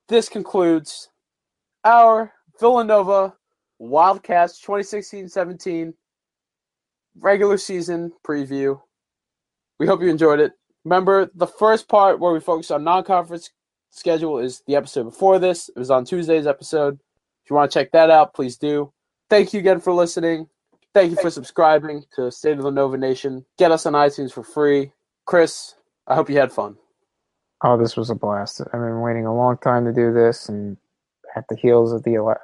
this 0.08 0.30
concludes 0.30 1.10
our 1.84 2.32
Villanova 2.60 3.36
Wildcats 3.90 4.62
2016-17 4.66 5.94
regular 7.20 7.58
season 7.58 8.12
preview. 8.26 8.80
We 9.80 9.88
hope 9.88 10.02
you 10.02 10.10
enjoyed 10.10 10.40
it. 10.40 10.54
Remember, 10.84 11.30
the 11.36 11.48
first 11.48 11.88
part 11.88 12.20
where 12.20 12.34
we 12.34 12.40
focus 12.40 12.72
on 12.72 12.84
non-conference 12.84 13.50
schedule 13.90 14.40
is 14.40 14.62
the 14.68 14.76
episode 14.76 15.04
before 15.04 15.40
this. 15.40 15.70
It 15.70 15.80
was 15.80 15.90
on 15.90 16.06
Tuesday's 16.06 16.48
episode. 16.48 17.00
If 17.44 17.50
you 17.50 17.56
want 17.56 17.72
to 17.72 17.80
check 17.80 17.92
that 17.92 18.10
out, 18.10 18.34
please 18.34 18.58
do. 18.58 18.92
Thank 19.30 19.54
you 19.54 19.60
again 19.60 19.80
for 19.80 19.94
listening. 19.94 20.48
Thank 20.94 21.12
you 21.12 21.18
for 21.18 21.30
subscribing 21.30 22.04
to 22.16 22.32
State 22.32 22.58
of 22.58 22.64
the 22.64 22.72
Nova 22.72 22.98
Nation. 22.98 23.46
Get 23.58 23.72
us 23.72 23.86
on 23.86 23.94
iTunes 23.94 24.32
for 24.32 24.44
free. 24.44 24.92
Chris, 25.26 25.76
I 26.08 26.16
hope 26.16 26.30
you 26.30 26.38
had 26.38 26.52
fun. 26.52 26.78
Oh, 27.64 27.78
this 27.78 27.98
was 27.98 28.10
a 28.10 28.16
blast. 28.16 28.62
I've 28.62 28.72
been 28.72 29.02
waiting 29.02 29.26
a 29.26 29.36
long 29.36 29.58
time 29.58 29.86
to 29.86 29.94
do 29.94 30.14
this, 30.14 30.48
and 30.50 30.78
at 31.36 31.46
the 31.50 31.56
heels 31.56 31.92
of 31.92 32.04
the 32.04 32.16
ele- 32.16 32.36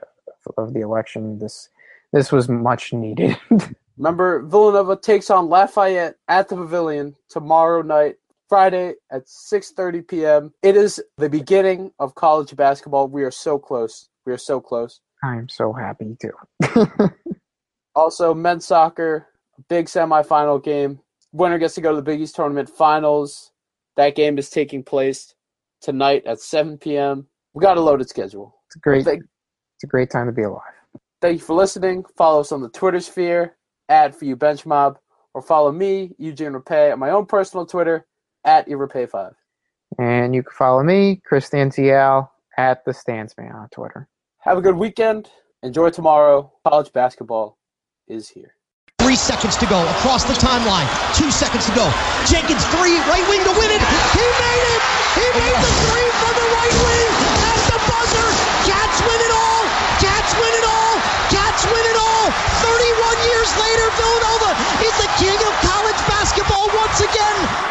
of 0.58 0.74
the 0.74 0.82
election, 0.82 1.40
this 1.40 1.70
this 2.14 2.32
was 2.32 2.50
much 2.50 2.94
needed. 2.94 3.38
Remember, 3.98 4.42
Villanova 4.42 4.96
takes 4.96 5.30
on 5.30 5.48
Lafayette 5.48 6.16
at 6.28 6.50
the 6.50 6.56
Pavilion 6.56 7.16
tomorrow 7.30 7.82
night, 7.82 8.16
Friday 8.50 8.96
at 9.12 9.26
6:30 9.28 10.08
p.m. 10.08 10.54
It 10.62 10.76
is 10.76 11.02
the 11.18 11.30
beginning 11.30 11.92
of 12.00 12.16
college 12.16 12.56
basketball. 12.56 13.08
We 13.08 13.24
are 13.24 13.32
so 13.32 13.58
close. 13.60 14.10
We 14.26 14.34
are 14.34 14.38
so 14.38 14.60
close. 14.60 15.00
I 15.24 15.36
am 15.36 15.50
so 15.50 15.72
happy 15.72 16.18
too. 16.20 17.10
Also, 17.96 18.34
men's 18.34 18.66
soccer, 18.66 19.28
big 19.68 19.88
semifinal 19.88 20.64
game. 20.64 21.00
Winner 21.34 21.58
gets 21.58 21.76
to 21.76 21.82
go 21.82 21.92
to 21.92 21.98
the 21.98 22.02
Big 22.02 22.22
East 22.22 22.36
tournament 22.36 22.70
finals. 22.70 23.52
That 23.98 24.16
game 24.16 24.38
is 24.38 24.50
taking 24.50 24.84
place 24.84 25.36
tonight 25.82 26.26
at 26.26 26.40
7 26.40 26.78
p.m. 26.78 27.28
We 27.54 27.62
got 27.62 27.78
a 27.78 27.82
loaded 27.82 28.08
schedule. 28.08 28.56
It's 28.68 28.76
great. 28.78 29.06
It's 29.82 29.86
a 29.86 29.88
great 29.88 30.12
time 30.12 30.28
to 30.28 30.32
be 30.32 30.44
alive. 30.44 30.62
thank 31.22 31.40
you 31.40 31.44
for 31.44 31.56
listening. 31.56 32.06
Follow 32.16 32.42
us 32.42 32.52
on 32.52 32.62
the 32.62 32.70
Twitter 32.70 33.00
sphere 33.00 33.58
at 33.90 34.14
for 34.14 34.26
you 34.26 34.36
bench 34.36 34.64
mob, 34.64 35.00
or 35.34 35.42
follow 35.42 35.72
me, 35.72 36.12
Eugene 36.20 36.54
Repay, 36.54 36.92
on 36.92 37.00
my 37.00 37.10
own 37.10 37.26
personal 37.26 37.66
Twitter 37.66 38.06
at 38.46 38.70
eRapay5. 38.70 39.34
And 39.98 40.36
you 40.36 40.44
can 40.44 40.52
follow 40.52 40.84
me, 40.84 41.20
Chris 41.26 41.50
Stanzial, 41.50 42.30
at 42.60 42.86
the 42.86 42.92
Stansman 42.92 43.56
on 43.56 43.70
Twitter. 43.70 44.08
Have 44.42 44.60
a 44.60 44.62
good 44.62 44.76
weekend. 44.76 45.32
Enjoy 45.64 45.90
tomorrow. 45.90 46.54
College 46.64 46.94
basketball 46.94 47.58
is 48.08 48.30
here. 48.30 48.54
Three 49.00 49.16
seconds 49.16 49.58
to 49.58 49.66
go 49.66 49.82
across 49.98 50.26
the 50.26 50.34
timeline. 50.34 50.86
Two 51.18 51.32
seconds 51.32 51.66
to 51.66 51.74
go. 51.74 51.90
Jenkins 52.30 52.64
three, 52.68 53.02
right 53.10 53.26
wing 53.28 53.42
to 53.50 53.54
win 53.58 53.72
it. 53.74 53.82
He 54.14 54.26
made 54.46 54.66
it. 54.78 54.82
He 55.18 55.26
made 55.42 55.58
the 55.58 55.74
three 55.90 56.10
for 56.22 56.34
the 56.38 56.51
later, 63.58 63.88
Villanova 63.98 64.52
is 64.86 64.96
the 65.02 65.10
king 65.18 65.38
of 65.38 65.54
college 65.66 66.02
basketball 66.08 66.68
once 66.76 67.02
again. 67.02 67.71